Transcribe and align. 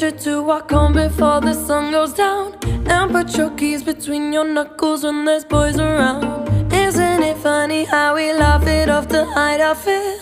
Her 0.00 0.10
to 0.10 0.42
walk 0.42 0.72
home 0.72 0.92
before 0.92 1.40
the 1.40 1.54
sun 1.54 1.92
goes 1.92 2.12
down. 2.12 2.58
And 2.86 3.12
put 3.12 3.36
your 3.38 3.50
keys 3.50 3.84
between 3.84 4.32
your 4.32 4.44
knuckles 4.44 5.04
when 5.04 5.24
there's 5.24 5.44
boys 5.44 5.78
around. 5.78 6.48
Isn't 6.72 7.22
it 7.22 7.36
funny 7.38 7.84
how 7.84 8.16
we 8.16 8.32
laugh 8.32 8.66
it 8.66 8.90
off 8.90 9.06
to 9.08 9.24
hide 9.24 9.60
our 9.60 9.76
fear? 9.76 10.18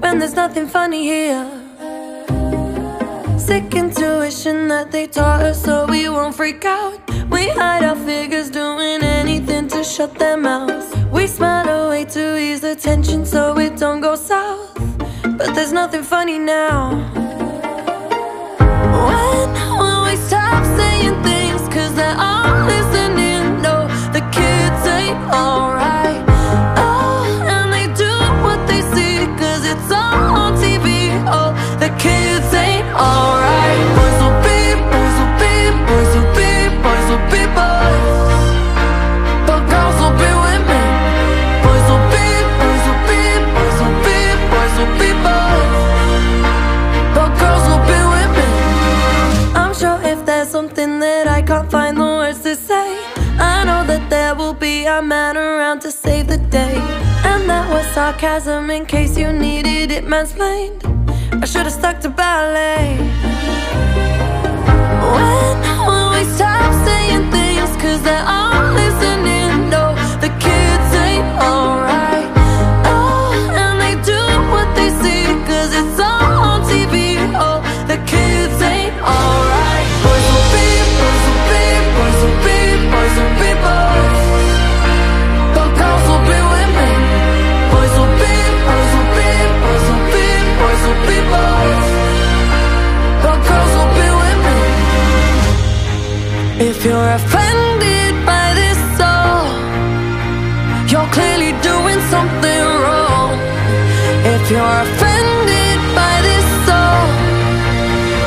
When 0.00 0.18
there's 0.18 0.34
nothing 0.34 0.66
funny 0.66 1.02
here. 1.04 1.46
Sick 3.38 3.74
intuition 3.74 4.68
that 4.68 4.90
they 4.90 5.06
taught 5.06 5.42
us 5.42 5.62
so 5.62 5.86
we 5.86 6.08
won't 6.08 6.34
freak 6.34 6.64
out. 6.64 6.98
We 7.30 7.50
hide 7.50 7.84
our 7.84 7.96
figures 7.96 8.48
doing 8.48 9.02
anything 9.02 9.68
to 9.68 9.84
shut 9.84 10.18
their 10.18 10.38
mouths. 10.38 10.92
We 11.12 11.26
smile 11.26 11.68
away 11.68 12.06
to 12.06 12.38
ease 12.38 12.62
the 12.62 12.74
tension 12.74 13.26
so 13.26 13.56
it 13.58 13.76
don't 13.76 14.00
go 14.00 14.16
south. 14.16 14.74
But 15.22 15.54
there's 15.54 15.72
nothing 15.72 16.02
funny 16.02 16.38
now. 16.38 17.24
Saying 20.78 21.22
things? 21.22 21.62
Cause 21.74 21.94
they're 21.94 22.16
all 22.18 22.66
listening. 22.66 23.62
No, 23.62 23.88
the 24.12 24.20
kids 24.30 24.86
ain't 24.86 25.18
alright. 25.32 25.73
Sarcasm 58.04 58.68
in 58.68 58.84
case 58.84 59.16
you 59.16 59.32
needed 59.32 59.90
it 59.90 60.04
mansplained. 60.04 60.82
I 61.42 61.46
should 61.46 61.64
have 61.68 61.72
stuck 61.72 62.00
to 62.00 62.10
ballet. 62.10 62.98
When 65.14 65.54
will 65.88 66.10
we 66.14 66.22
stop 66.36 66.70
saying 66.84 67.30
things? 67.30 67.70
Cause 67.82 68.02
they're 68.02 68.28
all 68.36 68.62
listening. 68.82 69.70
No, 69.70 69.84
the 70.20 70.30
kids 70.44 70.88
ain't 71.06 71.30
alright. 71.48 72.13
You're 96.84 97.10
offended 97.16 98.14
by 98.26 98.52
this 98.60 98.78
song, 98.98 99.48
you're 100.90 101.10
clearly 101.16 101.52
doing 101.62 102.00
something 102.12 102.62
wrong. 102.82 103.32
If 104.34 104.50
you're 104.50 104.76
offended 104.84 105.78
by 105.96 106.14
this 106.28 106.46
song, 106.68 107.08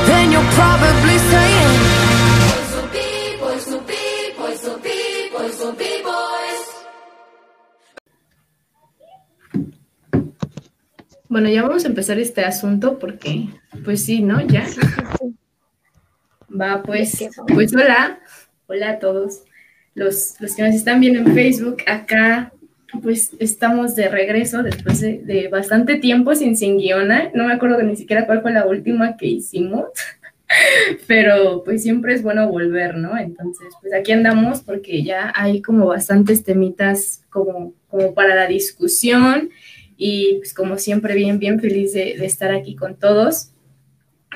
then 0.08 0.32
you're 0.32 0.52
probably 0.58 1.18
saying, 1.32 1.74
Boys 2.58 2.74
will 2.74 2.90
be, 2.98 3.38
boys 3.40 3.66
will 3.70 3.86
be, 3.86 4.04
boys 4.38 4.64
will 4.64 4.80
be, 4.80 5.30
boys 5.32 5.60
will 5.60 5.73
be 5.73 5.92
boys. 6.04 6.64
Bueno, 11.30 11.50
ya 11.50 11.62
vamos 11.62 11.84
a 11.86 11.90
empezar 11.90 12.17
este 12.17 12.44
asunto 12.44 12.98
porque, 12.98 13.50
pues 13.86 14.04
sí, 14.06 14.23
¿no? 14.23 14.42
Ya. 14.42 14.66
Va, 16.50 16.82
pues, 16.82 17.23
pues 17.48 17.76
hola, 17.76 18.20
hola 18.67 18.92
a 18.92 19.00
todos 19.00 19.44
los, 19.95 20.36
los 20.39 20.55
que 20.55 20.64
nos 20.64 20.76
están 20.76 21.00
viendo 21.00 21.20
en 21.20 21.33
Facebook. 21.33 21.78
Acá, 21.88 22.52
pues 23.02 23.32
estamos 23.39 23.95
de 23.95 24.10
regreso 24.10 24.61
después 24.61 25.00
de, 25.00 25.48
bastante 25.52 25.95
tiempo 25.95 26.36
sin 26.36 26.55
sin 26.58 26.78
guiona. 26.78 27.32
No 27.33 27.45
me 27.45 27.54
acuerdo 27.54 27.82
ni 27.82 27.95
siquiera 27.95 28.26
cuál 28.26 28.42
fue 28.42 28.52
la 28.52 28.66
última 28.66 29.17
que 29.17 29.28
hicimos, 29.28 29.86
pero 31.08 31.64
pues 31.64 31.83
siempre 31.83 32.14
es 32.14 32.22
bueno 32.22 32.50
volver, 32.50 32.95
¿no? 32.98 33.17
Entonces, 33.17 33.67
pues 33.82 33.94
aquí 33.94 34.11
andamos 34.11 34.61
porque 34.61 35.04
ya 35.04 35.32
hay 35.34 35.61
como 35.61 35.88
bastantes 35.88 36.44
temitas 36.44 37.23
como, 37.30 37.73
como 37.88 38.14
para 38.14 38.36
la 38.36 38.48
discusión 38.48 39.49
y 39.95 40.36
pues 40.38 40.54
como 40.54 40.78
siempre 40.78 41.16
bien, 41.16 41.39
bien 41.39 41.60
feliz 41.60 41.94
de 41.94 42.14
estar 42.26 42.52
aquí 42.52 42.76
con 42.76 42.95
todos, 42.98 43.52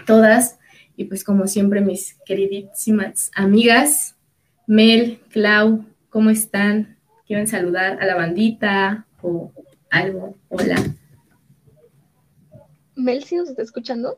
todas. 0.06 0.58
Y 0.98 1.06
pues 1.06 1.24
como 1.24 1.48
siempre 1.48 1.82
mis 1.82 2.16
queridísimas 2.26 3.32
amigas, 3.36 4.16
Mel, 4.72 5.20
Clau, 5.32 5.84
¿cómo 6.08 6.30
están? 6.30 6.98
¿Quieren 7.28 7.46
saludar 7.46 8.02
a 8.02 8.06
la 8.06 8.16
bandita 8.16 9.06
o 9.22 9.52
algo? 9.90 10.38
Hola. 10.48 10.78
Mel, 12.96 13.22
¿sí 13.26 13.36
nos 13.36 13.50
está 13.50 13.64
escuchando? 13.64 14.18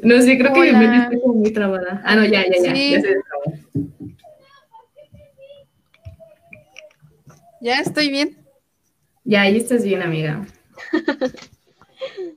No 0.00 0.22
sé, 0.22 0.38
creo 0.38 0.52
que. 0.52 0.72
Mel 0.72 0.94
está 0.94 1.20
como 1.20 1.34
muy 1.34 1.52
trabada. 1.52 2.00
Ah, 2.04 2.14
no, 2.14 2.24
ya, 2.24 2.44
ya, 2.44 2.62
ya. 2.62 2.72
Sí. 2.72 2.92
ya 2.92 3.00
se. 3.00 3.16
Ya 7.60 7.80
estoy 7.80 8.10
bien. 8.10 8.38
Ya, 9.24 9.40
ahí 9.40 9.56
estás 9.56 9.82
bien, 9.82 10.02
amiga. 10.02 10.46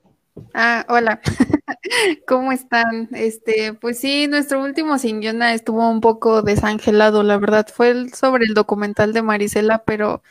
Ah, 0.54 0.86
hola. 0.90 1.22
¿Cómo 2.28 2.52
están? 2.52 3.10
Este, 3.14 3.74
pues 3.74 4.00
sí, 4.00 4.28
nuestro 4.28 4.64
último 4.64 4.98
sin 4.98 5.22
estuvo 5.54 5.90
un 5.90 6.02
poco 6.02 6.42
desangelado, 6.42 7.24
la 7.24 7.38
verdad. 7.38 7.68
Fue 7.74 7.90
el- 7.92 8.14
sobre 8.14 8.46
el 8.46 8.54
documental 8.54 9.14
de 9.14 9.22
Marisela, 9.22 9.84
pero 9.86 10.24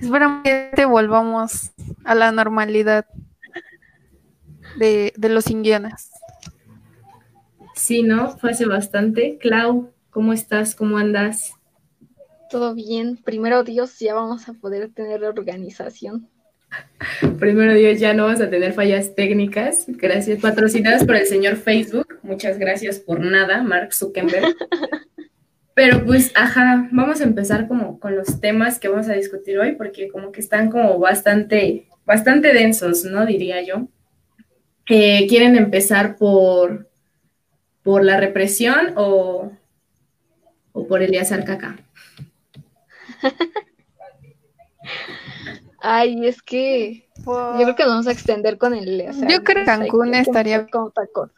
esperamos 0.00 0.42
que 0.44 0.70
te 0.76 0.84
volvamos 0.86 1.72
a 2.04 2.14
la 2.14 2.32
normalidad 2.32 3.06
de, 4.74 5.12
de 5.16 5.28
los 5.28 5.44
sin. 5.44 6.10
Sí, 7.74 8.04
¿no? 8.04 8.38
Fue 8.38 8.52
hace 8.52 8.64
bastante. 8.64 9.36
Clau, 9.38 9.90
¿cómo 10.10 10.32
estás? 10.32 10.76
¿Cómo 10.76 10.98
andas? 10.98 11.52
Todo 12.50 12.74
bien. 12.74 13.16
Primero 13.16 13.64
Dios, 13.64 13.98
ya 13.98 14.12
vamos 14.12 14.46
a 14.46 14.52
poder 14.52 14.92
tener 14.92 15.24
organización. 15.24 16.28
Primero 17.38 17.74
Dios, 17.74 17.98
ya 17.98 18.14
no 18.14 18.26
vas 18.26 18.40
a 18.40 18.50
tener 18.50 18.72
fallas 18.72 19.14
técnicas. 19.14 19.84
Gracias. 19.88 20.40
Patrocinadas 20.40 21.04
por 21.04 21.16
el 21.16 21.26
señor 21.26 21.56
Facebook. 21.56 22.18
Muchas 22.22 22.58
gracias 22.58 22.98
por 22.98 23.20
nada, 23.20 23.62
Mark 23.62 23.94
Zuckerberg. 23.94 24.54
Pero 25.74 26.04
pues, 26.04 26.32
ajá, 26.34 26.88
vamos 26.92 27.20
a 27.20 27.24
empezar 27.24 27.66
como 27.66 27.98
con 27.98 28.14
los 28.16 28.40
temas 28.40 28.78
que 28.78 28.88
vamos 28.88 29.08
a 29.08 29.14
discutir 29.14 29.58
hoy, 29.58 29.72
porque 29.72 30.08
como 30.08 30.30
que 30.32 30.40
están 30.40 30.70
como 30.70 30.98
bastante, 30.98 31.86
bastante 32.04 32.52
densos, 32.52 33.04
¿no? 33.04 33.24
Diría 33.24 33.62
yo. 33.62 33.88
Eh, 34.86 35.26
¿Quieren 35.28 35.56
empezar 35.56 36.16
por, 36.16 36.90
por 37.82 38.04
la 38.04 38.18
represión 38.18 38.92
o, 38.96 39.52
o 40.72 40.86
por 40.86 41.02
Eleazar 41.02 41.44
Caca? 41.44 41.78
Ay, 45.82 46.26
es 46.26 46.42
que 46.42 47.08
yo 47.24 47.52
creo 47.62 47.76
que 47.76 47.82
nos 47.84 47.92
vamos 47.92 48.06
a 48.06 48.12
extender 48.12 48.58
con 48.58 48.74
el. 48.74 49.06
o 49.08 49.12
sea, 49.12 49.28
Yo 49.28 49.42
creo 49.42 49.64
que 49.64 49.64
Cancún 49.64 50.14
hay 50.14 50.20
estaría- 50.22 50.66
como 50.66 50.90
tacón. 50.90 51.32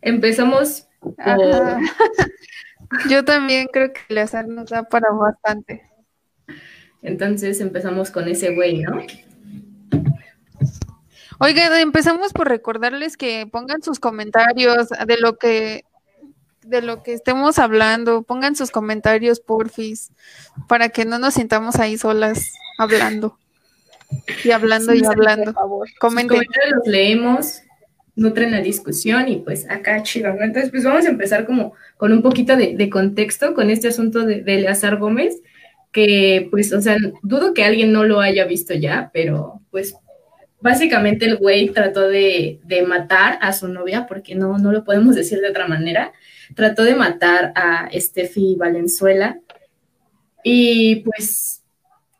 Empezamos. 0.00 0.86
Ajá. 1.18 1.80
Yo 3.10 3.24
también 3.24 3.68
creo 3.72 3.92
que 3.92 4.00
el 4.08 4.18
azar 4.18 4.48
nos 4.48 4.70
da 4.70 4.82
para 4.84 5.10
bastante. 5.10 5.82
Entonces 7.02 7.60
empezamos 7.60 8.10
con 8.10 8.26
ese 8.28 8.54
güey, 8.54 8.80
¿no? 8.80 9.00
Oigan, 11.40 11.72
empezamos 11.78 12.32
por 12.32 12.48
recordarles 12.48 13.16
que 13.16 13.46
pongan 13.46 13.82
sus 13.82 14.00
comentarios 14.00 14.88
de 14.88 15.16
lo 15.18 15.36
que 15.36 15.84
de 16.68 16.82
lo 16.82 17.02
que 17.02 17.12
estemos 17.12 17.58
hablando, 17.58 18.22
pongan 18.22 18.56
sus 18.56 18.70
comentarios 18.70 19.40
porfis, 19.40 20.10
para 20.68 20.88
que 20.88 21.04
no 21.04 21.18
nos 21.18 21.34
sintamos 21.34 21.76
ahí 21.76 21.98
solas 21.98 22.52
hablando. 22.78 23.38
Y 24.44 24.50
hablando 24.50 24.94
y 24.94 25.00
Por 25.00 25.12
hablando. 25.12 25.52
favor. 25.52 25.88
Sus 25.88 25.98
Comenten. 25.98 26.38
comentarios 26.38 26.76
los 26.76 26.86
leemos, 26.86 27.62
nutren 28.16 28.52
la 28.52 28.60
discusión 28.60 29.28
y 29.28 29.36
pues 29.36 29.68
acá 29.70 30.02
chido, 30.02 30.32
¿no? 30.34 30.44
Entonces 30.44 30.70
pues 30.70 30.84
vamos 30.84 31.06
a 31.06 31.10
empezar 31.10 31.46
como 31.46 31.74
con 31.96 32.12
un 32.12 32.22
poquito 32.22 32.56
de, 32.56 32.74
de 32.76 32.90
contexto 32.90 33.54
con 33.54 33.70
este 33.70 33.88
asunto 33.88 34.24
de, 34.24 34.42
de 34.42 34.54
Eleazar 34.56 34.96
Gómez, 34.96 35.40
que 35.92 36.48
pues, 36.50 36.72
o 36.72 36.80
sea, 36.80 36.96
dudo 37.22 37.54
que 37.54 37.64
alguien 37.64 37.92
no 37.92 38.04
lo 38.04 38.20
haya 38.20 38.44
visto 38.44 38.74
ya, 38.74 39.10
pero 39.12 39.60
pues 39.70 39.94
básicamente 40.60 41.24
el 41.26 41.36
güey 41.36 41.70
trató 41.70 42.08
de, 42.08 42.60
de, 42.64 42.82
matar 42.82 43.38
a 43.40 43.52
su 43.52 43.68
novia, 43.68 44.06
porque 44.06 44.34
no, 44.34 44.58
no 44.58 44.72
lo 44.72 44.84
podemos 44.84 45.14
decir 45.14 45.40
de 45.40 45.50
otra 45.50 45.68
manera, 45.68 46.12
trató 46.54 46.84
de 46.84 46.94
matar 46.94 47.52
a 47.54 47.88
Steffi 47.92 48.56
Valenzuela 48.56 49.40
y 50.42 50.96
pues 50.96 51.62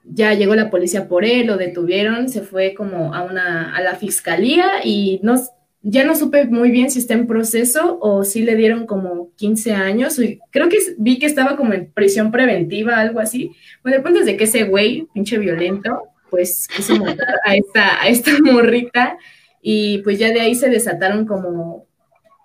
ya 0.04 0.34
llegó 0.34 0.54
la 0.54 0.70
policía 0.70 1.08
por 1.08 1.24
él, 1.24 1.46
lo 1.46 1.56
detuvieron, 1.56 2.28
se 2.28 2.42
fue 2.42 2.74
como 2.74 3.14
a, 3.14 3.22
una, 3.22 3.74
a 3.74 3.80
la 3.80 3.94
fiscalía 3.94 4.84
y 4.84 5.20
no, 5.22 5.34
ya 5.82 6.04
no 6.04 6.14
supe 6.14 6.46
muy 6.46 6.70
bien 6.70 6.90
si 6.90 6.98
está 6.98 7.14
en 7.14 7.26
proceso 7.26 7.98
o 8.00 8.24
si 8.24 8.42
le 8.42 8.56
dieron 8.56 8.86
como 8.86 9.30
15 9.36 9.72
años. 9.72 10.20
Creo 10.50 10.68
que 10.68 10.78
vi 10.98 11.18
que 11.18 11.26
estaba 11.26 11.56
como 11.56 11.74
en 11.74 11.92
prisión 11.92 12.30
preventiva, 12.30 12.98
algo 12.98 13.20
así. 13.20 13.52
Bueno, 13.82 13.98
el 13.98 14.02
punto 14.02 14.20
es 14.20 14.26
de 14.26 14.36
que 14.36 14.44
ese 14.44 14.64
güey, 14.64 15.06
pinche 15.12 15.38
violento, 15.38 16.02
pues 16.30 16.68
quiso 16.68 16.96
matar 16.96 17.36
a 17.44 17.54
esta, 17.56 18.02
a 18.02 18.08
esta 18.08 18.30
morrita 18.42 19.16
y 19.62 19.98
pues 19.98 20.18
ya 20.18 20.28
de 20.28 20.40
ahí 20.40 20.54
se 20.54 20.68
desataron 20.68 21.26
como 21.26 21.86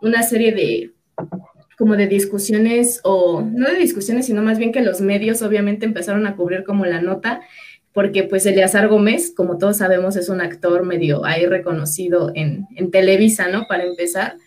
una 0.02 0.24
serie 0.24 0.52
de 0.52 0.92
como 1.84 1.98
de 1.98 2.08
discusiones 2.08 3.02
o 3.04 3.42
no 3.42 3.68
de 3.68 3.76
discusiones, 3.76 4.28
sino 4.28 4.42
más 4.42 4.58
bien 4.58 4.72
que 4.72 4.80
los 4.80 5.02
medios 5.02 5.42
obviamente 5.42 5.86
empezaron 5.86 6.26
a 6.28 6.38
cubrir 6.38 6.64
como 6.64 6.86
la 6.86 7.02
nota 7.02 7.42
porque 7.92 8.24
pues 8.24 8.46
Eleazar 8.46 8.88
Gómez, 8.88 9.34
como 9.36 9.58
todos 9.58 9.80
sabemos, 9.80 10.16
es 10.16 10.30
un 10.30 10.40
actor 10.40 10.86
medio 10.86 11.26
ahí 11.26 11.46
reconocido 11.46 12.32
en, 12.36 12.68
en 12.78 12.90
Televisa, 12.90 13.50
¿no? 13.50 13.66
Para 13.68 13.84
empezar. 13.84 14.38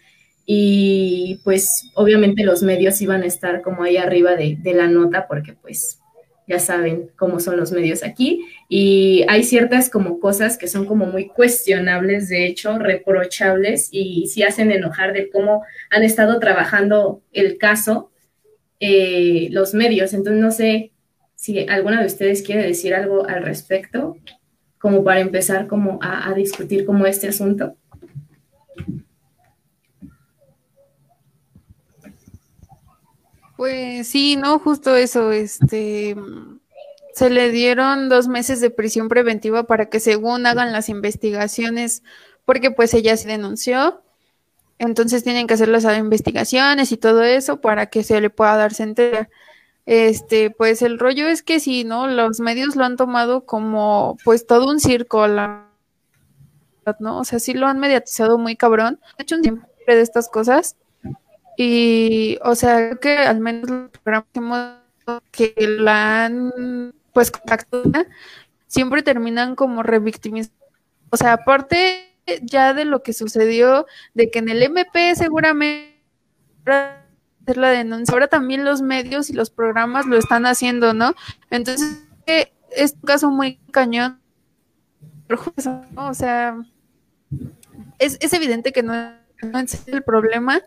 Y 0.47 1.43
pues 1.45 1.91
obviamente 1.95 2.43
los 2.43 2.63
medios 2.63 3.03
iban 3.03 3.23
a 3.23 3.27
estar 3.27 3.61
como 3.61 3.83
ahí 3.83 3.99
arriba 3.99 4.35
de, 4.35 4.57
de 4.59 4.73
la 4.73 4.87
nota 4.87 5.27
porque 5.29 5.53
pues 5.53 6.01
ya 6.47 6.59
saben 6.59 7.11
cómo 7.17 7.41
son 7.41 7.57
los 7.57 7.73
medios 7.73 8.03
aquí, 8.03 8.47
y 8.69 9.25
hay 9.29 9.43
ciertas 9.43 9.91
como 9.91 10.21
cosas 10.21 10.59
que 10.59 10.69
son 10.69 10.87
como 10.87 11.07
muy 11.07 11.27
cuestionables, 11.29 12.29
de 12.29 12.47
hecho, 12.47 12.79
reprochables, 12.79 13.89
y 13.91 14.27
sí 14.29 14.43
hacen 14.43 14.71
enojar 14.71 15.13
de 15.13 15.29
cómo 15.31 15.63
han 15.91 16.03
estado 16.03 16.39
trabajando 16.39 17.23
el 17.33 17.59
caso 17.59 18.11
eh, 18.81 19.49
los 19.51 19.75
medios. 19.75 20.13
Entonces, 20.13 20.43
no 20.43 20.51
sé 20.51 20.93
si 21.35 21.67
alguna 21.69 22.01
de 22.01 22.07
ustedes 22.07 22.43
quiere 22.43 22.63
decir 22.63 22.95
algo 22.95 23.27
al 23.27 23.43
respecto, 23.43 24.17
como 24.79 25.03
para 25.03 25.21
empezar 25.21 25.67
como 25.67 25.99
a, 26.01 26.29
a 26.29 26.35
discutir 26.35 26.85
como 26.85 27.07
este 27.07 27.29
asunto. 27.29 27.77
Pues 33.57 34.09
sí, 34.09 34.37
no, 34.37 34.59
justo 34.59 34.95
eso, 34.95 35.33
este, 35.33 36.15
se 37.15 37.31
le 37.31 37.51
dieron 37.51 38.11
dos 38.11 38.29
meses 38.29 38.61
de 38.61 38.71
prisión 38.71 39.09
preventiva 39.09 39.67
para 39.67 39.87
que 39.87 40.01
según 40.01 40.45
hagan 40.45 40.73
las 40.73 40.91
investigaciones, 40.91 42.03
porque 42.45 42.71
pues 42.71 42.93
ella 42.93 43.17
se 43.17 43.29
denunció, 43.29 44.03
entonces 44.79 45.25
tienen 45.25 45.47
que 45.47 45.55
hacer 45.55 45.69
las 45.69 45.85
investigaciones 45.85 46.93
y 46.93 46.99
todo 46.99 47.23
eso 47.23 47.61
para 47.63 47.87
que 47.87 48.03
se 48.03 48.21
le 48.21 48.29
pueda 48.29 48.57
dar 48.57 48.75
sentencia. 48.75 49.31
Este, 49.87 50.51
pues 50.51 50.83
el 50.83 50.99
rollo 50.99 51.29
es 51.29 51.43
que 51.43 51.61
sí, 51.61 51.85
¿no? 51.85 52.09
Los 52.09 52.41
medios 52.41 52.77
lo 52.77 52.85
han 52.85 52.97
tomado 52.97 53.47
como 53.47 54.19
pues 54.25 54.47
todo 54.47 54.69
un 54.69 54.81
circo, 54.81 55.27
la, 55.29 55.69
¿no? 56.99 57.21
O 57.21 57.25
sea, 57.25 57.39
sí 57.39 57.55
lo 57.55 57.67
han 57.69 57.79
mediatizado 57.79 58.37
muy 58.37 58.57
cabrón. 58.57 59.01
He 59.17 59.23
hecho 59.23 59.37
un 59.37 59.43
tiempo 59.43 59.67
de 59.87 60.01
estas 60.01 60.29
cosas 60.29 60.77
y, 61.57 62.39
o 62.43 62.55
sea, 62.55 62.97
que 62.97 63.19
al 63.19 63.41
menos 63.41 63.71
los 63.71 63.91
programas 64.03 64.79
que 65.31 65.55
la 65.59 66.27
han, 66.27 66.93
pues, 67.13 67.31
contactado, 67.31 67.91
siempre 68.67 69.03
terminan 69.03 69.55
como 69.55 69.83
revictimizando. 69.83 70.57
O 71.11 71.17
sea, 71.17 71.35
aparte 71.35 72.13
ya 72.43 72.75
de 72.75 72.85
lo 72.85 73.03
que 73.03 73.13
sucedió, 73.13 73.87
de 74.15 74.31
que 74.31 74.41
en 74.41 74.49
el 74.49 74.63
MP 74.63 75.15
seguramente 75.15 75.97
hacer 76.67 77.57
la 77.57 77.71
denuncia, 77.71 78.13
ahora 78.13 78.27
también 78.27 78.65
los 78.65 78.83
medios 78.83 79.31
y 79.31 79.33
los 79.33 79.51
programas 79.51 80.07
lo 80.07 80.17
están 80.17 80.47
haciendo, 80.47 80.93
¿no? 80.93 81.15
Entonces, 81.51 82.03
es 82.27 82.93
un 82.95 83.01
caso 83.03 83.31
muy 83.31 83.59
cañón. 83.71 84.21
O 85.97 86.15
sea, 86.15 86.57
es, 87.99 88.19
es 88.21 88.33
evidente 88.33 88.73
que 88.73 88.83
no, 88.83 88.93
no 89.43 89.59
es 89.59 89.87
el 89.89 90.03
problema, 90.03 90.61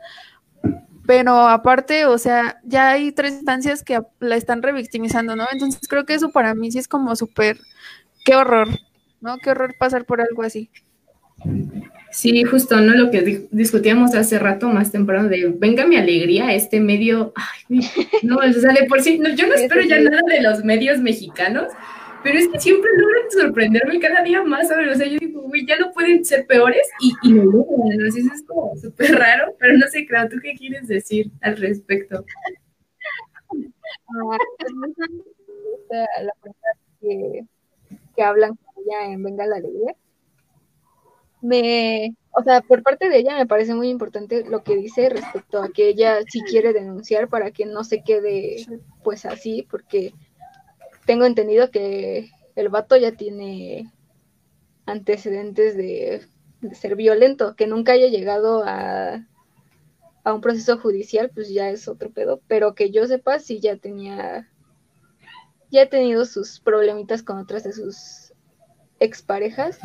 pero 1.09 1.47
aparte, 1.47 2.05
o 2.05 2.19
sea, 2.19 2.61
ya 2.63 2.91
hay 2.91 3.11
tres 3.11 3.33
instancias 3.33 3.83
que 3.83 3.99
la 4.19 4.35
están 4.35 4.61
revictimizando, 4.61 5.35
¿no? 5.35 5.47
Entonces 5.51 5.81
creo 5.89 6.05
que 6.05 6.13
eso 6.13 6.29
para 6.29 6.53
mí 6.53 6.71
sí 6.71 6.77
es 6.77 6.87
como 6.87 7.15
súper, 7.15 7.57
qué 8.23 8.35
horror, 8.35 8.67
¿no? 9.19 9.39
Qué 9.39 9.49
horror 9.49 9.73
pasar 9.79 10.05
por 10.05 10.21
algo 10.21 10.43
así. 10.43 10.69
Sí, 12.11 12.43
justo, 12.43 12.79
¿no? 12.79 12.93
Lo 12.93 13.09
que 13.09 13.47
discutíamos 13.49 14.13
hace 14.13 14.37
rato 14.37 14.69
más 14.69 14.91
temprano 14.91 15.29
de 15.29 15.51
venga 15.57 15.87
mi 15.87 15.95
alegría, 15.95 16.53
este 16.53 16.79
medio, 16.79 17.33
ay, 17.35 17.79
no, 18.21 18.35
o 18.35 18.53
sea, 18.53 18.71
de 18.73 18.85
por 18.85 19.01
sí, 19.01 19.17
no, 19.17 19.29
yo 19.29 19.47
no 19.47 19.55
espero 19.55 19.81
ya 19.81 19.99
nada 19.99 20.21
de 20.27 20.43
los 20.43 20.63
medios 20.63 20.99
mexicanos, 20.99 21.69
pero 22.23 22.37
es 22.37 22.47
que 22.47 22.59
siempre 22.59 22.89
logran 22.97 23.31
sorprenderme 23.31 23.99
cada 23.99 24.21
día 24.23 24.43
más, 24.43 24.69
O 24.71 24.95
sea, 24.95 25.07
yo 25.07 25.19
digo, 25.19 25.41
güey, 25.43 25.65
ya 25.65 25.77
no 25.77 25.91
pueden 25.91 26.23
ser 26.25 26.45
peores 26.45 26.87
y, 26.99 27.13
y 27.23 27.33
lo 27.33 27.45
logran, 27.45 27.99
Eso 28.05 28.17
es 28.17 28.43
como 28.43 28.75
súper 28.77 29.15
raro, 29.15 29.55
pero 29.59 29.77
no 29.77 29.87
sé, 29.87 30.05
claro, 30.05 30.29
¿tú 30.29 30.37
qué 30.41 30.53
quieres 30.53 30.87
decir 30.87 31.31
al 31.41 31.57
respecto? 31.57 32.25
Ah, 34.09 34.37
la 36.21 36.33
persona 36.41 36.71
que, 36.99 37.45
que 38.15 38.23
hablan 38.23 38.55
con 38.55 38.83
ella 38.83 39.11
en 39.13 39.23
Venga 39.23 39.45
la 39.45 39.57
Alegría. 39.57 39.95
Me, 41.41 42.13
o 42.31 42.43
sea, 42.43 42.61
por 42.61 42.83
parte 42.83 43.07
de 43.07 43.17
ella 43.17 43.37
me 43.37 43.47
parece 43.47 43.73
muy 43.73 43.89
importante 43.89 44.43
lo 44.43 44.61
que 44.61 44.75
dice 44.75 45.09
respecto 45.09 45.61
a 45.61 45.69
que 45.69 45.87
ella 45.87 46.19
sí 46.27 46.41
quiere 46.41 46.73
denunciar 46.73 47.29
para 47.29 47.51
que 47.51 47.65
no 47.65 47.85
se 47.85 48.03
quede 48.03 48.57
pues 49.03 49.25
así, 49.25 49.65
porque 49.69 50.13
tengo 51.09 51.25
entendido 51.25 51.71
que 51.71 52.29
el 52.55 52.69
vato 52.69 52.95
ya 52.95 53.13
tiene 53.13 53.91
antecedentes 54.85 55.75
de, 55.75 56.21
ser 56.73 56.95
violento, 56.95 57.55
que 57.55 57.65
nunca 57.65 57.93
haya 57.93 58.09
llegado 58.09 58.63
a, 58.63 59.25
a, 60.23 60.33
un 60.35 60.41
proceso 60.41 60.77
judicial, 60.77 61.31
pues 61.33 61.49
ya 61.49 61.71
es 61.71 61.87
otro 61.87 62.11
pedo, 62.11 62.41
pero 62.47 62.75
que 62.75 62.91
yo 62.91 63.07
sepa, 63.07 63.39
sí 63.39 63.59
ya 63.59 63.77
tenía, 63.77 64.51
ya 65.71 65.81
ha 65.81 65.85
tenido 65.87 66.25
sus 66.25 66.59
problemitas 66.59 67.23
con 67.23 67.39
otras 67.39 67.63
de 67.63 67.73
sus 67.73 68.31
exparejas, 68.99 69.79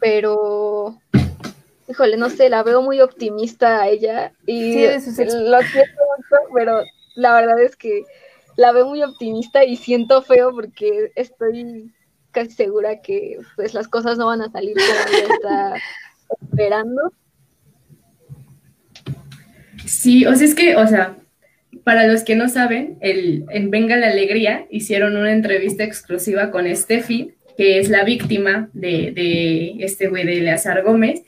pero, 0.00 0.98
híjole, 1.86 2.16
no 2.16 2.28
sé, 2.28 2.48
la 2.48 2.64
veo 2.64 2.82
muy 2.82 3.00
optimista 3.00 3.82
a 3.82 3.88
ella 3.88 4.32
y 4.48 4.84
lo 4.84 5.00
siento 5.00 5.36
mucho, 5.36 6.36
pero 6.52 6.82
la 7.14 7.34
verdad 7.36 7.60
es 7.60 7.76
que 7.76 8.02
la 8.56 8.72
veo 8.72 8.86
muy 8.86 9.02
optimista 9.02 9.64
y 9.64 9.76
siento 9.76 10.22
feo 10.22 10.52
porque 10.52 11.12
estoy 11.14 11.92
casi 12.30 12.50
segura 12.52 13.00
que 13.00 13.38
pues 13.56 13.74
las 13.74 13.88
cosas 13.88 14.18
no 14.18 14.26
van 14.26 14.42
a 14.42 14.50
salir 14.50 14.74
como 14.74 15.16
ella 15.16 15.34
está 15.34 15.74
esperando. 16.40 17.12
Sí, 19.86 20.26
o 20.26 20.34
sea, 20.34 20.46
es 20.46 20.54
que, 20.54 20.76
o 20.76 20.86
sea, 20.86 21.16
para 21.84 22.06
los 22.06 22.22
que 22.22 22.36
no 22.36 22.48
saben, 22.48 22.98
el, 23.00 23.44
en 23.50 23.70
Venga 23.70 23.96
la 23.96 24.08
Alegría 24.08 24.66
hicieron 24.70 25.16
una 25.16 25.32
entrevista 25.32 25.84
exclusiva 25.84 26.50
con 26.50 26.74
Steffi, 26.74 27.34
que 27.56 27.78
es 27.78 27.88
la 27.88 28.04
víctima 28.04 28.70
de, 28.72 29.12
de 29.12 29.76
este 29.80 30.08
güey 30.08 30.24
de 30.24 30.38
Eleazar 30.38 30.82
Gómez, 30.82 31.22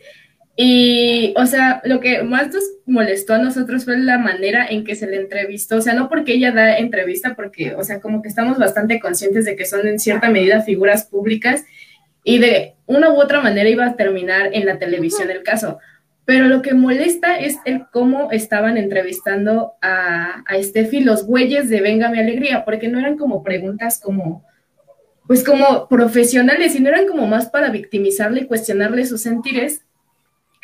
y, 0.56 1.34
o 1.36 1.46
sea, 1.46 1.82
lo 1.84 1.98
que 1.98 2.22
más 2.22 2.52
nos 2.52 2.62
molestó 2.86 3.34
a 3.34 3.38
nosotros 3.38 3.84
fue 3.84 3.98
la 3.98 4.18
manera 4.18 4.64
en 4.68 4.84
que 4.84 4.94
se 4.94 5.08
le 5.08 5.16
entrevistó. 5.16 5.76
O 5.76 5.80
sea, 5.80 5.94
no 5.94 6.08
porque 6.08 6.34
ella 6.34 6.52
da 6.52 6.78
entrevista, 6.78 7.34
porque, 7.34 7.74
o 7.74 7.82
sea, 7.82 8.00
como 8.00 8.22
que 8.22 8.28
estamos 8.28 8.58
bastante 8.58 9.00
conscientes 9.00 9.44
de 9.46 9.56
que 9.56 9.66
son 9.66 9.86
en 9.88 9.98
cierta 9.98 10.30
medida 10.30 10.62
figuras 10.62 11.06
públicas 11.06 11.64
y 12.22 12.38
de 12.38 12.74
una 12.86 13.10
u 13.10 13.20
otra 13.20 13.40
manera 13.40 13.68
iba 13.68 13.84
a 13.84 13.96
terminar 13.96 14.50
en 14.52 14.66
la 14.66 14.78
televisión 14.78 15.28
el 15.30 15.42
caso. 15.42 15.78
Pero 16.24 16.46
lo 16.46 16.62
que 16.62 16.72
molesta 16.72 17.36
es 17.36 17.58
el 17.64 17.86
cómo 17.92 18.30
estaban 18.30 18.76
entrevistando 18.76 19.74
a, 19.82 20.44
a 20.46 20.62
Steffi 20.62 21.00
los 21.00 21.26
güeyes 21.26 21.68
de 21.68 21.80
Venga 21.80 22.10
mi 22.10 22.20
Alegría, 22.20 22.64
porque 22.64 22.88
no 22.88 23.00
eran 23.00 23.18
como 23.18 23.42
preguntas 23.42 24.00
como, 24.00 24.44
pues 25.26 25.42
como 25.42 25.88
profesionales, 25.88 26.72
sino 26.72 26.90
eran 26.90 27.06
como 27.08 27.26
más 27.26 27.50
para 27.50 27.70
victimizarle 27.70 28.42
y 28.42 28.46
cuestionarle 28.46 29.04
sus 29.04 29.20
sentires 29.20 29.82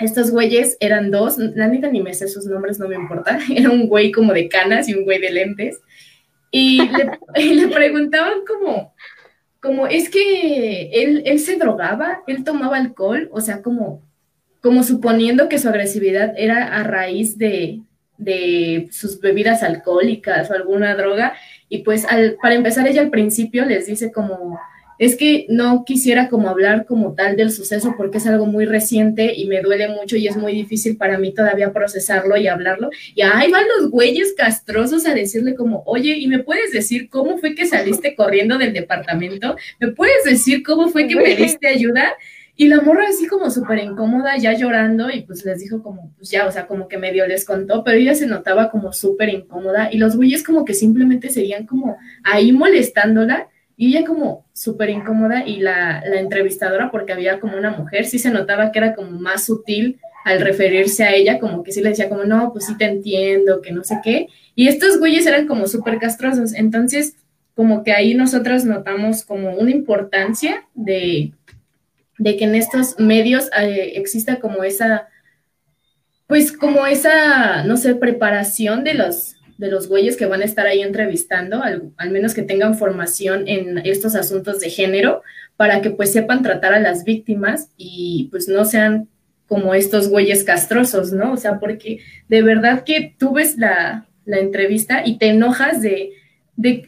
estos 0.00 0.30
güeyes 0.30 0.76
eran 0.80 1.11
dos, 1.11 1.38
la 1.38 1.69
neta 1.69 1.88
ni 1.88 2.02
me 2.02 2.14
sé 2.14 2.26
sus 2.28 2.47
nombres, 2.47 2.78
no 2.78 2.88
me 2.88 2.97
importa. 2.97 3.38
Era 3.54 3.71
un 3.71 3.87
güey 3.87 4.11
como 4.11 4.33
de 4.33 4.49
canas 4.49 4.88
y 4.88 4.95
un 4.95 5.04
güey 5.04 5.21
de 5.21 5.30
lentes. 5.30 5.80
Y 6.52 6.80
le, 6.80 7.69
preguntaban 7.69 8.45
como, 8.45 8.92
como, 9.61 9.87
es 9.87 10.11
que 10.11 10.90
él, 10.92 11.23
él, 11.25 11.38
se 11.38 11.54
drogaba, 11.54 12.25
él 12.26 12.42
tomaba 12.42 12.76
alcohol, 12.76 13.28
o 13.30 13.40
sea, 13.40 13.62
como, 13.62 14.02
como 14.61 14.83
suponiendo 14.83 15.49
que 15.49 15.61
su 15.61 15.69
agresividad 15.69 16.35
era 16.37 16.75
a 16.76 16.83
raíz 16.83 17.38
de, 17.38 17.83
de 18.19 18.88
sus 18.90 19.21
bebidas 19.21 19.62
alcohólicas 19.62 20.50
o 20.50 20.54
alguna 20.54 20.97
droga. 20.97 21.35
Y 21.69 21.85
pues 21.85 22.04
para 22.42 22.57
empezar, 22.57 22.88
ella 22.88 23.02
al 23.02 23.11
principio 23.11 23.64
les 23.64 23.87
dice 23.87 24.11
como, 24.11 24.59
es 25.00 25.16
que 25.16 25.47
no 25.49 25.85
quisiera 25.87 26.28
como 26.28 26.50
hablar 26.50 26.85
como 26.85 27.14
tal 27.14 27.35
del 27.35 27.50
suceso 27.50 27.95
porque 27.97 28.19
es 28.19 28.26
algo 28.26 28.45
muy 28.45 28.66
reciente 28.66 29.33
y 29.35 29.47
me 29.47 29.62
duele 29.62 29.88
mucho 29.88 30.14
y 30.14 30.28
es 30.28 30.37
muy 30.37 30.52
difícil 30.52 30.99
para 30.99 31.19
mí 31.19 31.33
todavía 31.33 31.73
procesarlo 31.73 32.37
y 32.37 32.49
hablarlo. 32.49 32.90
Y 33.14 33.23
ahí 33.23 33.50
van 33.50 33.64
los 33.78 33.90
güeyes 33.90 34.35
castrosos 34.37 35.07
a 35.07 35.14
decirle 35.14 35.54
como, 35.54 35.83
oye, 35.87 36.19
¿y 36.19 36.26
me 36.26 36.40
puedes 36.40 36.71
decir 36.71 37.09
cómo 37.09 37.38
fue 37.38 37.54
que 37.54 37.64
saliste 37.64 38.14
corriendo 38.14 38.59
del 38.59 38.75
departamento? 38.75 39.57
¿Me 39.78 39.88
puedes 39.88 40.23
decir 40.25 40.62
cómo 40.62 40.90
fue 40.90 41.09
que 41.09 41.16
pediste 41.16 41.66
ayuda? 41.66 42.12
Y 42.54 42.69
la 42.69 42.83
morra 42.83 43.07
así 43.09 43.26
como 43.26 43.49
súper 43.49 43.78
incómoda, 43.78 44.37
ya 44.37 44.52
llorando, 44.52 45.09
y 45.09 45.23
pues 45.23 45.47
les 45.47 45.61
dijo 45.61 45.83
como, 45.83 46.12
pues 46.19 46.28
ya, 46.28 46.47
o 46.47 46.52
sea, 46.52 46.66
como 46.66 46.88
que 46.88 46.99
medio 46.99 47.26
les 47.26 47.47
contó, 47.47 47.83
pero 47.85 47.97
ella 47.97 48.14
se 48.14 48.26
notaba 48.26 48.71
como 48.71 48.92
súper 48.92 49.30
incómoda, 49.30 49.88
y 49.90 49.97
los 49.97 50.14
güeyes 50.14 50.45
como 50.45 50.66
que 50.66 50.75
simplemente 50.75 51.30
seguían 51.30 51.64
como 51.64 51.97
ahí 52.23 52.52
molestándola, 52.52 53.49
y 53.80 53.96
ella 53.96 54.06
como 54.06 54.44
súper 54.52 54.90
incómoda, 54.90 55.46
y 55.46 55.60
la, 55.60 56.02
la 56.04 56.20
entrevistadora, 56.20 56.90
porque 56.90 57.12
había 57.12 57.40
como 57.40 57.56
una 57.56 57.70
mujer, 57.70 58.04
sí 58.04 58.18
se 58.18 58.30
notaba 58.30 58.72
que 58.72 58.78
era 58.78 58.94
como 58.94 59.12
más 59.12 59.44
sutil 59.46 59.99
al 60.25 60.40
referirse 60.40 61.04
a 61.04 61.14
ella, 61.14 61.38
como 61.38 61.62
que 61.62 61.72
sí 61.72 61.80
le 61.80 61.88
decía 61.88 62.08
como, 62.08 62.25
no, 62.25 62.52
pues 62.52 62.66
sí 62.66 62.76
te 62.76 62.84
entiendo, 62.84 63.62
que 63.62 63.72
no 63.72 63.82
sé 63.82 64.00
qué, 64.04 64.28
y 64.54 64.68
estos 64.68 64.99
güeyes 64.99 65.26
eran 65.26 65.46
como 65.46 65.66
súper 65.66 65.99
castrosos, 65.99 66.52
entonces 66.54 67.16
como 67.54 67.82
que 67.82 67.92
ahí 67.92 68.14
nosotras 68.14 68.64
notamos 68.64 69.25
como 69.25 69.54
una 69.54 69.70
importancia 69.70 70.66
de 70.75 71.32
de 72.20 72.37
que 72.37 72.44
en 72.44 72.54
estos 72.54 73.00
medios 73.00 73.49
eh, 73.58 73.92
exista 73.94 74.40
como 74.40 74.62
esa, 74.62 75.08
pues 76.26 76.52
como 76.52 76.87
esa, 76.87 77.64
no 77.64 77.78
sé, 77.78 77.94
preparación 77.94 78.84
de 78.84 78.92
los, 78.92 79.37
de 79.60 79.70
los 79.70 79.88
güeyes 79.88 80.16
que 80.16 80.24
van 80.24 80.40
a 80.40 80.46
estar 80.46 80.66
ahí 80.66 80.80
entrevistando, 80.80 81.62
al, 81.62 82.10
menos 82.10 82.32
que 82.32 82.42
tengan 82.42 82.78
formación 82.78 83.46
en 83.46 83.76
estos 83.84 84.14
asuntos 84.14 84.58
de 84.58 84.70
género, 84.70 85.22
para 85.58 85.82
que 85.82 85.90
pues 85.90 86.10
sepan 86.14 86.42
tratar 86.42 86.72
a 86.72 86.80
las 86.80 87.04
víctimas 87.04 87.68
y 87.76 88.28
pues 88.30 88.48
no 88.48 88.64
sean 88.64 89.06
como 89.46 89.74
estos 89.74 90.08
güeyes 90.08 90.44
castrosos, 90.44 91.12
¿no? 91.12 91.32
O 91.32 91.36
sea, 91.36 91.60
porque 91.60 91.98
de 92.28 92.40
verdad 92.40 92.84
que 92.84 93.14
tú 93.18 93.34
ves 93.34 93.58
la, 93.58 94.06
la 94.24 94.38
entrevista 94.38 95.02
y 95.04 95.18
te 95.18 95.28
enojas 95.28 95.82
de, 95.82 96.14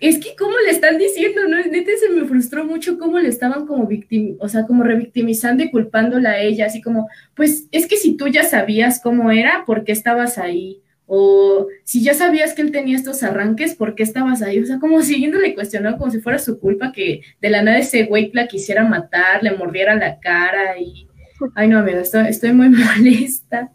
es 0.01 0.19
que 0.19 0.35
cómo 0.39 0.55
le 0.65 0.71
están 0.71 0.97
diciendo, 0.97 1.43
¿no? 1.47 1.59
Neta 1.59 1.91
se 2.01 2.09
me 2.09 2.27
frustró 2.27 2.65
mucho 2.65 2.97
cómo 2.97 3.19
le 3.19 3.29
estaban 3.29 3.67
como 3.67 3.87
victim, 3.87 4.37
o 4.41 4.49
sea, 4.49 4.67
como 4.67 4.83
revictimizando 4.83 5.63
y 5.63 5.71
culpándola 5.71 6.31
a 6.31 6.41
ella, 6.41 6.65
así 6.65 6.81
como, 6.81 7.11
pues 7.35 7.69
es 7.71 7.87
que 7.87 7.99
si 7.99 8.17
tú 8.17 8.29
ya 8.29 8.45
sabías 8.45 8.99
cómo 9.03 9.31
era, 9.31 9.65
¿por 9.67 9.85
qué 9.85 9.93
estabas 9.93 10.39
ahí? 10.39 10.82
O 11.07 11.67
si 11.85 12.03
ya 12.03 12.15
sabías 12.15 12.55
que 12.55 12.63
él 12.63 12.73
tenía 12.73 12.97
estos 12.97 13.23
arranques, 13.23 13.75
¿por 13.75 13.95
qué 13.95 14.03
estabas 14.03 14.43
ahí? 14.43 14.61
O 14.61 14.67
sea, 14.67 14.79
como 14.79 15.03
siguiéndole 15.03 15.55
cuestionando 15.55 15.99
como 15.99 16.11
si 16.11 16.21
fuera 16.21 16.39
su 16.39 16.59
culpa 16.59 16.93
que 16.93 17.23
de 17.41 17.51
la 17.51 17.63
nada 17.63 17.79
ese 17.79 18.05
güey 18.05 18.31
la 18.33 18.47
quisiera 18.47 18.85
matar, 18.85 19.43
le 19.43 19.53
mordiera 19.53 19.95
la 19.95 20.19
cara 20.21 20.79
y... 20.79 21.09
Ay, 21.55 21.69
no, 21.69 21.79
amigo, 21.79 21.99
estoy, 21.99 22.29
estoy 22.29 22.53
muy 22.53 22.69
molesta. 22.71 23.73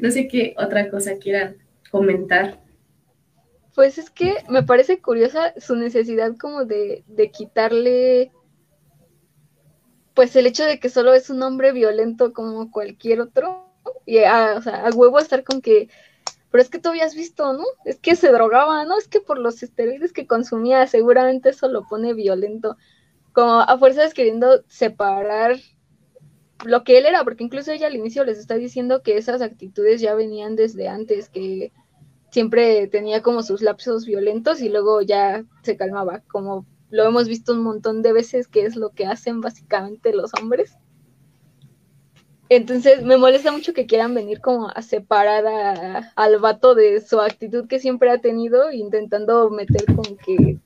No 0.00 0.10
sé 0.10 0.28
qué 0.28 0.54
otra 0.56 0.88
cosa 0.88 1.16
quieran 1.16 1.56
comentar. 1.90 2.60
Pues 3.74 3.98
es 3.98 4.10
que 4.10 4.36
me 4.48 4.62
parece 4.62 5.00
curiosa 5.00 5.54
su 5.58 5.76
necesidad 5.76 6.36
como 6.36 6.64
de, 6.64 7.04
de 7.06 7.30
quitarle 7.30 8.32
pues 10.14 10.34
el 10.36 10.46
hecho 10.46 10.64
de 10.64 10.78
que 10.78 10.88
solo 10.88 11.14
es 11.14 11.30
un 11.30 11.42
hombre 11.42 11.72
violento 11.72 12.32
como 12.32 12.70
cualquier 12.70 13.20
otro 13.20 13.72
y 14.04 14.18
a, 14.18 14.54
o 14.56 14.62
sea, 14.62 14.86
a 14.86 14.90
huevo 14.90 15.18
estar 15.18 15.44
con 15.44 15.60
que 15.60 15.88
pero 16.50 16.62
es 16.62 16.68
que 16.68 16.78
tú 16.78 16.88
habías 16.88 17.14
visto, 17.14 17.52
¿no? 17.52 17.64
Es 17.84 17.98
que 17.98 18.16
se 18.16 18.30
drogaba, 18.32 18.84
¿no? 18.84 18.98
Es 18.98 19.08
que 19.08 19.20
por 19.20 19.38
los 19.38 19.62
esteroides 19.62 20.12
que 20.12 20.26
consumía 20.26 20.86
seguramente 20.86 21.50
eso 21.50 21.68
lo 21.68 21.86
pone 21.86 22.14
violento. 22.14 22.76
Como 23.32 23.60
a 23.60 23.78
fuerzas 23.78 24.14
queriendo 24.14 24.64
separar 24.66 25.56
lo 26.64 26.84
que 26.84 26.98
él 26.98 27.06
era, 27.06 27.24
porque 27.24 27.44
incluso 27.44 27.72
ella 27.72 27.86
al 27.86 27.94
inicio 27.96 28.24
les 28.24 28.38
está 28.38 28.56
diciendo 28.56 29.02
que 29.02 29.16
esas 29.16 29.42
actitudes 29.42 30.00
ya 30.00 30.14
venían 30.14 30.56
desde 30.56 30.88
antes, 30.88 31.28
que 31.28 31.72
siempre 32.30 32.86
tenía 32.88 33.22
como 33.22 33.42
sus 33.42 33.62
lapsos 33.62 34.06
violentos 34.06 34.60
y 34.60 34.68
luego 34.68 35.02
ya 35.02 35.44
se 35.62 35.76
calmaba, 35.76 36.22
como 36.28 36.66
lo 36.90 37.04
hemos 37.04 37.28
visto 37.28 37.52
un 37.52 37.62
montón 37.62 38.02
de 38.02 38.12
veces 38.12 38.48
que 38.48 38.64
es 38.64 38.76
lo 38.76 38.90
que 38.90 39.06
hacen 39.06 39.40
básicamente 39.40 40.12
los 40.12 40.32
hombres. 40.40 40.76
Entonces 42.50 43.02
me 43.02 43.16
molesta 43.16 43.52
mucho 43.52 43.72
que 43.72 43.86
quieran 43.86 44.14
venir 44.14 44.40
como 44.42 44.68
a 44.68 44.82
separar 44.82 46.10
al 46.14 46.38
vato 46.38 46.74
de 46.74 47.00
su 47.00 47.20
actitud 47.20 47.66
que 47.66 47.78
siempre 47.80 48.10
ha 48.10 48.18
tenido, 48.18 48.70
intentando 48.72 49.48
meter 49.50 49.86
con 49.86 50.16
que 50.18 50.58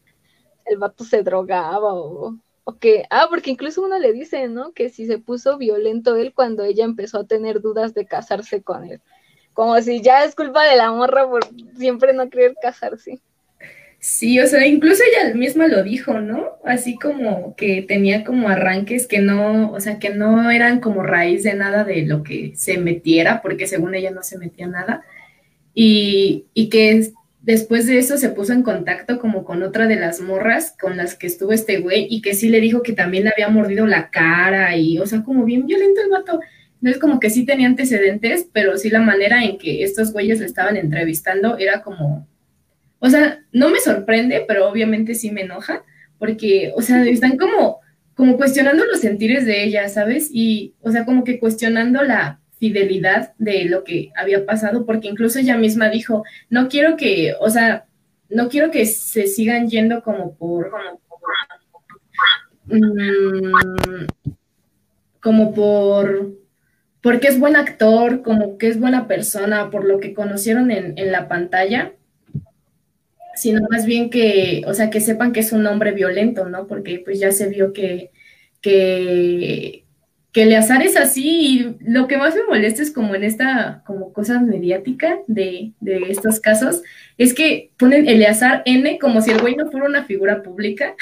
el 0.66 0.78
vato 0.78 1.04
se 1.04 1.22
drogaba 1.22 1.94
o, 1.94 2.36
o 2.64 2.78
que, 2.78 3.04
ah, 3.10 3.26
porque 3.30 3.50
incluso 3.52 3.82
uno 3.82 3.98
le 4.00 4.12
dice, 4.12 4.48
¿no? 4.48 4.72
Que 4.72 4.88
si 4.88 5.06
se 5.06 5.18
puso 5.18 5.58
violento 5.58 6.16
él 6.16 6.34
cuando 6.34 6.64
ella 6.64 6.84
empezó 6.84 7.20
a 7.20 7.26
tener 7.26 7.60
dudas 7.60 7.94
de 7.94 8.06
casarse 8.06 8.62
con 8.62 8.84
él 8.84 9.00
como 9.54 9.80
si 9.80 10.02
ya 10.02 10.24
es 10.24 10.34
culpa 10.34 10.64
de 10.64 10.76
la 10.76 10.90
morra 10.92 11.26
por 11.28 11.46
siempre 11.76 12.12
no 12.12 12.28
querer 12.28 12.56
casarse. 12.60 13.20
Sí, 14.06 14.38
o 14.38 14.46
sea, 14.46 14.66
incluso 14.66 15.02
ella 15.02 15.34
misma 15.34 15.66
lo 15.66 15.82
dijo, 15.82 16.20
¿no? 16.20 16.58
Así 16.62 16.96
como 16.98 17.56
que 17.56 17.80
tenía 17.80 18.22
como 18.22 18.50
arranques 18.50 19.06
que 19.06 19.18
no, 19.20 19.72
o 19.72 19.80
sea, 19.80 19.98
que 19.98 20.10
no 20.10 20.50
eran 20.50 20.80
como 20.80 21.02
raíz 21.02 21.42
de 21.42 21.54
nada 21.54 21.84
de 21.84 22.02
lo 22.04 22.22
que 22.22 22.52
se 22.54 22.76
metiera, 22.76 23.40
porque 23.40 23.66
según 23.66 23.94
ella 23.94 24.10
no 24.10 24.22
se 24.22 24.36
metía 24.36 24.66
nada, 24.66 25.02
y, 25.72 26.44
y 26.52 26.68
que 26.68 27.12
después 27.40 27.86
de 27.86 27.96
eso 27.98 28.18
se 28.18 28.28
puso 28.28 28.52
en 28.52 28.62
contacto 28.62 29.18
como 29.18 29.42
con 29.42 29.62
otra 29.62 29.86
de 29.86 29.96
las 29.96 30.20
morras 30.20 30.76
con 30.78 30.98
las 30.98 31.14
que 31.14 31.26
estuvo 31.26 31.52
este 31.52 31.78
güey, 31.78 32.06
y 32.10 32.20
que 32.20 32.34
sí 32.34 32.50
le 32.50 32.60
dijo 32.60 32.82
que 32.82 32.92
también 32.92 33.24
le 33.24 33.30
había 33.30 33.48
mordido 33.48 33.86
la 33.86 34.10
cara, 34.10 34.76
y, 34.76 34.98
o 34.98 35.06
sea, 35.06 35.22
como 35.22 35.46
bien 35.46 35.66
violento 35.66 36.02
el 36.02 36.10
vato. 36.10 36.40
No 36.82 36.90
es 36.90 36.98
como 36.98 37.20
que 37.20 37.30
sí 37.30 37.46
tenía 37.46 37.68
antecedentes, 37.68 38.48
pero 38.52 38.76
sí 38.76 38.90
la 38.90 39.00
manera 39.00 39.42
en 39.44 39.56
que 39.56 39.82
estos 39.82 40.12
güeyes 40.12 40.40
le 40.40 40.46
estaban 40.46 40.76
entrevistando 40.76 41.56
era 41.56 41.80
como, 41.80 42.28
o 43.04 43.10
sea, 43.10 43.44
no 43.52 43.68
me 43.68 43.80
sorprende, 43.80 44.46
pero 44.48 44.66
obviamente 44.66 45.14
sí 45.14 45.30
me 45.30 45.42
enoja, 45.42 45.84
porque, 46.18 46.72
o 46.74 46.80
sea, 46.80 47.04
están 47.04 47.36
como, 47.36 47.80
como 48.14 48.38
cuestionando 48.38 48.86
los 48.86 49.00
sentires 49.00 49.44
de 49.44 49.62
ella, 49.62 49.90
¿sabes? 49.90 50.30
Y, 50.32 50.72
o 50.80 50.90
sea, 50.90 51.04
como 51.04 51.22
que 51.22 51.38
cuestionando 51.38 52.02
la 52.02 52.40
fidelidad 52.58 53.34
de 53.36 53.66
lo 53.66 53.84
que 53.84 54.10
había 54.16 54.46
pasado, 54.46 54.86
porque 54.86 55.08
incluso 55.08 55.38
ella 55.38 55.58
misma 55.58 55.90
dijo, 55.90 56.24
no 56.48 56.70
quiero 56.70 56.96
que, 56.96 57.34
o 57.40 57.50
sea, 57.50 57.84
no 58.30 58.48
quiero 58.48 58.70
que 58.70 58.86
se 58.86 59.26
sigan 59.26 59.68
yendo 59.68 60.02
como 60.02 60.34
por, 60.34 60.70
como 60.70 61.10
por, 61.10 62.78
mm, 62.78 64.06
como 65.20 65.52
por 65.52 66.32
porque 67.02 67.28
es 67.28 67.38
buen 67.38 67.54
actor, 67.54 68.22
como 68.22 68.56
que 68.56 68.68
es 68.68 68.80
buena 68.80 69.06
persona, 69.06 69.68
por 69.68 69.84
lo 69.84 70.00
que 70.00 70.14
conocieron 70.14 70.70
en, 70.70 71.12
la 71.12 71.28
pantalla, 71.28 71.92
sino 73.36 73.60
más 73.70 73.86
bien 73.86 74.10
que, 74.10 74.62
o 74.66 74.74
sea, 74.74 74.90
que 74.90 75.00
sepan 75.00 75.32
que 75.32 75.40
es 75.40 75.52
un 75.52 75.66
hombre 75.66 75.92
violento, 75.92 76.48
¿no? 76.48 76.66
Porque 76.66 77.00
pues 77.04 77.18
ya 77.18 77.32
se 77.32 77.48
vio 77.48 77.72
que, 77.72 78.10
que, 78.60 79.84
que 80.32 80.42
Eleazar 80.42 80.82
es 80.82 80.96
así 80.96 81.22
y 81.24 81.76
lo 81.90 82.08
que 82.08 82.18
más 82.18 82.34
me 82.34 82.44
molesta 82.44 82.82
es 82.82 82.90
como 82.90 83.14
en 83.14 83.24
esta, 83.24 83.82
como 83.86 84.12
cosa 84.12 84.40
mediática 84.40 85.18
de, 85.26 85.72
de 85.80 86.10
estos 86.10 86.40
casos, 86.40 86.82
es 87.18 87.34
que 87.34 87.70
ponen 87.78 88.08
Eleazar 88.08 88.62
N 88.66 88.98
como 88.98 89.20
si 89.20 89.30
el 89.30 89.40
güey 89.40 89.56
no 89.56 89.70
fuera 89.70 89.86
una 89.86 90.04
figura 90.04 90.42
pública, 90.42 90.94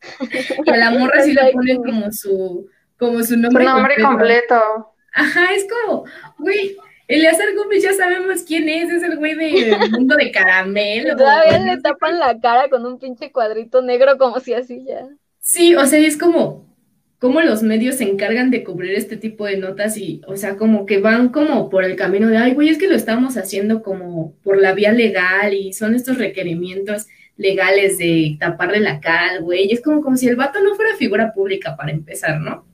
y 0.66 0.70
a 0.70 0.76
la 0.76 0.90
morra 0.90 1.22
sí 1.22 1.32
le 1.32 1.52
ponen 1.52 1.76
como 1.82 2.10
su, 2.12 2.68
como 2.96 3.22
su 3.22 3.36
nombre, 3.36 3.64
su 3.64 3.70
nombre 3.70 3.94
completo. 4.02 4.94
Ajá, 5.12 5.54
es 5.54 5.66
como, 5.68 6.04
güey, 6.38 6.76
Eleazar 7.10 7.48
Gómez 7.56 7.82
ya 7.82 7.92
sabemos 7.92 8.44
quién 8.46 8.68
es, 8.68 8.88
es 8.88 9.02
el 9.02 9.16
güey 9.16 9.34
del 9.34 9.76
mundo 9.90 10.14
de 10.14 10.30
caramelo. 10.30 11.16
Todavía 11.16 11.58
le 11.58 11.80
tapan 11.80 12.20
la 12.20 12.38
cara 12.38 12.68
con 12.68 12.86
un 12.86 13.00
pinche 13.00 13.32
cuadrito 13.32 13.82
negro 13.82 14.16
como 14.16 14.38
si 14.38 14.54
así 14.54 14.84
ya. 14.86 15.08
Sí, 15.40 15.74
o 15.74 15.84
sea, 15.86 15.98
es 15.98 16.16
como, 16.16 16.72
como 17.18 17.40
los 17.40 17.64
medios 17.64 17.96
se 17.96 18.04
encargan 18.04 18.52
de 18.52 18.62
cubrir 18.62 18.94
este 18.94 19.16
tipo 19.16 19.44
de 19.44 19.56
notas 19.56 19.96
y, 19.96 20.20
o 20.28 20.36
sea, 20.36 20.56
como 20.56 20.86
que 20.86 20.98
van 20.98 21.30
como 21.30 21.68
por 21.68 21.82
el 21.82 21.96
camino 21.96 22.28
de, 22.28 22.36
ay, 22.36 22.54
güey, 22.54 22.68
es 22.68 22.78
que 22.78 22.86
lo 22.86 22.94
estamos 22.94 23.36
haciendo 23.36 23.82
como 23.82 24.36
por 24.44 24.60
la 24.60 24.72
vía 24.72 24.92
legal 24.92 25.52
y 25.52 25.72
son 25.72 25.96
estos 25.96 26.16
requerimientos 26.16 27.08
legales 27.36 27.98
de 27.98 28.36
taparle 28.38 28.78
la 28.78 29.00
cara 29.00 29.30
al 29.30 29.42
güey. 29.42 29.72
Es 29.72 29.82
como, 29.82 30.00
como 30.00 30.16
si 30.16 30.28
el 30.28 30.36
vato 30.36 30.62
no 30.62 30.76
fuera 30.76 30.94
figura 30.94 31.32
pública 31.32 31.76
para 31.76 31.90
empezar, 31.90 32.40
¿no? 32.40 32.64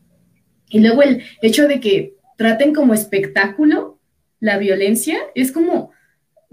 Y 0.68 0.80
luego 0.80 1.02
el 1.02 1.22
hecho 1.40 1.66
de 1.66 1.80
que 1.80 2.16
traten 2.36 2.74
como 2.74 2.92
espectáculo 2.92 3.95
la 4.46 4.58
violencia, 4.58 5.18
es 5.34 5.50
como, 5.50 5.90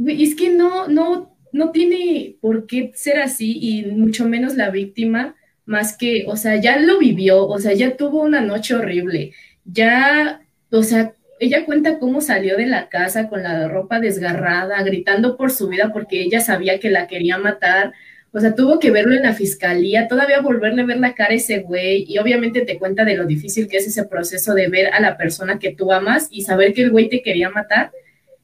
es 0.05 0.33
que 0.35 0.49
no, 0.49 0.87
no, 0.87 1.37
no 1.51 1.71
tiene 1.71 2.37
por 2.41 2.65
qué 2.65 2.91
ser 2.95 3.19
así 3.19 3.59
y 3.61 3.85
mucho 3.85 4.27
menos 4.27 4.55
la 4.55 4.71
víctima, 4.71 5.35
más 5.65 5.95
que, 5.95 6.25
o 6.27 6.35
sea, 6.35 6.55
ya 6.55 6.79
lo 6.79 6.97
vivió, 6.97 7.45
o 7.45 7.59
sea, 7.59 7.73
ya 7.73 7.95
tuvo 7.95 8.23
una 8.23 8.41
noche 8.41 8.73
horrible, 8.73 9.33
ya, 9.63 10.41
o 10.71 10.81
sea, 10.81 11.13
ella 11.39 11.65
cuenta 11.65 11.99
cómo 11.99 12.19
salió 12.19 12.57
de 12.57 12.65
la 12.65 12.89
casa 12.89 13.29
con 13.29 13.43
la 13.43 13.67
ropa 13.67 13.99
desgarrada, 13.99 14.81
gritando 14.81 15.37
por 15.37 15.51
su 15.51 15.67
vida 15.67 15.91
porque 15.93 16.21
ella 16.23 16.41
sabía 16.41 16.79
que 16.79 16.89
la 16.89 17.05
quería 17.07 17.37
matar. 17.37 17.93
O 18.35 18.39
sea, 18.39 18.55
tuvo 18.55 18.79
que 18.79 18.89
verlo 18.89 19.13
en 19.13 19.21
la 19.21 19.33
fiscalía, 19.33 20.07
todavía 20.07 20.41
volverle 20.41 20.81
a 20.81 20.85
ver 20.85 20.97
la 20.97 21.13
cara 21.13 21.33
a 21.33 21.35
ese 21.35 21.59
güey 21.59 22.03
y 22.07 22.17
obviamente 22.17 22.61
te 22.61 22.79
cuenta 22.79 23.05
de 23.05 23.15
lo 23.15 23.27
difícil 23.27 23.67
que 23.67 23.77
es 23.77 23.87
ese 23.87 24.05
proceso 24.05 24.55
de 24.55 24.69
ver 24.69 24.91
a 24.91 24.99
la 24.99 25.17
persona 25.17 25.59
que 25.59 25.75
tú 25.75 25.91
amas 25.91 26.29
y 26.31 26.41
saber 26.41 26.73
que 26.73 26.81
el 26.81 26.89
güey 26.89 27.09
te 27.09 27.21
quería 27.21 27.51
matar. 27.51 27.91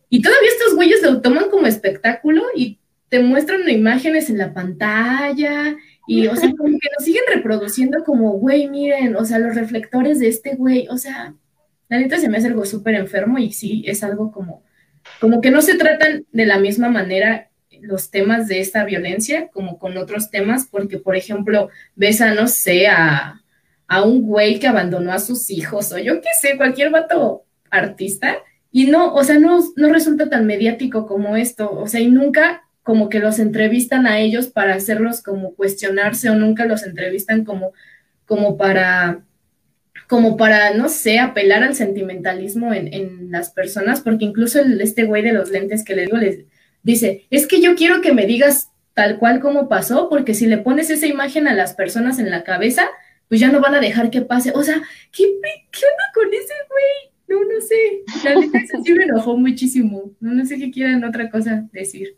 Y 0.08 0.22
todavía 0.22 0.50
estos 0.50 0.76
güeyes 0.76 1.02
lo 1.02 1.22
toman 1.22 1.50
como 1.50 1.66
espectáculo 1.66 2.44
y 2.56 2.78
te 3.10 3.20
muestran 3.20 3.68
imágenes 3.68 4.30
en 4.30 4.38
la 4.38 4.54
pantalla 4.54 5.76
y, 6.08 6.28
o 6.28 6.36
sea, 6.36 6.52
como 6.56 6.78
que 6.80 6.90
nos 6.96 7.04
siguen 7.04 7.24
reproduciendo 7.34 8.04
como, 8.04 8.34
güey, 8.34 8.70
miren, 8.70 9.16
o 9.16 9.26
sea, 9.26 9.40
los 9.40 9.56
reflectores 9.56 10.20
de 10.20 10.28
este 10.28 10.56
güey, 10.56 10.88
o 10.90 10.98
sea, 10.98 11.34
la 11.88 11.98
neta 11.98 12.20
se 12.20 12.30
me 12.30 12.38
hace 12.38 12.48
algo 12.48 12.64
súper 12.64 12.94
enfermo 12.94 13.40
y 13.40 13.54
sí, 13.54 13.84
es 13.88 14.04
algo 14.04 14.32
como, 14.32 14.64
como 15.20 15.42
que 15.42 15.50
no 15.50 15.64
se 15.64 15.76
tratan 15.76 16.26
de 16.32 16.46
la 16.46 16.60
misma 16.60 16.90
manera 16.90 17.49
los 17.82 18.12
temas 18.12 18.48
de 18.48 18.60
esta 18.60 18.86
violencia 18.86 19.50
como 19.50 19.80
con 19.80 19.98
otros 19.98 20.30
temas, 20.30 20.68
porque, 20.70 20.98
por 20.98 21.16
ejemplo, 21.16 21.70
ves 21.96 22.22
a, 22.22 22.34
no 22.34 22.48
sé, 22.48 22.88
a, 22.88 23.42
a 23.88 24.04
un 24.04 24.24
güey 24.24 24.60
que 24.60 24.68
abandonó 24.68 25.12
a 25.12 25.20
sus 25.20 25.50
hijos, 25.50 25.92
o 25.92 25.98
yo 25.98 26.22
qué 26.22 26.30
sé, 26.40 26.58
cualquier 26.58 26.92
vato 26.92 27.46
artista, 27.70 28.38
y 28.72 28.86
no, 28.86 29.14
o 29.14 29.24
sea, 29.24 29.40
no, 29.40 29.60
no 29.76 29.90
resulta 29.90 30.30
tan 30.30 30.46
mediático 30.46 31.08
como 31.08 31.36
esto, 31.36 31.72
o 31.72 31.88
sea, 31.88 32.00
y 32.00 32.08
nunca 32.08 32.64
como 32.84 33.10
que 33.10 33.20
los 33.20 33.40
entrevistan 33.40 34.08
a 34.08 34.20
ellos 34.20 34.48
para 34.48 34.76
hacerlos 34.76 35.22
como 35.22 35.56
cuestionarse, 35.56 36.30
o 36.30 36.36
nunca 36.36 36.66
los 36.66 36.84
entrevistan 36.84 37.46
como, 37.46 37.74
como 38.26 38.58
para 38.58 39.24
como 40.10 40.38
para, 40.38 40.74
no 40.74 40.90
sé, 40.90 41.20
apelar 41.20 41.62
al 41.62 41.76
sentimentalismo 41.76 42.74
en, 42.74 42.92
en 42.92 43.30
las 43.32 43.52
personas, 43.52 44.02
porque 44.02 44.26
incluso 44.26 44.60
el, 44.60 44.82
este 44.82 45.04
güey 45.04 45.22
de 45.22 45.34
los 45.34 45.52
lentes 45.52 45.84
que 45.84 45.96
le 45.96 46.06
digo, 46.06 46.18
les, 46.18 46.46
Dice, 46.84 47.26
es 47.30 47.48
que 47.48 47.62
yo 47.62 47.76
quiero 47.76 48.02
que 48.02 48.14
me 48.14 48.26
digas 48.26 48.72
tal 48.94 49.18
cual 49.18 49.40
como 49.40 49.70
pasó, 49.70 50.10
porque 50.10 50.34
si 50.34 50.46
le 50.46 50.58
pones 50.58 50.90
esa 50.90 51.08
imagen 51.08 51.48
a 51.48 51.54
las 51.54 51.74
personas 51.74 52.20
en 52.20 52.30
la 52.30 52.44
cabeza, 52.44 52.88
pues 53.28 53.40
ya 53.40 53.50
no 53.50 53.62
van 53.62 53.76
a 53.76 53.80
dejar 53.80 54.10
que 54.10 54.22
pase. 54.22 54.52
O 54.56 54.64
sea, 54.64 54.82
¿qué, 55.12 55.26
qué 55.72 55.86
onda 55.86 56.04
con 56.14 56.34
ese 56.34 56.54
güey? 56.70 57.10
No, 57.30 57.46
no 57.46 57.62
sé. 57.62 58.04
La 58.24 58.36
neta 58.36 58.60
sí 58.84 58.94
me 58.94 59.04
enojó 59.04 59.38
muchísimo. 59.38 60.12
No, 60.20 60.34
no 60.34 60.46
sé 60.46 60.58
qué 60.58 60.72
quieran 60.72 61.04
otra 61.04 61.30
cosa 61.30 61.68
decir. 61.72 62.18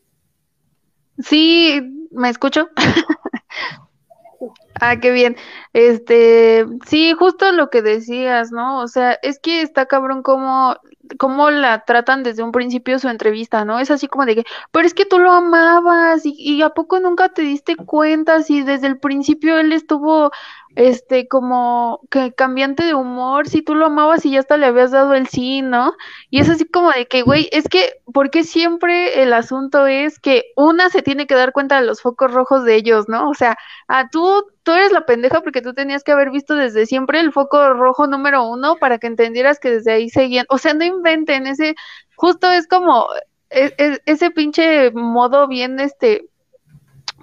Sí, 1.19 2.07
¿me 2.11 2.29
escucho? 2.29 2.69
ah, 4.81 4.99
qué 4.99 5.11
bien. 5.11 5.35
Este, 5.73 6.65
sí, 6.87 7.13
justo 7.13 7.51
lo 7.51 7.69
que 7.69 7.81
decías, 7.81 8.51
¿no? 8.51 8.79
O 8.79 8.87
sea, 8.87 9.19
es 9.21 9.39
que 9.39 9.61
está 9.61 9.85
cabrón 9.85 10.23
como 10.23 10.77
cómo 11.17 11.49
la 11.51 11.85
tratan 11.85 12.23
desde 12.23 12.43
un 12.43 12.51
principio 12.51 12.99
su 12.99 13.09
entrevista, 13.09 13.65
¿no? 13.65 13.79
Es 13.79 13.91
así 13.91 14.07
como 14.07 14.25
de 14.25 14.35
que, 14.35 14.43
pero 14.71 14.85
es 14.85 14.93
que 14.93 15.05
tú 15.05 15.19
lo 15.19 15.31
amabas 15.31 16.25
y, 16.25 16.35
y, 16.37 16.61
a 16.61 16.69
poco 16.69 16.99
nunca 16.99 17.29
te 17.29 17.41
diste 17.41 17.75
cuenta 17.75 18.41
si 18.43 18.63
desde 18.63 18.87
el 18.87 18.99
principio 18.99 19.59
él 19.59 19.73
estuvo 19.73 20.31
este, 20.75 21.27
como 21.27 22.01
que 22.09 22.33
cambiante 22.33 22.83
de 22.83 22.93
humor, 22.93 23.47
si 23.47 23.61
tú 23.61 23.75
lo 23.75 23.87
amabas 23.87 24.25
y 24.25 24.31
ya 24.31 24.39
hasta 24.39 24.57
le 24.57 24.67
habías 24.67 24.91
dado 24.91 25.13
el 25.13 25.27
sí, 25.27 25.61
¿no? 25.61 25.93
Y 26.29 26.39
es 26.39 26.49
así 26.49 26.65
como 26.65 26.91
de 26.91 27.07
que, 27.07 27.23
güey, 27.23 27.49
es 27.51 27.67
que, 27.67 27.93
porque 28.13 28.43
siempre 28.43 29.21
el 29.21 29.33
asunto 29.33 29.85
es 29.87 30.19
que 30.19 30.45
una 30.55 30.89
se 30.89 31.01
tiene 31.01 31.27
que 31.27 31.35
dar 31.35 31.51
cuenta 31.51 31.79
de 31.79 31.85
los 31.85 32.01
focos 32.01 32.31
rojos 32.33 32.63
de 32.63 32.75
ellos, 32.75 33.09
¿no? 33.09 33.29
O 33.29 33.33
sea, 33.33 33.57
a 33.87 34.09
tú, 34.09 34.45
tú 34.63 34.71
eres 34.71 34.91
la 34.91 35.05
pendeja 35.05 35.41
porque 35.41 35.61
tú 35.61 35.73
tenías 35.73 36.03
que 36.03 36.13
haber 36.13 36.31
visto 36.31 36.55
desde 36.55 36.85
siempre 36.85 37.19
el 37.19 37.31
foco 37.33 37.73
rojo 37.73 38.07
número 38.07 38.47
uno 38.47 38.77
para 38.77 38.97
que 38.97 39.07
entendieras 39.07 39.59
que 39.59 39.71
desde 39.71 39.91
ahí 39.91 40.09
seguían, 40.09 40.45
o 40.49 40.57
sea, 40.57 40.73
no 40.73 40.85
inventen 40.85 41.47
ese, 41.47 41.75
justo 42.15 42.49
es 42.51 42.67
como, 42.67 43.07
e, 43.49 43.73
e, 43.77 43.99
ese 44.05 44.31
pinche 44.31 44.91
modo 44.91 45.47
bien, 45.47 45.79
este, 45.79 46.29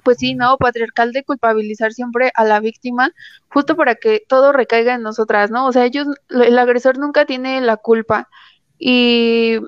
pues 0.09 0.17
sí, 0.21 0.35
¿no? 0.35 0.57
Patriarcal 0.57 1.13
de 1.13 1.23
culpabilizar 1.23 1.93
siempre 1.93 2.33
a 2.35 2.43
la 2.45 2.61
víctima, 2.61 3.11
justo 3.51 3.77
para 3.77 3.97
que 3.97 4.23
todo 4.27 4.53
recaiga 4.53 4.95
en 4.95 5.03
nosotras, 5.03 5.51
¿no? 5.51 5.67
O 5.67 5.73
sea, 5.73 5.85
ellos, 5.85 6.07
el 6.31 6.59
agresor 6.59 6.97
nunca 6.97 7.27
tiene 7.27 7.61
la 7.61 7.77
culpa. 7.77 8.31
Y, 8.79 9.59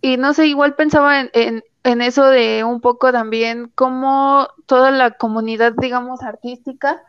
y 0.00 0.16
no 0.16 0.34
sé, 0.34 0.48
igual 0.48 0.74
pensaba 0.74 1.20
en, 1.20 1.30
en, 1.34 1.62
en 1.84 2.00
eso 2.00 2.26
de 2.26 2.64
un 2.64 2.80
poco 2.80 3.12
también 3.12 3.70
cómo 3.76 4.48
toda 4.66 4.90
la 4.90 5.12
comunidad, 5.12 5.72
digamos, 5.78 6.20
artística 6.24 7.00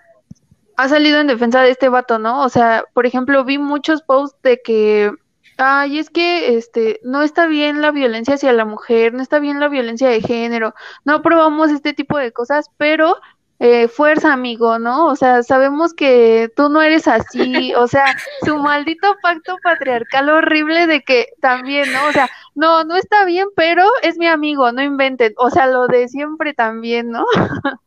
ha 0.76 0.88
salido 0.88 1.20
en 1.20 1.26
defensa 1.26 1.64
de 1.64 1.72
este 1.72 1.90
vato, 1.90 2.20
¿no? 2.20 2.44
O 2.44 2.50
sea, 2.50 2.84
por 2.94 3.08
ejemplo, 3.08 3.44
vi 3.44 3.58
muchos 3.58 4.04
posts 4.04 4.40
de 4.44 4.62
que 4.64 5.12
Ay, 5.58 5.98
es 6.00 6.10
que 6.12 6.56
este 6.58 7.00
no 7.04 7.24
está 7.24 7.48
bien 7.48 7.82
la 7.82 7.92
violencia 7.92 8.36
hacia 8.36 8.54
la 8.54 8.66
mujer, 8.66 9.14
no 9.14 9.24
está 9.24 9.40
bien 9.40 9.60
la 9.60 9.68
violencia 9.70 10.08
de 10.08 10.22
género, 10.22 10.76
no 11.04 11.16
aprobamos 11.16 11.72
este 11.72 11.94
tipo 11.94 12.18
de 12.18 12.32
cosas, 12.32 12.70
pero 12.78 13.18
eh, 13.60 13.88
fuerza, 13.88 14.34
amigo, 14.34 14.78
¿no? 14.78 15.08
O 15.08 15.16
sea, 15.16 15.42
sabemos 15.42 15.96
que 15.96 16.52
tú 16.56 16.70
no 16.70 16.82
eres 16.84 17.08
así, 17.08 17.74
o 17.76 17.88
sea, 17.88 18.06
su 18.46 18.58
maldito 18.58 19.16
pacto 19.24 19.58
patriarcal 19.64 20.30
horrible 20.30 20.86
de 20.86 21.02
que 21.02 21.30
también, 21.42 21.92
¿no? 21.92 22.06
O 22.08 22.12
sea, 22.12 22.30
no, 22.54 22.84
no 22.84 22.96
está 22.96 23.26
bien, 23.26 23.48
pero 23.56 23.84
es 24.04 24.18
mi 24.20 24.28
amigo, 24.28 24.72
no 24.72 24.84
inventen, 24.84 25.34
o 25.38 25.50
sea, 25.50 25.66
lo 25.68 25.88
de 25.88 26.08
siempre 26.08 26.54
también, 26.54 27.10
¿no? 27.10 27.26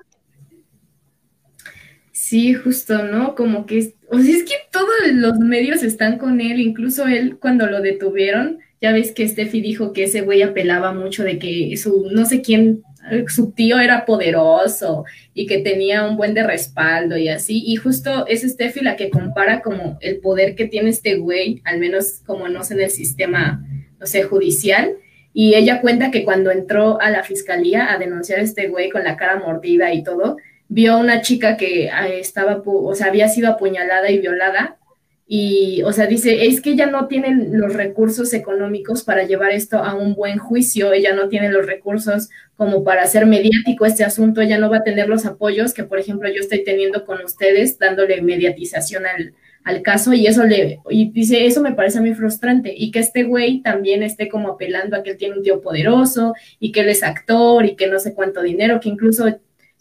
Sí, 2.30 2.54
justo, 2.54 3.02
¿no? 3.06 3.34
Como 3.34 3.66
que, 3.66 3.94
o 4.08 4.20
sea, 4.20 4.36
es 4.36 4.44
que 4.44 4.54
todos 4.70 4.88
los 5.14 5.40
medios 5.40 5.82
están 5.82 6.16
con 6.16 6.40
él, 6.40 6.60
incluso 6.60 7.08
él 7.08 7.38
cuando 7.40 7.66
lo 7.66 7.80
detuvieron, 7.80 8.60
ya 8.80 8.92
ves 8.92 9.10
que 9.10 9.26
Steffi 9.26 9.60
dijo 9.60 9.92
que 9.92 10.04
ese 10.04 10.20
güey 10.20 10.42
apelaba 10.42 10.92
mucho 10.92 11.24
de 11.24 11.40
que 11.40 11.76
su, 11.76 12.08
no 12.12 12.24
sé 12.26 12.40
quién, 12.40 12.84
su 13.26 13.50
tío 13.50 13.80
era 13.80 14.06
poderoso 14.06 15.04
y 15.34 15.48
que 15.48 15.58
tenía 15.58 16.06
un 16.06 16.16
buen 16.16 16.32
de 16.34 16.44
respaldo 16.44 17.16
y 17.16 17.28
así, 17.28 17.64
y 17.66 17.74
justo 17.74 18.24
es 18.28 18.42
Steffi 18.42 18.78
la 18.78 18.94
que 18.94 19.10
compara 19.10 19.60
como 19.60 19.98
el 20.00 20.18
poder 20.20 20.54
que 20.54 20.66
tiene 20.66 20.90
este 20.90 21.16
güey, 21.16 21.60
al 21.64 21.80
menos 21.80 22.20
como 22.24 22.48
no 22.48 22.62
sé, 22.62 22.74
en 22.74 22.82
el 22.82 22.90
sistema, 22.90 23.66
no 23.98 24.06
sé, 24.06 24.22
judicial, 24.22 24.92
y 25.32 25.56
ella 25.56 25.80
cuenta 25.80 26.12
que 26.12 26.22
cuando 26.22 26.52
entró 26.52 27.00
a 27.00 27.10
la 27.10 27.24
fiscalía 27.24 27.92
a 27.92 27.98
denunciar 27.98 28.38
a 28.38 28.42
este 28.42 28.68
güey 28.68 28.88
con 28.88 29.02
la 29.02 29.16
cara 29.16 29.40
mordida 29.40 29.92
y 29.92 30.04
todo, 30.04 30.36
vio 30.70 30.94
a 30.94 30.98
una 30.98 31.20
chica 31.20 31.56
que 31.56 31.87
eh, 31.87 32.20
estaba, 32.20 32.62
o 32.64 32.94
sea, 32.94 33.09
había 33.09 33.28
sido 33.28 33.50
apuñalada 33.50 34.11
y 34.11 34.18
violada. 34.18 34.78
Y, 35.26 35.83
o 35.83 35.92
sea, 35.92 36.06
dice, 36.06 36.46
es 36.46 36.61
que 36.61 36.70
ella 36.70 36.87
no 36.87 37.06
tiene 37.06 37.48
los 37.52 37.74
recursos 37.74 38.33
económicos 38.33 39.04
para 39.04 39.24
llevar 39.24 39.52
esto 39.52 39.78
a 39.78 39.94
un 39.94 40.14
buen 40.14 40.38
juicio, 40.38 40.92
ella 40.92 41.14
no 41.14 41.28
tiene 41.28 41.50
los 41.50 41.66
recursos 41.66 42.30
como 42.56 42.83
para 42.83 43.02
hacer 43.02 43.26
mediático 43.26 43.87
este 43.87 44.02
asunto, 44.02 44.40
ella 44.40 44.59
no 44.59 44.70
va 44.70 44.78
a 44.78 44.83
tener 44.83 45.09
los 45.09 45.26
apoyos 45.26 45.72
que, 45.72 45.85
por 45.85 46.00
ejemplo, 46.00 46.28
yo 46.28 46.40
estoy 46.40 46.64
teniendo 46.64 47.04
con 47.04 47.22
ustedes, 47.22 47.78
dándole 47.78 48.22
mediatización 48.22 49.06
al, 49.06 49.35
al 49.62 49.83
caso, 49.83 50.12
y 50.12 50.26
eso 50.26 50.44
le, 50.44 50.80
y 50.90 51.12
dice, 51.12 51.46
eso 51.46 51.62
me 51.62 51.74
parece 51.74 52.00
muy 52.00 52.14
frustrante, 52.14 52.74
y 52.76 52.90
que 52.90 52.98
este 52.98 53.22
güey 53.22 53.62
también 53.62 54.02
esté 54.02 54.28
como 54.28 54.48
apelando 54.48 54.96
a 54.96 55.04
que 55.04 55.11
él 55.11 55.16
tiene 55.16 55.37
un 55.37 55.44
tío 55.44 55.61
poderoso, 55.61 56.35
y 56.59 56.72
que 56.72 56.80
él 56.80 56.88
es 56.88 57.04
actor, 57.04 57.64
y 57.64 57.76
que 57.76 57.87
no 57.87 58.00
sé 58.00 58.14
cuánto 58.14 58.42
dinero, 58.42 58.80
que 58.80 58.88
incluso 58.88 59.28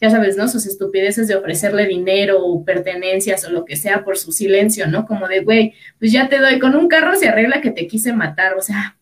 ya 0.01 0.09
sabes, 0.09 0.37
¿no? 0.37 0.47
Sus 0.47 0.65
estupideces 0.65 1.27
de 1.27 1.35
ofrecerle 1.35 1.85
dinero 1.87 2.43
o 2.43 2.63
pertenencias 2.63 3.45
o 3.45 3.51
lo 3.51 3.65
que 3.65 3.75
sea 3.75 4.03
por 4.03 4.17
su 4.17 4.31
silencio, 4.31 4.87
¿no? 4.87 5.05
Como 5.05 5.27
de, 5.27 5.41
güey, 5.41 5.73
pues 5.99 6.11
ya 6.11 6.29
te 6.29 6.39
doy, 6.39 6.59
con 6.59 6.75
un 6.75 6.87
carro 6.87 7.15
se 7.15 7.27
arregla 7.27 7.61
que 7.61 7.71
te 7.71 7.87
quise 7.87 8.13
matar, 8.13 8.55
o 8.55 8.61
sea. 8.61 8.97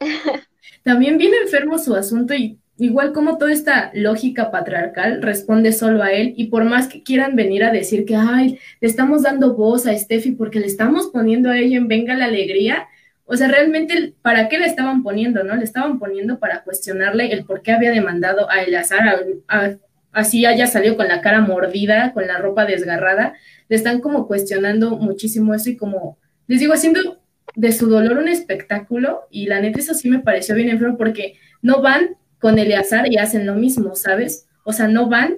También 0.84 1.18
viene 1.18 1.36
enfermo 1.42 1.78
su 1.78 1.94
asunto 1.94 2.34
y 2.34 2.58
igual 2.78 3.12
como 3.12 3.36
toda 3.36 3.52
esta 3.52 3.90
lógica 3.92 4.52
patriarcal 4.52 5.20
responde 5.20 5.72
solo 5.72 6.02
a 6.02 6.12
él 6.12 6.34
y 6.36 6.46
por 6.46 6.64
más 6.64 6.86
que 6.86 7.02
quieran 7.02 7.34
venir 7.34 7.64
a 7.64 7.72
decir 7.72 8.04
que, 8.04 8.14
ay, 8.14 8.58
le 8.80 8.88
estamos 8.88 9.22
dando 9.22 9.56
voz 9.56 9.86
a 9.86 9.98
Steffi 9.98 10.32
porque 10.32 10.60
le 10.60 10.66
estamos 10.66 11.08
poniendo 11.08 11.50
a 11.50 11.58
ella 11.58 11.76
en 11.76 11.88
Venga 11.88 12.14
la 12.14 12.26
Alegría, 12.26 12.86
o 13.30 13.36
sea, 13.36 13.48
realmente, 13.48 14.14
¿para 14.22 14.48
qué 14.48 14.58
le 14.58 14.64
estaban 14.64 15.02
poniendo, 15.02 15.44
no? 15.44 15.54
Le 15.54 15.64
estaban 15.64 15.98
poniendo 15.98 16.38
para 16.38 16.62
cuestionarle 16.62 17.30
el 17.30 17.44
por 17.44 17.60
qué 17.60 17.72
había 17.72 17.90
demandado 17.90 18.50
a 18.50 18.62
Eleazar, 18.62 19.06
a, 19.06 19.18
a 19.48 19.76
así 20.12 20.46
haya 20.46 20.66
salido 20.66 20.96
con 20.96 21.08
la 21.08 21.20
cara 21.20 21.40
mordida, 21.40 22.12
con 22.12 22.26
la 22.26 22.38
ropa 22.38 22.66
desgarrada, 22.66 23.34
le 23.68 23.76
están 23.76 24.00
como 24.00 24.26
cuestionando 24.26 24.96
muchísimo 24.96 25.54
eso 25.54 25.70
y 25.70 25.76
como, 25.76 26.18
les 26.46 26.60
digo, 26.60 26.72
haciendo 26.72 27.20
de 27.54 27.72
su 27.72 27.88
dolor 27.88 28.18
un 28.18 28.28
espectáculo 28.28 29.22
y 29.30 29.46
la 29.46 29.60
neta 29.60 29.80
eso 29.80 29.94
sí 29.94 30.08
me 30.08 30.20
pareció 30.20 30.54
bien 30.54 30.68
enfermo 30.68 30.96
porque 30.96 31.34
no 31.62 31.82
van 31.82 32.16
con 32.40 32.58
Eleazar 32.58 33.12
y 33.12 33.16
hacen 33.16 33.46
lo 33.46 33.54
mismo, 33.54 33.94
¿sabes? 33.94 34.46
O 34.64 34.72
sea, 34.72 34.88
no 34.88 35.08
van 35.08 35.36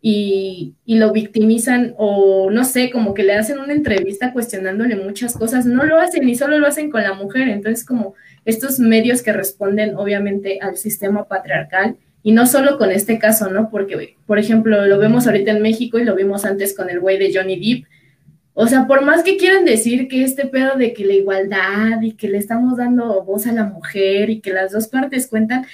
y, 0.00 0.74
y, 0.84 0.96
lo 0.98 1.12
victimizan 1.12 1.94
o 1.96 2.50
no 2.50 2.64
sé, 2.64 2.90
como 2.90 3.14
que 3.14 3.22
le 3.22 3.34
hacen 3.34 3.60
una 3.60 3.72
entrevista 3.72 4.32
cuestionándole 4.32 4.96
muchas 4.96 5.34
cosas, 5.34 5.64
no 5.64 5.84
lo 5.84 6.00
hacen 6.00 6.28
y 6.28 6.34
solo 6.34 6.58
lo 6.58 6.66
hacen 6.66 6.90
con 6.90 7.04
la 7.04 7.14
mujer, 7.14 7.48
entonces 7.48 7.86
como 7.86 8.14
estos 8.44 8.80
medios 8.80 9.22
que 9.22 9.32
responden 9.32 9.96
obviamente 9.96 10.58
al 10.60 10.76
sistema 10.76 11.28
patriarcal 11.28 11.96
y 12.22 12.32
no 12.32 12.46
solo 12.46 12.78
con 12.78 12.90
este 12.90 13.18
caso, 13.18 13.50
¿no? 13.50 13.70
Porque, 13.70 14.16
por 14.26 14.38
ejemplo, 14.38 14.86
lo 14.86 14.98
vemos 14.98 15.26
ahorita 15.26 15.50
en 15.50 15.62
México 15.62 15.98
y 15.98 16.04
lo 16.04 16.14
vimos 16.14 16.44
antes 16.44 16.76
con 16.76 16.88
el 16.88 17.00
güey 17.00 17.18
de 17.18 17.32
Johnny 17.34 17.56
Depp. 17.56 17.86
O 18.54 18.66
sea, 18.66 18.86
por 18.86 19.02
más 19.02 19.22
que 19.22 19.36
quieran 19.38 19.64
decir 19.64 20.08
que 20.08 20.22
este 20.24 20.46
pedo 20.46 20.76
de 20.76 20.92
que 20.92 21.04
la 21.06 21.14
igualdad 21.14 22.00
y 22.02 22.12
que 22.12 22.28
le 22.28 22.38
estamos 22.38 22.76
dando 22.76 23.24
voz 23.24 23.46
a 23.46 23.52
la 23.52 23.64
mujer 23.64 24.28
y 24.30 24.40
que 24.40 24.52
las 24.52 24.72
dos 24.72 24.88
partes 24.88 25.26
cuentan, 25.26 25.66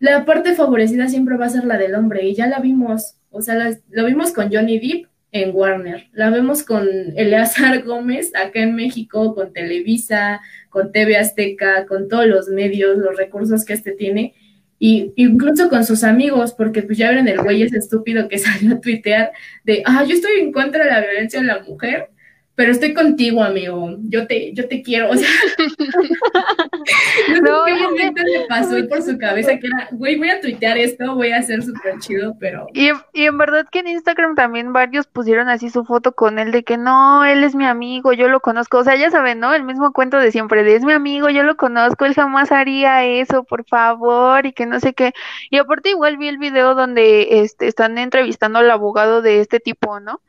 la 0.00 0.24
parte 0.24 0.54
favorecida 0.54 1.08
siempre 1.08 1.36
va 1.36 1.46
a 1.46 1.50
ser 1.50 1.64
la 1.64 1.78
del 1.78 1.94
hombre 1.94 2.26
y 2.26 2.34
ya 2.34 2.46
la 2.46 2.58
vimos. 2.58 3.14
O 3.30 3.42
sea, 3.42 3.54
las- 3.54 3.80
lo 3.90 4.04
vimos 4.06 4.32
con 4.32 4.52
Johnny 4.52 4.78
Depp 4.78 5.06
en 5.32 5.54
Warner, 5.54 6.08
la 6.12 6.30
vemos 6.30 6.64
con 6.64 6.88
Eleazar 7.16 7.84
Gómez 7.84 8.32
acá 8.34 8.60
en 8.62 8.74
México, 8.74 9.34
con 9.34 9.52
Televisa, 9.52 10.40
con 10.68 10.90
TV 10.90 11.16
Azteca, 11.16 11.86
con 11.86 12.08
todos 12.08 12.26
los 12.26 12.48
medios, 12.48 12.98
los 12.98 13.16
recursos 13.16 13.64
que 13.64 13.74
este 13.74 13.92
tiene, 13.92 14.34
y 14.82 15.12
incluso 15.16 15.68
con 15.68 15.84
sus 15.84 16.02
amigos, 16.02 16.54
porque 16.54 16.82
pues 16.82 16.96
ya 16.96 17.10
ven 17.10 17.28
el 17.28 17.42
güey 17.42 17.62
ese 17.62 17.76
estúpido 17.76 18.28
que 18.28 18.38
salió 18.38 18.74
a 18.74 18.80
tuitear 18.80 19.30
de, 19.62 19.82
ah, 19.84 20.04
yo 20.04 20.14
estoy 20.14 20.40
en 20.40 20.50
contra 20.50 20.84
de 20.84 20.90
la 20.90 21.00
violencia 21.00 21.38
en 21.38 21.46
la 21.46 21.60
mujer, 21.60 22.08
pero 22.54 22.72
estoy 22.72 22.92
contigo, 22.92 23.42
amigo, 23.42 23.96
yo 24.02 24.26
te, 24.26 24.52
yo 24.52 24.68
te 24.68 24.82
quiero, 24.82 25.10
o 25.10 25.16
sea, 25.16 25.28
no, 27.42 27.64
sé 27.64 27.72
qué 27.72 27.82
momento 27.82 28.22
le 28.22 28.46
pasó 28.48 28.76
por 28.88 29.02
su 29.02 29.16
cabeza 29.18 29.58
que 29.58 29.66
era, 29.66 29.88
güey, 29.92 30.16
voy 30.16 30.28
a 30.28 30.40
tuitear 30.40 30.76
esto, 30.76 31.14
voy 31.14 31.32
a 31.32 31.42
ser 31.42 31.62
súper 31.62 31.98
chido, 32.00 32.36
pero... 32.38 32.66
Y, 32.74 32.90
y 33.14 33.24
en 33.24 33.38
verdad 33.38 33.66
que 33.70 33.78
en 33.78 33.88
Instagram 33.88 34.34
también 34.34 34.72
varios 34.72 35.06
pusieron 35.06 35.48
así 35.48 35.70
su 35.70 35.84
foto 35.84 36.12
con 36.12 36.38
él 36.38 36.52
de 36.52 36.62
que 36.62 36.76
no, 36.76 37.24
él 37.24 37.44
es 37.44 37.54
mi 37.54 37.64
amigo, 37.64 38.12
yo 38.12 38.28
lo 38.28 38.40
conozco. 38.40 38.78
O 38.78 38.84
sea, 38.84 38.96
ya 38.96 39.10
saben, 39.10 39.40
¿no? 39.40 39.54
El 39.54 39.64
mismo 39.64 39.92
cuento 39.92 40.18
de 40.18 40.32
siempre, 40.32 40.62
de 40.62 40.76
es 40.76 40.84
mi 40.84 40.92
amigo, 40.92 41.30
yo 41.30 41.42
lo 41.42 41.56
conozco, 41.56 42.04
él 42.04 42.14
jamás 42.14 42.52
haría 42.52 43.04
eso, 43.04 43.44
por 43.44 43.64
favor, 43.64 44.46
y 44.46 44.52
que 44.52 44.66
no 44.66 44.80
sé 44.80 44.94
qué. 44.94 45.12
Y 45.50 45.58
aparte 45.58 45.90
igual 45.90 46.16
vi 46.16 46.28
el 46.28 46.38
video 46.38 46.74
donde 46.74 47.42
este, 47.42 47.66
están 47.68 47.98
entrevistando 47.98 48.58
al 48.58 48.70
abogado 48.70 49.22
de 49.22 49.40
este 49.40 49.60
tipo, 49.60 50.00
¿no? 50.00 50.20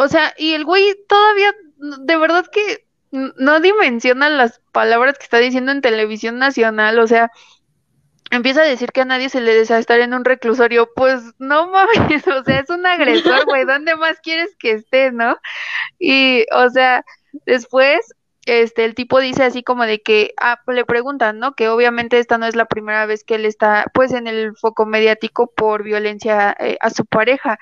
O 0.00 0.06
sea, 0.06 0.32
y 0.38 0.54
el 0.54 0.64
güey 0.64 0.94
todavía, 1.08 1.52
de 1.76 2.16
verdad 2.16 2.46
que 2.52 2.86
no 3.10 3.58
dimensiona 3.58 4.30
las 4.30 4.60
palabras 4.70 5.18
que 5.18 5.24
está 5.24 5.38
diciendo 5.38 5.72
en 5.72 5.80
televisión 5.80 6.38
nacional, 6.38 7.00
o 7.00 7.08
sea, 7.08 7.32
empieza 8.30 8.62
a 8.62 8.64
decir 8.64 8.92
que 8.92 9.00
a 9.00 9.06
nadie 9.06 9.28
se 9.28 9.40
le 9.40 9.52
desea 9.52 9.80
estar 9.80 9.98
en 9.98 10.14
un 10.14 10.24
reclusorio, 10.24 10.88
pues 10.94 11.20
no 11.40 11.72
mames, 11.72 12.24
o 12.28 12.44
sea, 12.44 12.60
es 12.60 12.70
un 12.70 12.86
agresor, 12.86 13.44
güey, 13.46 13.64
¿dónde 13.66 13.96
más 13.96 14.20
quieres 14.20 14.54
que 14.56 14.70
esté, 14.70 15.10
no? 15.10 15.36
Y, 15.98 16.46
o 16.52 16.70
sea, 16.70 17.04
después, 17.44 17.98
este, 18.46 18.84
el 18.84 18.94
tipo 18.94 19.18
dice 19.18 19.42
así 19.42 19.64
como 19.64 19.82
de 19.84 20.00
que, 20.00 20.32
ah, 20.40 20.60
le 20.68 20.84
preguntan, 20.84 21.40
¿no? 21.40 21.56
Que 21.56 21.70
obviamente 21.70 22.20
esta 22.20 22.38
no 22.38 22.46
es 22.46 22.54
la 22.54 22.66
primera 22.66 23.04
vez 23.06 23.24
que 23.24 23.34
él 23.34 23.46
está, 23.46 23.86
pues, 23.94 24.12
en 24.12 24.28
el 24.28 24.56
foco 24.56 24.86
mediático 24.86 25.52
por 25.56 25.82
violencia 25.82 26.56
eh, 26.60 26.78
a 26.80 26.90
su 26.90 27.04
pareja 27.04 27.58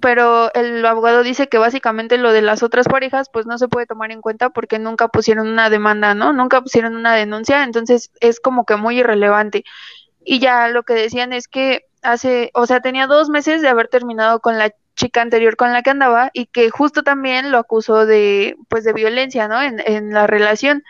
pero 0.00 0.52
el 0.54 0.84
abogado 0.84 1.22
dice 1.22 1.48
que 1.48 1.58
básicamente 1.58 2.18
lo 2.18 2.32
de 2.32 2.42
las 2.42 2.62
otras 2.62 2.86
parejas 2.86 3.28
pues 3.32 3.46
no 3.46 3.58
se 3.58 3.68
puede 3.68 3.86
tomar 3.86 4.10
en 4.12 4.20
cuenta 4.20 4.50
porque 4.50 4.78
nunca 4.78 5.08
pusieron 5.08 5.48
una 5.48 5.70
demanda, 5.70 6.14
¿no? 6.14 6.32
Nunca 6.32 6.60
pusieron 6.60 6.96
una 6.96 7.14
denuncia, 7.14 7.64
entonces 7.64 8.10
es 8.20 8.40
como 8.40 8.64
que 8.64 8.76
muy 8.76 9.00
irrelevante. 9.00 9.64
Y 10.24 10.40
ya 10.40 10.68
lo 10.68 10.82
que 10.82 10.94
decían 10.94 11.32
es 11.32 11.48
que 11.48 11.84
hace, 12.02 12.50
o 12.54 12.66
sea, 12.66 12.80
tenía 12.80 13.06
dos 13.06 13.28
meses 13.28 13.62
de 13.62 13.68
haber 13.68 13.88
terminado 13.88 14.40
con 14.40 14.58
la 14.58 14.72
chica 14.96 15.20
anterior 15.20 15.56
con 15.56 15.72
la 15.72 15.82
que 15.82 15.90
andaba 15.90 16.30
y 16.32 16.46
que 16.46 16.70
justo 16.70 17.02
también 17.02 17.52
lo 17.52 17.58
acusó 17.58 18.06
de, 18.06 18.56
pues, 18.68 18.84
de 18.84 18.92
violencia, 18.92 19.46
¿no? 19.48 19.60
En, 19.62 19.80
en 19.84 20.12
la 20.12 20.26
relación 20.26 20.82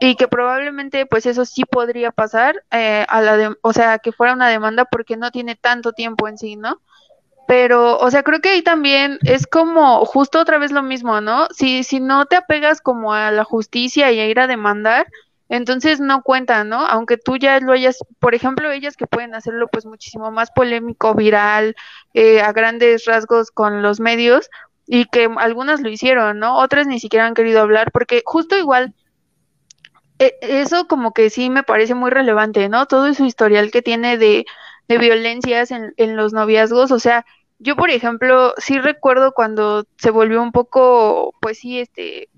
y 0.00 0.16
que 0.16 0.28
probablemente 0.28 1.06
pues 1.06 1.26
eso 1.26 1.44
sí 1.44 1.64
podría 1.64 2.10
pasar 2.10 2.62
eh, 2.70 3.06
a 3.08 3.20
la 3.20 3.36
de, 3.36 3.56
o 3.62 3.72
sea, 3.72 3.98
que 3.98 4.12
fuera 4.12 4.32
una 4.32 4.48
demanda 4.48 4.84
porque 4.84 5.16
no 5.16 5.30
tiene 5.30 5.54
tanto 5.54 5.92
tiempo 5.92 6.28
en 6.28 6.38
sí, 6.38 6.56
¿no? 6.56 6.80
Pero, 7.46 7.98
o 7.98 8.10
sea, 8.10 8.22
creo 8.22 8.40
que 8.40 8.50
ahí 8.50 8.62
también 8.62 9.18
es 9.24 9.46
como 9.46 10.04
justo 10.06 10.40
otra 10.40 10.58
vez 10.58 10.72
lo 10.72 10.82
mismo, 10.82 11.20
¿no? 11.20 11.46
Si, 11.50 11.84
si 11.84 12.00
no 12.00 12.26
te 12.26 12.36
apegas 12.36 12.80
como 12.80 13.12
a 13.12 13.30
la 13.30 13.44
justicia 13.44 14.10
y 14.12 14.20
a 14.20 14.26
ir 14.26 14.40
a 14.40 14.46
demandar, 14.46 15.06
entonces 15.48 16.00
no 16.00 16.22
cuenta, 16.22 16.64
¿no? 16.64 16.86
Aunque 16.86 17.18
tú 17.18 17.36
ya 17.36 17.60
lo 17.60 17.72
hayas, 17.72 17.98
por 18.18 18.34
ejemplo, 18.34 18.70
ellas 18.72 18.96
que 18.96 19.06
pueden 19.06 19.34
hacerlo 19.34 19.68
pues 19.68 19.84
muchísimo 19.84 20.30
más 20.30 20.50
polémico, 20.50 21.14
viral, 21.14 21.76
eh, 22.14 22.40
a 22.40 22.52
grandes 22.52 23.04
rasgos 23.04 23.50
con 23.50 23.82
los 23.82 24.00
medios, 24.00 24.48
y 24.86 25.06
que 25.06 25.28
algunas 25.38 25.80
lo 25.80 25.90
hicieron, 25.90 26.38
¿no? 26.38 26.58
Otras 26.58 26.86
ni 26.86 27.00
siquiera 27.00 27.26
han 27.26 27.34
querido 27.34 27.60
hablar, 27.60 27.90
porque 27.92 28.22
justo 28.24 28.56
igual, 28.56 28.94
eh, 30.18 30.34
eso 30.40 30.86
como 30.86 31.12
que 31.12 31.30
sí 31.30 31.50
me 31.50 31.62
parece 31.62 31.94
muy 31.94 32.10
relevante, 32.10 32.68
¿no? 32.68 32.86
Todo 32.86 33.12
su 33.14 33.24
historial 33.24 33.70
que 33.70 33.82
tiene 33.82 34.18
de, 34.18 34.46
de 34.88 34.98
violencias 34.98 35.70
en, 35.70 35.94
en 35.96 36.16
los 36.16 36.32
noviazgos, 36.32 36.90
o 36.90 36.98
sea, 36.98 37.24
yo 37.58 37.76
por 37.76 37.90
ejemplo, 37.90 38.52
sí 38.58 38.78
recuerdo 38.78 39.32
cuando 39.32 39.86
se 39.96 40.10
volvió 40.10 40.42
un 40.42 40.52
poco, 40.52 41.32
pues 41.40 41.58
sí, 41.58 41.80
este, 41.80 42.28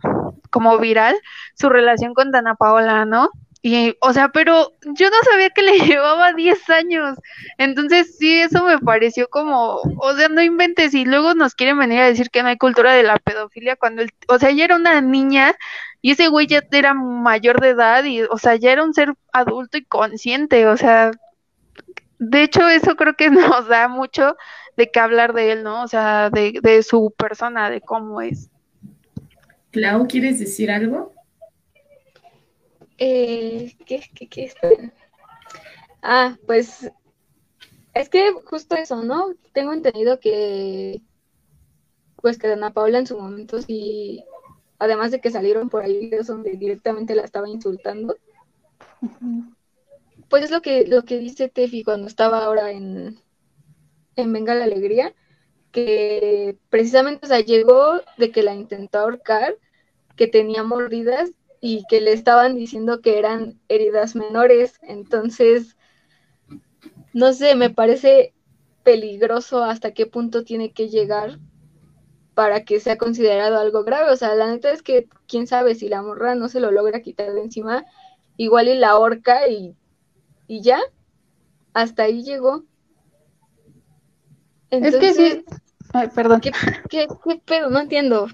como 0.50 0.78
viral, 0.78 1.16
su 1.54 1.68
relación 1.68 2.14
con 2.14 2.30
Dana 2.30 2.54
Paola, 2.54 3.04
¿no? 3.04 3.30
Y, 3.62 3.96
o 4.00 4.12
sea, 4.12 4.28
pero 4.28 4.72
yo 4.94 5.10
no 5.10 5.16
sabía 5.28 5.50
que 5.50 5.62
le 5.62 5.78
llevaba 5.80 6.32
10 6.32 6.70
años. 6.70 7.18
Entonces, 7.58 8.16
sí, 8.16 8.40
eso 8.40 8.64
me 8.64 8.78
pareció 8.78 9.28
como, 9.28 9.80
o 9.98 10.14
sea, 10.14 10.28
no 10.28 10.40
inventes. 10.40 10.94
Y 10.94 11.04
luego 11.04 11.34
nos 11.34 11.54
quieren 11.56 11.78
venir 11.78 11.98
a 12.00 12.06
decir 12.06 12.30
que 12.30 12.42
no 12.42 12.48
hay 12.48 12.58
cultura 12.58 12.92
de 12.92 13.02
la 13.02 13.18
pedofilia 13.18 13.74
cuando, 13.74 14.02
el, 14.02 14.10
o 14.28 14.38
sea, 14.38 14.50
ella 14.50 14.66
era 14.66 14.76
una 14.76 15.00
niña 15.00 15.56
y 16.00 16.12
ese 16.12 16.28
güey 16.28 16.46
ya 16.46 16.62
era 16.70 16.94
mayor 16.94 17.60
de 17.60 17.70
edad 17.70 18.04
y, 18.04 18.22
o 18.22 18.38
sea, 18.38 18.54
ya 18.54 18.70
era 18.70 18.84
un 18.84 18.94
ser 18.94 19.14
adulto 19.32 19.78
y 19.78 19.84
consciente. 19.84 20.68
O 20.68 20.76
sea, 20.76 21.10
de 22.18 22.42
hecho, 22.42 22.68
eso 22.68 22.96
creo 22.96 23.14
que 23.14 23.30
nos 23.30 23.68
da 23.68 23.88
mucho 23.88 24.36
de 24.76 24.90
qué 24.90 25.00
hablar 25.00 25.32
de 25.32 25.52
él, 25.52 25.62
¿no? 25.62 25.82
O 25.82 25.88
sea, 25.88 26.30
de, 26.30 26.58
de 26.62 26.82
su 26.82 27.14
persona, 27.16 27.70
de 27.70 27.80
cómo 27.80 28.20
es. 28.20 28.50
Clau, 29.70 30.06
¿quieres 30.06 30.38
decir 30.38 30.70
algo? 30.70 31.12
Eh, 32.98 33.76
¿qué, 33.84 34.02
qué. 34.30 34.52
Ah, 36.02 36.36
pues 36.46 36.90
es 37.94 38.08
que 38.08 38.32
justo 38.44 38.76
eso, 38.76 39.02
¿no? 39.02 39.34
Tengo 39.52 39.72
entendido 39.72 40.20
que 40.20 41.02
pues 42.22 42.38
que 42.38 42.48
Ana 42.48 42.72
Paula 42.72 42.98
en 42.98 43.06
su 43.06 43.18
momento 43.18 43.60
sí, 43.62 44.24
además 44.78 45.10
de 45.10 45.20
que 45.20 45.30
salieron 45.30 45.68
por 45.68 45.82
ahí 45.82 45.98
videos 45.98 46.26
donde 46.26 46.56
directamente 46.56 47.14
la 47.14 47.22
estaba 47.22 47.48
insultando, 47.48 48.16
pues 50.36 50.44
es 50.44 50.50
lo 50.50 50.60
que, 50.60 50.86
lo 50.86 51.06
que 51.06 51.16
dice 51.16 51.48
Tefi 51.48 51.82
cuando 51.82 52.08
estaba 52.08 52.44
ahora 52.44 52.70
en, 52.70 53.18
en 54.16 54.32
Venga 54.34 54.54
la 54.54 54.64
Alegría, 54.64 55.14
que 55.72 56.58
precisamente, 56.68 57.24
o 57.24 57.28
sea, 57.30 57.40
llegó 57.40 58.02
de 58.18 58.30
que 58.30 58.42
la 58.42 58.54
intentó 58.54 58.98
ahorcar, 58.98 59.56
que 60.14 60.26
tenía 60.26 60.62
mordidas 60.62 61.30
y 61.62 61.86
que 61.88 62.02
le 62.02 62.12
estaban 62.12 62.54
diciendo 62.54 63.00
que 63.00 63.18
eran 63.18 63.58
heridas 63.70 64.14
menores. 64.14 64.78
Entonces, 64.82 65.78
no 67.14 67.32
sé, 67.32 67.54
me 67.54 67.70
parece 67.70 68.34
peligroso 68.82 69.64
hasta 69.64 69.94
qué 69.94 70.04
punto 70.04 70.44
tiene 70.44 70.70
que 70.70 70.90
llegar 70.90 71.38
para 72.34 72.62
que 72.66 72.78
sea 72.78 72.98
considerado 72.98 73.58
algo 73.58 73.84
grave. 73.84 74.10
O 74.10 74.16
sea, 74.16 74.34
la 74.34 74.48
neta 74.48 74.70
es 74.70 74.82
que 74.82 75.08
quién 75.26 75.46
sabe 75.46 75.74
si 75.76 75.88
la 75.88 76.02
morra 76.02 76.34
no 76.34 76.50
se 76.50 76.60
lo 76.60 76.70
logra 76.72 77.00
quitar 77.00 77.32
de 77.32 77.40
encima, 77.40 77.86
igual 78.36 78.68
y 78.68 78.74
la 78.74 78.90
ahorca 78.90 79.48
y, 79.48 79.74
y 80.46 80.62
ya, 80.62 80.80
hasta 81.72 82.04
ahí 82.04 82.22
llegó. 82.22 82.64
es 84.70 84.96
que 84.96 85.14
sí. 85.14 85.44
Ay, 85.92 86.08
perdón. 86.14 86.40
¿Qué, 86.40 86.52
qué, 86.88 87.06
qué 87.24 87.42
pedo? 87.44 87.70
No 87.70 87.80
entiendo. 87.80 88.28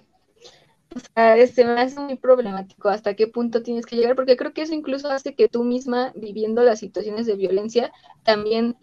O 0.94 1.01
sea, 1.14 1.46
se 1.46 1.64
me 1.64 1.81
hace 1.81 1.98
muy 2.01 2.16
problemático 2.16 2.88
hasta 2.88 3.14
qué 3.14 3.27
punto 3.27 3.62
tienes 3.62 3.87
que 3.87 3.96
llegar, 3.96 4.14
porque 4.14 4.37
creo 4.37 4.53
que 4.53 4.62
eso 4.62 4.75
incluso 4.75 5.09
hace 5.09 5.35
que 5.35 5.48
tú 5.48 5.64
misma, 5.64 6.12
viviendo 6.14 6.62
las 6.62 6.81
situaciones 6.81 7.27
de 7.27 7.37
violencia, 7.37 7.92
también 8.25 8.77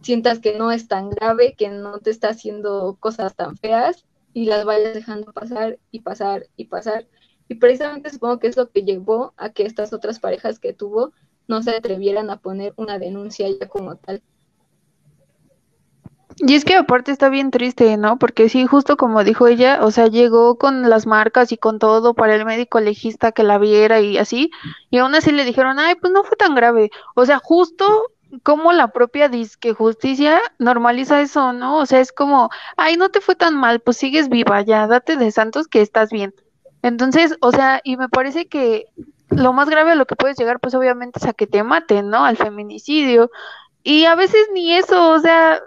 sientas 0.00 0.38
que 0.38 0.56
no 0.56 0.70
es 0.72 0.88
tan 0.88 1.10
grave, 1.10 1.54
que 1.56 1.68
no 1.68 1.98
te 1.98 2.10
está 2.10 2.30
haciendo 2.30 2.96
cosas 2.98 3.34
tan 3.34 3.56
feas 3.56 4.06
y 4.32 4.46
las 4.46 4.64
vayas 4.64 4.94
dejando 4.94 5.32
pasar 5.32 5.78
y 5.90 6.00
pasar 6.00 6.46
y 6.56 6.64
pasar. 6.66 7.06
Y 7.48 7.56
precisamente 7.56 8.10
supongo 8.10 8.38
que 8.38 8.46
es 8.46 8.56
lo 8.56 8.70
que 8.70 8.82
llevó 8.82 9.34
a 9.36 9.50
que 9.50 9.64
estas 9.64 9.92
otras 9.92 10.18
parejas 10.20 10.58
que 10.58 10.72
tuvo 10.72 11.12
no 11.48 11.62
se 11.62 11.76
atrevieran 11.76 12.30
a 12.30 12.38
poner 12.38 12.72
una 12.76 12.98
denuncia 12.98 13.48
ya 13.48 13.68
como 13.68 13.96
tal. 13.96 14.22
Y 16.38 16.54
es 16.54 16.64
que 16.64 16.74
aparte 16.74 17.12
está 17.12 17.28
bien 17.28 17.50
triste, 17.50 17.96
¿no? 17.96 18.18
Porque 18.18 18.48
sí, 18.48 18.66
justo 18.66 18.96
como 18.96 19.22
dijo 19.22 19.46
ella, 19.46 19.80
o 19.82 19.90
sea, 19.90 20.06
llegó 20.06 20.56
con 20.56 20.88
las 20.88 21.06
marcas 21.06 21.52
y 21.52 21.58
con 21.58 21.78
todo 21.78 22.14
para 22.14 22.34
el 22.34 22.44
médico 22.44 22.80
legista 22.80 23.32
que 23.32 23.42
la 23.42 23.58
viera 23.58 24.00
y 24.00 24.18
así, 24.18 24.50
y 24.90 24.98
aún 24.98 25.14
así 25.14 25.30
le 25.30 25.44
dijeron, 25.44 25.78
ay, 25.78 25.94
pues 25.96 26.12
no 26.12 26.24
fue 26.24 26.36
tan 26.36 26.54
grave. 26.54 26.90
O 27.14 27.26
sea, 27.26 27.38
justo 27.38 28.10
como 28.42 28.72
la 28.72 28.88
propia 28.88 29.28
disque 29.28 29.74
justicia 29.74 30.40
normaliza 30.58 31.20
eso, 31.20 31.52
¿no? 31.52 31.76
O 31.78 31.86
sea, 31.86 32.00
es 32.00 32.12
como, 32.12 32.48
ay, 32.76 32.96
no 32.96 33.10
te 33.10 33.20
fue 33.20 33.34
tan 33.34 33.54
mal, 33.56 33.80
pues 33.80 33.98
sigues 33.98 34.28
viva, 34.28 34.62
ya, 34.62 34.86
date 34.86 35.16
de 35.16 35.30
santos 35.30 35.68
que 35.68 35.82
estás 35.82 36.10
bien. 36.10 36.34
Entonces, 36.82 37.36
o 37.40 37.52
sea, 37.52 37.80
y 37.84 37.96
me 37.96 38.08
parece 38.08 38.46
que 38.46 38.86
lo 39.36 39.52
más 39.52 39.68
grave 39.68 39.92
a 39.92 39.94
lo 39.94 40.06
que 40.06 40.16
puedes 40.16 40.38
llegar, 40.38 40.60
pues 40.60 40.74
obviamente 40.74 41.18
es 41.18 41.26
a 41.26 41.32
que 41.32 41.46
te 41.46 41.62
maten, 41.62 42.10
¿no? 42.10 42.24
Al 42.24 42.36
feminicidio. 42.36 43.30
Y 43.82 44.04
a 44.04 44.14
veces 44.14 44.48
ni 44.54 44.72
eso, 44.72 45.10
o 45.10 45.18
sea, 45.18 45.60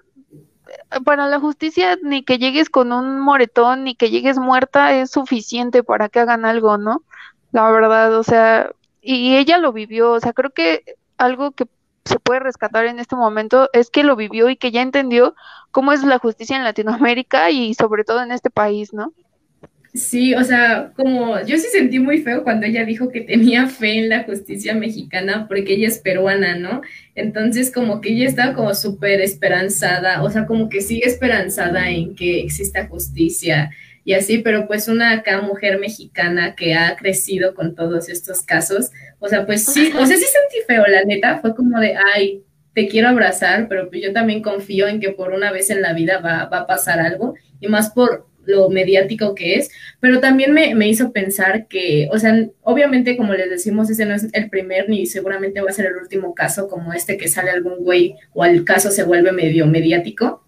para 1.04 1.28
la 1.28 1.40
justicia 1.40 1.98
ni 2.02 2.24
que 2.24 2.38
llegues 2.38 2.70
con 2.70 2.92
un 2.92 3.20
moretón 3.20 3.84
ni 3.84 3.96
que 3.96 4.10
llegues 4.10 4.38
muerta 4.38 4.94
es 4.96 5.12
suficiente 5.12 5.84
para 5.84 6.10
que 6.10 6.20
hagan 6.20 6.46
algo, 6.46 6.78
¿no? 6.78 7.04
La 7.52 7.70
verdad, 7.72 8.18
o 8.18 8.24
sea, 8.24 8.72
y 9.02 9.36
ella 9.36 9.58
lo 9.58 9.74
vivió, 9.74 10.12
o 10.14 10.20
sea, 10.20 10.34
creo 10.34 10.52
que 10.52 10.84
algo 11.18 11.52
que 11.52 11.68
se 12.06 12.20
puede 12.20 12.40
rescatar 12.40 12.86
en 12.86 13.00
este 13.00 13.16
momento 13.16 13.70
es 13.74 13.90
que 13.90 14.04
lo 14.04 14.16
vivió 14.16 14.50
y 14.50 14.58
que 14.58 14.72
ya 14.72 14.82
entendió 14.82 15.36
cómo 15.72 15.92
es 15.92 16.04
la 16.04 16.20
justicia 16.20 16.56
en 16.58 16.64
Latinoamérica 16.64 17.50
y 17.50 17.74
sobre 17.74 18.04
todo 18.04 18.22
en 18.22 18.32
este 18.32 18.50
país, 18.50 18.94
¿no? 18.94 19.14
Sí, 19.96 20.36
o 20.36 20.44
sea, 20.44 20.92
como 20.94 21.40
yo 21.46 21.58
sí 21.58 21.68
sentí 21.72 22.00
muy 22.00 22.18
feo 22.18 22.44
cuando 22.44 22.66
ella 22.66 22.84
dijo 22.84 23.10
que 23.10 23.22
tenía 23.22 23.68
fe 23.68 24.00
en 24.00 24.10
la 24.10 24.24
justicia 24.24 24.76
mexicana 24.76 25.48
porque 25.48 25.76
ella 25.76 25.88
es 25.88 26.00
peruana, 26.00 26.58
¿no? 26.58 26.82
Entonces 27.16 27.72
como 27.72 28.02
que 28.02 28.10
ella 28.10 28.28
estaba 28.28 28.54
como 28.54 28.74
súper 28.76 29.22
esperanzada, 29.22 30.22
o 30.22 30.30
sea, 30.30 30.48
como 30.48 30.68
que 30.68 30.82
sigue 30.82 31.08
esperanzada 31.08 31.90
en 31.90 32.14
que 32.14 32.42
exista 32.42 32.88
justicia 32.88 33.70
y 34.04 34.14
así, 34.16 34.40
pero 34.40 34.68
pues 34.68 34.90
una 34.90 35.14
acá 35.14 35.42
mujer 35.42 35.80
mexicana 35.80 36.56
que 36.56 36.74
ha 36.74 36.98
crecido 36.98 37.56
con 37.56 37.74
todos 37.74 38.10
estos 38.10 38.44
casos, 38.44 38.92
o 39.20 39.30
sea, 39.30 39.46
pues 39.46 39.64
sí, 39.64 39.94
o 39.98 40.06
sea, 40.06 40.18
sí 40.18 40.26
sentí 40.26 40.58
feo, 40.68 40.86
la 40.88 41.06
neta, 41.06 41.40
fue 41.40 41.56
como 41.56 41.80
de, 41.80 41.96
ay, 42.14 42.44
te 42.74 42.90
quiero 42.90 43.08
abrazar, 43.08 43.70
pero 43.70 43.90
pues 43.90 44.04
yo 44.04 44.12
también 44.12 44.42
confío 44.42 44.88
en 44.90 45.00
que 45.00 45.12
por 45.12 45.32
una 45.32 45.54
vez 45.54 45.70
en 45.70 45.82
la 45.82 45.94
vida 45.94 46.20
va, 46.20 46.50
va 46.50 46.60
a 46.60 46.68
pasar 46.68 47.00
algo, 47.00 47.36
y 47.62 47.70
más 47.70 47.92
por 47.92 48.28
lo 48.46 48.70
mediático 48.70 49.36
que 49.36 49.56
es, 49.56 49.72
pero 50.00 50.20
también 50.20 50.54
me, 50.54 50.76
me, 50.76 50.88
hizo 50.88 51.12
pensar 51.12 51.68
que, 51.68 52.08
o 52.12 52.20
sea, 52.20 52.48
obviamente 52.62 53.18
como 53.18 53.34
les 53.34 53.50
decimos, 53.50 53.90
ese 53.90 54.06
no 54.06 54.16
es 54.16 54.28
el 54.34 54.50
primer 54.50 54.90
ni 54.90 55.06
seguramente 55.06 55.62
va 55.62 55.70
a 55.70 55.74
ser 55.74 55.88
el 55.88 55.98
último 55.98 56.34
caso 56.34 56.68
como 56.68 56.94
este 56.94 57.18
que 57.18 57.28
sale 57.28 57.52
algún 57.52 57.84
güey 57.84 58.16
o 58.34 58.46
el 58.46 58.64
caso 58.66 58.92
se 58.92 59.04
vuelve 59.04 59.32
medio 59.32 59.68
mediático. 59.68 60.44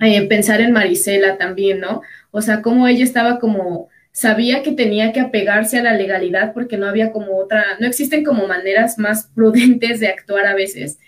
Eh, 0.00 0.26
pensar 0.28 0.62
en 0.62 0.72
Marisela 0.72 1.36
también, 1.36 1.80
¿no? 1.80 2.00
O 2.30 2.40
sea, 2.40 2.62
como 2.62 2.88
ella 2.88 3.04
estaba 3.04 3.38
como, 3.38 3.88
sabía 4.12 4.62
que 4.62 4.72
tenía 4.72 5.12
que 5.12 5.20
apegarse 5.20 5.78
a 5.78 5.82
la 5.82 5.94
legalidad 5.94 6.52
porque 6.54 6.78
no 6.78 6.86
había 6.86 7.12
como 7.12 7.36
otra, 7.36 7.64
no 7.80 7.86
existen 7.86 8.24
como 8.24 8.46
maneras 8.46 8.98
más 8.98 9.30
prudentes 9.34 10.00
de 10.00 10.08
actuar 10.08 10.46
a 10.46 10.54
veces. 10.54 10.98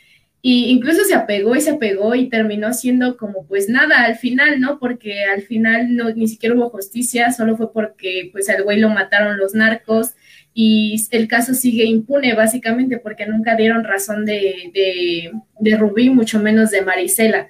Y 0.44 0.70
incluso 0.70 1.04
se 1.04 1.14
apegó 1.14 1.54
y 1.54 1.60
se 1.60 1.70
apegó 1.70 2.16
y 2.16 2.28
terminó 2.28 2.74
siendo 2.74 3.16
como 3.16 3.46
pues 3.46 3.68
nada 3.68 4.02
al 4.04 4.16
final, 4.16 4.60
¿no? 4.60 4.80
Porque 4.80 5.24
al 5.24 5.42
final 5.42 5.94
no, 5.94 6.10
ni 6.10 6.26
siquiera 6.26 6.56
hubo 6.56 6.68
justicia, 6.68 7.30
solo 7.30 7.56
fue 7.56 7.72
porque 7.72 8.28
pues 8.32 8.50
al 8.50 8.64
güey 8.64 8.80
lo 8.80 8.88
mataron 8.88 9.38
los 9.38 9.54
narcos 9.54 10.14
y 10.52 11.06
el 11.12 11.28
caso 11.28 11.54
sigue 11.54 11.84
impune 11.84 12.34
básicamente 12.34 12.98
porque 12.98 13.26
nunca 13.26 13.54
dieron 13.54 13.84
razón 13.84 14.24
de, 14.26 14.70
de, 14.74 15.30
de 15.60 15.76
Rubí, 15.76 16.10
mucho 16.10 16.40
menos 16.40 16.72
de 16.72 16.82
Marisela. 16.82 17.48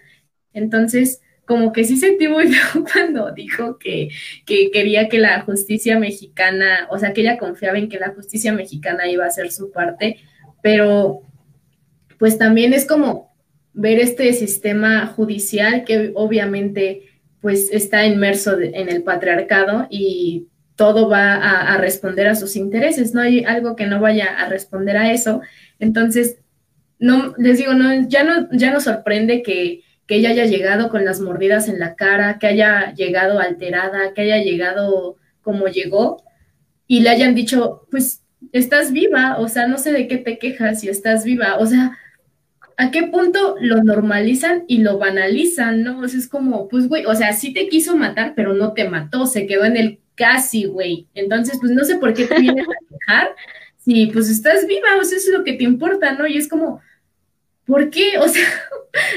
Entonces, 0.52 1.22
como 1.46 1.72
que 1.72 1.84
sí 1.84 1.96
sentí 1.96 2.28
muy 2.28 2.48
feo 2.52 2.84
cuando 2.92 3.32
dijo 3.32 3.78
que, 3.78 4.10
que, 4.46 4.70
quería 4.70 5.08
que 5.08 5.18
la 5.18 5.40
justicia 5.40 5.98
mexicana, 5.98 6.88
o 6.90 6.98
sea, 6.98 7.12
que 7.12 7.22
ella 7.22 7.38
confiaba 7.38 7.78
en 7.78 7.88
que 7.88 7.98
la 7.98 8.10
justicia 8.10 8.52
mexicana 8.52 9.08
iba 9.08 9.24
a 9.24 9.28
hacer 9.28 9.50
su 9.50 9.70
parte, 9.72 10.18
pero 10.62 11.22
pues 12.22 12.38
también 12.38 12.72
es 12.72 12.86
como 12.86 13.34
ver 13.72 13.98
este 13.98 14.32
sistema 14.32 15.06
judicial 15.08 15.82
que 15.82 16.12
obviamente 16.14 17.02
pues 17.40 17.68
está 17.72 18.06
inmerso 18.06 18.60
en 18.60 18.88
el 18.88 19.02
patriarcado 19.02 19.88
y 19.90 20.46
todo 20.76 21.08
va 21.08 21.34
a, 21.34 21.76
responder 21.78 22.28
a 22.28 22.36
sus 22.36 22.54
intereses, 22.54 23.12
no 23.12 23.22
hay 23.22 23.42
algo 23.42 23.74
que 23.74 23.86
no 23.86 23.98
vaya 23.98 24.36
a 24.38 24.48
responder 24.48 24.98
a 24.98 25.10
eso. 25.10 25.40
Entonces, 25.80 26.36
no, 27.00 27.34
les 27.38 27.58
digo, 27.58 27.74
no, 27.74 28.08
ya 28.08 28.22
no, 28.22 28.48
ya 28.52 28.72
no 28.72 28.78
sorprende 28.78 29.42
que, 29.42 29.80
que 30.06 30.14
ella 30.14 30.30
haya 30.30 30.44
llegado 30.44 30.90
con 30.90 31.04
las 31.04 31.20
mordidas 31.20 31.68
en 31.68 31.80
la 31.80 31.96
cara, 31.96 32.38
que 32.38 32.46
haya 32.46 32.94
llegado 32.94 33.40
alterada, 33.40 34.14
que 34.14 34.22
haya 34.22 34.38
llegado 34.38 35.16
como 35.40 35.66
llegó 35.66 36.22
y 36.86 37.00
le 37.00 37.10
hayan 37.10 37.34
dicho, 37.34 37.88
pues 37.90 38.22
estás 38.52 38.92
viva, 38.92 39.38
o 39.40 39.48
sea, 39.48 39.66
no 39.66 39.76
sé 39.76 39.90
de 39.90 40.06
qué 40.06 40.18
te 40.18 40.38
quejas 40.38 40.82
si 40.82 40.88
estás 40.88 41.24
viva, 41.24 41.58
o 41.58 41.66
sea, 41.66 41.98
¿a 42.76 42.90
qué 42.90 43.04
punto 43.04 43.56
lo 43.60 43.82
normalizan 43.82 44.64
y 44.66 44.78
lo 44.78 44.98
banalizan, 44.98 45.82
no? 45.82 46.00
O 46.00 46.08
sea, 46.08 46.18
es 46.18 46.28
como, 46.28 46.68
pues, 46.68 46.88
güey, 46.88 47.04
o 47.06 47.14
sea, 47.14 47.32
sí 47.32 47.52
te 47.52 47.68
quiso 47.68 47.96
matar, 47.96 48.34
pero 48.34 48.54
no 48.54 48.72
te 48.72 48.88
mató, 48.88 49.26
se 49.26 49.46
quedó 49.46 49.64
en 49.64 49.76
el 49.76 50.00
casi, 50.14 50.64
güey. 50.64 51.06
Entonces, 51.14 51.58
pues, 51.60 51.72
no 51.72 51.84
sé 51.84 51.96
por 51.96 52.14
qué 52.14 52.26
te 52.26 52.40
vienes 52.40 52.66
a 52.66 52.88
quejar 52.88 53.28
si, 53.78 54.06
pues, 54.06 54.28
estás 54.30 54.66
viva, 54.66 54.88
o 55.00 55.04
sea, 55.04 55.18
eso 55.18 55.30
es 55.30 55.38
lo 55.38 55.44
que 55.44 55.54
te 55.54 55.64
importa, 55.64 56.14
¿no? 56.14 56.26
Y 56.26 56.36
es 56.36 56.48
como, 56.48 56.80
¿por 57.66 57.90
qué? 57.90 58.12
O 58.20 58.28
sea, 58.28 58.46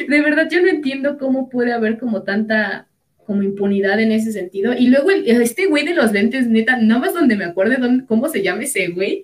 de 0.07 0.21
verdad 0.21 0.47
yo 0.49 0.61
no 0.61 0.67
entiendo 0.67 1.17
cómo 1.17 1.49
puede 1.49 1.73
haber 1.73 1.99
como 1.99 2.23
tanta 2.23 2.87
como 3.25 3.41
impunidad 3.41 3.99
en 3.99 4.11
ese 4.11 4.31
sentido. 4.31 4.73
Y 4.73 4.87
luego 4.87 5.09
el, 5.09 5.27
este 5.27 5.65
güey 5.65 5.83
de 5.83 5.95
los 5.95 6.11
lentes, 6.11 6.47
neta, 6.47 6.77
nada 6.77 7.01
más 7.01 7.13
donde 7.13 7.35
me 7.35 7.45
acuerde 7.45 7.77
dónde, 7.77 8.05
cómo 8.05 8.29
se 8.29 8.43
llama 8.43 8.63
ese 8.63 8.89
güey, 8.89 9.23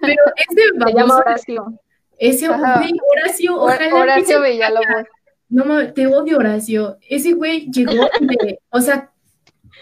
pero 0.00 0.22
ese 0.36 0.62
se 0.86 0.94
llama 0.94 1.18
Horacio. 1.18 1.78
Ese 2.18 2.48
güey, 2.48 2.92
Horacio, 3.12 3.56
ojalá 3.56 3.94
Horacio 3.94 4.42
Villalobos. 4.42 5.06
No, 5.48 5.92
te 5.92 6.06
odio, 6.06 6.38
Horacio. 6.38 6.98
Ese 7.08 7.32
güey 7.32 7.70
llegó 7.70 8.08
de, 8.20 8.58
o 8.70 8.80
sea, 8.80 9.10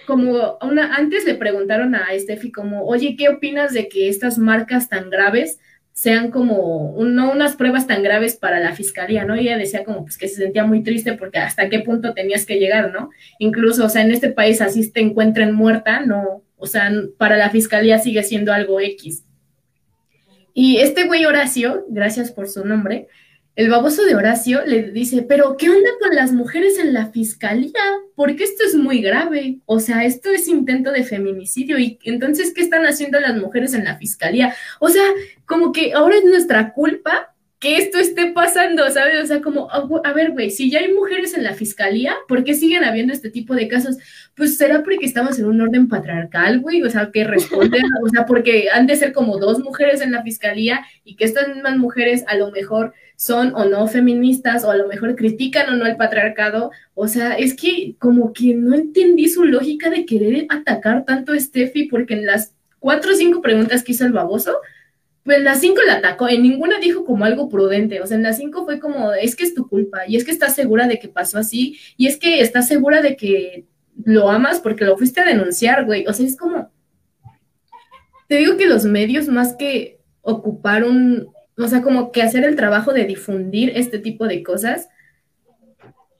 como 0.06 0.58
una, 0.60 0.96
antes 0.96 1.24
le 1.24 1.34
preguntaron 1.34 1.94
a 1.94 2.06
Steffi 2.18 2.50
como, 2.50 2.84
oye, 2.84 3.16
¿qué 3.16 3.28
opinas 3.28 3.72
de 3.72 3.88
que 3.88 4.08
estas 4.08 4.38
marcas 4.38 4.88
tan 4.88 5.10
graves 5.10 5.58
sean 5.92 6.30
como 6.30 6.96
no 6.98 7.30
unas 7.30 7.56
pruebas 7.56 7.86
tan 7.86 8.02
graves 8.02 8.36
para 8.36 8.60
la 8.60 8.74
fiscalía, 8.74 9.24
¿no? 9.24 9.36
Y 9.36 9.40
ella 9.40 9.58
decía 9.58 9.84
como 9.84 10.02
pues 10.04 10.16
que 10.16 10.26
se 10.26 10.36
sentía 10.36 10.64
muy 10.64 10.82
triste 10.82 11.12
porque 11.12 11.38
hasta 11.38 11.68
qué 11.68 11.80
punto 11.80 12.14
tenías 12.14 12.46
que 12.46 12.58
llegar, 12.58 12.92
¿no? 12.92 13.10
Incluso, 13.38 13.84
o 13.84 13.88
sea, 13.88 14.02
en 14.02 14.10
este 14.10 14.30
país 14.30 14.60
así 14.60 14.90
te 14.90 15.00
encuentren 15.00 15.54
muerta, 15.54 16.00
no, 16.00 16.42
o 16.56 16.66
sea, 16.66 16.90
para 17.18 17.36
la 17.36 17.50
fiscalía 17.50 17.98
sigue 17.98 18.22
siendo 18.22 18.52
algo 18.52 18.80
X. 18.80 19.24
Y 20.54 20.78
este 20.78 21.04
güey 21.04 21.24
Horacio, 21.24 21.84
gracias 21.88 22.30
por 22.32 22.48
su 22.48 22.64
nombre, 22.64 23.08
el 23.54 23.68
baboso 23.68 24.04
de 24.04 24.14
Horacio 24.14 24.64
le 24.64 24.90
dice, 24.92 25.22
pero 25.22 25.58
¿qué 25.58 25.68
onda 25.68 25.90
con 26.00 26.16
las 26.16 26.32
mujeres 26.32 26.78
en 26.78 26.94
la 26.94 27.10
fiscalía? 27.10 27.72
Porque 28.14 28.44
esto 28.44 28.64
es 28.64 28.74
muy 28.74 29.02
grave. 29.02 29.58
O 29.66 29.78
sea, 29.78 30.06
esto 30.06 30.30
es 30.30 30.48
intento 30.48 30.90
de 30.90 31.04
feminicidio. 31.04 31.78
Y 31.78 31.98
entonces, 32.04 32.54
¿qué 32.54 32.62
están 32.62 32.86
haciendo 32.86 33.20
las 33.20 33.36
mujeres 33.36 33.74
en 33.74 33.84
la 33.84 33.98
fiscalía? 33.98 34.54
O 34.80 34.88
sea, 34.88 35.04
como 35.44 35.70
que 35.70 35.92
ahora 35.92 36.16
es 36.16 36.24
nuestra 36.24 36.72
culpa 36.72 37.31
que 37.62 37.76
esto 37.76 37.98
esté 37.98 38.32
pasando, 38.32 38.90
¿sabes? 38.90 39.22
O 39.22 39.26
sea, 39.26 39.40
como, 39.40 39.68
a 39.70 40.12
ver, 40.12 40.32
güey, 40.32 40.50
si 40.50 40.68
ya 40.68 40.80
hay 40.80 40.92
mujeres 40.92 41.32
en 41.34 41.44
la 41.44 41.54
fiscalía, 41.54 42.16
¿por 42.26 42.42
qué 42.42 42.54
siguen 42.54 42.82
habiendo 42.82 43.12
este 43.12 43.30
tipo 43.30 43.54
de 43.54 43.68
casos? 43.68 43.98
Pues 44.34 44.56
será 44.56 44.82
porque 44.82 45.06
estamos 45.06 45.38
en 45.38 45.44
un 45.44 45.60
orden 45.60 45.86
patriarcal, 45.86 46.58
güey, 46.58 46.82
o 46.82 46.90
sea, 46.90 47.10
que 47.12 47.22
responden, 47.22 47.84
o 48.04 48.08
sea, 48.08 48.26
porque 48.26 48.66
han 48.74 48.88
de 48.88 48.96
ser 48.96 49.12
como 49.12 49.38
dos 49.38 49.60
mujeres 49.60 50.00
en 50.00 50.10
la 50.10 50.24
fiscalía 50.24 50.84
y 51.04 51.14
que 51.14 51.24
estas 51.24 51.54
mismas 51.54 51.76
mujeres 51.76 52.24
a 52.26 52.34
lo 52.34 52.50
mejor 52.50 52.94
son 53.14 53.54
o 53.54 53.64
no 53.66 53.86
feministas 53.86 54.64
o 54.64 54.72
a 54.72 54.76
lo 54.76 54.88
mejor 54.88 55.14
critican 55.14 55.72
o 55.72 55.76
no 55.76 55.86
el 55.86 55.96
patriarcado, 55.96 56.72
o 56.94 57.06
sea, 57.06 57.34
es 57.34 57.54
que 57.54 57.94
como 58.00 58.32
que 58.32 58.54
no 58.54 58.74
entendí 58.74 59.28
su 59.28 59.44
lógica 59.44 59.88
de 59.88 60.04
querer 60.04 60.46
atacar 60.48 61.04
tanto 61.04 61.32
a 61.32 61.38
Steffi 61.38 61.84
porque 61.84 62.14
en 62.14 62.26
las 62.26 62.56
cuatro 62.80 63.12
o 63.12 63.14
cinco 63.14 63.40
preguntas 63.40 63.84
que 63.84 63.92
hizo 63.92 64.04
el 64.04 64.12
baboso, 64.12 64.58
pues 65.24 65.38
en 65.38 65.44
las 65.44 65.60
cinco 65.60 65.80
la 65.86 65.94
atacó, 65.94 66.28
en 66.28 66.42
ninguna 66.42 66.78
dijo 66.80 67.04
como 67.04 67.24
algo 67.24 67.48
prudente, 67.48 68.00
o 68.00 68.06
sea, 68.06 68.16
en 68.16 68.24
las 68.24 68.38
cinco 68.38 68.64
fue 68.64 68.80
como, 68.80 69.12
es 69.12 69.36
que 69.36 69.44
es 69.44 69.54
tu 69.54 69.68
culpa, 69.68 70.06
y 70.06 70.16
es 70.16 70.24
que 70.24 70.32
estás 70.32 70.54
segura 70.54 70.88
de 70.88 70.98
que 70.98 71.08
pasó 71.08 71.38
así, 71.38 71.78
y 71.96 72.08
es 72.08 72.16
que 72.16 72.40
estás 72.40 72.66
segura 72.66 73.02
de 73.02 73.16
que 73.16 73.66
lo 74.04 74.30
amas 74.30 74.60
porque 74.60 74.84
lo 74.84 74.96
fuiste 74.96 75.20
a 75.20 75.26
denunciar, 75.26 75.84
güey, 75.84 76.06
o 76.06 76.12
sea, 76.12 76.26
es 76.26 76.36
como, 76.36 76.72
te 78.28 78.36
digo 78.36 78.56
que 78.56 78.66
los 78.66 78.84
medios 78.84 79.28
más 79.28 79.54
que 79.54 80.00
ocupar 80.22 80.84
un, 80.84 81.28
o 81.56 81.68
sea, 81.68 81.82
como 81.82 82.10
que 82.10 82.22
hacer 82.22 82.44
el 82.44 82.56
trabajo 82.56 82.92
de 82.92 83.04
difundir 83.04 83.72
este 83.76 83.98
tipo 83.98 84.26
de 84.26 84.42
cosas, 84.42 84.88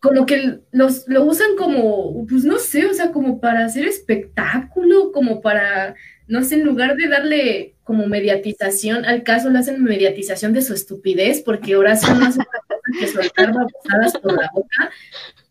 como 0.00 0.26
que 0.26 0.60
los, 0.72 1.06
lo 1.06 1.24
usan 1.24 1.56
como, 1.56 2.26
pues 2.26 2.44
no 2.44 2.58
sé, 2.58 2.86
o 2.86 2.92
sea, 2.94 3.12
como 3.12 3.40
para 3.40 3.64
hacer 3.64 3.86
espectáculo, 3.86 5.12
como 5.12 5.40
para, 5.40 5.94
no 6.32 6.42
sé, 6.42 6.54
en 6.54 6.64
lugar 6.64 6.96
de 6.96 7.08
darle 7.08 7.74
como 7.84 8.06
mediatización 8.06 9.04
al 9.04 9.22
caso, 9.22 9.50
le 9.50 9.58
hacen 9.58 9.84
mediatización 9.84 10.54
de 10.54 10.62
su 10.62 10.72
estupidez, 10.72 11.42
porque 11.42 11.74
ahora 11.74 11.94
son 11.94 12.20
más 12.20 12.38
que 12.98 13.06
soltar 13.06 13.52
babosadas 13.52 14.16
por 14.18 14.40
la 14.40 14.50
boca, 14.54 14.90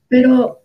pero 0.08 0.64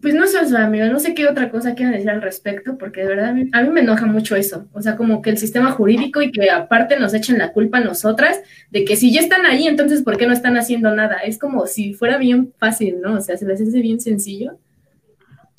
pues 0.00 0.14
no 0.14 0.26
sé, 0.26 0.38
o 0.38 0.56
amigo, 0.56 0.86
no 0.86 0.98
sé 0.98 1.14
qué 1.14 1.26
otra 1.26 1.50
cosa 1.50 1.74
quieran 1.74 1.92
decir 1.92 2.08
al 2.08 2.22
respecto, 2.22 2.78
porque 2.78 3.02
de 3.02 3.08
verdad 3.08 3.26
a 3.26 3.32
mí, 3.34 3.50
a 3.52 3.62
mí, 3.62 3.68
me 3.68 3.80
enoja 3.80 4.06
mucho 4.06 4.36
eso. 4.36 4.68
O 4.72 4.80
sea, 4.80 4.96
como 4.96 5.20
que 5.20 5.30
el 5.30 5.38
sistema 5.38 5.70
jurídico 5.72 6.22
y 6.22 6.32
que 6.32 6.50
aparte 6.50 6.98
nos 6.98 7.12
echen 7.12 7.36
la 7.36 7.52
culpa 7.52 7.78
a 7.78 7.84
nosotras 7.84 8.40
de 8.70 8.86
que 8.86 8.96
si 8.96 9.12
ya 9.12 9.20
están 9.20 9.44
ahí, 9.44 9.66
entonces 9.66 10.02
¿por 10.02 10.16
qué 10.16 10.26
no 10.26 10.32
están 10.32 10.56
haciendo 10.56 10.94
nada? 10.94 11.16
Es 11.18 11.38
como 11.38 11.66
si 11.66 11.92
fuera 11.92 12.16
bien 12.16 12.54
fácil, 12.58 13.00
¿no? 13.02 13.18
O 13.18 13.20
sea, 13.20 13.36
se 13.36 13.46
les 13.46 13.60
hace 13.60 13.80
bien 13.80 14.00
sencillo. 14.00 14.58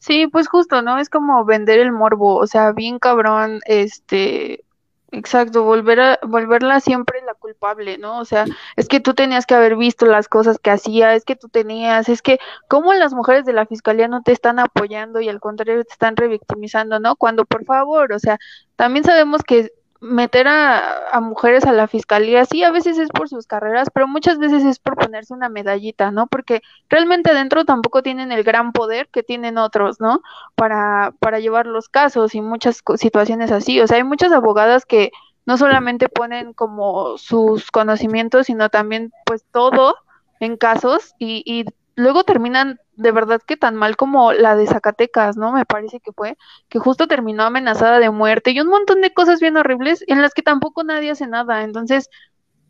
Sí, 0.07 0.27
pues 0.27 0.47
justo, 0.47 0.81
¿no? 0.81 0.99
Es 0.99 1.09
como 1.09 1.43
vender 1.45 1.79
el 1.79 1.91
morbo, 1.91 2.37
o 2.37 2.47
sea, 2.47 2.71
bien 2.71 2.97
cabrón, 2.97 3.59
este, 3.65 4.63
Exacto, 5.11 5.63
volver 5.63 5.99
a, 6.01 6.19
volverla 6.23 6.81
siempre 6.81 7.21
la 7.25 7.33
culpable, 7.33 7.97
¿no? 7.97 8.19
O 8.19 8.25
sea, 8.25 8.45
es 8.75 8.89
que 8.89 8.99
tú 8.99 9.13
tenías 9.13 9.45
que 9.45 9.55
haber 9.55 9.77
visto 9.77 10.05
las 10.05 10.27
cosas 10.27 10.59
que 10.59 10.69
hacía, 10.69 11.15
es 11.15 11.25
que 11.25 11.37
tú 11.37 11.49
tenías, 11.49 12.09
es 12.09 12.21
que 12.21 12.39
cómo 12.69 12.93
las 12.93 13.13
mujeres 13.13 13.45
de 13.45 13.53
la 13.53 13.65
fiscalía 13.65 14.09
no 14.09 14.21
te 14.21 14.33
están 14.33 14.59
apoyando 14.59 15.21
y 15.21 15.29
al 15.29 15.39
contrario 15.39 15.83
te 15.85 15.93
están 15.93 16.17
revictimizando, 16.17 16.99
¿no? 16.99 17.15
Cuando 17.15 17.45
por 17.45 17.65
favor, 17.65 18.13
o 18.13 18.19
sea, 18.19 18.37
también 18.75 19.05
sabemos 19.05 19.43
que 19.43 19.71
meter 19.99 20.47
a, 20.47 21.19
mujeres 21.21 21.65
a 21.65 21.71
la 21.71 21.87
fiscalía, 21.87 22.45
sí, 22.45 22.63
a 22.63 22.71
veces 22.71 22.97
es 22.97 23.09
por 23.09 23.29
sus 23.29 23.47
carreras, 23.47 23.89
pero 23.93 24.07
muchas 24.07 24.37
veces 24.37 24.63
es 24.63 24.79
por 24.79 24.95
ponerse 24.95 25.33
una 25.33 25.49
medallita, 25.49 26.11
¿no? 26.11 26.27
Porque 26.27 26.61
realmente 26.89 27.31
adentro 27.31 27.65
tampoco 27.65 28.03
tienen 28.03 28.31
el 28.31 28.43
gran 28.43 28.71
poder 28.71 29.09
que 29.09 29.23
tienen 29.23 29.57
otros, 29.57 29.99
¿no? 29.99 30.21
Para, 30.55 31.13
para 31.19 31.39
llevar 31.39 31.65
los 31.65 31.89
casos 31.89 32.35
y 32.35 32.41
muchas 32.41 32.81
situaciones 32.95 33.51
así. 33.51 33.79
O 33.81 33.87
sea, 33.87 33.97
hay 33.97 34.03
muchas 34.03 34.31
abogadas 34.31 34.85
que 34.85 35.11
no 35.45 35.57
solamente 35.57 36.09
ponen 36.09 36.53
como 36.53 37.17
sus 37.17 37.71
conocimientos, 37.71 38.47
sino 38.47 38.69
también 38.69 39.11
pues 39.25 39.45
todo 39.51 39.95
en 40.39 40.57
casos 40.57 41.15
y, 41.19 41.43
y 41.45 41.65
luego 41.97 42.23
terminan 42.23 42.79
de 42.95 43.11
verdad 43.11 43.41
que 43.45 43.57
tan 43.57 43.75
mal 43.75 43.97
como 43.97 44.31
la 44.31 44.55
de 44.55 44.67
Zacatecas, 44.67 45.35
¿no? 45.35 45.51
Me 45.51 45.65
parece 45.65 45.99
que 45.99 46.13
fue, 46.13 46.37
que 46.69 46.79
justo 46.79 47.07
terminó 47.07 47.43
amenazada 47.43 47.99
de 47.99 48.11
muerte 48.11 48.51
y 48.51 48.61
un 48.61 48.67
montón 48.67 49.01
de 49.01 49.13
cosas 49.13 49.39
bien 49.39 49.57
horribles 49.57 50.03
en 50.07 50.21
las 50.21 50.33
que 50.33 50.43
tampoco 50.43 50.83
nadie 50.83 51.11
hace 51.11 51.27
nada. 51.27 51.63
Entonces, 51.63 52.09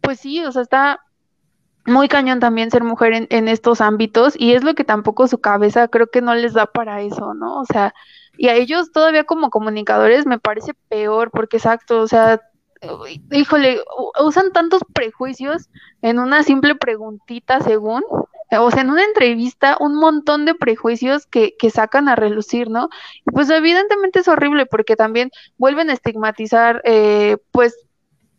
pues 0.02 0.22
sí, 0.22 0.44
o 0.46 0.52
sea, 0.52 0.62
está 0.62 1.02
muy 1.86 2.08
cañón 2.08 2.40
también 2.40 2.72
ser 2.72 2.84
mujer 2.84 3.14
en, 3.14 3.28
en 3.30 3.50
estos 3.50 3.82
ámbitos 3.82 4.34
y 4.38 4.54
es 4.54 4.64
lo 4.64 4.76
que 4.76 4.86
tampoco 4.86 5.28
su 5.28 5.40
cabeza 5.40 5.90
creo 5.90 6.08
que 6.08 6.22
no 6.22 6.34
les 6.34 6.54
da 6.54 6.66
para 6.66 7.02
eso, 7.02 7.34
¿no? 7.34 7.60
O 7.60 7.66
sea, 7.66 7.94
y 8.38 8.48
a 8.48 8.56
ellos 8.56 8.92
todavía 8.94 9.26
como 9.26 9.50
comunicadores 9.50 10.26
me 10.26 10.40
parece 10.40 10.74
peor 10.88 11.32
porque 11.32 11.58
exacto, 11.58 12.02
o 12.02 12.08
sea, 12.08 12.42
híjole, 13.32 13.82
usan 14.24 14.52
tantos 14.54 14.82
prejuicios 14.94 15.70
en 16.02 16.20
una 16.20 16.44
simple 16.44 16.76
preguntita 16.76 17.60
según 17.60 18.04
o 18.52 18.72
sea, 18.72 18.82
en 18.82 18.90
una 18.90 19.04
entrevista, 19.04 19.78
un 19.80 19.96
montón 19.96 20.46
de 20.46 20.56
prejuicios 20.56 21.26
que, 21.26 21.56
que 21.58 21.70
sacan 21.70 22.08
a 22.08 22.16
relucir, 22.16 22.70
¿no? 22.70 22.90
Y 23.26 23.32
pues 23.32 23.50
evidentemente 23.50 24.20
es 24.20 24.28
horrible 24.28 24.66
porque 24.66 24.96
también 24.96 25.32
vuelven 25.58 25.90
a 25.90 25.94
estigmatizar, 25.94 26.82
eh, 26.86 27.38
pues 27.52 27.76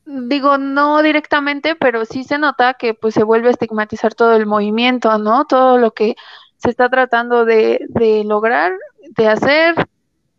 digo, 0.07 0.57
no 0.57 1.03
directamente, 1.03 1.77
pero 1.77 2.05
sí 2.05 2.25
se 2.25 2.39
nota 2.39 2.75
que 2.75 2.95
pues 2.95 3.15
se 3.15 3.25
vuelve 3.25 3.49
a 3.49 3.53
estigmatizar 3.53 4.15
todo 4.15 4.35
el 4.35 4.47
movimiento, 4.47 5.19
¿no? 5.19 5.45
Todo 5.45 5.77
lo 5.79 5.93
que 5.93 6.17
se 6.57 6.71
está 6.71 6.89
tratando 6.89 7.45
de, 7.45 7.81
de 7.89 8.25
lograr, 8.25 8.73
de 9.11 9.29
hacer, 9.29 9.75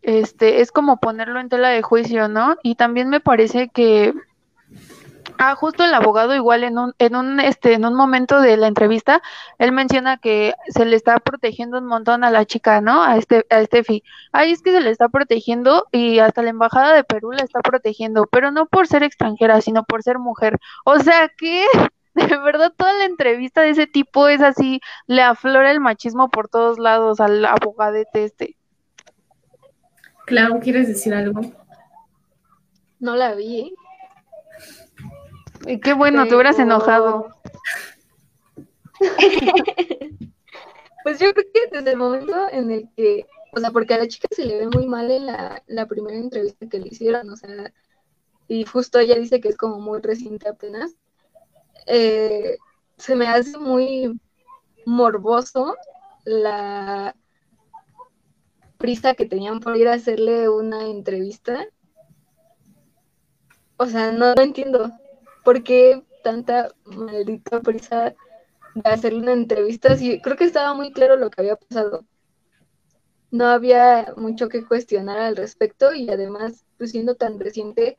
este, 0.02 0.60
es 0.60 0.72
como 0.72 0.98
ponerlo 0.98 1.40
en 1.40 1.48
tela 1.48 1.68
de 1.68 1.82
juicio, 1.82 2.28
¿no? 2.28 2.56
Y 2.62 2.74
también 2.74 3.08
me 3.08 3.20
parece 3.20 3.68
que 3.68 4.12
Ah, 5.42 5.54
justo 5.54 5.84
el 5.84 5.94
abogado 5.94 6.34
igual 6.34 6.64
en 6.64 6.76
un, 6.76 6.94
en 6.98 7.16
un, 7.16 7.40
este, 7.40 7.72
en 7.72 7.86
un 7.86 7.94
momento 7.94 8.42
de 8.42 8.58
la 8.58 8.66
entrevista, 8.66 9.22
él 9.56 9.72
menciona 9.72 10.18
que 10.18 10.52
se 10.68 10.84
le 10.84 10.94
está 10.94 11.18
protegiendo 11.18 11.78
un 11.78 11.86
montón 11.86 12.24
a 12.24 12.30
la 12.30 12.44
chica, 12.44 12.82
¿no? 12.82 13.02
A 13.02 13.16
este, 13.16 13.46
a 13.48 13.64
Steffi. 13.64 14.04
Ahí 14.32 14.52
es 14.52 14.60
que 14.60 14.70
se 14.70 14.82
le 14.82 14.90
está 14.90 15.08
protegiendo 15.08 15.86
y 15.92 16.18
hasta 16.18 16.42
la 16.42 16.50
embajada 16.50 16.92
de 16.92 17.04
Perú 17.04 17.32
la 17.32 17.42
está 17.42 17.60
protegiendo, 17.60 18.26
pero 18.30 18.50
no 18.50 18.66
por 18.66 18.86
ser 18.86 19.02
extranjera, 19.02 19.62
sino 19.62 19.84
por 19.84 20.02
ser 20.02 20.18
mujer. 20.18 20.58
O 20.84 20.98
sea 20.98 21.30
que, 21.38 21.64
de 22.14 22.36
verdad, 22.36 22.74
toda 22.76 22.92
la 22.92 23.06
entrevista 23.06 23.62
de 23.62 23.70
ese 23.70 23.86
tipo 23.86 24.28
es 24.28 24.42
así, 24.42 24.82
le 25.06 25.22
aflora 25.22 25.70
el 25.70 25.80
machismo 25.80 26.28
por 26.28 26.48
todos 26.48 26.78
lados 26.78 27.18
al 27.18 27.46
abogadete 27.46 28.24
este. 28.24 28.56
Clau, 30.26 30.60
¿quieres 30.60 30.86
decir 30.86 31.14
algo? 31.14 31.40
No 32.98 33.16
la 33.16 33.34
vi. 33.34 33.60
¿eh? 33.60 33.72
Y 35.66 35.80
qué 35.80 35.92
bueno, 35.92 36.26
te 36.26 36.34
hubieras 36.34 36.58
enojado. 36.58 37.28
pues 41.04 41.18
yo 41.18 41.32
creo 41.32 41.46
que 41.52 41.68
desde 41.72 41.90
el 41.90 41.96
momento 41.96 42.34
en 42.50 42.70
el 42.70 42.88
que, 42.96 43.26
o 43.52 43.60
sea, 43.60 43.70
porque 43.70 43.94
a 43.94 43.98
la 43.98 44.08
chica 44.08 44.28
se 44.30 44.44
le 44.44 44.58
ve 44.58 44.68
muy 44.68 44.86
mal 44.86 45.10
en 45.10 45.26
la, 45.26 45.62
la 45.66 45.86
primera 45.86 46.16
entrevista 46.16 46.68
que 46.68 46.78
le 46.78 46.88
hicieron, 46.88 47.30
o 47.30 47.36
sea, 47.36 47.72
y 48.48 48.64
justo 48.64 48.98
ella 48.98 49.16
dice 49.16 49.40
que 49.40 49.48
es 49.48 49.56
como 49.56 49.80
muy 49.80 50.00
reciente 50.00 50.48
apenas, 50.48 50.96
eh, 51.86 52.58
se 52.96 53.16
me 53.16 53.26
hace 53.26 53.56
muy 53.58 54.20
morboso 54.84 55.76
la 56.24 57.14
prisa 58.76 59.14
que 59.14 59.26
tenían 59.26 59.60
por 59.60 59.76
ir 59.76 59.88
a 59.88 59.94
hacerle 59.94 60.48
una 60.48 60.86
entrevista. 60.86 61.66
O 63.76 63.86
sea, 63.86 64.12
no 64.12 64.34
lo 64.34 64.42
entiendo. 64.42 64.92
¿Por 65.50 65.64
qué 65.64 66.00
tanta 66.22 66.72
maldita 66.84 67.60
prisa 67.60 68.14
de 68.76 68.88
hacerle 68.88 69.18
una 69.18 69.32
entrevista? 69.32 69.96
Sí, 69.96 70.20
creo 70.20 70.36
que 70.36 70.44
estaba 70.44 70.74
muy 70.74 70.92
claro 70.92 71.16
lo 71.16 71.28
que 71.28 71.40
había 71.40 71.56
pasado. 71.56 72.06
No 73.32 73.46
había 73.46 74.14
mucho 74.16 74.48
que 74.48 74.64
cuestionar 74.64 75.18
al 75.18 75.34
respecto 75.34 75.92
y 75.92 76.08
además, 76.08 76.64
pues 76.78 76.92
siendo 76.92 77.16
tan 77.16 77.40
reciente, 77.40 77.98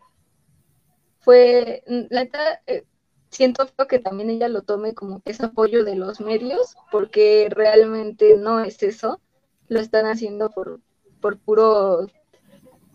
fue, 1.20 1.84
la 1.88 2.24
neta, 2.24 2.62
eh, 2.68 2.86
siento 3.30 3.68
que 3.90 4.00
también 4.00 4.30
ella 4.30 4.48
lo 4.48 4.62
tome 4.62 4.94
como 4.94 5.20
que 5.20 5.32
es 5.32 5.42
apoyo 5.42 5.84
de 5.84 5.98
los 5.98 6.22
medios, 6.22 6.78
porque 6.90 7.50
realmente 7.52 8.38
no 8.38 8.62
es 8.62 8.82
eso. 8.82 9.20
Lo 9.68 9.82
están 9.82 10.06
haciendo 10.06 10.52
por, 10.52 10.80
por 11.20 11.38
puro 11.38 12.08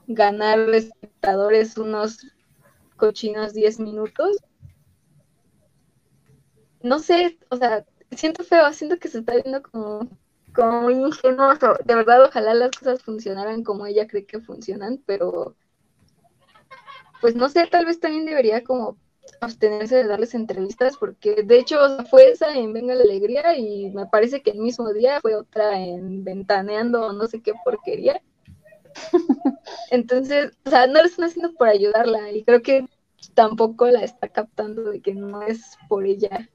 ganar 0.07 0.61
espectadores 0.71 1.77
unos 1.77 2.21
cochinos 2.97 3.53
10 3.53 3.79
minutos. 3.79 4.39
No 6.83 6.99
sé, 6.99 7.39
o 7.51 7.57
sea, 7.57 7.85
siento 8.11 8.45
feo, 8.45 8.73
siento 8.73 8.99
que 8.99 9.09
se 9.09 9.19
está 9.19 9.35
viendo 9.35 9.63
como, 9.63 10.09
como 10.55 10.83
muy 10.83 10.95
ingenuo. 10.95 11.55
De 11.85 11.95
verdad, 11.95 12.25
ojalá 12.25 12.55
las 12.55 12.71
cosas 12.71 13.03
funcionaran 13.03 13.65
como 13.65 13.87
ella 13.87 14.07
cree 14.07 14.27
que 14.27 14.41
funcionan, 14.41 15.03
pero 15.07 15.57
pues 17.21 17.35
no 17.35 17.49
sé, 17.49 17.67
tal 17.67 17.87
vez 17.87 18.01
también 18.01 18.27
debería 18.27 18.63
como 18.63 18.99
abstenerse 19.41 19.97
de 19.97 20.07
darles 20.07 20.35
entrevistas, 20.35 20.97
porque 20.97 21.43
de 21.43 21.59
hecho 21.59 21.79
fue 22.11 22.31
esa 22.31 22.55
en 22.57 22.73
Venga 22.73 22.95
la 22.95 23.03
Alegría 23.05 23.57
y 23.57 23.91
me 23.91 24.07
parece 24.07 24.43
que 24.43 24.51
el 24.51 24.59
mismo 24.59 24.93
día 24.93 25.21
fue 25.21 25.35
otra 25.35 25.81
en 25.81 26.25
Ventaneando 26.25 27.07
o 27.07 27.13
no 27.13 27.27
sé 27.27 27.43
qué 27.43 27.53
porquería. 27.65 28.23
Entonces, 29.91 30.53
o 30.65 30.71
sea, 30.71 30.87
no 30.87 30.95
lo 31.01 31.05
están 31.05 31.27
haciendo 31.27 31.53
por 31.55 31.69
ayudarla 31.69 32.31
y 32.33 32.45
creo 32.45 32.63
que 32.63 32.87
tampoco 33.35 33.87
la 33.89 34.03
está 34.03 34.29
captando 34.29 34.91
de 34.91 35.01
que 35.01 35.15
no 35.15 35.43
es 35.43 35.77
por 35.89 36.07
ella. 36.07 36.49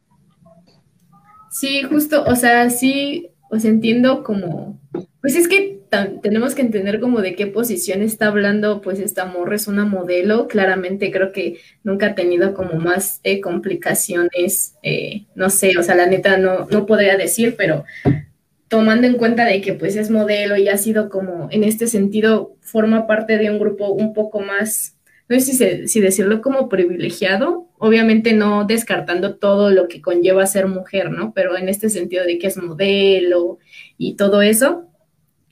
Sí, 1.51 1.83
justo, 1.83 2.23
o 2.25 2.35
sea, 2.35 2.69
sí, 2.69 3.29
os 3.49 3.65
entiendo 3.65 4.23
como, 4.23 4.79
pues 5.19 5.35
es 5.35 5.47
que 5.49 5.81
tenemos 6.21 6.55
que 6.55 6.61
entender 6.61 7.01
como 7.01 7.19
de 7.19 7.35
qué 7.35 7.47
posición 7.47 8.01
está 8.01 8.27
hablando, 8.27 8.79
pues 8.79 8.99
esta 8.99 9.25
morra 9.25 9.57
es 9.57 9.67
una 9.67 9.83
modelo, 9.83 10.47
claramente 10.47 11.11
creo 11.11 11.33
que 11.33 11.57
nunca 11.83 12.07
ha 12.07 12.15
tenido 12.15 12.53
como 12.53 12.75
más 12.75 13.19
eh, 13.23 13.41
complicaciones, 13.41 14.75
eh, 14.81 15.25
no 15.35 15.49
sé, 15.49 15.77
o 15.77 15.83
sea, 15.83 15.95
la 15.95 16.07
neta 16.07 16.37
no, 16.37 16.67
no 16.71 16.85
podría 16.85 17.17
decir, 17.17 17.55
pero 17.57 17.83
tomando 18.69 19.05
en 19.05 19.17
cuenta 19.17 19.43
de 19.43 19.59
que 19.59 19.73
pues 19.73 19.97
es 19.97 20.09
modelo 20.09 20.55
y 20.55 20.69
ha 20.69 20.77
sido 20.77 21.09
como 21.09 21.49
en 21.51 21.65
este 21.65 21.87
sentido 21.87 22.55
forma 22.61 23.05
parte 23.05 23.37
de 23.37 23.51
un 23.51 23.59
grupo 23.59 23.89
un 23.89 24.13
poco 24.13 24.39
más, 24.39 24.95
no 25.31 25.39
sé 25.39 25.87
si, 25.87 26.01
decirlo 26.01 26.41
como 26.41 26.67
privilegiado, 26.67 27.69
obviamente 27.77 28.33
no 28.33 28.65
descartando 28.65 29.35
todo 29.35 29.69
lo 29.69 29.87
que 29.87 30.01
conlleva 30.01 30.45
ser 30.45 30.67
mujer, 30.67 31.09
¿no? 31.09 31.33
Pero 31.33 31.57
en 31.57 31.69
este 31.69 31.89
sentido 31.89 32.25
de 32.25 32.37
que 32.37 32.47
es 32.47 32.57
modelo 32.57 33.59
y 33.97 34.15
todo 34.15 34.41
eso, 34.41 34.87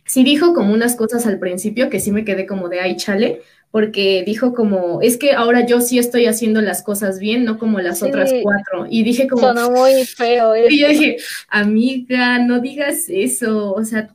sí 0.05 0.23
dijo 0.23 0.53
como 0.53 0.73
unas 0.73 0.97
cosas 0.97 1.25
al 1.25 1.39
principio 1.39 1.89
que 1.89 2.01
sí 2.01 2.11
me 2.11 2.25
quedé 2.25 2.45
como 2.45 2.67
de 2.67 2.81
ay 2.81 2.97
chale, 2.97 3.41
porque 3.71 4.23
dijo 4.25 4.53
como, 4.53 5.01
es 5.01 5.17
que 5.17 5.31
ahora 5.31 5.65
yo 5.65 5.79
sí 5.79 5.97
estoy 5.97 6.25
haciendo 6.25 6.59
las 6.61 6.83
cosas 6.83 7.19
bien, 7.19 7.45
no 7.45 7.57
como 7.57 7.79
las 7.79 8.03
otras 8.03 8.33
cuatro. 8.43 8.87
Y 8.89 9.03
dije 9.03 9.27
como... 9.27 9.43
Sonó 9.43 9.71
muy 9.71 10.03
feo. 10.05 10.55
Y 10.69 10.79
yo 10.79 10.89
dije, 10.89 11.17
amiga, 11.47 12.39
no 12.39 12.59
digas 12.59 13.05
eso, 13.07 13.71
o 13.73 13.85
sea, 13.85 14.13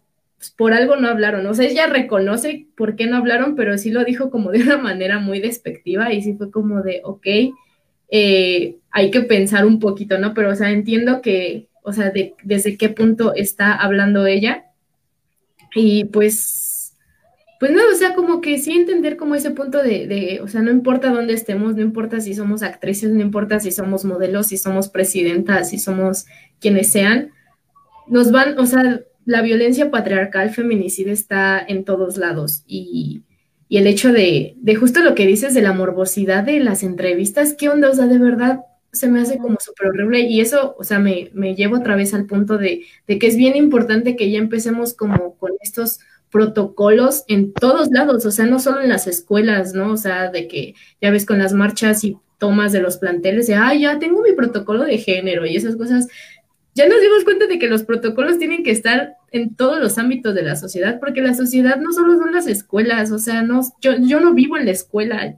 por 0.50 0.72
algo 0.72 0.96
no 0.96 1.09
hablaron. 1.09 1.46
O 1.46 1.54
sea, 1.54 1.66
ella 1.66 1.87
reconoce 1.87 2.66
por 2.76 2.96
qué 2.96 3.07
no 3.07 3.16
hablaron, 3.16 3.57
pero 3.57 3.78
sí 3.78 3.90
lo 3.90 4.04
dijo 4.04 4.30
como 4.30 4.50
de 4.50 4.62
una 4.62 4.78
manera 4.78 5.18
muy 5.18 5.40
despectiva 5.40 6.12
y 6.12 6.22
sí 6.22 6.35
fue 6.35 6.50
como 6.50 6.83
de, 6.83 7.00
ok, 7.04 7.26
eh, 8.11 8.76
hay 8.90 9.11
que 9.11 9.22
pensar 9.22 9.66
un 9.66 9.78
poquito, 9.80 10.18
¿no? 10.18 10.35
Pero, 10.35 10.50
o 10.50 10.54
sea, 10.54 10.70
entiendo 10.70 11.22
que, 11.22 11.68
o 11.83 11.92
sea, 11.92 12.11
de, 12.11 12.35
desde 12.42 12.76
qué 12.76 12.88
punto 12.88 13.35
está 13.35 13.74
hablando 13.74 14.26
ella. 14.26 14.66
Y 15.75 16.04
pues 16.04 16.75
pues 17.64 17.73
no, 17.73 17.81
o 17.90 17.94
sea, 17.96 18.14
como 18.14 18.42
que 18.42 18.58
sí 18.58 18.73
entender 18.73 19.16
como 19.16 19.35
ese 19.35 19.50
punto 19.50 19.83
de, 19.83 20.06
de, 20.06 20.40
o 20.42 20.48
sea, 20.48 20.60
no 20.60 20.71
importa 20.71 21.10
dónde 21.10 21.33
estemos, 21.33 21.75
no 21.75 21.81
importa 21.81 22.21
si 22.21 22.35
somos 22.35 22.62
actrices, 22.62 23.10
no 23.12 23.23
importa 23.23 23.58
si 23.58 23.71
somos 23.71 24.04
modelos, 24.04 24.48
si 24.48 24.58
somos 24.58 24.90
presidentas, 24.90 25.71
si 25.71 25.79
somos 25.79 26.27
quienes 26.60 26.92
sean, 26.92 27.31
nos 28.06 28.33
van, 28.33 28.58
o 28.58 28.66
sea, 28.66 29.00
la 29.25 29.42
violencia 29.42 29.90
patriarcal 29.90 30.50
feminicida 30.50 31.12
está 31.12 31.64
en 31.66 31.85
todos 31.85 32.16
lados 32.16 32.62
y, 32.66 33.22
y 33.68 33.79
el 33.79 33.87
hecho 33.87 34.12
de, 34.12 34.54
de, 34.58 34.75
justo 34.75 35.00
lo 35.00 35.14
que 35.14 35.27
dices 35.27 35.54
de 35.54 35.62
la 35.62 35.72
morbosidad 35.72 36.44
de 36.44 36.60
las 36.60 36.83
entrevistas, 36.83 37.54
¿qué 37.54 37.68
onda? 37.68 37.90
O 37.90 37.94
sea, 37.94 38.06
de 38.06 38.18
verdad 38.18 38.60
se 38.92 39.08
me 39.08 39.20
hace 39.20 39.38
como 39.38 39.56
súper 39.60 39.88
horrible 39.88 40.20
y 40.20 40.40
eso, 40.40 40.77
o 40.79 40.85
sea, 40.85 40.98
me, 40.98 41.31
me 41.35 41.54
llevo 41.54 41.77
otra 41.79 41.96
vez 41.96 42.14
al 42.14 42.27
punto 42.27 42.58
de, 42.58 42.85
de 43.06 43.18
que 43.18 43.27
es 43.27 43.37
bien 43.37 43.56
importante 43.56 44.16
que 44.16 44.31
ya 44.31 44.38
empecemos 44.38 44.94
como 44.94 45.35
con 45.37 45.50
estos 45.60 45.98
protocolos 46.31 47.25
en 47.29 47.52
todos 47.52 47.90
lados, 47.90 48.27
o 48.27 48.31
sea, 48.31 48.46
no 48.46 48.58
solo 48.58 48.81
en 48.81 48.88
las 48.88 49.06
escuelas, 49.06 49.72
¿no? 49.72 49.92
O 49.92 49.96
sea, 49.96 50.31
de 50.31 50.48
que 50.48 50.75
ya 51.00 51.10
ves 51.10 51.27
con 51.27 51.38
las 51.38 51.52
marchas 51.52 52.02
y 52.04 52.16
tomas 52.38 52.72
de 52.72 52.81
los 52.81 52.96
planteles, 52.98 53.46
de, 53.46 53.54
ay, 53.54 53.83
ya 53.83 53.98
tengo 53.98 54.20
mi 54.20 54.33
protocolo 54.33 54.85
de 54.85 54.98
género 54.98 55.46
y 55.46 55.56
esas 55.56 55.77
cosas. 55.77 56.08
Ya 56.75 56.88
nos 56.88 57.00
dimos 57.00 57.25
cuenta 57.25 57.46
de 57.46 57.58
que 57.58 57.68
los 57.68 57.85
protocolos 57.85 58.38
tienen 58.38 58.64
que 58.64 58.72
estar 58.72 59.16
en 59.31 59.54
todos 59.54 59.81
los 59.81 59.96
ámbitos 59.96 60.35
de 60.35 60.42
la 60.42 60.56
sociedad, 60.56 60.98
porque 60.98 61.20
la 61.20 61.35
sociedad 61.35 61.77
no 61.81 61.92
solo 61.92 62.16
son 62.16 62.33
las 62.33 62.48
escuelas, 62.48 63.12
o 63.12 63.18
sea, 63.18 63.42
no, 63.42 63.60
yo, 63.81 63.92
yo 64.00 64.18
no 64.18 64.35
vivo 64.35 64.56
en 64.56 64.64
la 64.64 64.72
escuela, 64.72 65.37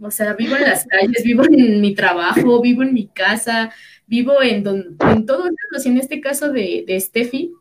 o 0.00 0.10
sea, 0.10 0.34
vivo 0.34 0.56
en 0.56 0.62
las 0.62 0.86
calles, 0.88 1.24
vivo 1.24 1.44
en 1.44 1.80
mi 1.80 1.94
trabajo, 1.94 2.60
vivo 2.60 2.82
en 2.82 2.92
mi 2.92 3.06
casa, 3.06 3.72
vivo 4.06 4.42
en, 4.42 4.62
don, 4.62 4.96
en 5.10 5.24
todos 5.24 5.46
lados, 5.46 5.86
y 5.86 5.88
en 5.88 5.98
este 5.98 6.20
caso 6.20 6.52
de, 6.52 6.84
de 6.86 7.00
Steffi, 7.00 7.52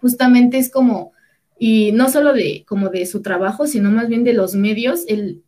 justamente 0.00 0.58
es 0.58 0.70
como, 0.70 1.12
y 1.58 1.92
no 1.92 2.08
solo 2.10 2.32
de 2.32 2.64
como 2.66 2.88
de 2.88 3.06
su 3.06 3.22
trabajo, 3.22 3.68
sino 3.68 3.90
más 3.92 4.08
bien 4.08 4.24
de 4.24 4.32
los 4.32 4.56
medios, 4.56 5.04
el, 5.06 5.42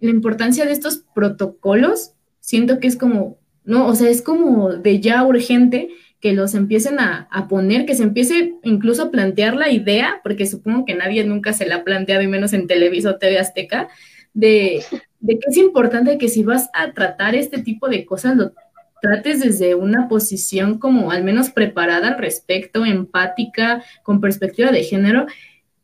la 0.00 0.10
importancia 0.10 0.66
de 0.66 0.72
estos 0.72 1.04
protocolos, 1.14 2.12
siento 2.40 2.80
que 2.80 2.88
es 2.88 2.96
como, 2.96 3.38
no, 3.64 3.86
o 3.86 3.94
sea, 3.94 4.10
es 4.10 4.20
como 4.20 4.72
de 4.72 5.00
ya 5.00 5.24
urgente 5.24 5.90
que 6.24 6.32
los 6.32 6.54
empiecen 6.54 7.00
a, 7.00 7.28
a, 7.30 7.48
poner, 7.48 7.84
que 7.84 7.94
se 7.94 8.02
empiece 8.02 8.54
incluso 8.62 9.02
a 9.02 9.10
plantear 9.10 9.56
la 9.56 9.68
idea, 9.68 10.20
porque 10.22 10.46
supongo 10.46 10.86
que 10.86 10.94
nadie 10.94 11.22
nunca 11.22 11.52
se 11.52 11.66
la 11.66 11.74
ha 11.74 11.84
planteado, 11.84 12.22
y 12.22 12.28
menos 12.28 12.54
en 12.54 12.66
Televisa 12.66 13.10
o 13.10 13.18
TV 13.18 13.38
Azteca, 13.38 13.88
de, 14.32 14.82
de 15.20 15.38
que 15.38 15.50
es 15.50 15.58
importante 15.58 16.16
que 16.16 16.30
si 16.30 16.42
vas 16.42 16.70
a 16.72 16.92
tratar 16.92 17.34
este 17.34 17.58
tipo 17.60 17.90
de 17.90 18.06
cosas, 18.06 18.38
lo 18.38 18.54
trates 19.02 19.40
desde 19.40 19.74
una 19.74 20.08
posición 20.08 20.78
como 20.78 21.10
al 21.10 21.24
menos 21.24 21.50
preparada 21.50 22.08
al 22.08 22.18
respecto, 22.18 22.86
empática, 22.86 23.84
con 24.02 24.22
perspectiva 24.22 24.72
de 24.72 24.82
género, 24.82 25.26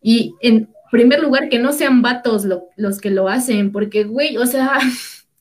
y 0.01 0.37
en 0.41 0.71
primer 0.91 1.21
lugar 1.21 1.51
que 1.51 1.59
no 1.59 1.75
sean 1.75 2.01
vatos 2.01 2.47
lo, 2.47 2.69
los 2.77 2.99
que 2.99 3.11
lo 3.11 3.29
hacen, 3.29 3.73
porque, 3.73 4.05
güey, 4.05 4.39
o 4.39 4.47
sea, 4.47 4.79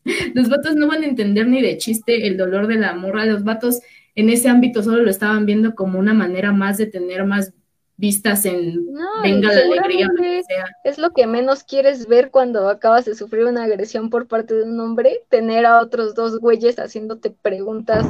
los 0.34 0.50
vatos 0.50 0.76
no 0.76 0.88
van 0.88 1.04
a 1.04 1.08
entender 1.08 1.48
ni 1.48 1.62
de 1.62 1.78
chiste 1.78 2.28
el 2.28 2.36
dolor 2.36 2.68
de 2.68 2.76
la 2.76 2.96
morra, 2.96 3.26
los 3.26 3.46
vatos 3.46 3.80
en 4.16 4.30
ese 4.30 4.50
ámbito 4.50 4.84
solo 4.84 5.04
lo 5.04 5.10
estaban 5.10 5.46
viendo 5.46 5.76
como 5.76 6.00
una 6.00 6.14
manera 6.14 6.52
más 6.52 6.78
de 6.78 6.88
tener 6.88 7.26
más 7.26 7.54
vistas 7.98 8.46
en 8.46 8.94
No, 8.94 9.22
venga 9.22 9.52
la 9.52 9.62
alegría, 9.62 10.08
o 10.08 10.12
lo 10.12 10.16
que 10.16 10.44
seguramente 10.44 10.44
sea. 10.44 10.66
es 10.86 10.98
lo 10.98 11.12
que 11.12 11.28
menos 11.28 11.64
quieres 11.64 12.08
ver 12.08 12.32
cuando 12.32 12.70
acabas 12.70 13.06
de 13.06 13.14
sufrir 13.14 13.46
una 13.46 13.66
agresión 13.66 14.10
por 14.10 14.28
parte 14.28 14.54
de 14.54 14.64
un 14.64 14.80
hombre, 14.80 15.24
tener 15.30 15.66
a 15.66 15.82
otros 15.82 16.16
dos 16.16 16.40
güeyes 16.40 16.80
haciéndote 16.80 17.30
preguntas 17.30 18.08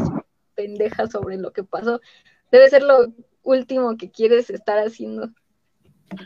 pendejas 0.55 1.11
sobre 1.11 1.37
lo 1.37 1.51
que 1.53 1.63
pasó. 1.63 2.01
Debe 2.51 2.69
ser 2.69 2.83
lo 2.83 3.07
último 3.41 3.97
que 3.97 4.11
quieres 4.11 4.49
estar 4.51 4.77
haciendo. 4.77 5.29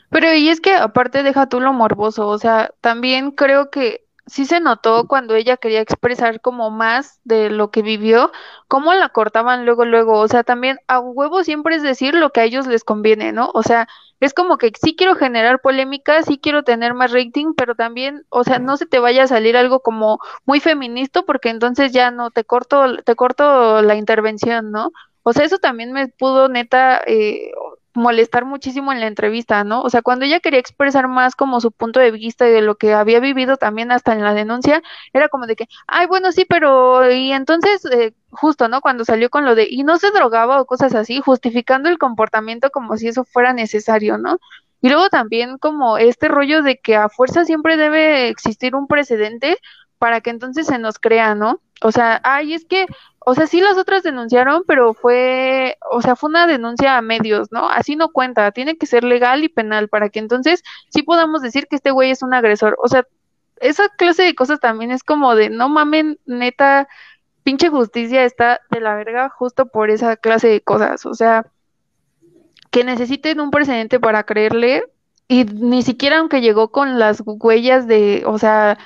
Pero 0.10 0.34
y 0.34 0.50
es 0.50 0.60
que 0.60 0.74
aparte 0.74 1.24
deja 1.24 1.48
tú 1.48 1.60
lo 1.60 1.72
morboso, 1.72 2.28
o 2.28 2.38
sea, 2.38 2.72
también 2.82 3.32
creo 3.32 3.70
que 3.70 4.03
sí 4.26 4.46
se 4.46 4.60
notó 4.60 5.08
cuando 5.08 5.36
ella 5.36 5.58
quería 5.58 5.82
expresar 5.82 6.42
como 6.42 6.70
más 6.70 7.20
de 7.24 7.50
lo 7.50 7.72
que 7.72 7.82
vivió, 7.82 8.32
cómo 8.68 8.94
la 8.94 9.10
cortaban 9.10 9.66
luego, 9.66 9.86
luego, 9.86 10.20
o 10.20 10.28
sea, 10.28 10.44
también 10.44 10.80
a 10.88 11.00
huevo 11.00 11.44
siempre 11.44 11.76
es 11.76 11.84
decir 11.84 12.16
lo 12.16 12.32
que 12.32 12.42
a 12.42 12.44
ellos 12.46 12.68
les 12.68 12.84
conviene, 12.84 13.32
¿no? 13.34 13.52
O 13.54 13.64
sea, 13.64 13.88
es 14.20 14.34
como 14.34 14.58
que 14.58 14.72
sí 14.82 14.96
quiero 14.96 15.16
generar 15.16 15.62
polémica, 15.62 16.24
sí 16.24 16.40
quiero 16.40 16.64
tener 16.64 16.94
más 16.94 17.12
rating, 17.12 17.54
pero 17.56 17.76
también, 17.76 18.26
o 18.30 18.44
sea, 18.44 18.60
no 18.60 18.78
se 18.78 18.86
te 18.86 19.00
vaya 19.00 19.24
a 19.24 19.28
salir 19.28 19.58
algo 19.58 19.82
como 19.82 20.20
muy 20.46 20.60
feminista 20.60 21.24
porque 21.24 21.50
entonces 21.50 21.92
ya 21.92 22.10
no 22.12 22.32
te 22.32 22.44
corto, 22.46 22.98
te 23.04 23.16
corto 23.16 23.82
la 23.82 23.96
intervención, 23.96 24.72
¿no? 24.72 24.92
O 25.24 25.34
sea, 25.34 25.46
eso 25.46 25.58
también 25.58 25.92
me 25.94 26.08
pudo 26.08 26.50
neta 26.50 27.02
eh, 27.08 27.52
molestar 27.96 28.46
muchísimo 28.46 28.92
en 28.92 29.00
la 29.00 29.08
entrevista, 29.08 29.64
¿no? 29.64 29.82
O 29.82 29.90
sea, 29.90 30.02
cuando 30.02 30.26
ella 30.26 30.40
quería 30.40 30.60
expresar 30.60 31.08
más 31.08 31.36
como 31.36 31.62
su 31.62 31.72
punto 31.72 32.00
de 32.00 32.12
vista 32.12 32.48
y 32.48 32.52
de 32.52 32.62
lo 32.62 32.76
que 32.76 32.94
había 32.94 33.20
vivido 33.20 33.58
también 33.58 33.92
hasta 33.92 34.14
en 34.14 34.24
la 34.24 34.34
denuncia, 34.34 34.82
era 35.14 35.30
como 35.30 35.48
de 35.48 35.56
que, 35.56 35.68
ay, 35.88 36.08
bueno, 36.08 36.32
sí, 36.32 36.46
pero 36.48 37.10
y 37.12 37.32
entonces, 37.32 37.86
eh, 37.86 38.14
justo, 38.32 38.68
¿no? 38.68 38.82
Cuando 38.82 39.06
salió 39.06 39.30
con 39.30 39.46
lo 39.46 39.56
de, 39.56 39.68
y 39.70 39.84
no 39.84 39.98
se 39.98 40.12
drogaba 40.12 40.60
o 40.62 40.66
cosas 40.66 40.96
así, 40.96 41.22
justificando 41.22 41.90
el 41.90 41.98
comportamiento 41.98 42.70
como 42.72 42.98
si 42.98 43.08
eso 43.08 43.24
fuera 43.26 43.54
necesario, 43.54 44.18
¿no? 44.18 44.40
Y 44.82 44.90
luego 44.90 45.10
también 45.10 45.58
como 45.60 45.98
este 45.98 46.28
rollo 46.28 46.62
de 46.62 46.78
que 46.78 46.98
a 46.98 47.08
fuerza 47.10 47.46
siempre 47.46 47.78
debe 47.78 48.28
existir 48.28 48.76
un 48.76 48.88
precedente 48.88 49.58
para 50.04 50.20
que 50.20 50.32
entonces 50.32 50.68
se 50.68 50.80
nos 50.80 51.00
crea, 51.00 51.34
¿no? 51.34 51.62
O 51.82 51.94
sea, 51.94 52.20
ay, 52.26 52.54
es 52.54 52.66
que, 52.66 52.88
o 53.20 53.36
sea, 53.36 53.48
sí 53.48 53.62
las 53.62 53.78
otras 53.78 54.04
denunciaron, 54.04 54.64
pero 54.68 54.94
fue, 54.94 55.78
o 55.90 56.02
sea, 56.02 56.18
fue 56.18 56.30
una 56.30 56.46
denuncia 56.46 56.98
a 56.98 57.02
medios, 57.02 57.54
¿no? 57.54 57.70
Así 57.70 57.96
no 57.96 58.10
cuenta, 58.10 58.52
tiene 58.52 58.76
que 58.76 58.86
ser 58.86 59.06
legal 59.06 59.46
y 59.46 59.48
penal 59.48 59.88
para 59.88 60.10
que 60.10 60.20
entonces 60.20 60.62
sí 60.90 61.04
podamos 61.04 61.42
decir 61.42 61.68
que 61.70 61.78
este 61.78 61.92
güey 61.92 62.12
es 62.12 62.22
un 62.22 62.34
agresor. 62.34 62.76
O 62.84 62.90
sea, 62.90 63.08
esa 63.62 63.88
clase 63.98 64.24
de 64.24 64.36
cosas 64.36 64.60
también 64.60 64.92
es 64.92 65.04
como 65.04 65.36
de, 65.36 65.50
no 65.50 65.70
mamen, 65.70 66.20
neta, 66.26 66.90
pinche 67.44 67.70
justicia 67.70 68.26
está 68.26 68.60
de 68.72 68.82
la 68.82 68.96
verga 68.96 69.30
justo 69.30 69.68
por 69.68 69.90
esa 69.90 70.18
clase 70.18 70.50
de 70.50 70.60
cosas. 70.60 71.06
O 71.06 71.14
sea, 71.14 71.46
que 72.72 72.84
necesiten 72.84 73.40
un 73.40 73.52
precedente 73.52 74.02
para 74.02 74.26
creerle 74.26 74.84
y 75.30 75.46
ni 75.46 75.82
siquiera 75.82 76.18
aunque 76.18 76.42
llegó 76.42 76.72
con 76.72 77.00
las 77.00 77.24
huellas 77.26 77.88
de, 77.88 78.24
o 78.26 78.38
sea, 78.38 78.78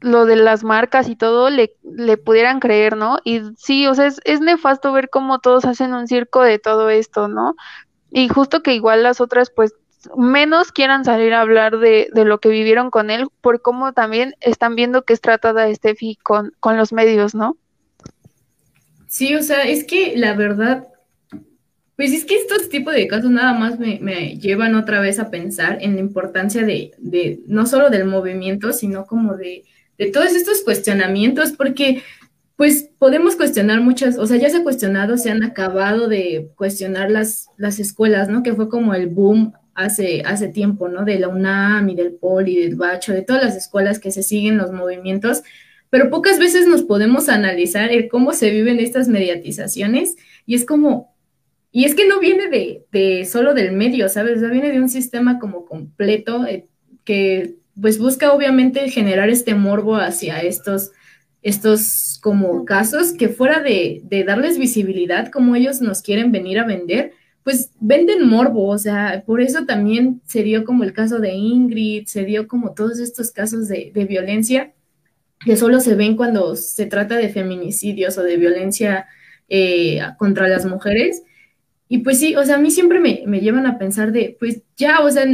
lo 0.00 0.26
de 0.26 0.36
las 0.36 0.64
marcas 0.64 1.08
y 1.08 1.16
todo 1.16 1.50
le, 1.50 1.74
le 1.82 2.16
pudieran 2.16 2.60
creer, 2.60 2.96
¿no? 2.96 3.18
Y 3.24 3.42
sí, 3.56 3.86
o 3.86 3.94
sea, 3.94 4.06
es, 4.06 4.20
es 4.24 4.40
nefasto 4.40 4.92
ver 4.92 5.10
cómo 5.10 5.38
todos 5.38 5.64
hacen 5.64 5.94
un 5.94 6.06
circo 6.06 6.42
de 6.42 6.58
todo 6.58 6.90
esto, 6.90 7.28
¿no? 7.28 7.54
Y 8.10 8.28
justo 8.28 8.62
que 8.62 8.74
igual 8.74 9.02
las 9.02 9.20
otras, 9.20 9.50
pues, 9.50 9.74
menos 10.16 10.72
quieran 10.72 11.04
salir 11.04 11.34
a 11.34 11.42
hablar 11.42 11.78
de, 11.78 12.08
de 12.12 12.24
lo 12.24 12.40
que 12.40 12.48
vivieron 12.48 12.90
con 12.90 13.10
él, 13.10 13.28
por 13.40 13.60
cómo 13.60 13.92
también 13.92 14.34
están 14.40 14.74
viendo 14.74 15.04
que 15.04 15.12
es 15.12 15.20
tratada 15.20 15.72
Steffi 15.74 16.16
con, 16.22 16.52
con 16.60 16.76
los 16.76 16.92
medios, 16.92 17.34
¿no? 17.34 17.56
Sí, 19.08 19.34
o 19.34 19.42
sea, 19.42 19.64
es 19.64 19.84
que 19.84 20.16
la 20.16 20.34
verdad, 20.34 20.86
pues 21.96 22.12
es 22.12 22.24
que 22.24 22.36
estos 22.36 22.68
tipos 22.68 22.94
de 22.94 23.08
casos 23.08 23.30
nada 23.30 23.52
más 23.52 23.78
me, 23.78 23.98
me 24.00 24.38
llevan 24.38 24.74
otra 24.74 25.00
vez 25.00 25.18
a 25.18 25.30
pensar 25.30 25.78
en 25.80 25.94
la 25.94 26.00
importancia 26.00 26.64
de, 26.64 26.92
de 26.98 27.40
no 27.46 27.66
solo 27.66 27.90
del 27.90 28.06
movimiento, 28.06 28.72
sino 28.72 29.06
como 29.06 29.36
de, 29.36 29.64
de 30.00 30.10
todos 30.10 30.34
estos 30.34 30.62
cuestionamientos, 30.62 31.52
porque 31.52 32.02
pues 32.56 32.88
podemos 32.98 33.36
cuestionar 33.36 33.82
muchas, 33.82 34.16
o 34.16 34.26
sea, 34.26 34.38
ya 34.38 34.48
se 34.48 34.56
ha 34.56 34.62
cuestionado, 34.62 35.18
se 35.18 35.30
han 35.30 35.42
acabado 35.42 36.08
de 36.08 36.52
cuestionar 36.56 37.10
las, 37.10 37.48
las 37.58 37.78
escuelas, 37.78 38.30
¿no? 38.30 38.42
Que 38.42 38.54
fue 38.54 38.70
como 38.70 38.94
el 38.94 39.08
boom 39.08 39.52
hace, 39.74 40.22
hace 40.24 40.48
tiempo, 40.48 40.88
¿no? 40.88 41.04
De 41.04 41.18
la 41.18 41.28
UNAM 41.28 41.90
y 41.90 41.94
del 41.96 42.14
POLI, 42.14 42.56
del 42.56 42.76
Bacho, 42.76 43.12
de 43.12 43.20
todas 43.20 43.44
las 43.44 43.56
escuelas 43.56 43.98
que 43.98 44.10
se 44.10 44.22
siguen 44.22 44.56
los 44.56 44.72
movimientos, 44.72 45.42
pero 45.90 46.08
pocas 46.08 46.38
veces 46.38 46.66
nos 46.66 46.82
podemos 46.82 47.28
analizar 47.28 47.92
el 47.92 48.08
cómo 48.08 48.32
se 48.32 48.50
viven 48.50 48.80
estas 48.80 49.08
mediatizaciones 49.08 50.16
y 50.46 50.54
es 50.54 50.64
como, 50.64 51.14
y 51.72 51.84
es 51.84 51.94
que 51.94 52.08
no 52.08 52.20
viene 52.20 52.48
de, 52.48 52.86
de 52.90 53.26
solo 53.26 53.52
del 53.52 53.72
medio, 53.72 54.08
¿sabes? 54.08 54.38
O 54.38 54.40
sea, 54.40 54.48
viene 54.48 54.72
de 54.72 54.80
un 54.80 54.88
sistema 54.88 55.38
como 55.38 55.66
completo 55.66 56.46
eh, 56.46 56.68
que 57.04 57.59
pues 57.80 57.98
busca 57.98 58.32
obviamente 58.32 58.88
generar 58.90 59.30
este 59.30 59.54
morbo 59.54 59.96
hacia 59.96 60.40
estos 60.40 60.92
estos 61.42 62.18
como 62.22 62.66
casos 62.66 63.12
que 63.12 63.30
fuera 63.30 63.60
de, 63.60 64.02
de, 64.04 64.24
darles 64.24 64.58
visibilidad 64.58 65.30
como 65.30 65.56
ellos 65.56 65.80
nos 65.80 66.02
quieren 66.02 66.32
venir 66.32 66.58
a 66.58 66.66
vender, 66.66 67.14
pues 67.44 67.70
venden 67.80 68.28
morbo, 68.28 68.66
o 68.68 68.76
sea, 68.76 69.22
por 69.24 69.40
eso 69.40 69.64
también 69.64 70.20
se 70.26 70.42
dio 70.42 70.64
como 70.64 70.84
el 70.84 70.92
caso 70.92 71.18
de 71.18 71.32
Ingrid, 71.32 72.06
se 72.06 72.26
dio 72.26 72.46
como 72.46 72.74
todos 72.74 72.98
estos 72.98 73.30
casos 73.30 73.68
de, 73.68 73.90
de 73.94 74.04
violencia 74.04 74.74
que 75.44 75.56
solo 75.56 75.80
se 75.80 75.94
ven 75.94 76.16
cuando 76.16 76.54
se 76.56 76.86
trata 76.86 77.16
de 77.16 77.30
feminicidios 77.30 78.18
o 78.18 78.22
de 78.22 78.36
violencia 78.36 79.06
eh, 79.48 80.00
contra 80.18 80.48
las 80.48 80.66
mujeres. 80.66 81.22
Y 81.88 81.98
pues 81.98 82.20
sí, 82.20 82.36
o 82.36 82.44
sea, 82.44 82.56
a 82.56 82.58
mí 82.58 82.70
siempre 82.70 83.00
me, 83.00 83.22
me 83.26 83.40
llevan 83.40 83.66
a 83.66 83.78
pensar 83.78 84.12
de, 84.12 84.36
pues 84.38 84.62
ya, 84.76 85.00
o 85.00 85.10
sea, 85.10 85.24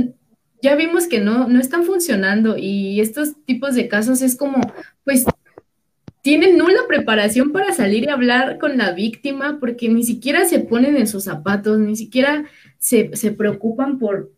ya 0.63 0.75
vimos 0.77 1.07
que 1.07 1.21
no, 1.21 1.49
no 1.49 1.61
están 1.61 1.85
funcionando 1.85 2.57
y 2.57 3.01
estos 3.01 3.35
tipos 3.45 3.75
de 3.75 3.89
casos 3.89 4.23
es 4.23 4.37
como, 4.37 4.61
pues 5.05 5.25
tienen 6.23 6.59
nula 6.59 6.81
preparación 6.89 7.53
para 7.53 7.73
salir 7.73 8.05
y 8.05 8.09
hablar 8.09 8.59
con 8.59 8.77
la 8.77 8.93
víctima 8.93 9.59
porque 9.61 9.89
ni 9.89 10.03
siquiera 10.03 10.45
se 10.45 10.59
ponen 10.59 10.97
en 10.97 11.07
sus 11.07 11.25
zapatos, 11.25 11.79
ni 11.79 11.95
siquiera 11.95 12.45
se, 12.79 13.11
se 13.15 13.31
preocupan 13.31 13.99
por, 13.99 14.33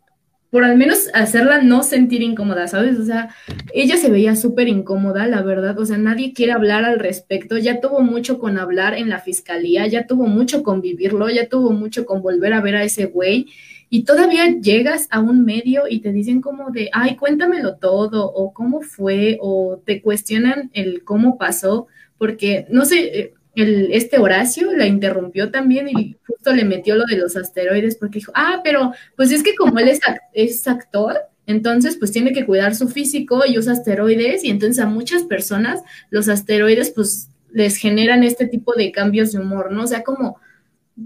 por 0.50 0.64
al 0.64 0.76
menos 0.76 1.08
hacerla 1.14 1.62
no 1.62 1.82
sentir 1.82 2.22
incómoda, 2.22 2.68
¿sabes? 2.68 2.98
O 2.98 3.04
sea, 3.04 3.34
ella 3.72 3.96
se 3.96 4.10
veía 4.10 4.34
súper 4.36 4.68
incómoda, 4.68 5.26
la 5.26 5.42
verdad, 5.42 5.78
o 5.78 5.84
sea, 5.84 5.98
nadie 5.98 6.32
quiere 6.32 6.52
hablar 6.52 6.84
al 6.84 6.98
respecto, 6.98 7.58
ya 7.58 7.80
tuvo 7.80 8.00
mucho 8.00 8.38
con 8.38 8.58
hablar 8.58 8.94
en 8.94 9.08
la 9.08 9.20
fiscalía, 9.20 9.86
ya 9.86 10.06
tuvo 10.06 10.26
mucho 10.26 10.62
con 10.62 10.80
vivirlo, 10.80 11.28
ya 11.28 11.48
tuvo 11.48 11.70
mucho 11.72 12.06
con 12.06 12.22
volver 12.22 12.52
a 12.52 12.60
ver 12.60 12.76
a 12.76 12.84
ese 12.84 13.06
güey. 13.06 13.46
Y 13.90 14.04
todavía 14.04 14.58
llegas 14.60 15.08
a 15.10 15.20
un 15.20 15.44
medio 15.44 15.84
y 15.88 16.00
te 16.00 16.12
dicen 16.12 16.40
como 16.40 16.70
de, 16.70 16.90
ay, 16.92 17.16
cuéntamelo 17.16 17.76
todo, 17.76 18.26
o 18.26 18.52
cómo 18.52 18.82
fue, 18.82 19.38
o 19.40 19.80
te 19.84 20.02
cuestionan 20.02 20.70
el 20.74 21.04
cómo 21.04 21.38
pasó, 21.38 21.86
porque 22.18 22.66
no 22.70 22.84
sé, 22.84 23.34
el, 23.54 23.90
este 23.92 24.18
Horacio 24.18 24.72
la 24.72 24.86
interrumpió 24.86 25.50
también 25.50 25.88
y 25.88 26.16
justo 26.26 26.52
le 26.52 26.64
metió 26.64 26.94
lo 26.94 27.04
de 27.06 27.16
los 27.16 27.36
asteroides 27.36 27.96
porque 27.96 28.20
dijo, 28.20 28.32
ah, 28.34 28.60
pero 28.62 28.92
pues 29.16 29.32
es 29.32 29.42
que 29.42 29.54
como 29.54 29.78
él 29.78 29.88
es, 29.88 30.00
es 30.32 30.68
actor, 30.68 31.16
entonces 31.46 31.96
pues 31.96 32.12
tiene 32.12 32.32
que 32.32 32.46
cuidar 32.46 32.74
su 32.74 32.88
físico 32.88 33.42
y 33.46 33.58
usa 33.58 33.72
asteroides 33.72 34.44
y 34.44 34.50
entonces 34.50 34.84
a 34.84 34.86
muchas 34.86 35.24
personas 35.24 35.82
los 36.10 36.28
asteroides 36.28 36.90
pues 36.90 37.30
les 37.50 37.76
generan 37.76 38.22
este 38.22 38.46
tipo 38.46 38.74
de 38.74 38.92
cambios 38.92 39.32
de 39.32 39.40
humor, 39.40 39.72
¿no? 39.72 39.84
O 39.84 39.86
sea, 39.86 40.04
como, 40.04 40.38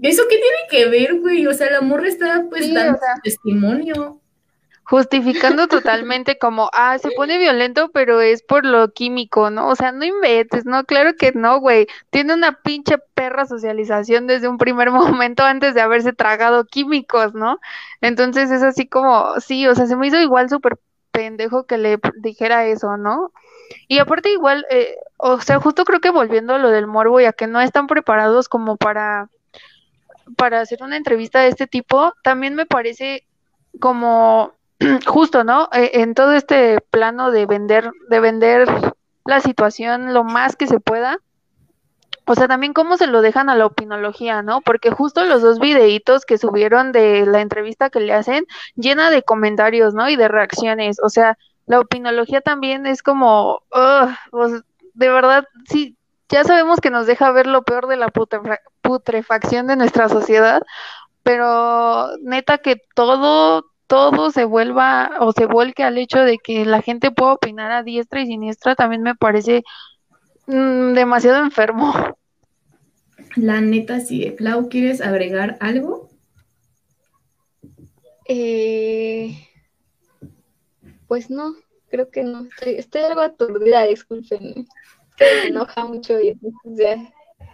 ¿eso 0.01 0.23
qué 0.29 0.37
tiene 0.37 0.57
que 0.69 0.89
ver, 0.89 1.19
güey? 1.19 1.45
O 1.47 1.53
sea, 1.53 1.67
el 1.67 1.75
amor 1.75 2.05
está 2.05 2.45
pues 2.49 2.73
dando 2.73 2.99
testimonio 3.23 4.19
justificando 4.83 5.67
totalmente 5.67 6.37
como, 6.37 6.69
ah, 6.73 6.97
se 6.99 7.11
pone 7.11 7.37
violento, 7.37 7.89
pero 7.93 8.21
es 8.21 8.43
por 8.43 8.65
lo 8.65 8.91
químico, 8.91 9.49
¿no? 9.49 9.69
O 9.69 9.75
sea, 9.75 9.91
no 9.91 10.03
inventes, 10.05 10.65
¿no? 10.65 10.83
Claro 10.83 11.13
que 11.17 11.31
no, 11.33 11.59
güey. 11.59 11.87
Tiene 12.09 12.33
una 12.33 12.59
pinche 12.61 12.97
perra 13.13 13.45
socialización 13.45 14.27
desde 14.27 14.47
un 14.47 14.57
primer 14.57 14.91
momento 15.31 15.43
antes 15.43 15.73
de 15.73 15.81
haberse 15.81 16.13
tragado 16.13 16.65
químicos, 16.65 17.33
¿no? 17.33 17.59
Entonces 18.01 18.51
es 18.51 18.61
así 18.63 18.87
como, 18.87 19.39
sí, 19.39 19.67
o 19.67 19.75
sea, 19.75 19.87
se 19.87 19.95
me 19.95 20.07
hizo 20.07 20.19
igual 20.19 20.49
súper 20.49 20.77
pendejo 21.11 21.65
que 21.65 21.77
le 21.77 21.99
dijera 22.17 22.65
eso, 22.65 22.97
¿no? 22.97 23.31
Y 23.87 23.99
aparte 23.99 24.31
igual, 24.31 24.65
eh, 24.69 24.95
o 25.17 25.39
sea, 25.41 25.59
justo 25.59 25.85
creo 25.85 26.01
que 26.01 26.09
volviendo 26.09 26.53
a 26.53 26.59
lo 26.59 26.69
del 26.69 26.87
morbo 26.87 27.21
y 27.21 27.25
a 27.25 27.33
que 27.33 27.47
no 27.47 27.61
están 27.61 27.87
preparados 27.87 28.49
como 28.49 28.77
para 28.77 29.29
para 30.37 30.61
hacer 30.61 30.83
una 30.83 30.97
entrevista 30.97 31.39
de 31.41 31.49
este 31.49 31.67
tipo, 31.67 32.13
también 32.23 32.55
me 32.55 32.65
parece 32.65 33.25
como 33.79 34.53
justo, 35.07 35.43
¿no? 35.43 35.69
E, 35.71 36.01
en 36.01 36.13
todo 36.13 36.33
este 36.33 36.79
plano 36.89 37.31
de 37.31 37.45
vender, 37.45 37.91
de 38.09 38.19
vender 38.19 38.67
la 39.25 39.39
situación 39.39 40.13
lo 40.13 40.23
más 40.23 40.55
que 40.55 40.67
se 40.67 40.79
pueda. 40.79 41.17
O 42.25 42.35
sea, 42.35 42.47
también 42.47 42.73
cómo 42.73 42.95
se 42.95 43.07
lo 43.07 43.21
dejan 43.21 43.49
a 43.49 43.55
la 43.55 43.65
opinología, 43.65 44.41
¿no? 44.41 44.61
Porque 44.61 44.91
justo 44.91 45.25
los 45.25 45.41
dos 45.41 45.59
videitos 45.59 46.25
que 46.25 46.37
subieron 46.37 46.93
de 46.93 47.25
la 47.25 47.41
entrevista 47.41 47.89
que 47.89 47.99
le 47.99 48.13
hacen, 48.13 48.45
llena 48.75 49.09
de 49.09 49.23
comentarios, 49.23 49.93
¿no? 49.93 50.09
Y 50.09 50.15
de 50.15 50.29
reacciones. 50.29 50.99
O 51.03 51.09
sea, 51.09 51.37
la 51.65 51.79
opinología 51.79 52.39
también 52.39 52.85
es 52.85 53.03
como, 53.03 53.61
de 54.93 55.09
verdad, 55.09 55.47
sí, 55.69 55.97
ya 56.29 56.45
sabemos 56.45 56.79
que 56.79 56.89
nos 56.89 57.07
deja 57.07 57.31
ver 57.31 57.47
lo 57.47 57.63
peor 57.63 57.87
de 57.87 57.97
la 57.97 58.07
putrefacción 58.83 59.65
de 59.65 59.75
nuestra 59.75 60.09
sociedad, 60.09 60.61
pero 61.23 62.15
neta 62.21 62.59
que 62.59 62.77
todo, 62.93 63.65
todo 63.87 64.29
se 64.29 64.45
vuelva 64.45 65.11
o 65.21 65.31
se 65.31 65.45
vuelque 65.47 65.83
al 65.83 65.97
hecho 65.97 66.19
de 66.19 66.37
que 66.37 66.65
la 66.65 66.81
gente 66.81 67.09
pueda 67.09 67.33
opinar 67.33 67.71
a 67.71 67.83
diestra 67.83 68.21
y 68.21 68.27
siniestra 68.27 68.75
también 68.75 69.01
me 69.01 69.15
parece 69.15 69.63
mm, 70.47 70.93
demasiado 70.93 71.43
enfermo. 71.43 71.93
La 73.35 73.61
neta, 73.61 73.99
sí. 73.99 74.35
Clau, 74.37 74.69
¿quieres 74.69 75.01
agregar 75.01 75.57
algo? 75.59 76.09
Eh, 78.25 79.35
pues 81.07 81.29
no, 81.29 81.55
creo 81.89 82.09
que 82.09 82.23
no. 82.23 82.47
Estoy, 82.65 83.01
algo 83.01 83.21
aturdida, 83.21 83.83
disculpen. 83.83 84.67
Me 85.19 85.47
enoja 85.47 85.85
mucho 85.85 86.19
y 86.19 86.37
ya. 86.65 86.97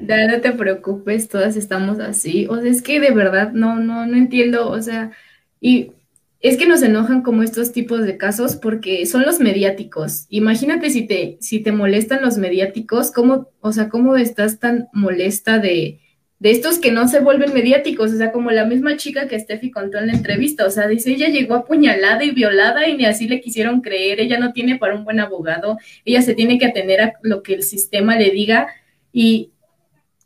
Ya 0.02 0.28
no 0.28 0.42
te 0.42 0.52
preocupes, 0.54 1.28
todas 1.28 1.56
estamos 1.56 2.00
así. 2.00 2.48
O 2.50 2.60
sea, 2.60 2.72
es 2.72 2.82
que 2.82 3.00
de 3.00 3.12
verdad 3.12 3.52
no, 3.52 3.76
no, 3.80 4.06
no 4.06 4.16
entiendo. 4.16 4.70
O 4.70 4.82
sea, 4.82 5.12
y 5.60 5.92
es 6.40 6.58
que 6.58 6.68
nos 6.68 6.82
enojan 6.84 7.22
como 7.22 7.44
estos 7.44 7.74
tipos 7.74 8.06
de 8.06 8.18
casos 8.18 8.56
porque 8.56 9.06
son 9.06 9.24
los 9.24 9.40
mediáticos. 9.40 10.26
Imagínate 10.30 10.90
si 10.90 11.06
te, 11.06 11.38
si 11.42 11.60
te 11.60 11.74
molestan 11.74 12.22
los 12.22 12.38
mediáticos, 12.38 13.12
¿cómo, 13.12 13.50
o 13.60 13.74
sea, 13.74 13.90
cómo 13.90 14.16
estás 14.16 14.60
tan 14.60 14.88
molesta 14.94 15.60
de, 15.60 16.00
de 16.40 16.52
estos 16.52 16.80
que 16.80 16.92
no 16.92 17.10
se 17.10 17.20
vuelven 17.20 17.54
mediáticos? 17.54 18.14
O 18.14 18.18
sea, 18.18 18.32
como 18.32 18.52
la 18.52 18.66
misma 18.66 18.96
chica 18.96 19.28
que 19.28 19.38
Steffi 19.38 19.70
contó 19.70 19.98
en 19.98 20.08
la 20.08 20.14
entrevista. 20.14 20.66
O 20.66 20.70
sea, 20.70 20.88
dice, 20.88 21.12
ella 21.12 21.28
llegó 21.28 21.56
apuñalada 21.56 22.24
y 22.24 22.32
violada 22.32 22.88
y 22.88 22.96
ni 22.96 23.06
así 23.06 23.28
le 23.28 23.42
quisieron 23.42 23.82
creer. 23.82 24.22
Ella 24.22 24.40
no 24.40 24.54
tiene 24.54 24.78
para 24.78 24.96
un 24.96 25.04
buen 25.04 25.20
abogado. 25.20 25.78
Ella 26.06 26.22
se 26.22 26.36
tiene 26.36 26.58
que 26.58 26.68
atener 26.68 27.02
a 27.02 27.14
lo 27.22 27.44
que 27.44 27.56
el 27.56 27.64
sistema 27.64 28.16
le 28.18 28.32
diga. 28.32 28.68
Y, 29.12 29.52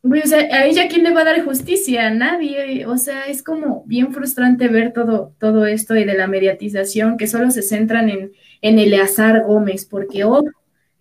o 0.03 0.27
sea, 0.27 0.39
a 0.39 0.65
ella 0.65 0.87
quién 0.89 1.03
le 1.03 1.13
va 1.13 1.21
a 1.21 1.25
dar 1.25 1.43
justicia, 1.43 2.07
a 2.07 2.09
nadie, 2.09 2.85
o 2.85 2.97
sea, 2.97 3.23
es 3.27 3.41
como 3.41 3.83
bien 3.85 4.13
frustrante 4.13 4.67
ver 4.67 4.91
todo, 4.91 5.33
todo 5.39 5.65
esto 5.65 5.95
y 5.95 6.03
de 6.03 6.15
la 6.15 6.27
mediatización 6.27 7.17
que 7.17 7.27
solo 7.27 7.51
se 7.51 7.61
centran 7.61 8.09
en, 8.09 8.33
en 8.61 8.79
Eleazar 8.79 9.43
Gómez, 9.43 9.85
porque 9.85 10.25
oh, 10.25 10.43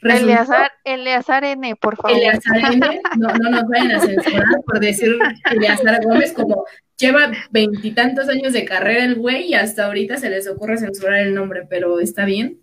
Eleazar, 0.02 0.72
Eleazar 0.84 1.44
N, 1.44 1.76
por 1.76 1.96
favor. 1.96 2.16
Eleazar 2.16 2.72
N, 2.72 3.00
no, 3.18 3.28
no 3.34 3.50
nos 3.50 3.64
vayan 3.68 3.92
a 3.92 4.00
censurar 4.00 4.44
por 4.64 4.80
decir 4.80 5.16
Eleazar 5.50 6.04
Gómez 6.04 6.32
como 6.32 6.64
lleva 6.96 7.32
veintitantos 7.50 8.28
años 8.28 8.52
de 8.52 8.64
carrera 8.64 9.04
el 9.04 9.16
güey 9.16 9.48
y 9.48 9.54
hasta 9.54 9.86
ahorita 9.86 10.16
se 10.16 10.30
les 10.30 10.48
ocurre 10.48 10.78
censurar 10.78 11.20
el 11.20 11.34
nombre, 11.34 11.66
pero 11.68 11.98
está 12.00 12.24
bien. 12.24 12.60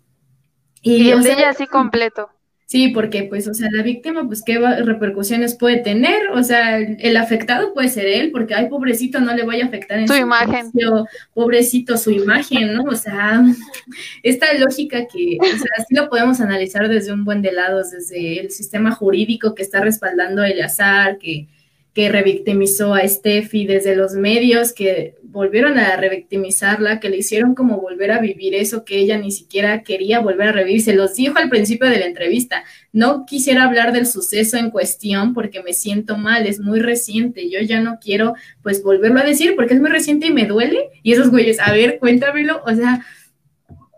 Y, 0.82 1.10
el 1.10 1.22
de 1.22 1.32
ella 1.32 1.50
así 1.50 1.66
completo. 1.66 2.30
Sí, 2.70 2.86
porque 2.86 3.24
pues, 3.24 3.48
o 3.48 3.52
sea, 3.52 3.66
la 3.72 3.82
víctima, 3.82 4.24
pues, 4.28 4.42
¿qué 4.42 4.56
repercusiones 4.60 5.56
puede 5.56 5.78
tener? 5.78 6.28
O 6.32 6.44
sea, 6.44 6.78
el, 6.78 7.16
afectado 7.16 7.74
puede 7.74 7.88
ser 7.88 8.06
él, 8.06 8.30
porque, 8.30 8.54
ay, 8.54 8.68
pobrecito, 8.68 9.18
no 9.18 9.34
le 9.34 9.42
vaya 9.42 9.64
a 9.64 9.66
afectar 9.66 9.98
en 9.98 10.06
su, 10.06 10.14
imagen. 10.14 10.70
pobrecito, 11.34 11.98
su 11.98 12.12
imagen, 12.12 12.74
¿no? 12.74 12.84
O 12.84 12.94
sea, 12.94 13.42
esta 14.22 14.54
lógica 14.54 15.04
que, 15.12 15.36
o 15.40 15.58
sea, 15.58 15.84
sí 15.88 15.96
lo 15.96 16.08
podemos 16.08 16.40
analizar 16.40 16.88
desde 16.88 17.12
un 17.12 17.24
buen 17.24 17.42
de 17.42 17.50
lados, 17.50 17.90
desde 17.90 18.38
el 18.38 18.52
sistema 18.52 18.92
jurídico 18.92 19.56
que 19.56 19.64
está 19.64 19.80
respaldando 19.80 20.44
el 20.44 20.62
azar, 20.62 21.18
que 21.18 21.48
que 21.94 22.08
revictimizó 22.08 22.94
a 22.94 23.06
Steffi 23.06 23.66
desde 23.66 23.96
los 23.96 24.12
medios, 24.12 24.72
que 24.72 25.16
volvieron 25.30 25.78
a 25.78 25.96
revictimizarla, 25.96 27.00
que 27.00 27.08
le 27.08 27.18
hicieron 27.18 27.54
como 27.54 27.80
volver 27.80 28.10
a 28.10 28.20
vivir 28.20 28.54
eso 28.54 28.84
que 28.84 28.98
ella 28.98 29.16
ni 29.16 29.30
siquiera 29.30 29.82
quería 29.82 30.20
volver 30.20 30.48
a 30.48 30.52
revivir. 30.52 30.82
Se 30.82 30.94
los 30.94 31.14
dijo 31.14 31.38
al 31.38 31.48
principio 31.48 31.88
de 31.88 31.98
la 31.98 32.06
entrevista, 32.06 32.64
no 32.92 33.24
quisiera 33.26 33.64
hablar 33.64 33.92
del 33.92 34.06
suceso 34.06 34.56
en 34.56 34.70
cuestión 34.70 35.32
porque 35.32 35.62
me 35.62 35.72
siento 35.72 36.16
mal, 36.16 36.46
es 36.46 36.60
muy 36.60 36.80
reciente, 36.80 37.48
yo 37.48 37.60
ya 37.60 37.80
no 37.80 37.98
quiero 38.00 38.34
pues 38.62 38.82
volverlo 38.82 39.20
a 39.20 39.24
decir 39.24 39.54
porque 39.54 39.74
es 39.74 39.80
muy 39.80 39.90
reciente 39.90 40.26
y 40.26 40.32
me 40.32 40.46
duele. 40.46 40.90
Y 41.02 41.12
esos 41.12 41.30
güeyes, 41.30 41.60
a 41.60 41.72
ver, 41.72 41.98
cuéntamelo, 41.98 42.62
o 42.64 42.74
sea, 42.74 43.04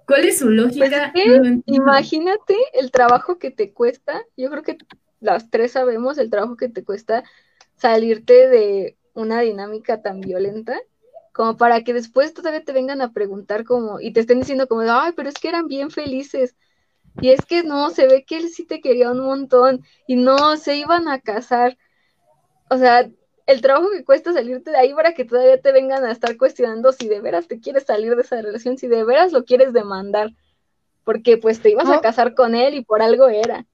¿cuál 0.06 0.24
es 0.24 0.38
su 0.38 0.50
lógica? 0.50 1.12
Pues 1.14 1.58
imagínate 1.66 2.56
el 2.74 2.90
trabajo 2.90 3.38
que 3.38 3.50
te 3.50 3.72
cuesta, 3.72 4.22
yo 4.36 4.50
creo 4.50 4.62
que 4.62 4.76
las 5.20 5.50
tres 5.50 5.72
sabemos 5.72 6.18
el 6.18 6.30
trabajo 6.30 6.56
que 6.56 6.68
te 6.68 6.84
cuesta 6.84 7.24
salirte 7.76 8.48
de 8.48 8.96
una 9.14 9.40
dinámica 9.40 10.02
tan 10.02 10.20
violenta 10.20 10.78
como 11.32 11.56
para 11.56 11.82
que 11.82 11.94
después 11.94 12.34
todavía 12.34 12.62
te 12.62 12.72
vengan 12.72 13.00
a 13.00 13.12
preguntar 13.12 13.64
como 13.64 14.00
y 14.00 14.12
te 14.12 14.20
estén 14.20 14.40
diciendo 14.40 14.68
como, 14.68 14.82
ay, 14.82 15.12
pero 15.16 15.28
es 15.28 15.34
que 15.34 15.48
eran 15.48 15.66
bien 15.66 15.90
felices. 15.90 16.56
Y 17.20 17.30
es 17.30 17.44
que 17.44 17.62
no, 17.62 17.90
se 17.90 18.06
ve 18.06 18.24
que 18.24 18.38
él 18.38 18.48
sí 18.48 18.64
te 18.64 18.80
quería 18.80 19.10
un 19.10 19.20
montón 19.20 19.84
y 20.06 20.16
no, 20.16 20.56
se 20.56 20.76
iban 20.76 21.08
a 21.08 21.20
casar. 21.20 21.76
O 22.70 22.78
sea, 22.78 23.10
el 23.46 23.60
trabajo 23.60 23.90
que 23.90 24.04
cuesta 24.04 24.32
salirte 24.32 24.70
de 24.70 24.78
ahí 24.78 24.94
para 24.94 25.14
que 25.14 25.24
todavía 25.24 25.60
te 25.60 25.72
vengan 25.72 26.04
a 26.04 26.12
estar 26.12 26.36
cuestionando 26.36 26.92
si 26.92 27.08
de 27.08 27.20
veras 27.20 27.48
te 27.48 27.60
quieres 27.60 27.84
salir 27.84 28.14
de 28.14 28.22
esa 28.22 28.40
relación, 28.40 28.78
si 28.78 28.88
de 28.88 29.04
veras 29.04 29.32
lo 29.32 29.44
quieres 29.44 29.72
demandar, 29.72 30.30
porque 31.04 31.36
pues 31.36 31.60
te 31.60 31.70
ibas 31.70 31.88
a 31.88 32.00
casar 32.00 32.34
con 32.34 32.54
él 32.54 32.74
y 32.74 32.84
por 32.84 33.02
algo 33.02 33.28
era. 33.28 33.66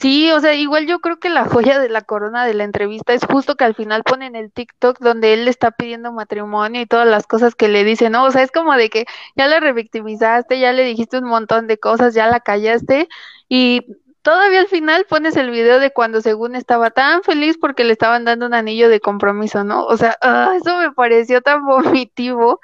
Sí, 0.00 0.30
o 0.30 0.38
sea, 0.40 0.54
igual 0.54 0.86
yo 0.86 1.00
creo 1.00 1.18
que 1.18 1.28
la 1.28 1.44
joya 1.44 1.80
de 1.80 1.88
la 1.88 2.02
corona 2.02 2.46
de 2.46 2.54
la 2.54 2.62
entrevista 2.62 3.14
es 3.14 3.24
justo 3.24 3.56
que 3.56 3.64
al 3.64 3.74
final 3.74 4.04
ponen 4.04 4.36
el 4.36 4.52
TikTok 4.52 5.00
donde 5.00 5.34
él 5.34 5.44
le 5.44 5.50
está 5.50 5.72
pidiendo 5.72 6.12
matrimonio 6.12 6.80
y 6.80 6.86
todas 6.86 7.08
las 7.08 7.26
cosas 7.26 7.56
que 7.56 7.66
le 7.68 7.82
dice, 7.82 8.08
¿no? 8.08 8.24
O 8.24 8.30
sea, 8.30 8.42
es 8.44 8.52
como 8.52 8.74
de 8.74 8.90
que 8.90 9.06
ya 9.34 9.48
la 9.48 9.58
revictimizaste, 9.58 10.60
ya 10.60 10.72
le 10.72 10.84
dijiste 10.84 11.18
un 11.18 11.24
montón 11.24 11.66
de 11.66 11.78
cosas, 11.78 12.14
ya 12.14 12.28
la 12.28 12.38
callaste 12.38 13.08
y 13.48 13.86
todavía 14.22 14.60
al 14.60 14.68
final 14.68 15.04
pones 15.08 15.36
el 15.36 15.50
video 15.50 15.80
de 15.80 15.92
cuando 15.92 16.20
según 16.20 16.54
estaba 16.54 16.90
tan 16.90 17.24
feliz 17.24 17.58
porque 17.58 17.82
le 17.84 17.92
estaban 17.92 18.24
dando 18.24 18.46
un 18.46 18.54
anillo 18.54 18.88
de 18.88 19.00
compromiso, 19.00 19.64
¿no? 19.64 19.84
O 19.84 19.96
sea, 19.96 20.16
ah, 20.22 20.54
eso 20.60 20.78
me 20.78 20.92
pareció 20.92 21.42
tan 21.42 21.64
vomitivo. 21.66 22.60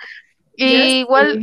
Y 0.56 1.00
igual 1.00 1.40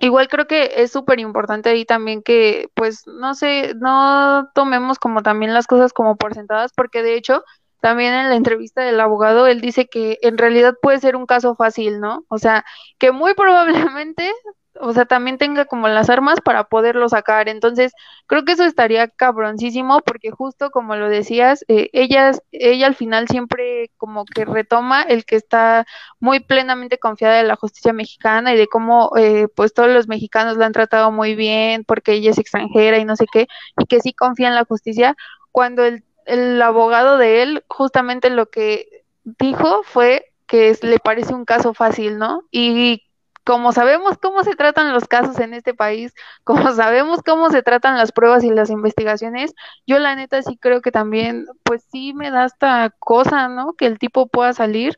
Igual 0.00 0.28
creo 0.28 0.46
que 0.46 0.72
es 0.76 0.92
súper 0.92 1.20
importante 1.20 1.70
ahí 1.70 1.84
también 1.84 2.22
que, 2.22 2.68
pues, 2.74 3.06
no 3.06 3.34
sé, 3.34 3.74
no 3.76 4.50
tomemos 4.54 4.98
como 4.98 5.22
también 5.22 5.54
las 5.54 5.66
cosas 5.66 5.92
como 5.92 6.16
por 6.16 6.34
sentadas, 6.34 6.72
porque 6.74 7.02
de 7.02 7.14
hecho, 7.16 7.44
también 7.80 8.14
en 8.14 8.28
la 8.28 8.36
entrevista 8.36 8.82
del 8.82 9.00
abogado, 9.00 9.46
él 9.46 9.60
dice 9.60 9.86
que 9.88 10.18
en 10.22 10.38
realidad 10.38 10.74
puede 10.82 11.00
ser 11.00 11.16
un 11.16 11.26
caso 11.26 11.54
fácil, 11.54 12.00
¿no? 12.00 12.24
O 12.28 12.38
sea, 12.38 12.64
que 12.98 13.12
muy 13.12 13.34
probablemente 13.36 14.32
o 14.80 14.92
sea, 14.92 15.04
también 15.06 15.38
tenga 15.38 15.64
como 15.66 15.88
las 15.88 16.10
armas 16.10 16.40
para 16.40 16.64
poderlo 16.64 17.08
sacar. 17.08 17.48
Entonces, 17.48 17.92
creo 18.26 18.44
que 18.44 18.52
eso 18.52 18.64
estaría 18.64 19.08
cabroncísimo 19.08 20.00
porque 20.00 20.30
justo 20.30 20.70
como 20.70 20.96
lo 20.96 21.08
decías, 21.08 21.64
eh, 21.68 21.90
ella, 21.92 22.32
ella 22.52 22.86
al 22.86 22.94
final 22.94 23.28
siempre 23.28 23.90
como 23.96 24.24
que 24.24 24.44
retoma 24.44 25.02
el 25.02 25.24
que 25.24 25.36
está 25.36 25.86
muy 26.20 26.40
plenamente 26.40 26.98
confiada 26.98 27.40
en 27.40 27.48
la 27.48 27.56
justicia 27.56 27.92
mexicana 27.92 28.54
y 28.54 28.56
de 28.58 28.66
cómo 28.68 29.12
eh, 29.16 29.48
pues 29.54 29.74
todos 29.74 29.90
los 29.90 30.08
mexicanos 30.08 30.56
la 30.56 30.66
han 30.66 30.72
tratado 30.72 31.10
muy 31.12 31.34
bien 31.34 31.84
porque 31.84 32.12
ella 32.14 32.30
es 32.30 32.38
extranjera 32.38 32.98
y 32.98 33.04
no 33.04 33.16
sé 33.16 33.26
qué, 33.32 33.46
y 33.78 33.86
que 33.86 34.00
sí 34.00 34.12
confía 34.14 34.48
en 34.48 34.54
la 34.54 34.64
justicia, 34.64 35.16
cuando 35.52 35.84
el 35.84 36.04
el 36.26 36.60
abogado 36.62 37.18
de 37.18 37.42
él 37.42 37.64
justamente 37.68 38.30
lo 38.30 38.50
que 38.50 39.04
dijo 39.24 39.82
fue 39.84 40.32
que 40.46 40.76
le 40.82 40.98
parece 40.98 41.34
un 41.34 41.44
caso 41.44 41.74
fácil, 41.74 42.18
¿no? 42.18 42.42
Y 42.50 43.02
como 43.44 43.72
sabemos 43.72 44.18
cómo 44.18 44.42
se 44.44 44.56
tratan 44.56 44.92
los 44.92 45.06
casos 45.06 45.38
en 45.38 45.54
este 45.54 45.74
país, 45.74 46.14
como 46.44 46.72
sabemos 46.72 47.20
cómo 47.24 47.50
se 47.50 47.62
tratan 47.62 47.96
las 47.96 48.12
pruebas 48.12 48.44
y 48.44 48.50
las 48.50 48.70
investigaciones, 48.70 49.54
yo 49.86 49.98
la 49.98 50.16
neta 50.16 50.42
sí 50.42 50.56
creo 50.58 50.80
que 50.82 50.90
también, 50.90 51.46
pues 51.62 51.84
sí 51.90 52.14
me 52.14 52.30
da 52.30 52.46
esta 52.46 52.90
cosa, 52.98 53.48
¿no? 53.48 53.74
Que 53.74 53.86
el 53.86 53.98
tipo 53.98 54.26
pueda 54.28 54.52
salir, 54.54 54.96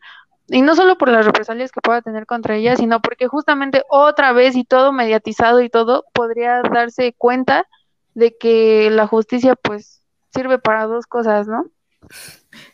y 0.48 0.62
no 0.62 0.76
solo 0.76 0.96
por 0.96 1.08
las 1.08 1.26
represalias 1.26 1.72
que 1.72 1.80
pueda 1.80 2.02
tener 2.02 2.26
contra 2.26 2.54
ella, 2.56 2.76
sino 2.76 3.00
porque 3.02 3.26
justamente 3.26 3.82
otra 3.88 4.32
vez 4.32 4.54
y 4.56 4.64
todo 4.64 4.92
mediatizado 4.92 5.60
y 5.60 5.68
todo, 5.70 6.04
podría 6.12 6.62
darse 6.62 7.14
cuenta 7.18 7.66
de 8.14 8.36
que 8.36 8.90
la 8.90 9.06
justicia 9.06 9.56
pues 9.56 10.02
sirve 10.32 10.58
para 10.58 10.86
dos 10.86 11.06
cosas, 11.06 11.48
¿no? 11.48 11.66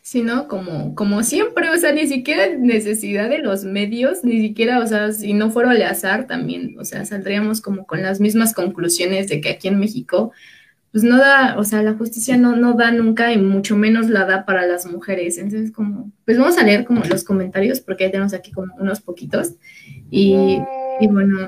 Sino 0.03 0.49
como, 0.49 0.95
como 0.95 1.23
siempre, 1.23 1.71
o 1.71 1.77
sea, 1.77 1.93
ni 1.93 2.07
siquiera 2.07 2.57
necesidad 2.57 3.29
de 3.29 3.39
los 3.39 3.65
medios, 3.65 4.25
ni 4.25 4.41
siquiera, 4.41 4.81
o 4.81 4.87
sea, 4.87 5.13
si 5.13 5.33
no 5.33 5.51
fuera 5.51 5.71
al 5.71 5.83
azar 5.83 6.27
también, 6.27 6.77
o 6.79 6.85
sea, 6.85 7.05
saldríamos 7.05 7.61
como 7.61 7.87
con 7.87 8.03
las 8.03 8.21
mismas 8.21 8.55
conclusiones 8.55 9.29
de 9.29 9.41
que 9.41 9.51
aquí 9.51 9.69
en 9.69 9.79
México, 9.79 10.33
pues 10.93 11.05
no 11.05 11.17
da, 11.17 11.57
o 11.59 11.65
sea, 11.65 11.83
la 11.83 11.95
justicia 11.95 12.37
no, 12.37 12.55
no 12.55 12.75
da 12.75 12.91
nunca 12.93 13.33
y 13.33 13.39
mucho 13.39 13.77
menos 13.77 14.11
la 14.11 14.27
da 14.27 14.45
para 14.45 14.67
las 14.67 14.85
mujeres. 14.85 15.39
Entonces, 15.39 15.73
como, 15.73 16.13
pues 16.27 16.39
vamos 16.39 16.59
a 16.59 16.65
leer 16.65 16.85
como 16.85 17.03
los 17.05 17.25
comentarios, 17.25 17.81
porque 17.81 18.11
tenemos 18.11 18.35
aquí 18.35 18.53
como 18.53 18.75
unos 18.75 19.01
poquitos. 19.01 19.55
Y 20.11 20.59
bueno, 21.09 21.47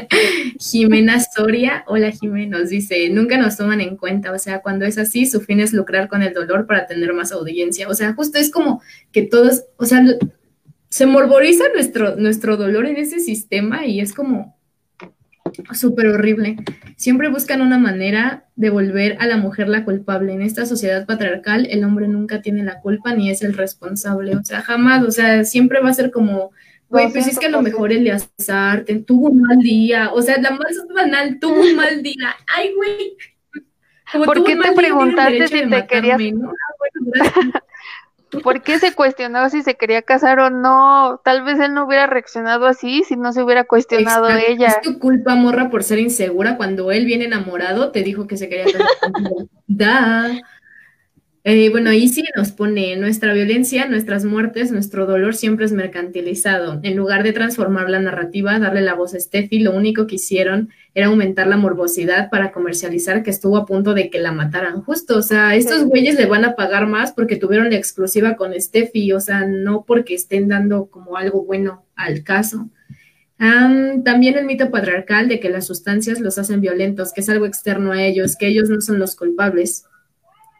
Jimena 0.58 1.20
Soria, 1.20 1.84
hola 1.86 2.10
Jimena, 2.10 2.58
nos 2.58 2.70
dice, 2.70 3.08
nunca 3.10 3.36
nos 3.38 3.56
toman 3.56 3.80
en 3.80 3.96
cuenta, 3.96 4.32
o 4.32 4.38
sea, 4.38 4.60
cuando 4.60 4.84
es 4.84 4.98
así, 4.98 5.26
su 5.26 5.40
fin 5.40 5.60
es 5.60 5.72
lucrar 5.72 6.08
con 6.08 6.22
el 6.22 6.34
dolor 6.34 6.66
para 6.66 6.86
tener 6.86 7.12
más 7.12 7.32
audiencia, 7.32 7.88
o 7.88 7.94
sea, 7.94 8.14
justo 8.14 8.38
es 8.38 8.50
como 8.50 8.82
que 9.12 9.22
todos, 9.22 9.64
o 9.76 9.84
sea, 9.84 10.04
se 10.88 11.06
morboriza 11.06 11.64
nuestro, 11.74 12.16
nuestro 12.16 12.56
dolor 12.56 12.86
en 12.86 12.96
ese 12.96 13.20
sistema 13.20 13.86
y 13.86 14.00
es 14.00 14.12
como 14.14 14.56
súper 15.72 16.08
horrible. 16.08 16.56
Siempre 16.96 17.28
buscan 17.28 17.60
una 17.60 17.78
manera 17.78 18.46
de 18.56 18.70
volver 18.70 19.16
a 19.20 19.26
la 19.26 19.36
mujer 19.36 19.68
la 19.68 19.84
culpable. 19.84 20.32
En 20.32 20.42
esta 20.42 20.66
sociedad 20.66 21.06
patriarcal, 21.06 21.66
el 21.70 21.84
hombre 21.84 22.08
nunca 22.08 22.42
tiene 22.42 22.64
la 22.64 22.80
culpa 22.80 23.14
ni 23.14 23.30
es 23.30 23.42
el 23.42 23.54
responsable, 23.54 24.36
o 24.36 24.44
sea, 24.44 24.62
jamás, 24.62 25.04
o 25.04 25.10
sea, 25.10 25.44
siempre 25.44 25.80
va 25.80 25.90
a 25.90 25.94
ser 25.94 26.10
como 26.10 26.50
Güey, 26.88 27.12
pues 27.12 27.26
es 27.26 27.38
que 27.38 27.46
a 27.46 27.50
lo 27.50 27.60
mejor 27.60 27.92
Eleazar 27.92 28.84
tuvo 29.06 29.28
un 29.28 29.42
mal 29.42 29.58
día, 29.58 30.10
o 30.12 30.22
sea, 30.22 30.38
la 30.40 30.50
más 30.52 30.76
banal, 30.94 31.38
tuvo 31.38 31.60
un 31.60 31.76
mal 31.76 32.02
día. 32.02 32.34
Ay, 32.46 32.72
güey. 32.74 33.16
¿Por 34.24 34.42
qué 34.44 34.56
te 34.56 34.72
preguntaste 34.72 35.48
si 35.48 35.68
te 35.68 35.86
querías... 35.86 36.20
Ah, 37.20 37.62
¿Por 38.42 38.62
qué 38.62 38.78
se 38.78 38.94
cuestionó 38.94 39.48
si 39.48 39.62
se 39.62 39.76
quería 39.76 40.02
casar 40.02 40.38
o 40.38 40.50
no? 40.50 41.20
Tal 41.24 41.42
vez 41.44 41.58
él 41.60 41.72
no 41.72 41.86
hubiera 41.86 42.06
reaccionado 42.06 42.66
así 42.66 43.02
si 43.04 43.16
no 43.16 43.32
se 43.32 43.42
hubiera 43.42 43.64
cuestionado 43.64 44.28
ella. 44.28 44.68
Es 44.68 44.80
tu 44.82 44.98
culpa, 44.98 45.34
morra, 45.34 45.70
por 45.70 45.82
ser 45.82 45.98
insegura. 45.98 46.56
Cuando 46.56 46.92
él 46.92 47.06
viene 47.06 47.24
enamorado, 47.24 47.90
te 47.90 48.02
dijo 48.02 48.26
que 48.26 48.36
se 48.36 48.48
quería 48.48 48.66
casar. 48.66 48.86
Da. 49.66 50.30
Eh, 51.50 51.70
bueno, 51.70 51.88
ahí 51.88 52.08
sí 52.08 52.22
nos 52.36 52.52
pone 52.52 52.94
nuestra 52.96 53.32
violencia, 53.32 53.88
nuestras 53.88 54.26
muertes, 54.26 54.70
nuestro 54.70 55.06
dolor 55.06 55.34
siempre 55.34 55.64
es 55.64 55.72
mercantilizado. 55.72 56.78
En 56.82 56.94
lugar 56.94 57.22
de 57.22 57.32
transformar 57.32 57.88
la 57.88 58.00
narrativa, 58.00 58.58
darle 58.58 58.82
la 58.82 58.92
voz 58.92 59.14
a 59.14 59.18
Steffi, 59.18 59.60
lo 59.60 59.72
único 59.74 60.06
que 60.06 60.16
hicieron 60.16 60.68
era 60.92 61.06
aumentar 61.06 61.46
la 61.46 61.56
morbosidad 61.56 62.28
para 62.28 62.52
comercializar 62.52 63.22
que 63.22 63.30
estuvo 63.30 63.56
a 63.56 63.64
punto 63.64 63.94
de 63.94 64.10
que 64.10 64.18
la 64.18 64.30
mataran. 64.30 64.82
Justo, 64.82 65.16
o 65.16 65.22
sea, 65.22 65.54
estos 65.54 65.84
güeyes 65.84 66.16
le 66.16 66.26
van 66.26 66.44
a 66.44 66.54
pagar 66.54 66.86
más 66.86 67.12
porque 67.12 67.36
tuvieron 67.36 67.70
la 67.70 67.76
exclusiva 67.76 68.36
con 68.36 68.52
Steffi, 68.52 69.10
o 69.12 69.20
sea, 69.20 69.46
no 69.46 69.86
porque 69.86 70.16
estén 70.16 70.48
dando 70.48 70.90
como 70.90 71.16
algo 71.16 71.46
bueno 71.46 71.86
al 71.96 72.24
caso. 72.24 72.68
también 73.38 74.36
el 74.36 74.44
mito 74.44 74.70
patriarcal 74.70 75.28
de 75.28 75.40
que 75.40 75.48
las 75.48 75.66
sustancias 75.66 76.20
los 76.20 76.36
hacen 76.36 76.60
violentos, 76.60 77.14
que 77.14 77.22
es 77.22 77.28
algo 77.30 77.46
externo 77.46 77.92
a 77.92 78.02
ellos, 78.02 78.36
que 78.36 78.48
ellos 78.48 78.68
no 78.68 78.82
son 78.82 78.98
los 78.98 79.16
culpables. 79.16 79.86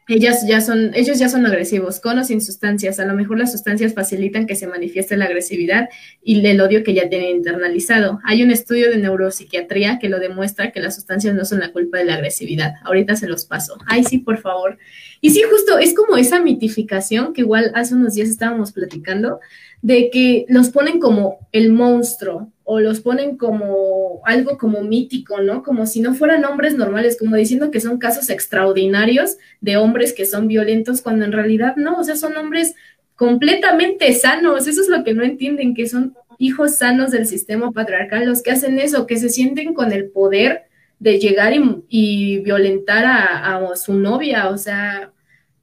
Ellas 0.09 0.47
ya 0.47 0.63
son, 0.63 0.93
ellos 0.95 1.19
ya 1.19 1.29
son 1.29 1.45
agresivos, 1.45 2.01
con 2.01 2.19
o 2.19 2.25
sin 2.25 2.41
sustancias. 2.41 2.99
A 2.99 3.05
lo 3.05 3.15
mejor 3.15 3.39
las 3.39 3.53
sustancias 3.53 3.93
facilitan 3.93 4.47
que 4.47 4.57
se 4.57 4.67
manifieste 4.67 5.17
la 5.19 5.27
agresividad 5.27 5.91
y 6.23 6.45
el 6.47 6.61
odio 6.61 6.83
que 6.83 6.95
ya 6.95 7.11
tienen 7.11 7.37
internalizado. 7.37 8.19
Hay 8.25 8.43
un 8.43 8.51
estudio 8.51 8.91
de 8.91 8.97
neuropsiquiatría 8.97 9.99
que 9.99 10.09
lo 10.09 10.19
demuestra 10.19 10.73
que 10.73 10.81
las 10.81 10.95
sustancias 10.95 11.35
no 11.35 11.45
son 11.45 11.61
la 11.61 11.73
culpa 11.73 11.99
de 11.99 12.07
la 12.07 12.15
agresividad. 12.15 12.75
Ahorita 12.85 13.17
se 13.17 13.29
los 13.29 13.45
paso. 13.45 13.77
Ay, 13.87 14.03
sí, 14.05 14.19
por 14.19 14.39
favor. 14.39 14.79
Y 15.21 15.31
sí, 15.31 15.43
justo 15.51 15.79
es 15.79 15.95
como 15.95 16.17
esa 16.17 16.41
mitificación 16.41 17.35
que 17.35 17.43
igual 17.43 17.73
hace 17.75 17.95
unos 17.95 18.15
días 18.15 18.31
estábamos 18.31 18.73
platicando, 18.73 19.41
de 19.83 20.11
que 20.11 20.47
los 20.49 20.71
ponen 20.71 21.01
como 21.01 21.49
el 21.53 21.71
monstruo 21.71 22.51
o 22.71 22.81
los 22.81 23.01
ponen 23.01 23.39
como 23.39 24.21
algo 24.27 24.59
como 24.59 24.83
mítico, 24.83 25.41
¿no? 25.41 25.63
Como 25.63 25.87
si 25.87 26.03
no 26.03 26.13
fueran 26.13 26.45
hombres 26.45 26.77
normales, 26.77 27.17
como 27.19 27.35
diciendo 27.35 27.71
que 27.71 27.81
son 27.81 27.97
casos 27.97 28.29
extraordinarios 28.29 29.39
de 29.63 29.79
hombres 29.79 30.13
que 30.13 30.27
son 30.27 30.49
violentos, 30.49 31.01
cuando 31.01 31.25
en 31.25 31.33
realidad 31.33 31.77
no, 31.77 31.99
o 31.99 32.05
sea, 32.05 32.15
son 32.15 32.37
hombres 32.37 32.75
completamente 33.17 34.13
sanos, 34.13 34.69
eso 34.69 34.83
es 34.83 34.89
lo 34.91 35.03
que 35.03 35.15
no 35.15 35.25
entienden, 35.25 35.75
que 35.75 35.89
son 35.89 36.15
hijos 36.37 36.77
sanos 36.77 37.11
del 37.11 37.25
sistema 37.25 37.73
patriarcal 37.73 38.27
los 38.27 38.43
que 38.43 38.51
hacen 38.51 38.79
eso, 38.79 39.07
que 39.07 39.17
se 39.17 39.31
sienten 39.31 39.73
con 39.73 39.91
el 39.91 40.11
poder 40.11 40.65
de 40.99 41.19
llegar 41.19 41.55
y, 41.89 42.39
violentar 42.41 43.07
a, 43.07 43.57
a 43.57 43.77
su 43.77 43.95
novia, 43.95 44.51
o 44.51 44.59
sea, 44.59 45.11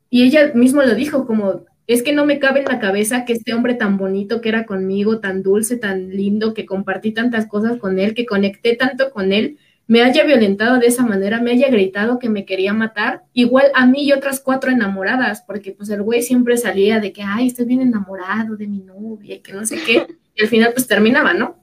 y 0.09 0.23
ella 0.23 0.53
mismo 0.55 0.81
lo 0.81 0.95
dijo, 0.95 1.27
como 1.27 1.65
es 1.87 2.01
que 2.01 2.13
no 2.13 2.25
me 2.25 2.39
cabe 2.39 2.61
en 2.61 2.65
la 2.65 2.79
cabeza 2.79 3.25
que 3.25 3.33
este 3.33 3.53
hombre 3.53 3.75
tan 3.75 3.97
bonito 3.97 4.41
que 4.41 4.49
era 4.49 4.65
conmigo, 4.65 5.19
tan 5.19 5.43
dulce, 5.43 5.77
tan 5.77 6.09
lindo, 6.09 6.53
que 6.53 6.65
compartí 6.65 7.11
tantas 7.11 7.45
cosas 7.45 7.77
con 7.77 7.99
él, 7.99 8.13
que 8.13 8.25
conecté 8.25 8.75
tanto 8.75 9.11
con 9.11 9.31
él, 9.31 9.57
me 9.87 10.01
haya 10.01 10.23
violentado 10.23 10.79
de 10.79 10.87
esa 10.87 11.05
manera, 11.05 11.39
me 11.41 11.51
haya 11.51 11.69
gritado 11.69 12.17
que 12.17 12.27
me 12.27 12.43
quería 12.45 12.73
matar, 12.73 13.21
igual 13.33 13.67
a 13.75 13.85
mí 13.85 14.03
y 14.03 14.13
otras 14.13 14.39
cuatro 14.39 14.71
enamoradas, 14.71 15.43
porque 15.45 15.73
pues 15.73 15.89
el 15.89 16.01
güey 16.01 16.23
siempre 16.23 16.57
salía 16.57 16.99
de 16.99 17.13
que, 17.13 17.21
ay, 17.21 17.47
estoy 17.47 17.65
bien 17.65 17.81
enamorado 17.81 18.55
de 18.55 18.67
mi 18.67 18.79
novia 18.79 19.35
y 19.35 19.39
que 19.39 19.53
no 19.53 19.63
sé 19.65 19.77
qué, 19.85 20.07
y 20.35 20.41
al 20.41 20.47
final 20.47 20.71
pues 20.73 20.87
terminaba, 20.87 21.35
¿no? 21.35 21.57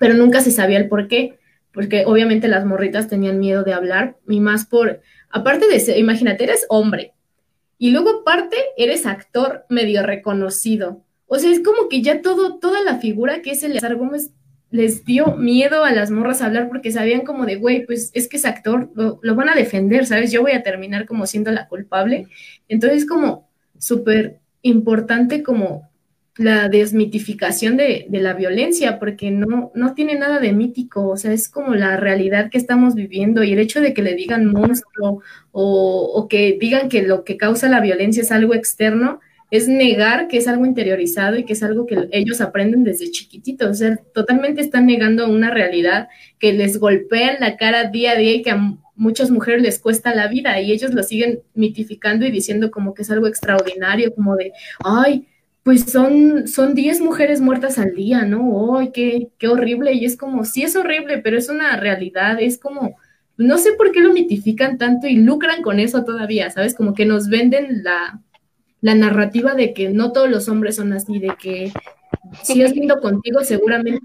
Pero 0.00 0.14
nunca 0.14 0.40
se 0.40 0.50
sabía 0.50 0.78
el 0.78 0.88
por 0.88 1.08
qué, 1.08 1.38
porque 1.72 2.04
obviamente 2.06 2.48
las 2.48 2.64
morritas 2.64 3.08
tenían 3.08 3.38
miedo 3.38 3.64
de 3.64 3.74
hablar, 3.74 4.16
y 4.26 4.40
más 4.40 4.64
por, 4.64 5.02
aparte 5.28 5.68
de 5.68 5.78
ser, 5.78 5.98
imagínate, 5.98 6.44
eres 6.44 6.64
hombre, 6.70 7.12
y 7.82 7.90
luego 7.90 8.20
aparte 8.20 8.56
eres 8.76 9.06
actor 9.06 9.66
medio 9.68 10.04
reconocido. 10.04 11.02
O 11.26 11.36
sea, 11.36 11.50
es 11.50 11.58
como 11.58 11.88
que 11.88 12.00
ya 12.00 12.22
todo, 12.22 12.60
toda 12.60 12.80
la 12.84 12.98
figura 12.98 13.42
que 13.42 13.50
es 13.50 13.64
Eleazar 13.64 13.96
Gómez 13.96 14.30
les 14.70 15.04
dio 15.04 15.34
miedo 15.34 15.82
a 15.82 15.90
las 15.90 16.12
morras 16.12 16.42
a 16.42 16.46
hablar 16.46 16.68
porque 16.68 16.92
sabían 16.92 17.22
como 17.22 17.44
de, 17.44 17.56
güey, 17.56 17.84
pues 17.84 18.12
es 18.14 18.28
que 18.28 18.36
es 18.36 18.44
actor, 18.44 18.92
lo, 18.94 19.18
lo, 19.20 19.34
van 19.34 19.48
a 19.48 19.56
defender, 19.56 20.06
¿sabes? 20.06 20.30
Yo 20.30 20.42
voy 20.42 20.52
a 20.52 20.62
terminar 20.62 21.06
como 21.06 21.26
siendo 21.26 21.50
la 21.50 21.66
culpable. 21.66 22.28
Entonces, 22.68 23.04
como 23.04 23.48
súper 23.78 24.38
importante 24.62 25.42
como 25.42 25.90
la 26.36 26.68
desmitificación 26.68 27.76
de, 27.76 28.06
de, 28.08 28.20
la 28.20 28.32
violencia, 28.32 28.98
porque 28.98 29.30
no, 29.30 29.70
no 29.74 29.94
tiene 29.94 30.14
nada 30.14 30.40
de 30.40 30.52
mítico, 30.52 31.08
o 31.08 31.16
sea, 31.16 31.32
es 31.32 31.48
como 31.48 31.74
la 31.74 31.96
realidad 31.98 32.50
que 32.50 32.56
estamos 32.56 32.94
viviendo 32.94 33.44
y 33.44 33.52
el 33.52 33.58
hecho 33.58 33.80
de 33.82 33.92
que 33.92 34.02
le 34.02 34.14
digan 34.14 34.46
monstruo 34.46 35.22
o, 35.50 36.12
o 36.14 36.28
que 36.28 36.56
digan 36.58 36.88
que 36.88 37.02
lo 37.02 37.24
que 37.24 37.36
causa 37.36 37.68
la 37.68 37.80
violencia 37.80 38.22
es 38.22 38.32
algo 38.32 38.54
externo, 38.54 39.20
es 39.50 39.68
negar 39.68 40.28
que 40.28 40.38
es 40.38 40.48
algo 40.48 40.64
interiorizado 40.64 41.36
y 41.36 41.44
que 41.44 41.52
es 41.52 41.62
algo 41.62 41.84
que 41.84 42.08
ellos 42.12 42.40
aprenden 42.40 42.84
desde 42.84 43.10
chiquititos, 43.10 43.68
o 43.68 43.74
sea, 43.74 43.96
totalmente 44.14 44.62
están 44.62 44.86
negando 44.86 45.28
una 45.28 45.50
realidad 45.50 46.08
que 46.38 46.54
les 46.54 46.78
golpea 46.78 47.34
en 47.34 47.40
la 47.40 47.58
cara 47.58 47.90
día 47.90 48.12
a 48.12 48.16
día 48.16 48.32
y 48.32 48.42
que 48.42 48.52
a 48.52 48.78
muchas 48.94 49.30
mujeres 49.30 49.60
les 49.60 49.78
cuesta 49.78 50.14
la 50.14 50.28
vida 50.28 50.58
y 50.62 50.72
ellos 50.72 50.94
lo 50.94 51.02
siguen 51.02 51.42
mitificando 51.52 52.24
y 52.24 52.30
diciendo 52.30 52.70
como 52.70 52.94
que 52.94 53.02
es 53.02 53.10
algo 53.10 53.26
extraordinario, 53.26 54.14
como 54.14 54.36
de, 54.36 54.52
ay, 54.82 55.26
pues 55.62 55.82
son, 55.90 56.48
son 56.48 56.74
10 56.74 57.00
mujeres 57.00 57.40
muertas 57.40 57.78
al 57.78 57.94
día, 57.94 58.24
¿no? 58.24 58.78
¡Ay, 58.78 58.90
qué, 58.92 59.30
qué 59.38 59.48
horrible! 59.48 59.92
Y 59.92 60.04
es 60.04 60.16
como, 60.16 60.44
sí 60.44 60.62
es 60.62 60.74
horrible, 60.76 61.18
pero 61.18 61.38
es 61.38 61.48
una 61.48 61.76
realidad, 61.76 62.38
es 62.40 62.58
como, 62.58 62.96
no 63.36 63.58
sé 63.58 63.72
por 63.72 63.92
qué 63.92 64.00
lo 64.00 64.12
mitifican 64.12 64.78
tanto 64.78 65.06
y 65.06 65.16
lucran 65.16 65.62
con 65.62 65.78
eso 65.78 66.04
todavía, 66.04 66.50
¿sabes? 66.50 66.74
Como 66.74 66.94
que 66.94 67.06
nos 67.06 67.28
venden 67.28 67.84
la, 67.84 68.20
la 68.80 68.94
narrativa 68.94 69.54
de 69.54 69.72
que 69.72 69.90
no 69.90 70.12
todos 70.12 70.28
los 70.28 70.48
hombres 70.48 70.76
son 70.76 70.92
así, 70.92 71.18
de 71.18 71.34
que 71.40 71.72
si 72.42 72.62
es 72.62 72.74
lindo 72.74 73.00
contigo, 73.00 73.42
seguramente, 73.44 74.00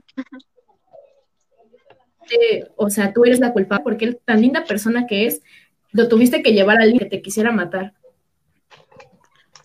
o 2.75 2.89
sea, 2.89 3.13
tú 3.13 3.25
eres 3.25 3.39
la 3.39 3.53
culpable 3.53 3.83
porque 3.83 4.05
él, 4.05 4.19
tan 4.23 4.41
linda 4.41 4.65
persona 4.65 5.07
que 5.07 5.25
es, 5.25 5.41
lo 5.91 6.07
tuviste 6.07 6.43
que 6.43 6.53
llevar 6.53 6.79
a 6.79 6.83
alguien 6.83 6.99
que 6.99 7.05
te 7.05 7.21
quisiera 7.21 7.51
matar. 7.51 7.93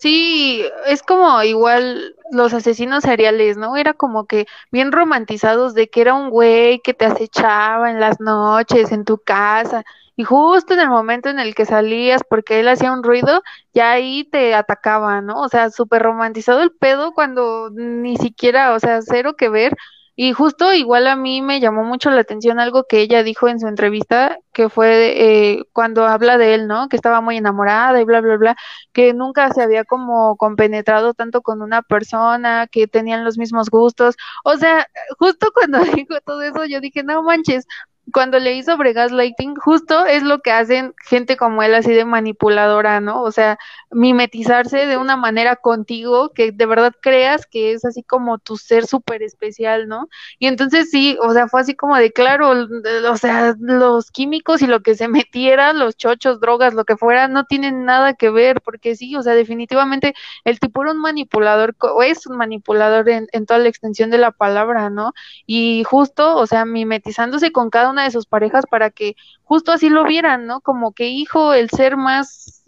Sí, 0.03 0.65
es 0.85 1.01
como 1.01 1.41
igual 1.43 2.15
los 2.31 2.53
asesinos 2.53 3.03
seriales, 3.03 3.55
¿no? 3.57 3.77
Era 3.77 3.93
como 3.93 4.25
que 4.27 4.47
bien 4.69 4.91
romantizados 4.91 5.73
de 5.75 5.89
que 5.89 6.01
era 6.01 6.13
un 6.13 6.29
güey 6.29 6.79
que 6.81 6.93
te 6.93 7.05
acechaba 7.05 7.89
en 7.89 7.99
las 8.01 8.19
noches 8.19 8.91
en 8.91 9.05
tu 9.05 9.17
casa 9.19 9.83
y 10.17 10.25
justo 10.25 10.73
en 10.73 10.81
el 10.81 10.89
momento 10.89 11.29
en 11.29 11.39
el 11.39 11.55
que 11.55 11.65
salías 11.65 12.21
porque 12.29 12.59
él 12.59 12.67
hacía 12.67 12.91
un 12.91 13.01
ruido, 13.03 13.41
ya 13.73 13.91
ahí 13.91 14.25
te 14.25 14.53
atacaba, 14.55 15.21
¿no? 15.21 15.39
O 15.41 15.47
sea, 15.49 15.69
súper 15.69 16.01
romantizado 16.03 16.61
el 16.61 16.71
pedo 16.73 17.13
cuando 17.13 17.69
ni 17.71 18.17
siquiera, 18.17 18.73
o 18.73 18.79
sea, 18.79 19.01
cero 19.01 19.35
que 19.37 19.47
ver. 19.49 19.73
Y 20.15 20.31
justo 20.33 20.71
igual 20.73 21.07
a 21.07 21.15
mí 21.15 21.41
me 21.41 21.59
llamó 21.59 21.83
mucho 21.83 22.11
la 22.11 22.21
atención 22.21 22.59
algo 22.59 22.83
que 22.83 23.01
ella 23.01 23.23
dijo 23.23 23.47
en 23.47 23.59
su 23.59 23.67
entrevista, 23.67 24.37
que 24.53 24.69
fue 24.69 25.55
eh, 25.55 25.63
cuando 25.73 26.05
habla 26.05 26.37
de 26.37 26.53
él, 26.53 26.67
¿no? 26.67 26.87
Que 26.87 26.95
estaba 26.97 27.19
muy 27.19 27.37
enamorada 27.37 27.99
y 27.99 28.05
bla, 28.05 28.21
bla, 28.21 28.37
bla, 28.37 28.55
que 28.91 29.13
nunca 29.15 29.51
se 29.51 29.63
había 29.63 29.85
como 29.85 30.37
compenetrado 30.37 31.15
tanto 31.15 31.41
con 31.41 31.63
una 31.63 31.81
persona, 31.81 32.67
que 32.67 32.87
tenían 32.87 33.25
los 33.25 33.39
mismos 33.39 33.69
gustos. 33.71 34.15
O 34.43 34.55
sea, 34.57 34.87
justo 35.17 35.47
cuando 35.53 35.79
dijo 36.05 36.19
todo 36.25 36.43
eso, 36.43 36.65
yo 36.65 36.79
dije, 36.79 37.03
no 37.03 37.23
manches, 37.23 37.65
cuando 38.11 38.37
leí 38.37 38.63
sobre 38.63 38.93
gaslighting, 38.93 39.55
justo 39.55 40.05
es 40.05 40.23
lo 40.23 40.39
que 40.39 40.51
hacen 40.51 40.93
gente 41.05 41.37
como 41.37 41.63
él, 41.63 41.73
así 41.73 41.93
de 41.93 42.03
manipuladora, 42.03 42.99
¿no? 42.99 43.21
O 43.21 43.31
sea, 43.31 43.57
mimetizarse 43.91 44.85
de 44.85 44.97
una 44.97 45.15
manera 45.15 45.55
contigo 45.55 46.31
que 46.33 46.51
de 46.51 46.65
verdad 46.65 46.93
creas 47.01 47.45
que 47.45 47.71
es 47.71 47.85
así 47.85 48.03
como 48.03 48.39
tu 48.39 48.57
ser 48.57 48.85
súper 48.87 49.23
especial, 49.23 49.87
¿no? 49.87 50.09
Y 50.37 50.47
entonces 50.47 50.89
sí, 50.91 51.17
o 51.21 51.31
sea, 51.33 51.47
fue 51.47 51.61
así 51.61 51.75
como 51.75 51.95
de 51.95 52.11
claro, 52.11 52.53
o 53.09 53.17
sea, 53.17 53.55
los 53.59 54.11
químicos 54.11 54.61
y 54.61 54.67
lo 54.67 54.81
que 54.81 54.95
se 54.95 55.07
metiera, 55.07 55.71
los 55.73 55.95
chochos, 55.95 56.39
drogas, 56.41 56.73
lo 56.73 56.83
que 56.85 56.97
fuera, 56.97 57.27
no 57.29 57.45
tienen 57.45 57.85
nada 57.85 58.15
que 58.15 58.29
ver, 58.29 58.61
porque 58.61 58.95
sí, 58.95 59.15
o 59.15 59.21
sea, 59.21 59.33
definitivamente 59.33 60.13
el 60.43 60.59
tipo 60.59 60.81
era 60.83 60.91
un 60.91 60.99
manipulador, 60.99 61.75
o 61.79 62.03
es 62.03 62.27
un 62.27 62.37
manipulador 62.37 63.07
en, 63.09 63.27
en 63.31 63.45
toda 63.45 63.59
la 63.59 63.69
extensión 63.69 64.09
de 64.09 64.17
la 64.17 64.31
palabra, 64.31 64.89
¿no? 64.89 65.13
Y 65.45 65.83
justo, 65.85 66.35
o 66.35 66.45
sea, 66.47 66.65
mimetizándose 66.65 67.51
con 67.51 67.69
cada 67.69 67.92
una 67.93 68.03
de 68.03 68.11
sus 68.11 68.25
parejas 68.25 68.65
para 68.69 68.89
que 68.89 69.15
justo 69.43 69.71
así 69.71 69.89
lo 69.89 70.03
vieran, 70.03 70.45
¿no? 70.45 70.61
Como 70.61 70.91
que 70.91 71.07
hijo, 71.07 71.53
el 71.53 71.69
ser 71.69 71.97
más, 71.97 72.65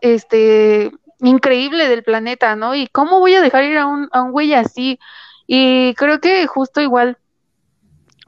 este, 0.00 0.90
increíble 1.20 1.88
del 1.88 2.02
planeta, 2.02 2.56
¿no? 2.56 2.74
Y 2.74 2.88
cómo 2.88 3.20
voy 3.20 3.34
a 3.34 3.40
dejar 3.40 3.64
ir 3.64 3.78
a 3.78 3.86
un, 3.86 4.08
a 4.12 4.22
un 4.22 4.32
güey 4.32 4.54
así. 4.54 4.98
Y 5.46 5.94
creo 5.94 6.20
que 6.20 6.46
justo 6.46 6.80
igual, 6.80 7.18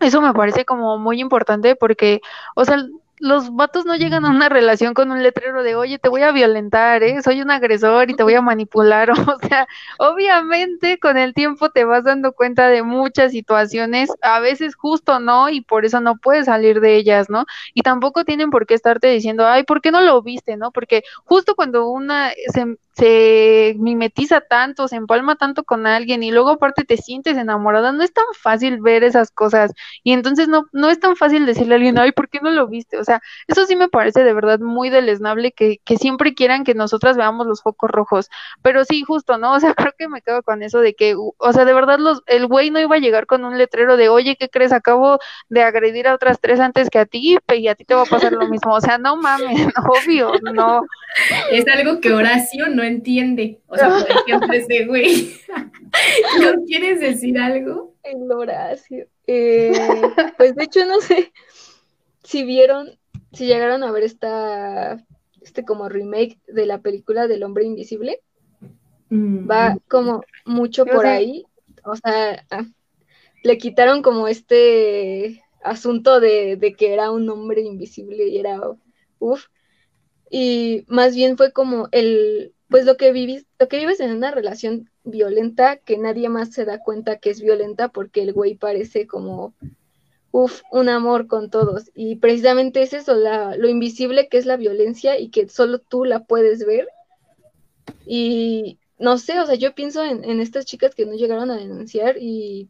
eso 0.01 0.20
me 0.20 0.32
parece 0.34 0.64
como 0.64 0.99
muy 0.99 1.20
importante 1.20 1.76
porque, 1.76 2.20
o 2.55 2.64
sea, 2.64 2.84
los 3.18 3.54
vatos 3.54 3.86
no 3.86 3.96
llegan 3.96 4.24
a 4.24 4.30
una 4.30 4.48
relación 4.48 4.94
con 4.94 5.10
un 5.10 5.22
letrero 5.22 5.62
de, 5.62 5.74
oye, 5.74 5.98
te 5.98 6.08
voy 6.08 6.22
a 6.22 6.32
violentar, 6.32 7.02
¿eh? 7.02 7.22
soy 7.22 7.40
un 7.42 7.50
agresor 7.50 8.10
y 8.10 8.14
te 8.14 8.22
voy 8.22 8.34
a 8.34 8.42
manipular. 8.42 9.10
O 9.36 9.48
sea, 9.48 9.66
obviamente 9.98 10.98
con 10.98 11.16
el 11.16 11.34
tiempo 11.34 11.70
te 11.70 11.84
vas 11.84 12.04
dando 12.04 12.32
cuenta 12.32 12.68
de 12.68 12.82
muchas 12.82 13.32
situaciones, 13.32 14.10
a 14.22 14.40
veces 14.40 14.74
justo 14.74 15.20
no, 15.20 15.48
y 15.48 15.60
por 15.60 15.84
eso 15.84 16.00
no 16.00 16.16
puedes 16.16 16.46
salir 16.46 16.80
de 16.80 16.96
ellas, 16.96 17.28
¿no? 17.28 17.44
Y 17.74 17.82
tampoco 17.82 18.24
tienen 18.24 18.50
por 18.50 18.66
qué 18.66 18.74
estarte 18.74 19.08
diciendo, 19.08 19.46
ay, 19.46 19.64
¿por 19.64 19.80
qué 19.80 19.90
no 19.90 20.00
lo 20.00 20.22
viste, 20.22 20.56
no? 20.56 20.70
Porque 20.70 21.02
justo 21.24 21.54
cuando 21.54 21.88
una 21.88 22.32
se, 22.52 22.76
se 22.97 23.74
mimetiza 23.78 24.40
tanto, 24.40 24.88
se 24.88 24.97
empalma 24.97 25.36
tanto 25.36 25.64
con 25.64 25.86
alguien 25.86 26.22
y 26.22 26.30
luego 26.30 26.51
aparte 26.51 26.84
te 26.84 26.97
sientes 26.97 27.36
enamorada, 27.36 27.92
no 27.92 28.03
es 28.03 28.12
tan 28.12 28.24
fácil 28.32 28.80
ver 28.80 29.05
esas 29.05 29.30
cosas 29.30 29.72
y 30.03 30.12
entonces 30.12 30.49
no, 30.49 30.66
no 30.72 30.88
es 30.88 30.99
tan 30.99 31.14
fácil 31.14 31.44
decirle 31.44 31.74
a 31.74 31.76
alguien, 31.76 31.99
ay, 31.99 32.12
¿por 32.12 32.30
qué 32.30 32.40
no 32.40 32.51
lo 32.51 32.66
viste? 32.68 32.97
O 32.97 33.05
sea, 33.05 33.20
eso 33.49 33.66
sí 33.66 33.76
me 33.76 33.88
parece 33.88 34.24
de 34.24 34.32
verdad 34.32 34.61
muy 34.61 34.88
deleznable 34.88 35.53
que, 35.53 35.78
que 35.84 35.99
siempre 35.99 36.34
quieran 36.34 36.64
que 36.64 36.74
nosotras 36.74 37.18
veamos 37.18 37.47
los 37.47 37.61
focos 37.61 37.90
rojos, 37.90 38.30
pero 38.62 38.86
sí, 38.86 39.03
justo, 39.03 39.36
¿no? 39.36 39.53
O 39.53 39.61
sea, 39.61 39.74
creo 39.90 39.92
que 39.99 40.09
me 40.09 40.22
quedo 40.22 40.42
con 40.42 40.62
eso 40.62 40.80
de 40.80 40.94
que, 40.94 41.14
o 41.16 41.53
sea, 41.53 41.66
de 41.66 41.74
verdad 41.74 41.99
los, 41.99 42.22
el 42.26 42.47
güey 42.47 42.70
no 42.70 42.80
iba 42.80 42.97
a 42.97 43.01
llegar 43.01 43.26
con 43.26 43.44
un 43.44 43.59
letrero 43.59 43.99
de, 43.99 44.09
oye, 44.09 44.36
¿qué 44.36 44.49
crees? 44.49 44.72
Acabo 44.72 45.18
de 45.51 45.62
agredir 45.62 46.09
a 46.09 46.14
otras 46.14 46.40
tres 46.40 46.61
antes 46.61 46.88
que 46.88 46.99
a 46.99 47.05
ti 47.05 47.36
y 47.49 47.68
a 47.68 47.74
ti 47.74 47.84
te 47.84 47.94
va 47.94 48.03
a 48.03 48.07
pasar 48.07 48.32
lo 48.32 48.49
mismo, 48.49 48.72
o 48.72 48.80
sea, 48.80 48.97
no 48.97 49.16
mames, 49.16 49.68
obvio, 49.86 50.32
no. 50.55 50.80
Es 51.51 51.66
algo 51.68 52.01
que 52.01 52.12
Horacio 52.12 52.68
no 52.68 52.86
entiende. 52.87 53.61
O 53.66 53.76
sea, 53.76 53.89
por 53.89 54.11
ejemplo, 54.11 54.53
ese 54.53 54.87
güey. 54.87 55.37
¿No 56.41 56.64
quieres 56.64 57.01
decir 57.01 57.39
algo? 57.39 57.95
El 58.03 58.30
Horacio. 58.30 59.09
Eh, 59.26 59.72
pues 60.37 60.55
de 60.55 60.64
hecho, 60.64 60.84
no 60.87 61.01
sé 61.01 61.32
si 62.22 62.45
vieron, 62.45 62.99
si 63.32 63.47
llegaron 63.47 63.84
a 63.84 63.93
ver 63.93 64.03
esta, 64.03 65.05
este 65.41 65.64
como 65.64 65.89
remake 65.89 66.39
de 66.49 66.66
la 66.66 66.78
película 66.78 67.28
del 67.28 67.43
hombre 67.43 67.64
invisible. 67.64 68.20
Mm. 69.11 69.49
Va 69.49 69.76
como 69.89 70.22
mucho 70.45 70.84
Yo 70.84 70.93
por 70.93 71.03
sé. 71.03 71.09
ahí. 71.09 71.47
O 71.84 71.95
sea, 71.95 72.45
ah, 72.51 72.64
le 73.43 73.59
quitaron 73.59 74.03
como 74.03 74.26
este 74.26 75.45
asunto 75.62 76.20
de, 76.20 76.57
de 76.57 76.74
que 76.74 76.93
era 76.93 77.11
un 77.11 77.28
hombre 77.28 77.62
invisible 77.62 78.26
y 78.26 78.39
era 78.39 78.61
uff. 79.18 79.47
Y 80.30 80.84
más 80.89 81.14
bien 81.14 81.37
fue 81.37 81.53
como 81.53 81.89
el, 81.93 82.53
pues 82.68 82.84
lo 82.84 82.96
que 82.96 83.12
vivis, 83.12 83.46
lo 83.58 83.68
que 83.68 83.78
vives 83.78 84.00
en 84.00 84.12
una 84.12 84.30
relación 84.30 84.90
violenta 85.04 85.76
que 85.76 85.98
nadie 85.98 86.28
más 86.28 86.52
se 86.52 86.64
da 86.64 86.80
cuenta 86.80 87.18
que 87.18 87.30
es 87.30 87.40
violenta 87.40 87.88
porque 87.88 88.22
el 88.22 88.32
güey 88.32 88.56
parece 88.56 89.06
como 89.06 89.54
uff, 90.32 90.62
un 90.70 90.88
amor 90.88 91.28
con 91.28 91.50
todos. 91.50 91.90
Y 91.94 92.16
precisamente 92.16 92.82
es 92.82 92.92
eso, 92.92 93.14
la, 93.14 93.56
lo 93.56 93.68
invisible 93.68 94.28
que 94.28 94.38
es 94.38 94.46
la 94.46 94.56
violencia 94.56 95.18
y 95.18 95.30
que 95.30 95.48
solo 95.48 95.78
tú 95.78 96.04
la 96.04 96.24
puedes 96.24 96.66
ver. 96.66 96.88
Y 98.04 98.78
no 98.98 99.18
sé, 99.18 99.38
o 99.40 99.46
sea, 99.46 99.54
yo 99.54 99.74
pienso 99.74 100.04
en, 100.04 100.24
en 100.24 100.40
estas 100.40 100.66
chicas 100.66 100.94
que 100.94 101.06
no 101.06 101.14
llegaron 101.14 101.50
a 101.50 101.56
denunciar 101.56 102.16
y 102.18 102.68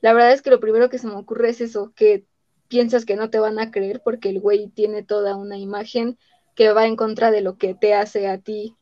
la 0.00 0.12
verdad 0.12 0.32
es 0.32 0.42
que 0.42 0.50
lo 0.50 0.60
primero 0.60 0.90
que 0.90 0.98
se 0.98 1.06
me 1.06 1.14
ocurre 1.14 1.50
es 1.50 1.60
eso, 1.60 1.92
que 1.94 2.24
piensas 2.68 3.04
que 3.04 3.16
no 3.16 3.30
te 3.30 3.38
van 3.38 3.58
a 3.58 3.70
creer 3.70 4.00
porque 4.02 4.30
el 4.30 4.40
güey 4.40 4.68
tiene 4.68 5.02
toda 5.02 5.36
una 5.36 5.58
imagen 5.58 6.18
que 6.54 6.72
va 6.72 6.86
en 6.86 6.96
contra 6.96 7.30
de 7.30 7.40
lo 7.40 7.56
que 7.56 7.74
te 7.74 7.94
hace 7.94 8.28
a 8.28 8.38
ti 8.38 8.76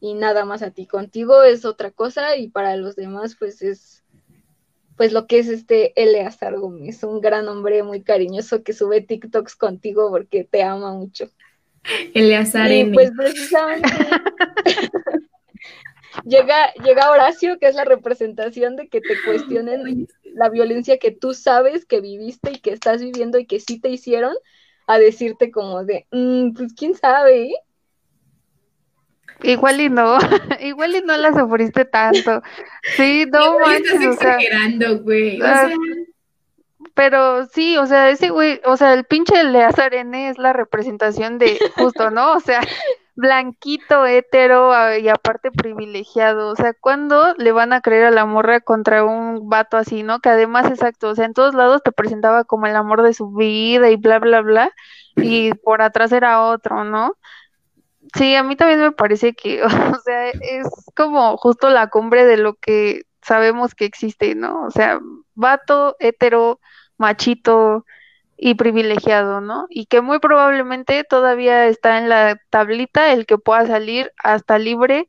y 0.00 0.14
nada 0.14 0.44
más 0.44 0.62
a 0.62 0.70
ti. 0.70 0.86
Contigo 0.86 1.42
es 1.42 1.64
otra 1.64 1.90
cosa 1.90 2.36
y 2.36 2.48
para 2.48 2.76
los 2.76 2.96
demás 2.96 3.36
pues 3.38 3.62
es 3.62 4.02
pues 4.96 5.12
lo 5.12 5.26
que 5.26 5.38
es 5.38 5.48
este 5.48 5.94
Eleazar 6.00 6.58
Gómez, 6.58 7.02
un 7.04 7.22
gran 7.22 7.48
hombre 7.48 7.82
muy 7.82 8.02
cariñoso 8.02 8.62
que 8.62 8.74
sube 8.74 9.00
TikToks 9.00 9.56
contigo 9.56 10.10
porque 10.10 10.44
te 10.44 10.62
ama 10.62 10.92
mucho. 10.92 11.30
Eleazar 12.12 12.70
Y 12.70 12.84
pues 12.90 13.10
precisamente 13.16 13.88
llega, 16.24 16.74
llega 16.84 17.10
Horacio, 17.10 17.58
que 17.58 17.68
es 17.68 17.74
la 17.74 17.84
representación 17.84 18.76
de 18.76 18.88
que 18.88 19.00
te 19.00 19.14
cuestionen 19.24 20.06
la 20.34 20.50
violencia 20.50 20.98
que 20.98 21.12
tú 21.12 21.32
sabes 21.32 21.86
que 21.86 22.00
viviste 22.02 22.52
y 22.52 22.58
que 22.58 22.72
estás 22.72 23.00
viviendo 23.00 23.38
y 23.38 23.46
que 23.46 23.60
sí 23.60 23.80
te 23.80 23.88
hicieron, 23.88 24.34
a 24.86 24.98
decirte 24.98 25.50
como 25.50 25.84
de, 25.84 26.06
"Mm, 26.10 26.52
pues 26.52 26.74
quién 26.74 26.94
sabe, 26.94 27.44
¿eh?". 27.44 27.54
Igual 29.42 29.80
y 29.80 29.88
no, 29.88 30.18
igual 30.60 30.96
y 30.96 31.02
no 31.02 31.16
la 31.16 31.32
sufriste 31.32 31.84
tanto. 31.84 32.42
Sí, 32.96 33.26
no 33.32 33.58
manches, 33.58 33.92
estás 33.92 34.06
o 34.06 34.20
sea, 34.20 34.34
exagerando, 34.36 35.02
güey. 35.02 35.40
O 35.40 35.46
ah, 35.46 35.68
sea, 35.68 35.76
pero 36.94 37.46
sí, 37.46 37.76
o 37.76 37.86
sea, 37.86 38.10
ese 38.10 38.30
güey, 38.30 38.60
o 38.64 38.76
sea, 38.76 38.92
el 38.94 39.04
pinche 39.04 39.40
Eleazar 39.40 39.94
N 39.94 40.28
es 40.28 40.38
la 40.38 40.52
representación 40.52 41.38
de 41.38 41.58
justo, 41.76 42.10
¿no? 42.10 42.32
O 42.32 42.40
sea, 42.40 42.60
blanquito, 43.14 44.06
hetero 44.06 44.72
a- 44.72 44.98
y 44.98 45.08
aparte 45.08 45.50
privilegiado. 45.50 46.50
O 46.50 46.56
sea, 46.56 46.74
¿cuándo 46.74 47.34
le 47.38 47.52
van 47.52 47.72
a 47.72 47.80
creer 47.80 48.06
a 48.06 48.10
la 48.10 48.26
morra 48.26 48.60
contra 48.60 49.04
un 49.04 49.48
vato 49.48 49.76
así, 49.76 50.02
¿no? 50.02 50.20
Que 50.20 50.30
además, 50.30 50.66
exacto, 50.66 51.10
o 51.10 51.14
sea, 51.14 51.26
en 51.26 51.34
todos 51.34 51.54
lados 51.54 51.82
te 51.82 51.92
presentaba 51.92 52.44
como 52.44 52.66
el 52.66 52.76
amor 52.76 53.02
de 53.02 53.14
su 53.14 53.30
vida 53.30 53.90
y 53.90 53.96
bla, 53.96 54.18
bla, 54.18 54.40
bla, 54.40 54.72
y 55.16 55.52
por 55.54 55.82
atrás 55.82 56.12
era 56.12 56.42
otro, 56.42 56.84
¿no? 56.84 57.14
Sí, 58.14 58.34
a 58.34 58.42
mí 58.42 58.56
también 58.56 58.80
me 58.80 58.92
parece 58.92 59.34
que, 59.34 59.62
o 59.64 60.00
sea, 60.04 60.30
es 60.30 60.68
como 60.96 61.36
justo 61.36 61.70
la 61.70 61.88
cumbre 61.88 62.24
de 62.24 62.36
lo 62.36 62.54
que 62.54 63.02
sabemos 63.22 63.74
que 63.74 63.84
existe, 63.84 64.34
¿no? 64.34 64.64
O 64.64 64.70
sea, 64.70 65.00
vato, 65.34 65.96
hetero, 66.00 66.60
machito 66.98 67.84
y 68.36 68.54
privilegiado, 68.54 69.40
¿no? 69.40 69.66
Y 69.70 69.86
que 69.86 70.00
muy 70.00 70.18
probablemente 70.18 71.04
todavía 71.04 71.66
está 71.66 71.98
en 71.98 72.08
la 72.08 72.40
tablita 72.50 73.12
el 73.12 73.26
que 73.26 73.38
pueda 73.38 73.66
salir 73.66 74.12
hasta 74.22 74.58
libre 74.58 75.08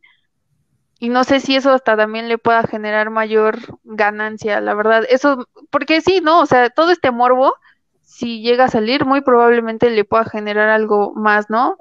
y 0.99 1.09
no 1.09 1.23
sé 1.23 1.39
si 1.39 1.55
eso 1.55 1.71
hasta 1.71 1.97
también 1.97 2.27
le 2.29 2.37
pueda 2.37 2.63
generar 2.63 3.09
mayor 3.09 3.57
ganancia, 3.83 4.61
la 4.61 4.75
verdad. 4.75 5.03
Eso, 5.09 5.47
porque 5.71 6.01
sí, 6.01 6.19
¿no? 6.21 6.41
O 6.41 6.45
sea, 6.45 6.69
todo 6.69 6.91
este 6.91 7.09
morbo, 7.11 7.55
si 8.03 8.41
llega 8.41 8.65
a 8.65 8.69
salir, 8.69 9.05
muy 9.05 9.21
probablemente 9.21 9.89
le 9.89 10.05
pueda 10.05 10.25
generar 10.25 10.69
algo 10.69 11.13
más, 11.15 11.49
¿no? 11.49 11.75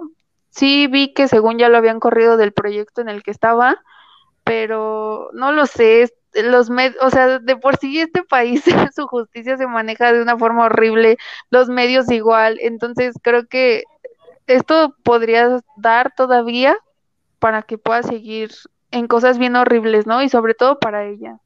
Sí 0.51 0.87
vi 0.87 1.13
que 1.15 1.29
según 1.29 1.59
ya 1.59 1.69
lo 1.69 1.79
habían 1.79 2.01
corrido 2.01 2.37
del 2.37 2.53
proyecto 2.53 3.01
en 3.01 3.09
el 3.09 3.23
que 3.23 3.31
estaba, 3.31 3.79
pero 4.45 5.31
no 5.33 5.53
lo 5.53 5.67
sé, 5.67 6.09
los 6.35 6.71
med 6.71 6.95
o 7.01 7.11
sea, 7.11 7.39
de 7.39 7.57
por 7.57 7.77
sí 7.77 8.01
este 8.01 8.23
país 8.25 8.65
su 8.95 9.07
justicia 9.07 9.57
se 9.57 9.67
maneja 9.67 10.13
de 10.13 10.23
una 10.23 10.39
forma 10.39 10.67
horrible, 10.67 11.19
los 11.51 11.69
medios 11.69 12.11
igual, 12.11 12.59
entonces 12.61 13.15
creo 13.23 13.47
que 13.47 13.85
esto 14.47 14.97
podría 15.05 15.61
dar 15.77 16.13
todavía 16.17 16.77
para 17.39 17.63
que 17.63 17.79
pueda 17.79 18.03
seguir 18.03 18.51
en 18.91 19.09
cosas 19.09 19.39
bien 19.39 19.57
horribles, 19.57 20.07
¿no? 20.07 20.23
Y 20.23 20.29
sobre 20.29 20.55
todo 20.55 20.79
para 20.79 21.07
ella. 21.07 21.41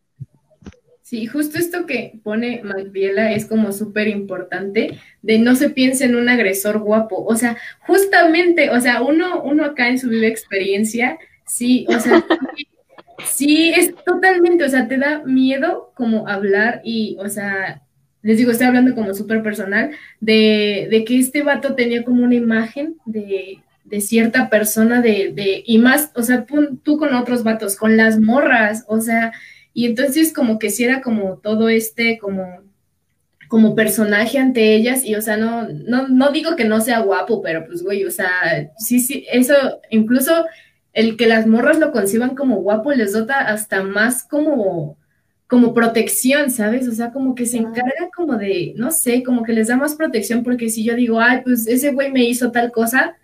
Sí, 1.04 1.26
justo 1.26 1.58
esto 1.58 1.84
que 1.84 2.18
pone 2.22 2.62
Magdiela 2.64 3.30
es 3.32 3.44
como 3.44 3.72
súper 3.72 4.08
importante, 4.08 4.98
de 5.20 5.38
no 5.38 5.54
se 5.54 5.68
piense 5.68 6.06
en 6.06 6.16
un 6.16 6.30
agresor 6.30 6.78
guapo, 6.78 7.22
o 7.26 7.36
sea, 7.36 7.58
justamente, 7.80 8.70
o 8.70 8.80
sea, 8.80 9.02
uno, 9.02 9.42
uno 9.42 9.66
acá 9.66 9.90
en 9.90 9.98
su 9.98 10.08
viva 10.08 10.28
experiencia, 10.28 11.18
sí, 11.46 11.84
o 11.90 12.00
sea, 12.00 12.24
sí, 13.22 13.70
es 13.76 13.94
totalmente, 14.06 14.64
o 14.64 14.68
sea, 14.70 14.88
te 14.88 14.96
da 14.96 15.22
miedo 15.26 15.92
como 15.94 16.26
hablar 16.26 16.80
y, 16.84 17.18
o 17.20 17.28
sea, 17.28 17.82
les 18.22 18.38
digo, 18.38 18.50
estoy 18.50 18.68
hablando 18.68 18.94
como 18.94 19.12
súper 19.12 19.42
personal, 19.42 19.90
de, 20.20 20.88
de 20.90 21.04
que 21.04 21.18
este 21.18 21.42
vato 21.42 21.74
tenía 21.74 22.02
como 22.02 22.24
una 22.24 22.36
imagen 22.36 22.96
de, 23.04 23.58
de 23.84 24.00
cierta 24.00 24.48
persona, 24.48 25.02
de, 25.02 25.32
de, 25.34 25.62
y 25.66 25.76
más, 25.76 26.12
o 26.14 26.22
sea, 26.22 26.46
pon 26.46 26.78
tú 26.78 26.96
con 26.96 27.12
otros 27.14 27.44
vatos, 27.44 27.76
con 27.76 27.98
las 27.98 28.18
morras, 28.18 28.86
o 28.88 29.02
sea, 29.02 29.34
y 29.74 29.86
entonces 29.86 30.32
como 30.32 30.58
que 30.58 30.70
si 30.70 30.84
era 30.84 31.02
como 31.02 31.38
todo 31.38 31.68
este, 31.68 32.18
como, 32.18 32.62
como 33.48 33.74
personaje 33.74 34.38
ante 34.38 34.74
ellas, 34.74 35.04
y 35.04 35.16
o 35.16 35.20
sea, 35.20 35.36
no, 35.36 35.68
no, 35.68 36.08
no 36.08 36.30
digo 36.30 36.56
que 36.56 36.64
no 36.64 36.80
sea 36.80 37.00
guapo, 37.00 37.42
pero 37.42 37.66
pues, 37.66 37.82
güey, 37.82 38.04
o 38.04 38.10
sea, 38.10 38.30
sí, 38.78 39.00
sí, 39.00 39.26
eso, 39.30 39.54
incluso 39.90 40.46
el 40.92 41.16
que 41.16 41.26
las 41.26 41.46
morras 41.46 41.78
lo 41.78 41.92
conciban 41.92 42.36
como 42.36 42.62
guapo 42.62 42.92
les 42.92 43.12
dota 43.12 43.40
hasta 43.40 43.82
más 43.82 44.24
como 44.24 44.96
como 45.46 45.74
protección, 45.74 46.50
¿sabes? 46.50 46.88
O 46.88 46.92
sea, 46.92 47.12
como 47.12 47.34
que 47.34 47.46
se 47.46 47.58
encarga 47.58 48.08
como 48.16 48.36
de, 48.36 48.72
no 48.76 48.90
sé, 48.90 49.22
como 49.22 49.42
que 49.44 49.52
les 49.52 49.68
da 49.68 49.76
más 49.76 49.94
protección 49.94 50.42
porque 50.42 50.70
si 50.70 50.82
yo 50.84 50.96
digo, 50.96 51.20
ay, 51.20 51.42
pues 51.44 51.66
ese 51.66 51.92
güey 51.92 52.10
me 52.10 52.24
hizo 52.24 52.50
tal 52.50 52.72
cosa, 52.72 53.16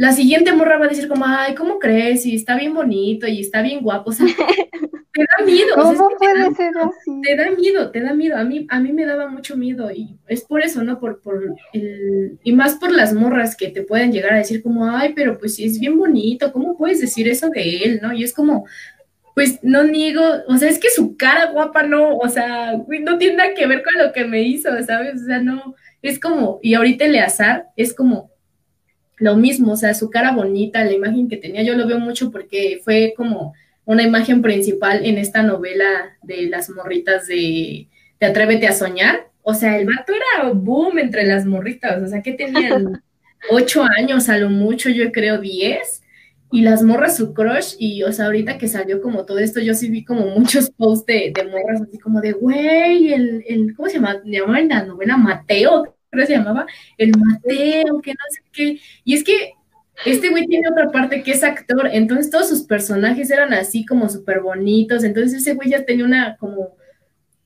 la 0.00 0.12
siguiente 0.12 0.50
morra 0.54 0.78
va 0.78 0.86
a 0.86 0.88
decir 0.88 1.08
como, 1.08 1.26
ay, 1.26 1.54
¿cómo 1.54 1.78
crees? 1.78 2.24
Y 2.24 2.34
está 2.34 2.56
bien 2.56 2.72
bonito 2.72 3.26
y 3.26 3.42
está 3.42 3.60
bien 3.60 3.82
guapo, 3.82 4.08
o 4.08 4.12
sea, 4.14 4.24
te 5.12 5.20
da 5.20 5.44
miedo. 5.44 5.74
¿Cómo 5.74 5.90
o 5.90 5.94
sea, 5.94 6.16
puede 6.18 6.32
te 6.32 6.40
da, 6.40 6.54
ser 6.54 6.72
así? 6.78 7.20
te 7.20 7.36
da 7.36 7.50
miedo, 7.50 7.90
te 7.90 8.00
da 8.00 8.14
miedo. 8.14 8.38
A 8.38 8.44
mí, 8.44 8.66
a 8.70 8.80
mí 8.80 8.94
me 8.94 9.04
daba 9.04 9.28
mucho 9.28 9.58
miedo 9.58 9.90
y 9.90 10.16
es 10.26 10.40
por 10.40 10.62
eso, 10.62 10.82
¿no? 10.82 10.98
Por, 10.98 11.20
por 11.20 11.54
el, 11.74 12.38
y 12.42 12.52
más 12.52 12.76
por 12.76 12.92
las 12.92 13.12
morras 13.12 13.54
que 13.54 13.68
te 13.68 13.82
pueden 13.82 14.10
llegar 14.10 14.32
a 14.32 14.38
decir 14.38 14.62
como, 14.62 14.90
ay, 14.90 15.12
pero 15.14 15.36
pues 15.36 15.56
sí 15.56 15.66
es 15.66 15.78
bien 15.78 15.98
bonito, 15.98 16.50
¿cómo 16.50 16.78
puedes 16.78 17.02
decir 17.02 17.28
eso 17.28 17.50
de 17.50 17.82
él, 17.84 18.00
no? 18.02 18.14
Y 18.14 18.24
es 18.24 18.32
como, 18.32 18.64
pues 19.34 19.58
no 19.62 19.84
niego, 19.84 20.22
o 20.48 20.56
sea, 20.56 20.70
es 20.70 20.78
que 20.78 20.88
su 20.88 21.18
cara 21.18 21.50
guapa 21.52 21.82
no, 21.82 22.16
o 22.16 22.28
sea, 22.30 22.72
no 23.02 23.18
tiene 23.18 23.36
nada 23.36 23.52
que 23.52 23.66
ver 23.66 23.82
con 23.82 24.02
lo 24.02 24.14
que 24.14 24.24
me 24.24 24.40
hizo, 24.44 24.70
¿sabes? 24.82 25.20
O 25.20 25.26
sea, 25.26 25.42
no, 25.42 25.74
es 26.00 26.18
como, 26.18 26.58
y 26.62 26.72
ahorita 26.72 27.04
Eleazar 27.04 27.66
es 27.76 27.92
como 27.92 28.29
lo 29.20 29.36
mismo, 29.36 29.72
o 29.72 29.76
sea, 29.76 29.94
su 29.94 30.10
cara 30.10 30.32
bonita, 30.32 30.82
la 30.82 30.92
imagen 30.92 31.28
que 31.28 31.36
tenía, 31.36 31.62
yo 31.62 31.76
lo 31.76 31.86
veo 31.86 32.00
mucho 32.00 32.30
porque 32.30 32.80
fue 32.82 33.14
como 33.16 33.54
una 33.84 34.02
imagen 34.02 34.40
principal 34.40 35.04
en 35.04 35.18
esta 35.18 35.42
novela 35.42 36.16
de 36.22 36.48
las 36.48 36.70
morritas 36.70 37.26
de, 37.26 37.88
de 38.18 38.26
Atrévete 38.26 38.66
a 38.66 38.72
Soñar. 38.72 39.28
O 39.42 39.52
sea, 39.52 39.78
el 39.78 39.86
vato 39.86 40.12
era 40.14 40.50
boom 40.52 40.98
entre 40.98 41.26
las 41.26 41.44
morritas, 41.44 42.02
o 42.02 42.06
sea, 42.06 42.22
que 42.22 42.32
tenían 42.32 43.02
ocho 43.50 43.84
años 43.98 44.28
a 44.28 44.38
lo 44.38 44.48
mucho, 44.48 44.88
yo 44.88 45.12
creo 45.12 45.38
diez, 45.38 46.02
y 46.50 46.62
las 46.62 46.82
morras 46.82 47.16
su 47.16 47.34
crush, 47.34 47.74
y 47.78 48.02
o 48.02 48.12
sea, 48.12 48.26
ahorita 48.26 48.58
que 48.58 48.68
salió 48.68 49.02
como 49.02 49.24
todo 49.24 49.38
esto, 49.38 49.60
yo 49.60 49.74
sí 49.74 49.90
vi 49.90 50.04
como 50.04 50.26
muchos 50.26 50.70
posts 50.76 51.06
de, 51.06 51.32
de 51.34 51.44
morras 51.44 51.82
así 51.82 51.98
como 51.98 52.22
de, 52.22 52.32
güey, 52.32 53.12
el, 53.12 53.44
el, 53.46 53.74
¿cómo 53.76 53.88
se 53.88 53.96
llama? 53.96 54.22
Llamaban 54.24 54.62
en 54.62 54.68
la 54.68 54.84
novela 54.84 55.16
Mateo, 55.18 55.94
creo 56.10 56.22
que 56.22 56.32
se 56.32 56.38
llamaba, 56.38 56.66
el 56.98 57.12
Mateo, 57.16 58.00
que 58.00 58.12
no 58.12 58.20
sé 58.30 58.40
qué, 58.52 58.80
y 59.04 59.14
es 59.14 59.24
que 59.24 59.52
este 60.04 60.30
güey 60.30 60.46
tiene 60.46 60.68
otra 60.68 60.90
parte 60.90 61.22
que 61.22 61.32
es 61.32 61.42
actor, 61.44 61.88
entonces 61.92 62.30
todos 62.30 62.48
sus 62.48 62.62
personajes 62.62 63.30
eran 63.30 63.52
así 63.52 63.84
como 63.84 64.08
súper 64.08 64.40
bonitos, 64.40 65.04
entonces 65.04 65.42
ese 65.42 65.54
güey 65.54 65.70
ya 65.70 65.84
tenía 65.84 66.04
una 66.04 66.36
como, 66.36 66.76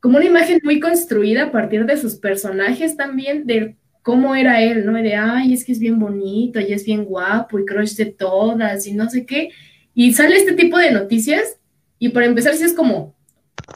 como 0.00 0.18
una 0.18 0.26
imagen 0.26 0.60
muy 0.62 0.80
construida 0.80 1.44
a 1.44 1.52
partir 1.52 1.84
de 1.84 1.96
sus 1.96 2.14
personajes 2.14 2.96
también, 2.96 3.46
de 3.46 3.76
cómo 4.02 4.34
era 4.34 4.62
él, 4.62 4.84
¿no? 4.84 4.92
De, 4.92 5.14
ay, 5.14 5.54
es 5.54 5.64
que 5.64 5.72
es 5.72 5.78
bien 5.78 5.98
bonito, 5.98 6.60
y 6.60 6.72
es 6.72 6.84
bien 6.84 7.04
guapo, 7.04 7.58
y 7.58 7.64
crush 7.64 7.94
de 7.96 8.06
todas, 8.06 8.86
y 8.86 8.92
no 8.92 9.08
sé 9.10 9.26
qué, 9.26 9.50
y 9.94 10.12
sale 10.12 10.36
este 10.36 10.52
tipo 10.52 10.78
de 10.78 10.90
noticias, 10.90 11.58
y 11.98 12.10
para 12.10 12.26
empezar 12.26 12.54
sí 12.54 12.64
es 12.64 12.74
como, 12.74 13.13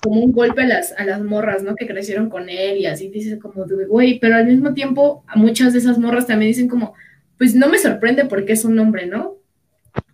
como 0.02 0.20
un 0.20 0.32
golpe 0.32 0.62
a 0.62 0.66
las, 0.66 0.92
a 0.92 1.04
las 1.04 1.22
morras, 1.22 1.62
¿no? 1.62 1.74
Que 1.74 1.86
crecieron 1.86 2.28
con 2.28 2.48
él, 2.48 2.78
y 2.78 2.86
así 2.86 3.08
dices 3.08 3.38
como, 3.40 3.64
güey, 3.88 4.18
pero 4.18 4.36
al 4.36 4.46
mismo 4.46 4.74
tiempo 4.74 5.24
muchas 5.34 5.72
de 5.72 5.80
esas 5.80 5.98
morras 5.98 6.26
también 6.26 6.50
dicen 6.50 6.68
como, 6.68 6.94
pues 7.38 7.54
no 7.54 7.68
me 7.68 7.78
sorprende 7.78 8.24
porque 8.26 8.52
es 8.52 8.64
un 8.64 8.78
hombre, 8.78 9.06
¿no? 9.06 9.36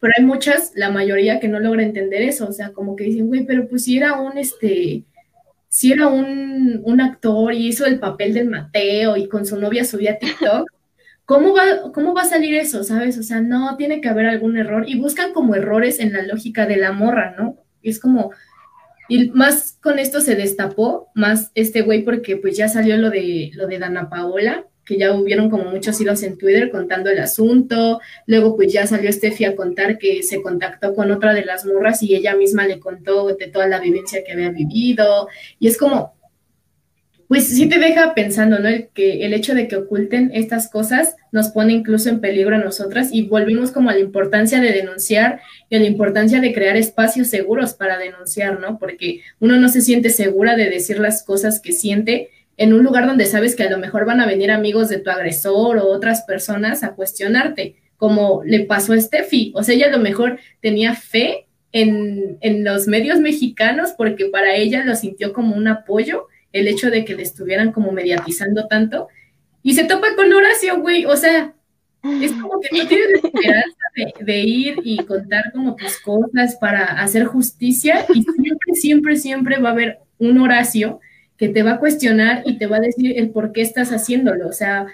Pero 0.00 0.12
hay 0.16 0.24
muchas, 0.24 0.72
la 0.74 0.90
mayoría, 0.90 1.40
que 1.40 1.48
no 1.48 1.58
logra 1.58 1.82
entender 1.82 2.22
eso, 2.22 2.48
o 2.48 2.52
sea, 2.52 2.72
como 2.72 2.96
que 2.96 3.04
dicen, 3.04 3.26
güey, 3.26 3.44
pero 3.44 3.68
pues 3.68 3.84
si 3.84 3.96
era 3.96 4.20
un, 4.20 4.38
este, 4.38 5.04
si 5.68 5.92
era 5.92 6.06
un, 6.06 6.80
un 6.84 7.00
actor 7.00 7.52
y 7.52 7.66
hizo 7.66 7.86
el 7.86 7.98
papel 7.98 8.34
del 8.34 8.48
Mateo 8.48 9.16
y 9.16 9.28
con 9.28 9.44
su 9.44 9.58
novia 9.58 9.84
subía 9.84 10.18
TikTok, 10.18 10.68
¿cómo 11.24 11.54
va, 11.54 11.92
¿cómo 11.92 12.14
va 12.14 12.22
a 12.22 12.26
salir 12.26 12.54
eso, 12.54 12.84
sabes? 12.84 13.18
O 13.18 13.22
sea, 13.22 13.40
no, 13.40 13.76
tiene 13.76 14.00
que 14.00 14.08
haber 14.08 14.26
algún 14.26 14.56
error 14.56 14.84
y 14.86 14.98
buscan 14.98 15.32
como 15.32 15.54
errores 15.54 15.98
en 15.98 16.12
la 16.12 16.22
lógica 16.22 16.66
de 16.66 16.76
la 16.76 16.92
morra, 16.92 17.34
¿no? 17.36 17.56
Y 17.82 17.90
es 17.90 17.98
como, 17.98 18.30
y 19.09 19.28
más 19.30 19.78
con 19.82 19.98
esto 19.98 20.20
se 20.20 20.34
destapó, 20.34 21.09
más 21.14 21.50
este 21.55 21.82
güey, 21.82 22.02
porque 22.05 22.36
pues 22.36 22.57
ya 22.57 22.68
salió 22.68 22.96
lo 22.96 23.11
de, 23.11 23.50
lo 23.55 23.66
de 23.66 23.78
Dana 23.78 24.09
Paola, 24.09 24.66
que 24.84 24.98
ya 24.98 25.14
hubieron 25.14 25.50
como 25.50 25.64
muchos 25.64 26.00
hilos 26.00 26.22
en 26.22 26.36
Twitter 26.36 26.70
contando 26.70 27.11
el 27.11 27.18
asunto, 27.18 28.00
luego 28.26 28.57
pues 28.57 28.72
ya 28.72 28.86
salió 28.86 29.11
Steffi 29.11 29.44
a 29.46 29.57
contar 29.57 29.98
que 29.98 30.22
se 30.22 30.42
contactó 30.42 30.94
con 30.94 31.11
otra 31.11 31.32
de 31.32 31.44
las 31.44 31.64
morras 31.64 32.02
y 32.02 32.14
ella 32.14 32.36
misma 32.36 32.66
le 32.66 32.80
contó 32.80 33.34
de 33.34 33.46
toda 33.48 33.66
la 33.66 33.80
vivencia 33.80 34.22
que 34.24 34.32
había 34.32 34.50
vivido, 34.50 35.28
y 35.59 35.68
es 35.68 35.78
como, 35.78 36.14
pues 37.28 37.48
sí 37.48 37.68
te 37.68 37.78
deja 37.78 38.14
pensando, 38.14 38.58
¿no? 38.58 38.68
El, 38.68 38.88
que 38.88 39.24
el 39.24 39.32
hecho 39.32 39.54
de 39.54 39.68
que 39.68 39.76
oculten 39.76 40.30
estas 40.34 40.70
cosas 40.70 41.16
nos 41.32 41.48
pone 41.48 41.72
incluso 41.72 42.08
en 42.08 42.20
peligro 42.20 42.56
a 42.56 42.58
nosotras 42.58 43.08
y 43.12 43.22
volvimos 43.22 43.70
como 43.72 43.90
a 43.90 43.94
la 43.94 44.00
importancia 44.00 44.60
de 44.60 44.72
denunciar 44.72 45.40
y 45.68 45.76
a 45.76 45.80
la 45.80 45.86
importancia 45.86 46.40
de 46.40 46.52
crear 46.52 46.76
espacios 46.76 47.28
seguros 47.28 47.74
para 47.74 47.98
denunciar, 47.98 48.60
¿no? 48.60 48.78
Porque 48.78 49.22
uno 49.40 49.56
no 49.56 49.68
se 49.68 49.80
siente 49.80 50.10
segura 50.10 50.56
de 50.56 50.70
decir 50.70 50.98
las 50.98 51.22
cosas 51.22 51.60
que 51.60 51.72
siente 51.72 52.30
en 52.56 52.72
un 52.72 52.84
lugar 52.84 53.06
donde 53.06 53.26
sabes 53.26 53.56
que 53.56 53.64
a 53.64 53.70
lo 53.70 53.78
mejor 53.78 54.04
van 54.04 54.20
a 54.20 54.26
venir 54.26 54.50
amigos 54.50 54.88
de 54.88 54.98
tu 54.98 55.10
agresor 55.10 55.78
o 55.78 55.88
otras 55.88 56.22
personas 56.22 56.84
a 56.84 56.94
cuestionarte, 56.94 57.76
como 57.96 58.42
le 58.44 58.60
pasó 58.60 58.92
a 58.92 59.00
Steffi. 59.00 59.52
O 59.56 59.62
sea, 59.62 59.74
ella 59.74 59.86
a 59.86 59.96
lo 59.96 59.98
mejor 59.98 60.38
tenía 60.60 60.94
fe 60.94 61.46
en, 61.72 62.38
en 62.40 62.62
los 62.62 62.86
medios 62.86 63.18
mexicanos 63.18 63.92
porque 63.96 64.26
para 64.26 64.54
ella 64.54 64.84
lo 64.84 64.94
sintió 64.94 65.32
como 65.32 65.56
un 65.56 65.66
apoyo 65.66 66.28
el 66.55 66.68
hecho 66.68 66.90
de 66.90 67.05
que 67.05 67.14
le 67.14 67.22
estuvieran 67.22 67.72
como 67.72 67.92
mediatizando 67.92 68.66
tanto. 68.66 69.09
Y 69.62 69.74
se 69.74 69.84
topa 69.84 70.14
con 70.14 70.32
Horacio, 70.32 70.80
güey. 70.80 71.05
O 71.05 71.16
sea, 71.16 71.52
es 72.22 72.32
como 72.32 72.61
que 72.61 72.68
no 72.78 72.86
tienes 72.86 73.24
esperanza 73.24 73.76
de, 74.20 74.38
ir 74.40 74.76
y 74.84 74.98
contar 75.05 75.52
como 75.52 75.74
tus 75.74 75.98
cosas 75.98 76.57
para 76.61 76.84
hacer 77.00 77.24
justicia 77.24 78.07
y 78.14 78.22
siempre, 78.22 78.74
siempre, 78.74 79.16
siempre 79.16 79.59
va 79.59 79.70
a 79.70 79.72
haber 79.72 79.98
un 80.18 80.38
Horacio 80.38 81.00
que 81.36 81.48
te 81.48 81.62
va 81.64 81.72
a 81.72 81.78
cuestionar 81.80 82.42
y 82.46 82.57
te 82.57 82.66
va 82.66 82.76
a 82.76 82.80
decir 82.80 83.18
el 83.18 83.30
por 83.30 83.52
qué 83.52 83.62
estás 83.62 83.90
haciéndolo. 83.90 84.48
O 84.48 84.52
sea, 84.52 84.86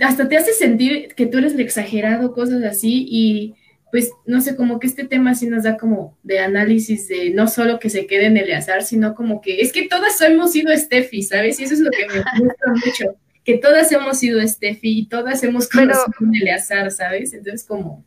hasta 0.00 0.28
te 0.28 0.36
hace 0.36 0.52
sentir 0.52 1.08
que 1.14 1.26
tú 1.26 1.38
eres 1.38 1.54
el 1.54 1.60
exagerado, 1.60 2.32
cosas 2.32 2.64
así, 2.64 3.06
y 3.08 3.54
pues 3.92 4.10
no 4.26 4.40
sé, 4.40 4.56
como 4.56 4.80
que 4.80 4.88
este 4.88 5.04
tema 5.04 5.34
sí 5.34 5.46
nos 5.46 5.62
da 5.62 5.76
como 5.76 6.18
de 6.24 6.40
análisis 6.40 7.06
de 7.08 7.30
no 7.30 7.46
solo 7.46 7.78
que 7.78 7.90
se 7.90 8.06
quede 8.06 8.24
en 8.26 8.38
Eleazar, 8.38 8.82
sino 8.82 9.14
como 9.14 9.40
que 9.42 9.60
es 9.60 9.70
que 9.70 9.86
todas 9.86 10.20
hemos 10.22 10.50
sido 10.52 10.76
Steffi, 10.76 11.22
¿sabes? 11.22 11.60
Y 11.60 11.64
eso 11.64 11.74
es 11.74 11.80
lo 11.80 11.90
que 11.90 12.06
me 12.08 12.14
gusta 12.40 12.70
mucho, 12.70 13.16
que 13.44 13.58
todas 13.58 13.92
hemos 13.92 14.18
sido 14.18 14.40
Steffi 14.40 14.98
y 15.00 15.06
todas 15.08 15.44
hemos 15.44 15.68
Pero- 15.68 15.92
conocido 15.92 16.14
un 16.20 16.34
Eleazar, 16.34 16.90
¿sabes? 16.90 17.34
Entonces 17.34 17.64
como, 17.68 18.04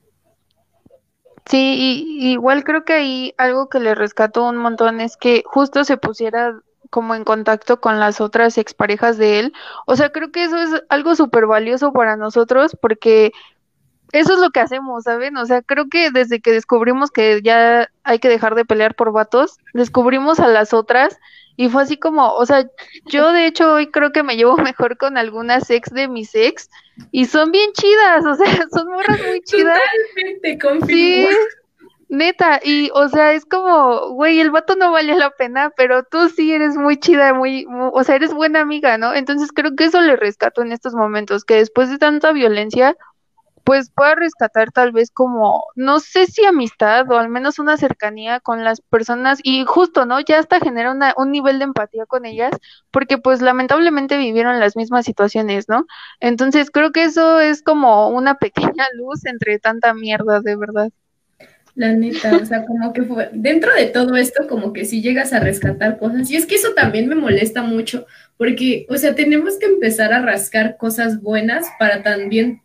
Sí, 1.48 1.76
y, 2.20 2.32
igual 2.32 2.64
creo 2.64 2.86
que 2.86 2.94
ahí 2.94 3.34
algo 3.38 3.70
que 3.70 3.80
le 3.80 3.94
rescató 3.94 4.50
un 4.50 4.58
montón 4.58 5.00
es 5.00 5.16
que 5.16 5.44
justo 5.46 5.84
se 5.84 5.98
pusiera 5.98 6.60
como 6.90 7.14
en 7.14 7.24
contacto 7.24 7.80
con 7.80 8.00
las 8.00 8.20
otras 8.22 8.58
exparejas 8.58 9.18
de 9.18 9.40
él. 9.40 9.54
O 9.86 9.96
sea, 9.96 10.10
creo 10.10 10.32
que 10.32 10.44
eso 10.46 10.58
es 10.58 10.70
algo 10.90 11.16
súper 11.16 11.46
valioso 11.46 11.94
para 11.94 12.16
nosotros 12.16 12.76
porque 12.82 13.32
eso 14.16 14.34
es 14.34 14.40
lo 14.40 14.52
que 14.52 14.60
hacemos, 14.62 15.04
¿saben? 15.04 15.38
O 15.38 15.46
sea, 15.46 15.62
creo 15.62 15.88
que 15.90 16.12
desde 16.12 16.42
que 16.42 16.52
descubrimos 16.52 17.12
que 17.12 17.42
ya 17.44 17.90
hay 18.04 18.20
que 18.20 18.30
dejar 18.30 18.56
de 18.56 18.66
pelear 18.66 18.96
por 18.96 19.12
vatos, 19.12 19.58
descubrimos 19.74 20.40
a 20.40 20.48
las 20.48 20.74
otras 20.74 21.18
y 21.58 21.70
fue 21.70 21.84
así 21.84 21.98
como, 21.98 22.34
o 22.34 22.46
sea, 22.46 22.66
yo 23.06 23.32
de 23.32 23.48
hecho 23.48 23.74
hoy 23.74 23.92
creo 23.92 24.12
que 24.12 24.24
me 24.24 24.36
llevo 24.38 24.58
mejor 24.58 24.98
con 24.98 25.18
algunas 25.18 25.70
ex 25.70 25.90
de 25.92 26.08
mis 26.08 26.36
ex 26.36 26.70
y 27.12 27.26
son 27.26 27.52
bien 27.52 27.72
chidas, 27.74 28.26
o 28.26 28.36
sea, 28.36 28.46
son 28.72 28.90
morras 28.90 29.22
muy 29.28 29.42
chidas. 29.42 29.82
totalmente 30.16 30.58
Sí, 30.88 31.26
confirmo. 31.28 31.28
neta, 32.10 32.60
y 32.64 32.90
o 32.94 33.10
sea, 33.10 33.34
es 33.34 33.46
como, 33.46 34.12
güey, 34.12 34.40
el 34.40 34.52
vato 34.52 34.76
no 34.76 34.92
vale 34.92 35.16
la 35.16 35.32
pena, 35.32 35.72
pero 35.76 36.04
tú 36.04 36.30
sí 36.30 36.54
eres 36.54 36.76
muy 36.78 36.98
chida, 37.00 37.34
muy, 37.34 37.66
mu- 37.68 37.92
o 37.94 38.04
sea, 38.04 38.16
eres 38.16 38.34
buena 38.34 38.62
amiga, 38.62 38.98
¿no? 38.98 39.14
Entonces 39.14 39.52
creo 39.54 39.76
que 39.76 39.86
eso 39.86 40.02
le 40.02 40.16
rescato 40.16 40.62
en 40.62 40.72
estos 40.72 40.94
momentos, 40.94 41.46
que 41.46 41.56
después 41.56 41.90
de 41.90 41.98
tanta 41.98 42.32
violencia, 42.34 42.96
pues 43.66 43.90
pueda 43.90 44.14
rescatar 44.14 44.72
tal 44.72 44.92
vez 44.92 45.10
como, 45.10 45.64
no 45.76 46.00
sé 46.00 46.28
si 46.28 46.46
amistad 46.46 47.10
o 47.12 47.18
al 47.18 47.30
menos 47.30 47.58
una 47.58 47.78
cercanía 47.78 48.40
con 48.40 48.64
las 48.64 48.80
personas 48.80 49.40
y 49.42 49.66
justo, 49.66 50.06
¿no? 50.06 50.20
Ya 50.20 50.38
hasta 50.38 50.60
genera 50.60 50.92
una, 50.92 51.16
un 51.18 51.32
nivel 51.32 51.58
de 51.58 51.66
empatía 51.66 52.06
con 52.06 52.26
ellas 52.26 52.52
porque 52.92 53.18
pues 53.18 53.42
lamentablemente 53.42 54.20
vivieron 54.20 54.60
las 54.60 54.76
mismas 54.76 55.04
situaciones, 55.04 55.68
¿no? 55.68 55.88
Entonces 56.20 56.70
creo 56.70 56.92
que 56.92 57.06
eso 57.06 57.40
es 57.40 57.64
como 57.64 58.10
una 58.10 58.36
pequeña 58.36 58.86
luz 58.94 59.26
entre 59.26 59.58
tanta 59.58 59.96
mierda, 59.96 60.42
de 60.42 60.56
verdad. 60.56 60.92
La 61.74 61.92
neta, 61.92 62.38
o 62.38 62.46
sea, 62.46 62.66
como 62.66 62.94
que 62.94 63.02
fue, 63.02 63.32
dentro 63.34 63.74
de 63.74 63.88
todo 63.88 64.16
esto, 64.16 64.48
como 64.48 64.74
que 64.74 64.86
si 64.86 65.02
llegas 65.02 65.34
a 65.34 65.40
rescatar 65.40 65.98
cosas, 65.98 66.30
y 66.32 66.38
es 66.38 66.46
que 66.46 66.56
eso 66.56 66.74
también 66.74 67.10
me 67.10 67.16
molesta 67.16 67.64
mucho, 67.64 68.06
porque, 68.38 68.86
o 68.90 68.98
sea, 68.98 69.14
tenemos 69.14 69.58
que 69.58 69.66
empezar 69.66 70.14
a 70.14 70.22
rascar 70.22 70.78
cosas 70.78 71.22
buenas 71.22 71.68
para 71.78 72.02
también 72.02 72.62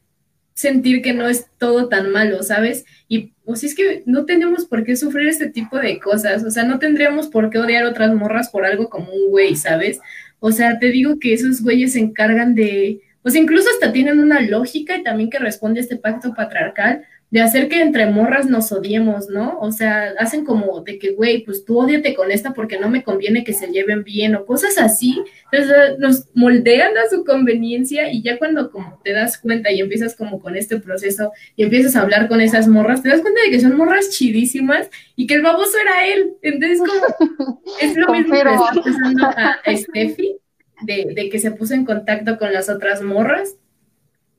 sentir 0.61 1.01
que 1.01 1.15
no 1.15 1.27
es 1.27 1.47
todo 1.59 1.89
tan 1.89 2.11
malo, 2.11 2.43
¿sabes? 2.43 2.85
Y 3.09 3.33
si 3.55 3.67
es 3.67 3.75
que 3.75 4.03
no 4.07 4.27
tenemos 4.27 4.67
por 4.67 4.85
qué 4.85 4.95
sufrir 4.95 5.29
este 5.29 5.49
tipo 5.49 5.79
de 5.79 5.99
cosas, 5.99 6.45
o 6.45 6.51
sea, 6.51 6.65
no 6.65 6.79
tendríamos 6.79 7.29
por 7.29 7.51
qué 7.51 7.59
odiar 7.59 7.85
otras 7.85 8.15
morras 8.15 8.51
por 8.51 8.65
algo 8.65 8.91
como 8.91 9.13
un 9.13 9.31
güey, 9.31 9.57
¿sabes? 9.57 10.01
O 10.39 10.53
sea, 10.53 10.79
te 10.79 10.91
digo 10.91 11.19
que 11.19 11.33
esos 11.33 11.63
güeyes 11.63 11.95
se 11.95 12.01
encargan 12.01 12.55
de, 12.55 13.01
sea, 13.25 13.41
incluso 13.41 13.69
hasta 13.71 13.93
tienen 13.93 14.21
una 14.21 14.41
lógica 14.41 14.97
y 14.97 15.03
también 15.03 15.31
que 15.31 15.39
responde 15.39 15.81
a 15.81 15.83
este 15.83 15.97
pacto 15.97 16.35
patriarcal, 16.35 17.05
de 17.31 17.41
hacer 17.41 17.68
que 17.68 17.81
entre 17.81 18.07
morras 18.07 18.47
nos 18.47 18.72
odiemos, 18.72 19.28
¿no? 19.28 19.57
O 19.61 19.70
sea, 19.70 20.14
hacen 20.18 20.45
como 20.45 20.81
de 20.81 20.99
que, 20.99 21.12
güey, 21.12 21.45
pues 21.45 21.64
tú 21.64 21.78
odiate 21.78 22.14
con 22.14 22.33
esta 22.33 22.53
porque 22.53 22.78
no 22.78 22.91
me 22.91 23.05
conviene 23.05 23.45
que 23.45 23.53
se 23.53 23.68
lleven 23.68 24.03
bien 24.03 24.35
o 24.35 24.45
cosas 24.45 24.78
así. 24.78 25.22
Entonces 25.53 25.99
nos 25.99 26.24
moldean 26.35 26.97
a 26.99 27.09
su 27.09 27.24
conveniencia 27.24 28.12
y 28.12 28.22
ya 28.22 28.37
cuando 28.37 28.72
como 28.72 29.01
te 29.05 29.12
das 29.12 29.39
cuenta 29.39 29.70
y 29.70 29.81
empiezas 29.81 30.16
como 30.16 30.41
con 30.41 30.57
este 30.57 30.81
proceso 30.81 31.31
y 31.55 31.62
empiezas 31.62 31.95
a 31.95 32.03
hablar 32.03 32.26
con 32.26 32.41
esas 32.41 32.66
morras, 32.66 33.03
te 33.03 33.11
das 33.11 33.20
cuenta 33.20 33.41
de 33.45 33.51
que 33.51 33.61
son 33.61 33.76
morras 33.76 34.11
chidísimas 34.11 34.91
y 35.14 35.28
que 35.28 35.35
el 35.35 35.43
baboso 35.43 35.78
era 35.81 36.09
él. 36.09 36.33
Entonces 36.43 36.81
como 36.81 37.62
es 37.81 37.97
lo 37.97 38.12
mismo 38.12 38.35
que 38.35 38.41
está 38.41 38.72
pasando 38.74 39.24
a, 39.24 39.61
a 39.64 39.76
Steffi, 39.76 40.37
de, 40.83 41.12
de 41.14 41.28
que 41.28 41.39
se 41.39 41.53
puso 41.53 41.74
en 41.74 41.85
contacto 41.85 42.39
con 42.39 42.53
las 42.53 42.68
otras 42.68 43.03
morras 43.03 43.55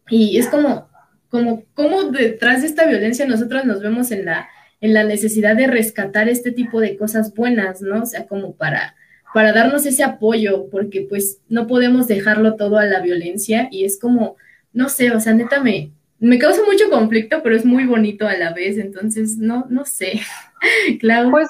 y 0.09 0.37
es 0.37 0.49
como, 0.49 0.90
como, 1.31 1.63
como 1.73 2.03
detrás 2.11 2.61
de 2.61 2.67
esta 2.67 2.85
violencia 2.85 3.25
nosotros 3.25 3.65
nos 3.65 3.81
vemos 3.81 4.11
en 4.11 4.25
la, 4.25 4.47
en 4.81 4.93
la 4.93 5.03
necesidad 5.03 5.55
de 5.55 5.65
rescatar 5.67 6.29
este 6.29 6.51
tipo 6.51 6.79
de 6.79 6.97
cosas 6.97 7.33
buenas, 7.33 7.81
¿no? 7.81 8.03
O 8.03 8.05
sea, 8.05 8.27
como 8.27 8.53
para, 8.55 8.95
para 9.33 9.53
darnos 9.53 9.85
ese 9.85 10.03
apoyo, 10.03 10.67
porque 10.69 11.07
pues 11.09 11.39
no 11.49 11.65
podemos 11.67 12.07
dejarlo 12.07 12.55
todo 12.57 12.77
a 12.77 12.85
la 12.85 12.99
violencia 12.99 13.69
y 13.71 13.85
es 13.85 13.97
como, 13.99 14.35
no 14.73 14.89
sé, 14.89 15.11
o 15.11 15.19
sea, 15.19 15.33
neta 15.33 15.61
me, 15.63 15.91
me 16.19 16.37
causa 16.37 16.61
mucho 16.65 16.89
conflicto, 16.89 17.41
pero 17.41 17.55
es 17.55 17.65
muy 17.65 17.85
bonito 17.85 18.27
a 18.27 18.35
la 18.35 18.53
vez, 18.53 18.77
entonces 18.77 19.37
no, 19.37 19.65
no 19.69 19.85
sé. 19.85 20.19
claro. 20.99 21.31
Pues, 21.31 21.49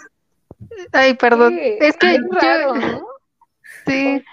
ay, 0.92 1.16
perdón, 1.16 1.54
Sí, 1.58 1.78
es 1.82 1.98
que 1.98 2.12
es 2.16 2.20
yo- 2.22 2.40
raro, 2.40 2.76
¿no? 2.76 3.08
sí, 3.86 4.24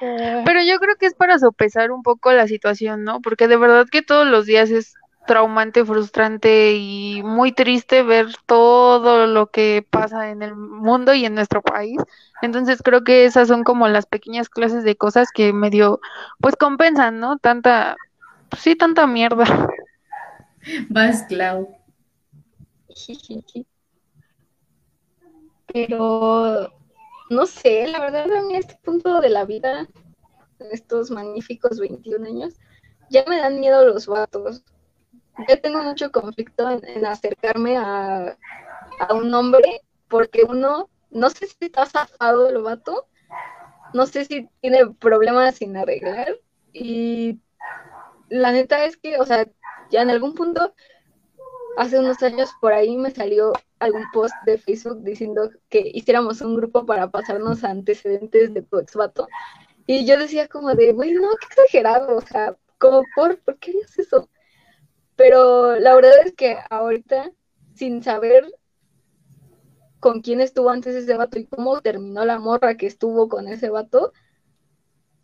pero 0.44 0.61
yo 0.62 0.78
creo 0.78 0.96
que 1.01 1.07
es 1.07 1.14
para 1.14 1.38
sopesar 1.38 1.90
un 1.90 2.03
poco 2.03 2.32
la 2.32 2.46
situación, 2.46 3.03
¿no? 3.05 3.20
Porque 3.22 3.49
de 3.49 3.57
verdad 3.57 3.86
que 3.90 4.03
todos 4.03 4.26
los 4.26 4.44
días 4.44 4.70
es 4.70 4.92
traumante, 5.29 5.85
frustrante 5.85 6.72
y 6.72 7.22
muy 7.22 7.53
triste 7.53 8.03
ver 8.03 8.26
todo 8.47 9.29
lo 9.29 9.51
que 9.51 9.87
pasa 9.89 10.31
en 10.31 10.43
el 10.43 10.57
mundo 10.57 11.14
y 11.14 11.26
en 11.26 11.35
nuestro 11.37 11.62
país. 11.62 11.99
Entonces 12.43 12.81
creo 12.83 13.05
que 13.05 13.26
esas 13.26 13.47
son 13.47 13.62
como 13.62 13.87
las 13.87 14.07
pequeñas 14.07 14.49
clases 14.49 14.83
de 14.85 14.97
cosas 14.97 15.31
que 15.33 15.53
medio, 15.53 16.01
pues 16.41 16.57
compensan, 16.57 17.20
¿no? 17.20 17.39
Tanta, 17.39 17.97
pues 18.49 18.62
sí, 18.62 18.74
tanta 18.74 19.07
mierda. 19.07 19.45
Vas, 20.89 21.22
Clau. 21.29 21.68
Pero 25.72 26.72
no 27.29 27.47
sé, 27.47 27.87
la 27.87 28.01
verdad 28.01 28.33
a 28.33 28.43
mí 28.43 28.57
a 28.57 28.61
este 28.61 28.79
punto 28.83 29.20
de 29.20 29.29
la 29.29 29.45
vida, 29.45 29.87
en 30.59 30.66
estos 30.72 31.11
magníficos 31.11 31.79
21 31.79 32.26
años, 32.26 32.55
ya 33.11 33.24
me 33.29 33.37
dan 33.37 33.61
miedo 33.61 33.85
los 33.85 34.07
vatos. 34.07 34.64
Yo 35.47 35.61
tengo 35.61 35.82
mucho 35.82 36.11
conflicto 36.11 36.68
en, 36.82 37.07
acercarme 37.07 37.76
a, 37.76 38.36
a 38.99 39.14
un 39.14 39.32
hombre 39.34 39.82
porque 40.09 40.43
uno, 40.43 40.89
no 41.11 41.30
sé 41.30 41.47
si 41.47 41.66
está 41.66 41.86
zafado 41.86 42.49
el 42.49 42.59
vato, 42.62 43.07
no 43.95 44.07
sé 44.07 44.24
si 44.24 44.49
tiene 44.61 44.86
problemas 44.99 45.57
sin 45.57 45.76
arreglar 45.76 46.39
y 46.72 47.41
la 48.28 48.53
neta 48.53 48.84
es 48.84 48.97
que, 48.97 49.18
o 49.18 49.24
sea, 49.24 49.47
ya 49.91 50.03
en 50.03 50.11
algún 50.11 50.34
punto 50.34 50.74
hace 51.76 51.99
unos 51.99 52.22
años 52.22 52.51
por 52.61 52.72
ahí 52.72 52.97
me 52.97 53.11
salió 53.11 53.53
algún 53.78 54.05
post 54.12 54.34
de 54.45 54.59
Facebook 54.59 55.03
diciendo 55.03 55.51
que 55.68 55.91
hiciéramos 55.95 56.41
un 56.41 56.57
grupo 56.57 56.84
para 56.84 57.11
pasarnos 57.11 57.64
antecedentes 57.64 58.53
de 58.53 58.62
tu 58.62 58.78
ex 58.78 58.95
vato. 58.95 59.28
Y 59.86 60.05
yo 60.05 60.18
decía 60.18 60.49
como 60.49 60.74
de, 60.74 60.93
güey, 60.93 61.12
no, 61.12 61.28
qué 61.41 61.47
exagerado, 61.47 62.16
o 62.16 62.20
sea, 62.20 62.57
como 62.78 63.05
por, 63.14 63.39
¿por 63.41 63.59
qué 63.59 63.70
harías 63.70 63.99
eso? 63.99 64.28
Pero 65.18 65.80
la 65.80 65.96
verdad 65.96 66.12
es 66.24 66.32
que 66.32 66.56
ahorita, 66.70 67.32
sin 67.74 68.04
saber 68.04 68.46
con 69.98 70.20
quién 70.20 70.40
estuvo 70.40 70.70
antes 70.70 70.94
ese 70.94 71.16
vato 71.16 71.40
y 71.40 71.44
cómo 71.44 71.80
terminó 71.80 72.24
la 72.24 72.38
morra 72.38 72.76
que 72.76 72.86
estuvo 72.86 73.28
con 73.28 73.48
ese 73.48 73.68
vato, 73.68 74.12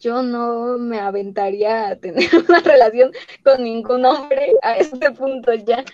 yo 0.00 0.24
no 0.24 0.78
me 0.78 0.98
aventaría 0.98 1.86
a 1.86 1.96
tener 1.96 2.28
una 2.48 2.58
relación 2.58 3.12
con 3.44 3.62
ningún 3.62 4.04
hombre 4.04 4.54
a 4.62 4.78
este 4.78 5.12
punto 5.12 5.54
ya. 5.54 5.84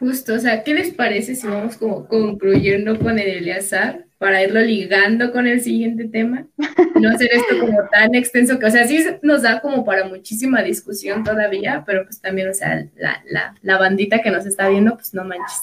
Justo, 0.00 0.34
o 0.34 0.38
sea, 0.40 0.64
¿qué 0.64 0.74
les 0.74 0.92
parece 0.92 1.36
si 1.36 1.46
vamos 1.46 1.76
como 1.76 2.08
concluyendo 2.08 2.98
con 2.98 3.20
el 3.20 3.28
Eleazar 3.28 4.06
para 4.22 4.40
irlo 4.40 4.60
ligando 4.60 5.32
con 5.32 5.48
el 5.48 5.60
siguiente 5.60 6.04
tema? 6.04 6.46
No 6.94 7.10
hacer 7.10 7.28
esto 7.32 7.58
como 7.58 7.76
tan 7.90 8.14
extenso 8.14 8.56
que, 8.56 8.66
o 8.66 8.70
sea, 8.70 8.86
sí 8.86 9.04
nos 9.20 9.42
da 9.42 9.60
como 9.60 9.84
para 9.84 10.04
muchísima 10.04 10.62
discusión 10.62 11.24
todavía, 11.24 11.82
pero 11.84 12.04
pues 12.04 12.20
también, 12.20 12.48
o 12.48 12.54
sea, 12.54 12.86
la, 12.94 13.20
la, 13.28 13.56
la 13.62 13.78
bandita 13.78 14.22
que 14.22 14.30
nos 14.30 14.46
está 14.46 14.68
viendo, 14.68 14.94
pues 14.94 15.12
no 15.12 15.24
manches. 15.24 15.62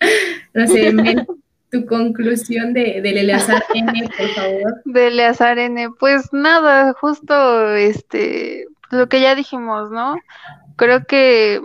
No 0.52 0.66
sé, 0.66 0.92
tu 1.70 1.86
conclusión 1.86 2.74
de, 2.74 3.00
del 3.02 3.16
Eleazar 3.16 3.64
N, 3.74 4.08
por 4.16 4.28
favor. 4.28 4.82
De 4.84 5.08
Eleazar 5.08 5.58
N, 5.58 5.88
pues 5.98 6.32
nada, 6.32 6.92
justo 6.94 7.74
este, 7.74 8.66
lo 8.90 9.08
que 9.08 9.20
ya 9.22 9.34
dijimos, 9.34 9.90
¿no? 9.90 10.16
Creo 10.76 11.04
que 11.06 11.60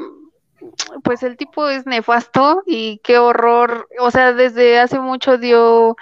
pues 1.03 1.23
el 1.23 1.37
tipo 1.37 1.69
es 1.69 1.85
nefasto 1.85 2.63
y 2.65 2.99
qué 3.03 3.17
horror, 3.17 3.87
o 3.99 4.11
sea, 4.11 4.33
desde 4.33 4.79
hace 4.79 4.99
mucho 4.99 5.37
dio 5.37 5.95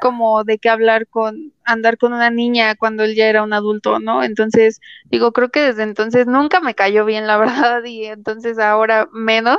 como 0.00 0.44
de 0.44 0.58
qué 0.58 0.68
hablar 0.68 1.06
con 1.06 1.52
andar 1.64 1.98
con 1.98 2.12
una 2.12 2.30
niña 2.30 2.74
cuando 2.76 3.04
él 3.04 3.14
ya 3.14 3.26
era 3.26 3.42
un 3.42 3.52
adulto, 3.52 3.98
¿no? 4.00 4.22
Entonces, 4.22 4.80
digo, 5.04 5.32
creo 5.32 5.50
que 5.50 5.60
desde 5.60 5.82
entonces 5.82 6.26
nunca 6.26 6.60
me 6.60 6.74
cayó 6.74 7.04
bien, 7.04 7.26
la 7.26 7.36
verdad, 7.76 7.84
y 7.84 8.06
entonces 8.06 8.58
ahora 8.58 9.08
menos, 9.12 9.58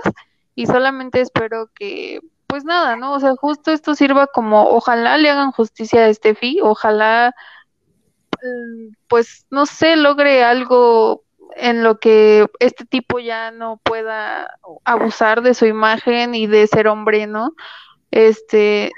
y 0.55 0.65
solamente 0.67 1.21
espero 1.21 1.69
que, 1.73 2.19
pues 2.47 2.65
nada, 2.65 2.95
¿no? 2.97 3.13
O 3.13 3.19
sea, 3.19 3.35
justo 3.35 3.71
esto 3.71 3.95
sirva 3.95 4.27
como, 4.27 4.63
ojalá 4.69 5.17
le 5.17 5.29
hagan 5.29 5.51
justicia 5.51 6.05
a 6.05 6.13
Steffi, 6.13 6.59
ojalá, 6.61 7.33
mm, 8.43 8.93
pues, 9.07 9.45
no 9.49 9.65
sé, 9.65 9.95
logre 9.95 10.43
algo 10.43 11.23
en 11.55 11.83
lo 11.83 11.99
que 11.99 12.47
este 12.59 12.85
tipo 12.85 13.19
ya 13.19 13.51
no 13.51 13.79
pueda 13.83 14.57
abusar 14.83 15.41
de 15.41 15.53
su 15.53 15.65
imagen 15.65 16.35
y 16.35 16.47
de 16.47 16.67
ser 16.67 16.87
hombre, 16.87 17.27
¿no? 17.27 17.53
Este, 18.11 18.91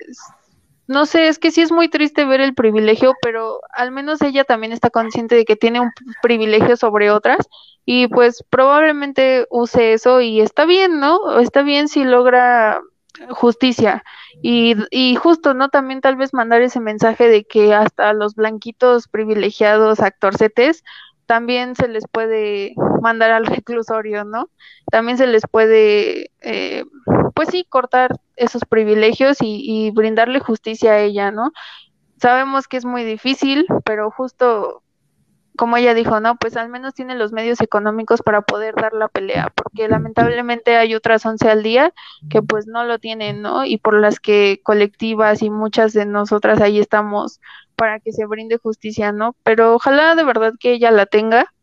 no 0.87 1.05
sé, 1.05 1.27
es 1.27 1.39
que 1.39 1.51
sí 1.51 1.61
es 1.61 1.71
muy 1.71 1.89
triste 1.89 2.25
ver 2.25 2.41
el 2.41 2.53
privilegio, 2.55 3.13
pero 3.21 3.59
al 3.73 3.91
menos 3.91 4.21
ella 4.21 4.43
también 4.43 4.73
está 4.73 4.89
consciente 4.89 5.35
de 5.35 5.45
que 5.45 5.55
tiene 5.55 5.79
un 5.79 5.91
privilegio 6.21 6.75
sobre 6.77 7.09
otras 7.11 7.47
y 7.85 8.07
pues 8.07 8.43
probablemente 8.49 9.45
use 9.49 9.93
eso 9.93 10.21
y 10.21 10.41
está 10.41 10.65
bien, 10.65 10.99
¿no? 10.99 11.39
Está 11.39 11.61
bien 11.63 11.87
si 11.87 12.03
logra 12.03 12.81
justicia 13.29 14.03
y, 14.41 14.75
y 14.91 15.15
justo, 15.15 15.53
¿no? 15.53 15.69
También 15.69 16.01
tal 16.01 16.15
vez 16.15 16.33
mandar 16.33 16.61
ese 16.61 16.79
mensaje 16.79 17.27
de 17.27 17.45
que 17.45 17.73
hasta 17.73 18.13
los 18.13 18.35
blanquitos 18.35 19.07
privilegiados 19.07 19.99
actorcetes 19.99 20.83
también 21.25 21.75
se 21.75 21.87
les 21.87 22.05
puede 22.07 22.73
mandar 23.01 23.31
al 23.31 23.45
reclusorio, 23.63 24.23
¿no? 24.23 24.49
También 24.91 25.17
se 25.17 25.27
les 25.27 25.43
puede, 25.49 26.31
eh, 26.41 26.85
pues 27.33 27.49
sí, 27.49 27.65
cortar 27.67 28.15
esos 28.35 28.63
privilegios 28.65 29.41
y, 29.41 29.61
y, 29.63 29.91
brindarle 29.91 30.39
justicia 30.39 30.93
a 30.93 30.99
ella, 30.99 31.31
¿no? 31.31 31.51
Sabemos 32.21 32.67
que 32.67 32.77
es 32.77 32.85
muy 32.85 33.03
difícil, 33.03 33.65
pero 33.83 34.09
justo 34.11 34.83
como 35.55 35.77
ella 35.77 35.93
dijo, 35.93 36.19
no, 36.19 36.35
pues 36.35 36.57
al 36.57 36.69
menos 36.69 36.93
tiene 36.93 37.15
los 37.15 37.31
medios 37.31 37.61
económicos 37.61 38.21
para 38.21 38.41
poder 38.41 38.75
dar 38.75 38.93
la 38.93 39.07
pelea, 39.07 39.51
porque 39.55 39.87
lamentablemente 39.87 40.77
hay 40.77 40.95
otras 40.95 41.25
11 41.25 41.49
al 41.49 41.63
día 41.63 41.93
que 42.29 42.41
pues 42.41 42.65
no 42.67 42.83
lo 42.85 42.99
tienen, 42.99 43.41
¿no? 43.41 43.65
Y 43.65 43.77
por 43.77 43.99
las 43.99 44.19
que 44.19 44.61
colectivas 44.63 45.41
y 45.43 45.49
muchas 45.49 45.93
de 45.93 46.05
nosotras 46.05 46.59
ahí 46.61 46.79
estamos 46.79 47.39
para 47.75 47.99
que 47.99 48.11
se 48.11 48.25
brinde 48.25 48.57
justicia, 48.57 49.11
¿no? 49.11 49.35
Pero 49.43 49.75
ojalá 49.75 50.15
de 50.15 50.23
verdad 50.23 50.53
que 50.59 50.73
ella 50.73 50.91
la 50.91 51.05
tenga 51.05 51.53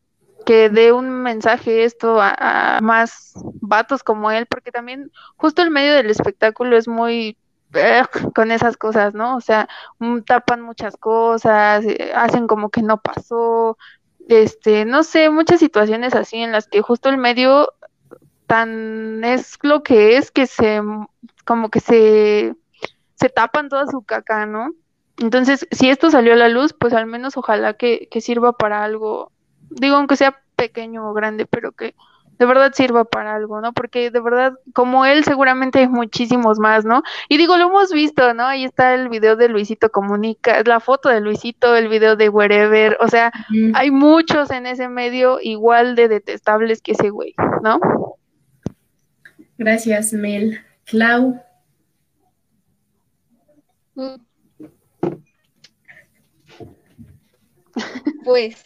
que 0.45 0.71
dé 0.71 0.93
un 0.93 1.11
mensaje 1.23 1.85
esto 1.85 2.19
a, 2.21 2.79
más 2.83 3.35
vatos 3.61 4.03
como 4.03 4.31
él, 4.31 4.47
porque 4.47 4.73
también 4.73 5.11
justo 5.37 5.63
el 5.63 5.71
medio 5.71 5.95
del 5.95 6.11
espectáculo 6.11 6.77
es 6.77 6.89
muy 6.89 7.37
ugh, 7.75 8.33
con 8.35 8.51
esas 8.51 8.77
cosas, 8.77 9.15
¿no? 9.15 9.37
O 9.37 9.41
sea, 9.41 9.69
mm, 9.99 10.21
tapan 10.21 10.63
muchas 10.63 10.97
cosas, 10.97 11.85
eh, 11.85 12.13
hacen 12.15 12.47
como 12.47 12.71
que 12.71 12.83
no 12.83 13.01
pasó, 13.01 13.77
este, 14.29 14.85
no 14.85 15.03
sé, 15.03 15.31
muchas 15.31 15.61
situaciones 15.61 16.15
así 16.15 16.39
en 16.39 16.53
las 16.53 16.69
que 16.69 16.83
justo 16.83 17.09
el 17.09 17.19
medio 17.19 17.73
tan 18.47 19.23
es 19.25 19.59
lo 19.63 19.83
que 19.83 20.17
es 20.17 20.31
que 20.33 20.47
se 20.47 20.81
como 21.45 21.71
que 21.71 21.81
se 21.81 22.55
se 23.15 23.29
tapan 23.29 23.69
toda 23.69 23.87
su 23.87 24.03
caca, 24.03 24.47
¿no? 24.47 24.71
Entonces, 25.21 25.67
si 25.71 25.91
esto 25.91 26.11
salió 26.11 26.33
a 26.33 26.37
la 26.37 26.49
luz, 26.49 26.73
pues 26.73 26.93
al 26.95 27.07
menos 27.07 27.37
ojalá 27.37 27.75
que, 27.75 28.09
que 28.11 28.21
sirva 28.21 28.53
para 28.53 28.83
algo, 28.83 29.31
digo, 29.71 29.97
aunque 29.97 30.17
sea 30.17 30.41
pequeño 30.57 31.09
o 31.09 31.13
grande, 31.13 31.47
pero 31.47 31.73
que 31.73 31.95
de 32.39 32.47
verdad 32.47 32.73
sirva 32.73 33.05
para 33.05 33.35
algo, 33.35 33.61
¿no? 33.61 33.75
Porque 33.75 34.11
de 34.11 34.21
verdad, 34.21 34.55
como 34.73 35.05
él, 35.05 35.25
seguramente 35.25 35.81
hay 35.81 35.89
muchísimos 35.89 36.59
más, 36.59 36.87
¿no? 36.87 37.03
Y 37.29 37.37
digo, 37.37 37.59
lo 37.59 37.69
hemos 37.69 37.93
visto, 37.93 38.33
¿no? 38.33 38.47
Ahí 38.47 38.65
está 38.65 38.95
el 38.95 39.11
video 39.11 39.37
de 39.37 39.51
Luisito 39.51 39.91
Comunica, 39.91 40.63
la 40.65 40.81
foto 40.81 41.11
de 41.11 41.21
Luisito, 41.21 41.77
el 41.77 41.89
video 41.89 42.17
de 42.17 42.31
Wherever, 42.31 42.97
o 43.01 43.09
sea, 43.09 43.31
hay 43.75 43.91
muchos 43.91 44.51
en 44.51 44.67
ese 44.67 44.89
medio 44.89 45.39
igual 45.43 45.95
de 45.97 46.09
detestables 46.09 46.81
que 46.81 46.93
ese 46.93 47.11
güey, 47.11 47.35
¿no? 47.63 47.79
Gracias, 49.59 50.15
Mel. 50.15 50.61
Clau, 50.87 51.39
Mm. 54.01 54.30
Pues, 58.25 58.65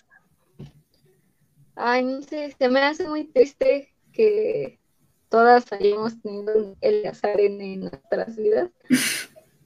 ay, 1.76 2.04
no 2.04 2.22
sé, 2.22 2.54
se 2.58 2.68
me 2.68 2.80
hace 2.80 3.08
muy 3.08 3.24
triste 3.24 3.94
que 4.12 4.78
todas 5.28 5.72
hayamos 5.72 6.20
tenido 6.20 6.76
el 6.80 7.06
azar 7.06 7.40
en, 7.40 7.60
en 7.60 7.80
nuestras 7.80 8.36
vidas, 8.36 8.70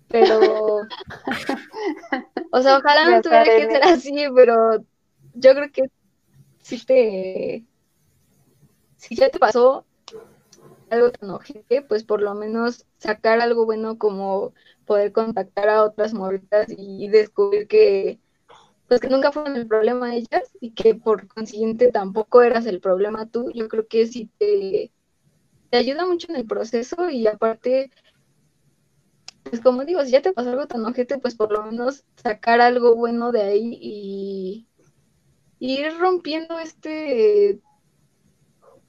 pero, 0.09 0.41
o 2.53 2.63
sea, 2.63 2.79
ojalá 2.79 3.11
no 3.11 3.23
tuviera 3.23 3.45
que 3.45 3.71
ser 3.71 3.85
así, 3.85 4.25
pero 4.35 4.85
yo 5.35 5.55
creo 5.55 5.71
que 5.71 5.91
si 6.63 6.85
te, 6.85 7.65
si 8.97 9.15
ya 9.15 9.31
te 9.31 9.39
pasó 9.39 9.85
algo 10.91 11.11
tan 11.11 11.31
ojete, 11.31 11.83
pues 11.83 12.05
por 12.05 12.23
lo 12.23 12.35
menos 12.35 12.87
sacar 12.99 13.41
algo 13.41 13.67
bueno 13.67 13.99
como 13.99 14.55
poder 14.87 15.13
contactar 15.13 15.69
a 15.69 15.85
otras 15.85 16.15
morritas 16.15 16.69
y 16.71 17.09
descubrir 17.09 17.69
que 17.69 18.19
pues 18.89 19.01
que 19.01 19.09
nunca 19.09 19.33
fueron 19.33 19.57
el 19.57 19.67
problema 19.69 20.15
ellas 20.15 20.51
y 20.61 20.73
que 20.73 20.95
por 20.95 21.29
consiguiente 21.29 21.93
tampoco 21.93 22.43
eras 22.43 22.67
el 22.67 22.81
problema 22.81 23.27
tú, 23.29 23.51
yo 23.55 23.69
creo 23.69 23.87
que 23.87 24.07
sí 24.07 24.31
te, 24.39 24.93
te 25.71 25.79
ayuda 25.79 26.07
mucho 26.07 26.29
en 26.31 26.37
el 26.37 26.47
proceso 26.47 27.11
y 27.11 27.27
aparte, 27.27 27.91
pues 29.45 29.61
como 29.63 29.85
digo, 29.85 30.05
si 30.05 30.11
ya 30.13 30.23
te 30.23 30.33
pasó 30.33 30.51
algo 30.51 30.67
tan 30.67 30.85
ojete, 30.85 31.19
pues 31.19 31.35
por 31.35 31.53
lo 31.53 31.63
menos 31.65 32.05
sacar 32.17 32.61
algo 32.61 32.95
bueno 32.97 33.33
de 33.33 33.43
ahí 33.43 33.79
y, 33.81 34.69
y 35.59 35.81
ir 35.81 35.99
rompiendo 35.99 36.59
este 36.59 37.61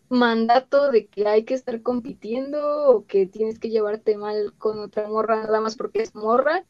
mandato 0.10 0.92
de 0.92 1.08
que 1.08 1.28
hay 1.28 1.46
que 1.46 1.54
estar 1.54 1.82
compitiendo 1.82 2.90
o 2.90 3.06
que 3.06 3.26
tienes 3.28 3.60
que 3.60 3.70
llevarte 3.70 4.18
mal 4.18 4.54
con 4.58 4.80
otra 4.80 5.08
morra 5.08 5.44
nada 5.44 5.62
más 5.62 5.76
porque 5.78 6.02
es 6.02 6.16
morra. 6.16 6.66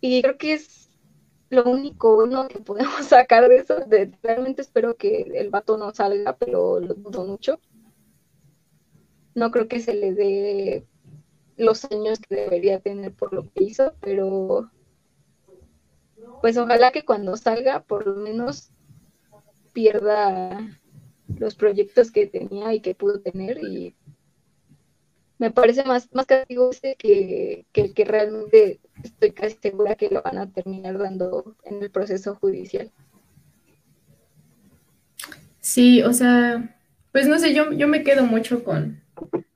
Y 0.00 0.22
creo 0.22 0.38
que 0.38 0.52
es 0.54 0.83
lo 1.54 1.64
único 1.64 2.16
bueno 2.16 2.48
que 2.48 2.58
podemos 2.60 3.04
sacar 3.06 3.48
de 3.48 3.56
eso. 3.56 3.76
Realmente 4.22 4.62
espero 4.62 4.96
que 4.96 5.22
el 5.34 5.50
vato 5.50 5.76
no 5.76 5.94
salga, 5.94 6.36
pero 6.36 6.80
lo 6.80 6.94
dudo 6.94 7.24
mucho. 7.24 7.60
No 9.34 9.50
creo 9.50 9.68
que 9.68 9.80
se 9.80 9.94
le 9.94 10.12
dé 10.12 10.86
los 11.56 11.84
años 11.86 12.18
que 12.20 12.34
debería 12.34 12.80
tener 12.80 13.12
por 13.14 13.32
lo 13.32 13.42
que 13.42 13.64
hizo, 13.64 13.94
pero 14.00 14.70
pues 16.40 16.56
ojalá 16.56 16.92
que 16.92 17.04
cuando 17.04 17.36
salga 17.36 17.82
por 17.82 18.06
lo 18.06 18.16
menos 18.16 18.70
pierda 19.72 20.60
los 21.38 21.54
proyectos 21.54 22.10
que 22.10 22.26
tenía 22.26 22.74
y 22.74 22.80
que 22.80 22.94
pudo 22.94 23.20
tener 23.20 23.58
y 23.58 23.96
me 25.38 25.50
parece 25.50 25.84
más, 25.84 26.08
más 26.12 26.26
castigo 26.26 26.70
ese 26.70 26.96
que, 26.96 27.66
que, 27.72 27.92
que 27.92 28.04
realmente 28.04 28.80
estoy 29.02 29.32
casi 29.32 29.56
segura 29.60 29.96
que 29.96 30.08
lo 30.08 30.22
van 30.22 30.38
a 30.38 30.50
terminar 30.50 30.98
dando 30.98 31.56
en 31.64 31.82
el 31.82 31.90
proceso 31.90 32.34
judicial. 32.36 32.90
Sí, 35.60 36.02
o 36.02 36.12
sea, 36.12 36.76
pues 37.10 37.26
no 37.26 37.38
sé, 37.38 37.54
yo, 37.54 37.72
yo 37.72 37.88
me 37.88 38.02
quedo 38.02 38.24
mucho 38.24 38.64
con, 38.64 39.00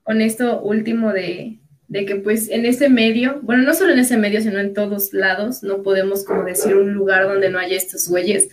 con 0.03 0.21
esto 0.21 0.61
último 0.63 1.13
de, 1.13 1.59
de 1.89 2.05
que 2.05 2.17
pues 2.17 2.49
en 2.49 2.67
ese 2.67 2.89
medio, 2.89 3.41
bueno, 3.43 3.63
no 3.63 3.75
solo 3.75 3.93
en 3.93 3.99
ese 3.99 4.17
medio, 4.17 4.41
sino 4.41 4.59
en 4.59 4.75
todos 4.75 5.13
lados, 5.13 5.63
no 5.63 5.83
podemos 5.83 6.25
como 6.25 6.45
decir 6.45 6.77
un 6.77 6.93
lugar 6.93 7.25
donde 7.25 7.51
no 7.51 7.59
haya 7.59 7.77
estos 7.77 8.09
güeyes. 8.09 8.49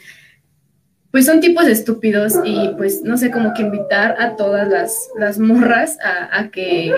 Pues 1.16 1.28
son 1.28 1.40
tipos 1.40 1.66
estúpidos 1.66 2.34
y 2.44 2.72
pues 2.76 3.02
no 3.02 3.16
sé, 3.16 3.32
como 3.32 3.54
que 3.54 3.62
invitar 3.62 4.18
a 4.20 4.36
todas 4.36 4.68
las, 4.68 5.10
las 5.18 5.40
morras 5.40 5.98
a, 6.04 6.50
que 6.50 6.94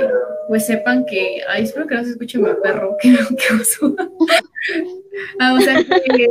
pues 0.48 0.66
sepan 0.66 1.06
que, 1.06 1.42
ay, 1.48 1.66
espero 1.66 1.86
que 1.86 1.94
no 1.94 2.04
se 2.04 2.10
escuche 2.10 2.40
mi 2.40 2.50
perro, 2.64 2.98
que, 3.00 3.12
que 3.12 3.54
oso. 3.54 3.96
ah, 5.40 5.54
o 5.54 5.62
sea, 5.62 5.84
que, 5.84 6.30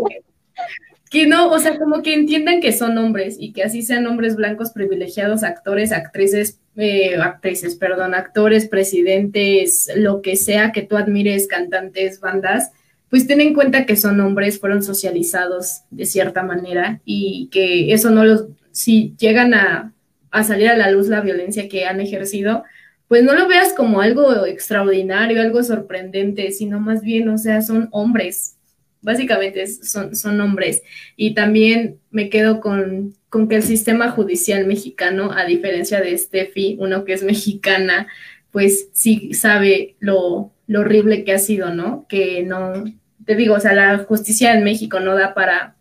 que 1.11 1.27
no, 1.29 1.49
o 1.49 1.61
sea, 1.61 1.79
como 1.79 2.03
que 2.03 2.15
entiendan 2.15 2.61
que 2.61 2.73
son 2.73 2.99
hombres 2.99 3.37
y 3.39 3.53
que 3.53 3.63
así 3.63 3.83
sean 3.83 4.09
hombres 4.09 4.35
blancos 4.35 4.73
privilegiados, 4.73 5.45
actores, 5.45 5.93
actrices, 5.93 6.59
eh, 6.77 7.15
actrices, 7.23 7.77
perdón, 7.77 8.17
actores, 8.17 8.67
presidentes, 8.67 9.93
lo 9.95 10.23
que 10.23 10.35
sea 10.35 10.73
que 10.73 10.83
tú 10.83 10.97
admires, 10.97 11.47
cantantes, 11.47 12.19
bandas, 12.19 12.73
pues 13.11 13.27
ten 13.27 13.41
en 13.41 13.55
cuenta 13.55 13.87
que 13.87 13.97
son 13.97 14.21
hombres, 14.21 14.59
fueron 14.59 14.83
socializados 14.83 15.83
de 15.91 16.07
cierta 16.07 16.43
manera 16.43 17.01
y 17.05 17.49
que 17.53 17.93
eso 17.93 18.11
no 18.11 18.25
los, 18.25 18.47
si 18.73 19.15
llegan 19.19 19.55
a, 19.55 19.93
a 20.31 20.45
salir 20.45 20.69
a 20.69 20.77
la 20.77 20.91
luz 20.91 21.09
la 21.09 21.21
violencia 21.21 21.69
que 21.69 21.87
han 21.87 22.01
ejercido, 22.01 22.65
pues 23.09 23.23
no 23.23 23.35
lo 23.35 23.47
veas 23.47 23.73
como 23.73 24.01
algo 24.01 24.47
extraordinario, 24.47 25.41
algo 25.41 25.63
sorprendente, 25.63 26.51
sino 26.51 26.81
más 26.81 27.03
bien, 27.03 27.29
o 27.29 27.39
sea, 27.39 27.63
son 27.63 27.89
hombres, 27.93 28.57
básicamente 29.01 29.67
son, 29.67 30.17
son 30.17 30.41
hombres. 30.41 30.83
Y 31.17 31.35
también 31.35 32.01
me 32.11 32.29
quedo 32.29 32.61
con, 32.61 33.15
con, 33.29 33.49
que 33.49 33.57
el 33.57 33.63
sistema 33.63 34.11
judicial 34.11 34.67
mexicano, 34.67 35.31
a 35.33 35.45
diferencia 35.45 36.01
de 36.01 36.19
Steffi, 36.19 36.77
uno 36.81 37.05
que 37.05 37.13
es 37.13 37.23
mexicana, 37.23 38.09
pues 38.51 38.89
sí 38.93 39.33
sabe 39.35 39.95
lo, 40.01 40.53
lo 40.67 40.81
horrible 40.81 41.25
que 41.25 41.33
ha 41.33 41.39
sido, 41.39 41.75
¿no? 41.75 42.07
Que 42.09 42.43
no, 42.43 42.85
te 43.25 43.35
digo, 43.35 43.55
o 43.55 43.61
sea, 43.61 43.75
la 43.75 43.99
justicia 43.99 44.55
en 44.55 44.65
México 44.65 45.01
no 45.01 45.15
da 45.15 45.35
para, 45.35 45.77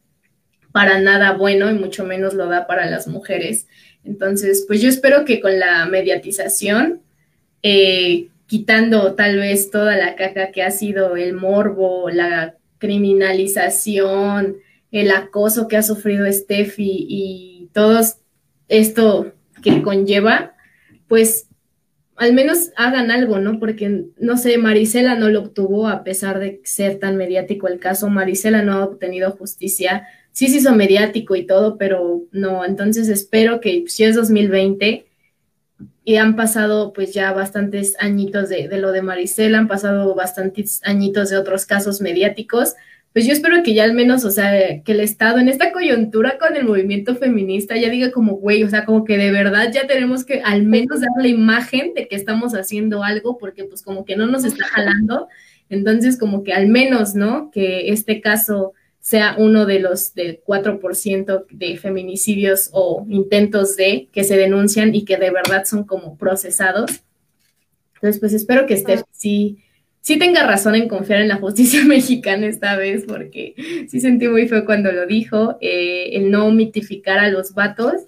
para 0.72 1.00
nada 1.00 1.34
bueno 1.34 1.70
y 1.70 1.74
mucho 1.74 2.06
menos 2.06 2.34
lo 2.34 2.48
da 2.48 2.68
para 2.68 2.90
las 2.90 3.08
mujeres. 3.08 3.68
Entonces, 4.04 4.66
pues 4.68 4.82
yo 4.82 4.90
espero 4.90 5.26
que 5.26 5.40
con 5.40 5.60
la 5.60 5.86
mediatización, 5.86 7.02
eh, 7.64 8.28
quitando 8.48 9.16
tal 9.16 9.38
vez 9.38 9.72
toda 9.72 9.96
la 9.96 10.16
caca 10.16 10.52
que 10.52 10.64
ha 10.64 10.72
sido 10.72 11.16
el 11.16 11.34
morbo, 11.34 12.10
la 12.10 12.56
criminalización, 12.78 14.58
el 14.92 15.12
acoso 15.12 15.68
que 15.68 15.78
ha 15.78 15.84
sufrido 15.84 16.32
Steffi 16.32 17.06
y 17.10 17.70
todo 17.74 18.00
esto 18.68 19.34
que 19.64 19.82
conlleva, 19.82 20.56
pues 21.08 21.48
al 22.18 22.34
menos 22.34 22.72
hagan 22.78 23.12
algo, 23.12 23.40
¿no? 23.40 23.60
Porque, 23.60 24.06
no 24.18 24.38
sé, 24.38 24.58
Marisela 24.58 25.16
no 25.16 25.30
lo 25.30 25.42
obtuvo 25.42 25.88
a 25.88 26.04
pesar 26.04 26.40
de 26.40 26.62
ser 26.64 27.00
tan 27.00 27.18
mediático 27.18 27.68
el 27.68 27.80
caso. 27.80 28.10
Marisela 28.10 28.62
no 28.62 28.74
ha 28.74 28.86
obtenido 28.86 29.32
justicia. 29.32 30.08
Sí 30.32 30.48
se 30.48 30.58
hizo 30.58 30.74
mediático 30.74 31.36
y 31.36 31.46
todo, 31.46 31.78
pero 31.78 32.24
no. 32.32 32.64
Entonces 32.64 33.10
espero 33.10 33.60
que 33.60 33.84
si 33.88 34.06
es 34.06 34.16
2020 34.16 35.06
y 36.06 36.16
han 36.16 36.36
pasado 36.36 36.94
pues 36.94 37.14
ya 37.14 37.34
bastantes 37.34 37.96
añitos 38.00 38.48
de, 38.48 38.70
lo 38.78 38.92
de 38.92 39.02
Marisela, 39.02 39.58
han 39.58 39.68
pasado 39.68 40.16
bastantes 40.16 40.82
añitos 40.86 41.30
de 41.32 41.38
otros 41.38 41.66
casos 41.66 42.00
mediáticos, 42.00 42.76
pues 43.16 43.26
yo 43.26 43.32
espero 43.32 43.64
que 43.64 43.74
ya 43.74 43.86
al 43.86 43.94
menos, 43.94 44.26
o 44.26 44.30
sea, 44.30 44.52
que 44.84 44.92
el 44.92 45.00
Estado 45.00 45.40
en 45.40 45.48
esta 45.48 45.72
coyuntura 45.72 46.38
con 46.38 46.58
el 46.58 46.66
movimiento 46.66 47.16
feminista 47.16 47.78
ya 47.78 47.90
diga 47.90 48.12
como, 48.12 48.34
güey, 48.34 48.62
o 48.66 48.70
sea, 48.70 48.84
como 48.84 49.06
que 49.06 49.18
de 49.18 49.32
verdad 49.32 49.72
ya 49.72 49.88
tenemos 49.88 50.26
que 50.26 50.42
al 50.42 50.64
menos 50.64 51.00
dar 51.00 51.12
la 51.22 51.30
imagen 51.30 51.94
de 51.94 52.10
que 52.10 52.18
estamos 52.18 52.56
haciendo 52.56 53.06
algo, 53.06 53.38
porque 53.38 53.64
pues 53.64 53.84
como 53.84 54.04
que 54.04 54.18
no 54.18 54.28
nos 54.28 54.44
está 54.44 54.66
jalando, 54.66 55.30
entonces 55.70 56.20
como 56.20 56.44
que 56.44 56.52
al 56.52 56.68
menos, 56.68 57.16
¿no? 57.16 57.52
Que 57.52 57.88
este 57.94 58.20
caso 58.20 58.74
sea 59.00 59.36
uno 59.38 59.66
de 59.66 59.80
los 59.80 60.14
del 60.14 60.44
4% 60.44 61.46
de 61.50 61.78
feminicidios 61.78 62.70
o 62.74 63.06
intentos 63.08 63.78
de 63.78 64.10
que 64.12 64.26
se 64.26 64.36
denuncian 64.36 64.94
y 64.94 65.06
que 65.06 65.16
de 65.16 65.32
verdad 65.32 65.64
son 65.64 65.86
como 65.86 66.18
procesados. 66.18 66.92
Entonces, 67.94 68.20
pues 68.20 68.34
espero 68.34 68.66
que 68.66 68.74
esté 68.74 69.06
sí 69.12 69.60
sí 70.06 70.20
tenga 70.20 70.46
razón 70.46 70.76
en 70.76 70.88
confiar 70.88 71.22
en 71.22 71.30
la 71.30 71.38
justicia 71.38 71.84
mexicana 71.86 72.46
esta 72.46 72.78
vez, 72.78 73.06
porque 73.08 73.56
sí 73.90 74.00
sentí 74.00 74.28
muy 74.28 74.48
feo 74.48 74.64
cuando 74.64 74.92
lo 74.92 75.08
dijo, 75.08 75.58
eh, 75.62 76.12
el 76.14 76.30
no 76.30 76.52
mitificar 76.52 77.18
a 77.18 77.32
los 77.32 77.56
vatos 77.56 78.04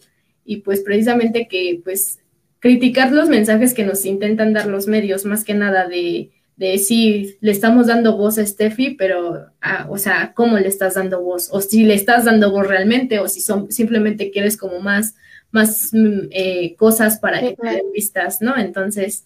y 0.46 0.58
pues 0.58 0.82
precisamente 0.82 1.48
que 1.48 1.82
pues 1.84 2.20
criticar 2.60 3.12
los 3.12 3.30
mensajes 3.30 3.74
que 3.74 3.84
nos 3.84 4.06
intentan 4.06 4.54
dar 4.54 4.68
los 4.68 4.86
medios, 4.86 5.26
más 5.26 5.44
que 5.44 5.56
nada 5.56 5.88
de, 5.88 6.30
de 6.56 6.78
si 6.78 7.36
le 7.42 7.52
estamos 7.52 7.88
dando 7.88 8.16
voz 8.16 8.38
a 8.38 8.46
Steffi, 8.46 8.92
pero, 8.92 9.48
ah, 9.60 9.88
o 9.90 9.98
sea, 9.98 10.34
¿cómo 10.36 10.60
le 10.60 10.68
estás 10.68 10.94
dando 10.94 11.24
voz? 11.24 11.50
O 11.52 11.62
si 11.62 11.84
le 11.84 11.96
estás 11.96 12.26
dando 12.26 12.52
voz 12.52 12.68
realmente, 12.68 13.18
o 13.18 13.28
si 13.28 13.42
son, 13.42 13.72
simplemente 13.72 14.30
quieres 14.30 14.56
como 14.56 14.82
más, 14.82 15.16
más 15.50 15.90
mm, 15.94 16.28
eh, 16.30 16.76
cosas 16.76 17.18
para 17.18 17.40
que 17.40 17.56
te 17.56 17.84
vistas, 17.92 18.40
¿no? 18.40 18.56
Entonces, 18.56 19.26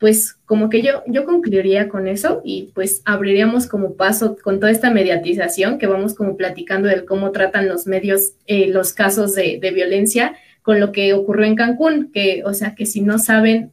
pues 0.00 0.38
como 0.46 0.70
que 0.70 0.80
yo, 0.80 1.02
yo 1.06 1.26
concluiría 1.26 1.90
con 1.90 2.08
eso 2.08 2.40
y 2.42 2.70
pues 2.74 3.02
abriríamos 3.04 3.66
como 3.66 3.96
paso 3.96 4.34
con 4.42 4.58
toda 4.58 4.72
esta 4.72 4.90
mediatización 4.90 5.76
que 5.76 5.86
vamos 5.86 6.14
como 6.14 6.38
platicando 6.38 6.88
de 6.88 7.04
cómo 7.04 7.32
tratan 7.32 7.68
los 7.68 7.86
medios 7.86 8.32
eh, 8.46 8.68
los 8.68 8.94
casos 8.94 9.34
de, 9.34 9.58
de, 9.60 9.70
violencia 9.72 10.36
con 10.62 10.80
lo 10.80 10.90
que 10.90 11.12
ocurrió 11.12 11.44
en 11.44 11.54
Cancún, 11.54 12.10
que, 12.12 12.42
o 12.46 12.54
sea, 12.54 12.74
que 12.74 12.86
si 12.86 13.02
no 13.02 13.18
saben 13.18 13.72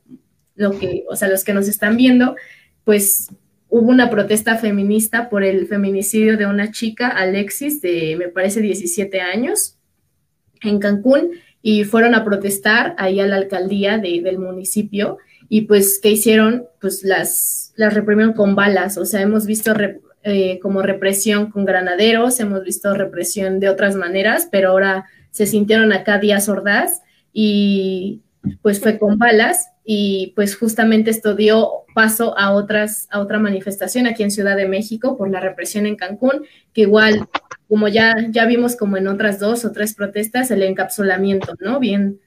lo 0.56 0.78
que, 0.78 1.06
o 1.10 1.16
sea, 1.16 1.30
los 1.30 1.46
que 1.46 1.54
nos 1.54 1.70
están 1.70 1.96
viendo, 1.96 2.36
pues 2.84 3.30
hubo 3.70 3.90
una 3.90 4.10
protesta 4.10 4.58
feminista 4.58 5.30
por 5.30 5.46
el 5.46 5.66
feminicidio 5.68 6.36
de 6.36 6.46
una 6.46 6.72
chica, 6.72 7.08
Alexis, 7.08 7.82
de, 7.82 8.18
me 8.18 8.28
parece, 8.28 8.60
17 8.60 9.22
años, 9.22 9.78
en 10.62 10.80
Cancún, 10.80 11.32
y 11.62 11.86
fueron 11.86 12.16
a 12.16 12.26
protestar 12.26 12.96
ahí 12.98 13.22
a 13.22 13.28
la 13.28 13.38
alcaldía 13.38 13.98
de, 13.98 14.22
del 14.22 14.40
municipio 14.40 15.20
y 15.50 15.62
pues, 15.62 16.00
¿qué 16.02 16.12
hicieron? 16.12 16.66
Pues 16.82 17.04
las, 17.04 17.74
las 17.76 17.94
reprimieron 17.94 18.34
con 18.34 18.56
balas, 18.56 18.98
o 18.98 19.06
sea, 19.06 19.22
hemos 19.22 19.46
visto 19.46 19.74
eh, 20.24 20.60
como 20.62 20.82
represión 20.82 21.52
con 21.52 21.66
granaderos, 21.66 22.40
hemos 22.40 22.64
visto 22.64 22.94
represión 22.94 23.60
de 23.60 23.70
otras 23.70 23.96
maneras, 23.96 24.48
pero 24.52 24.72
ahora 24.72 25.06
se 25.32 25.46
sintieron 25.46 25.94
acá 25.94 26.18
días 26.18 26.46
sordas 26.46 27.02
y 27.32 28.22
pues 28.62 28.80
fue 28.80 28.98
con 28.98 29.18
balas 29.18 29.70
y 29.86 30.34
pues 30.36 30.56
justamente 30.56 31.12
esto 31.12 31.36
dio 31.36 31.86
paso 31.94 32.38
a 32.38 32.52
otras 32.52 33.08
a 33.10 33.20
otra 33.20 33.40
manifestación 33.40 34.06
aquí 34.06 34.24
en 34.24 34.32
Ciudad 34.32 34.58
de 34.58 34.68
México 34.68 35.18
por 35.18 35.30
la 35.30 35.40
represión 35.40 35.86
en 35.86 35.96
Cancún, 35.96 36.46
que 36.74 36.82
igual 36.82 37.28
como 37.70 37.88
ya 37.88 38.16
ya 38.30 38.46
vimos 38.46 38.76
como 38.76 38.98
en 38.98 39.08
otras 39.08 39.40
dos 39.40 39.66
o 39.66 39.72
tres 39.72 39.94
protestas 39.94 40.52
el 40.52 40.64
encapsulamiento, 40.64 41.54
¿no? 41.60 41.80
Bien 41.80 42.20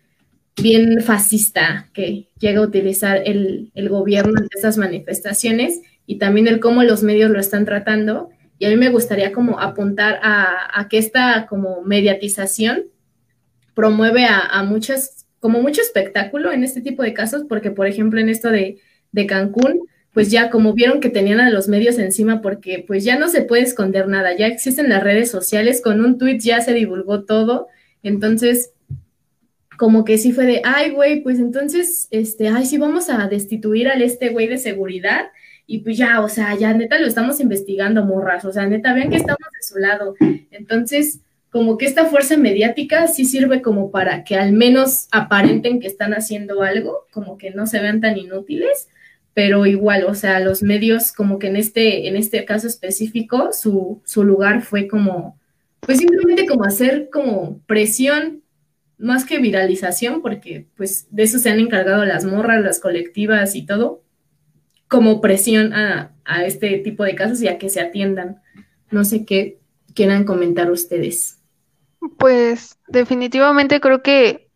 bien 0.56 1.00
fascista 1.00 1.88
que 1.92 2.28
llega 2.38 2.60
a 2.60 2.64
utilizar 2.64 3.22
el, 3.24 3.70
gobierno 3.88 4.38
en 4.38 4.48
estas 4.54 4.76
manifestaciones 4.76 5.80
y 6.06 6.18
también 6.18 6.48
el 6.48 6.60
cómo 6.60 6.82
los 6.82 7.02
medios 7.02 7.30
lo 7.30 7.40
están 7.40 7.64
tratando. 7.64 8.30
Y 8.58 8.66
a 8.66 8.68
mí 8.68 8.76
me 8.76 8.90
gustaría 8.90 9.32
como 9.32 9.58
apuntar 9.58 10.20
a, 10.22 10.86
que 10.90 10.98
esta 10.98 11.46
como 11.46 11.82
mediatización 11.82 12.84
promueve 13.74 14.24
a, 14.24 14.38
a 14.38 14.62
muchas, 14.64 15.26
como 15.38 15.62
mucho 15.62 15.80
espectáculo 15.80 16.52
en 16.52 16.64
este 16.64 16.82
tipo 16.82 17.02
de 17.02 17.14
casos, 17.14 17.44
porque 17.48 17.70
por 17.70 17.86
ejemplo 17.86 18.20
en 18.20 18.28
esto 18.28 18.50
de, 18.50 18.78
de 19.12 19.26
Cancún, 19.26 19.86
pues 20.12 20.30
ya 20.30 20.50
como 20.50 20.74
vieron 20.74 21.00
que 21.00 21.08
tenían 21.08 21.40
a 21.40 21.50
los 21.50 21.68
medios 21.68 21.98
encima, 21.98 22.42
porque 22.42 22.84
pues 22.86 23.04
ya 23.04 23.18
no 23.18 23.28
se 23.28 23.42
puede 23.42 23.62
esconder 23.62 24.08
nada, 24.08 24.36
ya 24.36 24.46
existen 24.46 24.88
las 24.88 25.02
redes 25.02 25.30
sociales, 25.30 25.80
con 25.82 26.04
un 26.04 26.18
tweet 26.18 26.38
ya 26.38 26.60
se 26.60 26.74
divulgó 26.74 27.24
todo, 27.24 27.68
entonces 28.02 28.72
como 29.80 30.04
que 30.04 30.18
sí 30.18 30.32
fue 30.32 30.44
de, 30.44 30.60
ay, 30.62 30.90
güey, 30.90 31.22
pues 31.22 31.38
entonces, 31.38 32.06
este, 32.10 32.48
ay, 32.48 32.66
sí 32.66 32.76
vamos 32.76 33.08
a 33.08 33.26
destituir 33.28 33.88
al 33.88 34.02
este 34.02 34.28
güey 34.28 34.46
de 34.46 34.58
seguridad 34.58 35.28
y 35.66 35.78
pues 35.78 35.96
ya, 35.96 36.20
o 36.20 36.28
sea, 36.28 36.54
ya 36.54 36.74
neta 36.74 36.98
lo 36.98 37.06
estamos 37.06 37.40
investigando, 37.40 38.04
morras, 38.04 38.44
o 38.44 38.52
sea, 38.52 38.66
neta, 38.66 38.92
vean 38.92 39.08
que 39.08 39.16
estamos 39.16 39.38
de 39.38 39.66
su 39.66 39.78
lado. 39.78 40.16
Entonces, 40.50 41.20
como 41.48 41.78
que 41.78 41.86
esta 41.86 42.04
fuerza 42.04 42.36
mediática 42.36 43.06
sí 43.06 43.24
sirve 43.24 43.62
como 43.62 43.90
para 43.90 44.22
que 44.22 44.36
al 44.36 44.52
menos 44.52 45.08
aparenten 45.12 45.80
que 45.80 45.86
están 45.86 46.12
haciendo 46.12 46.60
algo, 46.60 47.06
como 47.10 47.38
que 47.38 47.50
no 47.50 47.66
se 47.66 47.80
vean 47.80 48.02
tan 48.02 48.18
inútiles, 48.18 48.90
pero 49.32 49.64
igual, 49.64 50.04
o 50.04 50.14
sea, 50.14 50.40
los 50.40 50.62
medios 50.62 51.10
como 51.10 51.38
que 51.38 51.46
en 51.46 51.56
este, 51.56 52.06
en 52.06 52.16
este 52.16 52.44
caso 52.44 52.66
específico, 52.66 53.54
su, 53.54 54.02
su 54.04 54.24
lugar 54.24 54.60
fue 54.60 54.88
como, 54.88 55.38
pues 55.80 55.96
simplemente 55.96 56.44
como 56.44 56.64
hacer 56.64 57.08
como 57.10 57.62
presión 57.66 58.39
más 59.00 59.24
que 59.24 59.38
viralización, 59.38 60.20
porque 60.22 60.66
pues 60.76 61.06
de 61.10 61.22
eso 61.22 61.38
se 61.38 61.50
han 61.50 61.58
encargado 61.58 62.04
las 62.04 62.24
morras, 62.24 62.62
las 62.62 62.78
colectivas 62.78 63.56
y 63.56 63.64
todo, 63.64 64.02
como 64.88 65.20
presión 65.20 65.72
a, 65.72 66.12
este 66.44 66.78
tipo 66.78 67.02
de 67.02 67.16
casos 67.16 67.42
y 67.42 67.48
a 67.48 67.58
que 67.58 67.70
se 67.70 67.80
atiendan. 67.80 68.40
No 68.90 69.04
sé 69.04 69.24
qué 69.24 69.58
quieran 69.94 70.24
comentar 70.24 70.70
ustedes. 70.70 71.38
Pues 72.18 72.78
definitivamente 72.86 73.80
creo 73.80 74.02
que 74.02 74.48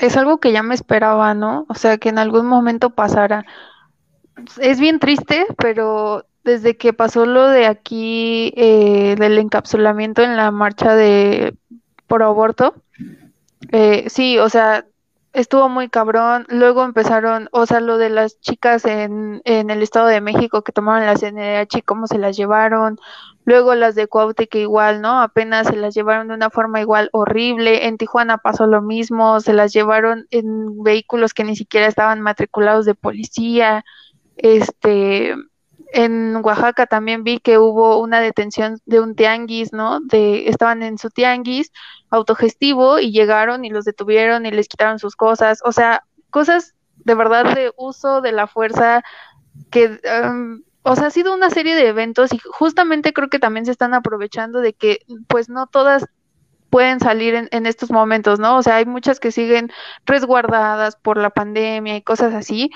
es 0.00 0.16
algo 0.16 0.38
que 0.38 0.52
ya 0.52 0.62
me 0.62 0.74
esperaba, 0.74 1.34
¿no? 1.34 1.66
O 1.68 1.74
sea, 1.74 1.98
que 1.98 2.08
en 2.08 2.18
algún 2.18 2.46
momento 2.46 2.90
pasara. 2.90 3.44
Es 4.60 4.78
bien 4.80 5.00
triste, 5.00 5.46
pero 5.58 6.26
desde 6.44 6.76
que 6.76 6.92
pasó 6.92 7.26
lo 7.26 7.48
de 7.48 7.66
aquí, 7.66 8.52
eh, 8.56 9.16
del 9.18 9.38
encapsulamiento 9.38 10.22
en 10.22 10.36
la 10.36 10.50
marcha 10.50 10.94
de 10.94 11.54
por 12.06 12.22
aborto, 12.22 12.74
eh, 13.70 14.04
sí, 14.08 14.38
o 14.38 14.48
sea, 14.48 14.86
estuvo 15.32 15.68
muy 15.68 15.88
cabrón. 15.88 16.46
Luego 16.48 16.84
empezaron, 16.84 17.48
o 17.52 17.66
sea, 17.66 17.80
lo 17.80 17.98
de 17.98 18.10
las 18.10 18.40
chicas 18.40 18.84
en, 18.84 19.40
en 19.44 19.70
el 19.70 19.82
Estado 19.82 20.06
de 20.06 20.20
México 20.20 20.62
que 20.62 20.72
tomaron 20.72 21.06
la 21.06 21.16
CNH 21.16 21.78
y 21.78 21.82
cómo 21.82 22.06
se 22.06 22.18
las 22.18 22.36
llevaron. 22.36 22.98
Luego 23.44 23.74
las 23.74 23.94
de 23.94 24.06
Cuaute 24.06 24.46
que 24.48 24.60
igual, 24.60 25.00
¿no? 25.00 25.20
Apenas 25.20 25.66
se 25.68 25.76
las 25.76 25.94
llevaron 25.94 26.28
de 26.28 26.34
una 26.34 26.50
forma 26.50 26.80
igual 26.80 27.08
horrible. 27.12 27.86
En 27.86 27.98
Tijuana 27.98 28.38
pasó 28.38 28.66
lo 28.66 28.82
mismo, 28.82 29.40
se 29.40 29.52
las 29.52 29.72
llevaron 29.72 30.26
en 30.30 30.82
vehículos 30.82 31.34
que 31.34 31.44
ni 31.44 31.56
siquiera 31.56 31.86
estaban 31.86 32.20
matriculados 32.20 32.86
de 32.86 32.94
policía. 32.94 33.84
Este, 34.36 35.34
en 35.92 36.36
Oaxaca 36.42 36.86
también 36.86 37.24
vi 37.24 37.38
que 37.38 37.58
hubo 37.58 38.00
una 38.00 38.20
detención 38.20 38.78
de 38.86 39.00
un 39.00 39.14
tianguis, 39.14 39.72
¿no? 39.72 40.00
De, 40.00 40.48
estaban 40.48 40.82
en 40.82 40.98
su 40.98 41.10
tianguis 41.10 41.70
autogestivo 42.10 42.98
y 42.98 43.12
llegaron 43.12 43.64
y 43.64 43.70
los 43.70 43.84
detuvieron 43.84 44.46
y 44.46 44.50
les 44.50 44.68
quitaron 44.68 44.98
sus 44.98 45.16
cosas. 45.16 45.60
O 45.64 45.72
sea, 45.72 46.04
cosas 46.30 46.74
de 46.96 47.14
verdad 47.14 47.54
de 47.54 47.72
uso 47.76 48.20
de 48.20 48.32
la 48.32 48.46
fuerza 48.46 49.02
que, 49.70 50.00
um, 50.24 50.62
o 50.82 50.96
sea, 50.96 51.08
ha 51.08 51.10
sido 51.10 51.34
una 51.34 51.50
serie 51.50 51.74
de 51.74 51.88
eventos 51.88 52.32
y 52.32 52.38
justamente 52.38 53.12
creo 53.12 53.28
que 53.28 53.38
también 53.38 53.66
se 53.66 53.72
están 53.72 53.94
aprovechando 53.94 54.60
de 54.60 54.72
que 54.72 55.00
pues 55.28 55.48
no 55.48 55.66
todas 55.66 56.06
pueden 56.70 57.00
salir 57.00 57.34
en, 57.34 57.48
en 57.50 57.66
estos 57.66 57.90
momentos, 57.90 58.38
¿no? 58.40 58.56
O 58.56 58.62
sea, 58.62 58.76
hay 58.76 58.86
muchas 58.86 59.20
que 59.20 59.30
siguen 59.30 59.70
resguardadas 60.06 60.96
por 60.96 61.18
la 61.18 61.28
pandemia 61.28 61.96
y 61.96 62.02
cosas 62.02 62.32
así, 62.32 62.70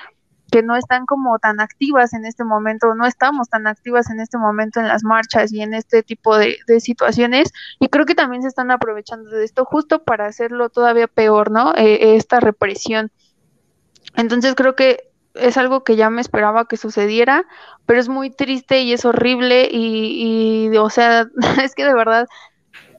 que 0.50 0.62
no 0.62 0.76
están 0.76 1.06
como 1.06 1.38
tan 1.38 1.60
activas 1.60 2.12
en 2.14 2.24
este 2.24 2.44
momento, 2.44 2.94
no 2.94 3.06
estamos 3.06 3.48
tan 3.48 3.66
activas 3.66 4.10
en 4.10 4.20
este 4.20 4.38
momento 4.38 4.80
en 4.80 4.88
las 4.88 5.04
marchas 5.04 5.52
y 5.52 5.62
en 5.62 5.74
este 5.74 6.02
tipo 6.02 6.36
de, 6.36 6.56
situaciones 6.78 7.52
y 7.80 7.88
creo 7.88 8.06
que 8.06 8.14
también 8.14 8.42
se 8.42 8.48
están 8.48 8.70
aprovechando 8.70 9.30
de 9.30 9.44
esto 9.44 9.64
justo 9.64 10.04
para 10.04 10.26
hacerlo 10.26 10.68
todavía 10.68 11.08
peor, 11.08 11.50
¿no? 11.50 11.72
Eh, 11.74 12.16
esta 12.16 12.38
represión. 12.40 13.10
Entonces 14.14 14.54
creo 14.54 14.76
que 14.76 15.10
es 15.34 15.56
algo 15.56 15.84
que 15.84 15.96
ya 15.96 16.10
me 16.10 16.20
esperaba 16.20 16.66
que 16.66 16.76
sucediera, 16.76 17.44
pero 17.84 18.00
es 18.00 18.08
muy 18.08 18.30
triste 18.30 18.80
y 18.82 18.92
es 18.92 19.04
horrible 19.04 19.68
y, 19.70 20.68
y 20.72 20.76
o 20.76 20.90
sea, 20.90 21.28
es 21.62 21.74
que 21.74 21.84
de 21.84 21.94
verdad 21.94 22.26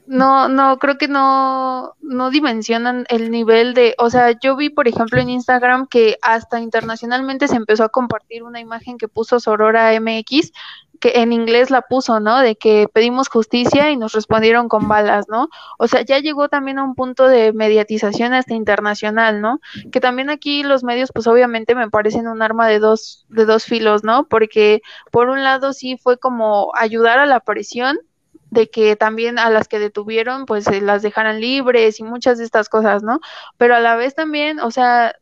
no, 0.08 0.48
no, 0.48 0.80
creo 0.80 0.98
que 0.98 1.08
no, 1.08 1.96
no 2.02 2.30
dimensionan 2.30 3.06
el 3.10 3.30
nivel 3.30 3.74
de, 3.74 3.94
o 3.98 4.10
sea, 4.10 4.32
yo 4.40 4.56
vi, 4.56 4.70
por 4.70 4.88
ejemplo, 4.88 5.20
en 5.20 5.30
Instagram 5.30 5.88
que 5.88 6.18
hasta 6.22 6.62
internacionalmente 6.62 7.48
se 7.48 7.58
empezó 7.58 7.84
a 7.84 7.90
compartir 7.90 8.44
una 8.44 8.62
imagen 8.62 8.98
que 8.98 9.10
puso 9.10 9.40
Sorora 9.40 9.92
MX, 10.00 10.54
que 11.00 11.22
en 11.22 11.34
inglés 11.34 11.70
la 11.70 11.82
puso, 11.82 12.20
¿no? 12.20 12.40
De 12.40 12.56
que 12.56 12.88
pedimos 12.92 13.28
justicia 13.30 13.92
y 13.92 13.98
nos 13.98 14.14
respondieron 14.14 14.70
con 14.70 14.88
balas, 14.88 15.28
¿no? 15.28 15.50
O 15.78 15.88
sea, 15.88 16.02
ya 16.02 16.20
llegó 16.20 16.50
también 16.50 16.80
a 16.80 16.84
un 16.84 16.96
punto 16.96 17.28
de 17.28 17.54
mediatización 17.54 18.34
hasta 18.34 18.54
internacional, 18.54 19.42
¿no? 19.42 19.60
Que 19.92 20.00
también 20.00 20.30
aquí 20.30 20.64
los 20.64 20.84
medios, 20.84 21.12
pues 21.14 21.28
obviamente 21.28 21.76
me 21.76 21.90
parecen 21.90 22.28
un 22.28 22.42
arma 22.42 22.68
de 22.68 22.80
dos, 22.80 23.26
de 23.30 23.46
dos 23.46 23.66
filos, 23.66 24.04
¿no? 24.04 24.28
Porque 24.28 24.82
por 25.12 25.30
un 25.30 25.44
lado 25.44 25.74
sí 25.74 25.98
fue 25.98 26.18
como 26.18 26.72
ayudar 26.76 27.20
a 27.20 27.26
la 27.26 27.40
presión, 27.42 28.00
de 28.50 28.70
que 28.70 28.96
también 28.96 29.40
a 29.40 29.50
las 29.50 29.68
que 29.68 29.80
detuvieron 29.80 30.46
pues 30.46 30.66
las 30.82 31.02
dejaran 31.02 31.40
libres 31.42 32.00
y 32.00 32.04
muchas 32.04 32.38
de 32.38 32.46
estas 32.46 32.70
cosas, 32.70 33.04
¿no? 33.04 33.20
Pero 33.58 33.76
a 33.76 33.80
la 33.80 33.96
vez 33.96 34.16
también, 34.16 34.60
o 34.60 34.72
sea, 34.72 35.16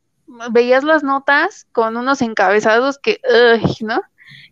veías 0.51 0.83
las 0.83 1.03
notas 1.03 1.67
con 1.71 1.97
unos 1.97 2.21
encabezados 2.21 2.97
que, 2.97 3.19
¿no? 3.81 4.01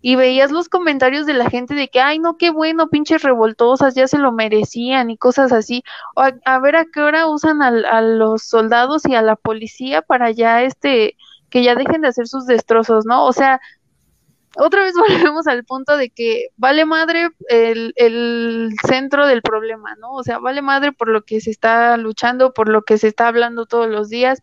Y 0.01 0.15
veías 0.15 0.51
los 0.51 0.69
comentarios 0.69 1.25
de 1.25 1.33
la 1.33 1.49
gente 1.49 1.75
de 1.75 1.87
que, 1.87 2.01
ay, 2.01 2.19
no, 2.19 2.37
qué 2.37 2.49
bueno, 2.49 2.89
pinches 2.89 3.23
revoltosas, 3.23 3.95
ya 3.95 4.07
se 4.07 4.17
lo 4.17 4.31
merecían 4.31 5.09
y 5.09 5.17
cosas 5.17 5.53
así. 5.53 5.83
O 6.15 6.21
a, 6.21 6.59
ver 6.59 6.75
a 6.75 6.85
qué 6.85 7.01
hora 7.01 7.27
usan 7.27 7.61
a, 7.61 7.67
a 7.67 8.01
los 8.01 8.43
soldados 8.43 9.05
y 9.05 9.15
a 9.15 9.21
la 9.21 9.37
policía 9.37 10.01
para 10.01 10.31
ya, 10.31 10.61
este, 10.63 11.15
que 11.49 11.63
ya 11.63 11.75
dejen 11.75 12.01
de 12.01 12.09
hacer 12.09 12.27
sus 12.27 12.45
destrozos, 12.45 13.05
¿no? 13.05 13.25
O 13.25 13.31
sea, 13.31 13.61
otra 14.57 14.83
vez 14.83 14.93
volvemos 15.33 15.47
al 15.47 15.63
punto 15.63 15.97
de 15.97 16.09
que 16.09 16.47
vale 16.57 16.85
madre 16.85 17.29
el, 17.49 17.93
el, 17.95 18.71
centro 18.87 19.27
del 19.27 19.41
problema, 19.41 19.95
¿no? 19.95 20.11
O 20.13 20.23
sea, 20.23 20.39
vale 20.39 20.61
madre 20.61 20.91
por 20.91 21.09
lo 21.09 21.23
que 21.23 21.41
se 21.41 21.51
está 21.51 21.97
luchando, 21.97 22.53
por 22.53 22.69
lo 22.69 22.83
que 22.83 22.97
se 22.97 23.07
está 23.07 23.27
hablando 23.27 23.65
todos 23.65 23.89
los 23.89 24.09
días, 24.09 24.41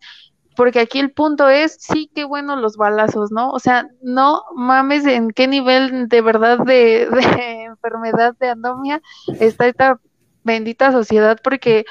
porque 0.55 0.79
aquí 0.79 0.99
el 0.99 1.11
punto 1.11 1.49
es, 1.49 1.77
sí, 1.79 2.11
qué 2.13 2.25
bueno 2.25 2.55
los 2.55 2.77
balazos, 2.77 3.31
¿no? 3.31 3.51
O 3.51 3.59
sea, 3.59 3.87
no 4.01 4.43
mames 4.55 5.05
en 5.05 5.31
qué 5.31 5.47
nivel 5.47 6.07
de 6.07 6.21
verdad 6.21 6.59
de, 6.59 7.03
enfermedad 7.65 8.35
de 8.39 8.49
anomia 8.49 9.01
está 9.39 9.67
esta 9.67 9.99
bendita 10.43 10.91
sociedad, 10.91 11.37
porque 11.43 11.85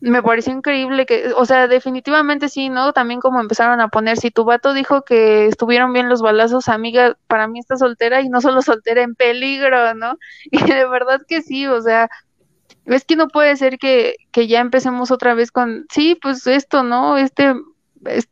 me 0.00 0.22
pareció 0.22 0.52
increíble 0.52 1.06
que, 1.06 1.32
o 1.36 1.44
sea, 1.46 1.68
definitivamente 1.68 2.48
sí, 2.48 2.68
¿no? 2.68 2.92
También 2.92 3.20
como 3.20 3.40
empezaron 3.40 3.80
a 3.80 3.88
poner, 3.88 4.18
si 4.18 4.30
tu 4.30 4.44
vato 4.44 4.74
dijo 4.74 5.02
que 5.02 5.46
estuvieron 5.46 5.92
bien 5.92 6.08
los 6.08 6.22
balazos, 6.22 6.68
amiga, 6.68 7.16
para 7.26 7.48
mí 7.48 7.58
está 7.58 7.76
soltera 7.76 8.20
y 8.20 8.28
no 8.28 8.40
solo 8.40 8.62
soltera 8.62 9.02
en 9.02 9.14
peligro, 9.14 9.94
¿no? 9.94 10.18
Y 10.50 10.62
de 10.62 10.86
verdad 10.86 11.20
que 11.26 11.42
sí, 11.42 11.66
o 11.66 11.80
sea, 11.80 12.08
es 12.84 13.04
que 13.04 13.16
no 13.16 13.28
puede 13.28 13.56
ser 13.56 13.78
que, 13.78 14.16
que 14.32 14.46
ya 14.46 14.60
empecemos 14.60 15.10
otra 15.10 15.34
vez 15.34 15.50
con, 15.50 15.86
sí, 15.90 16.18
pues 16.20 16.46
esto, 16.46 16.82
¿no? 16.82 17.16
Este, 17.16 17.54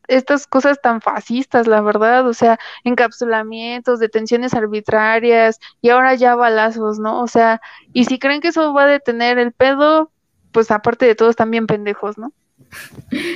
estas 0.07 0.47
cosas 0.47 0.79
tan 0.81 1.01
fascistas, 1.01 1.67
la 1.67 1.81
verdad, 1.81 2.27
o 2.27 2.33
sea, 2.33 2.59
encapsulamientos, 2.83 3.99
detenciones 3.99 4.53
arbitrarias 4.53 5.59
y 5.81 5.89
ahora 5.89 6.15
ya 6.15 6.35
balazos, 6.35 6.99
¿no? 6.99 7.21
O 7.21 7.27
sea, 7.27 7.61
y 7.93 8.05
si 8.05 8.19
creen 8.19 8.41
que 8.41 8.49
eso 8.49 8.73
va 8.73 8.83
a 8.83 8.87
detener 8.87 9.39
el 9.39 9.51
pedo, 9.51 10.11
pues 10.55 10.71
aparte 10.71 11.05
de 11.05 11.15
todos 11.15 11.35
también 11.35 11.67
pendejos, 11.67 12.17
¿no? 12.17 12.31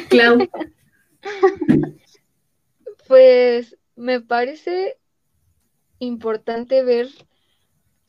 Clau. 0.10 0.48
pues 3.10 3.78
me 3.98 4.22
parece 4.22 4.98
importante 6.00 6.82
ver 6.82 7.10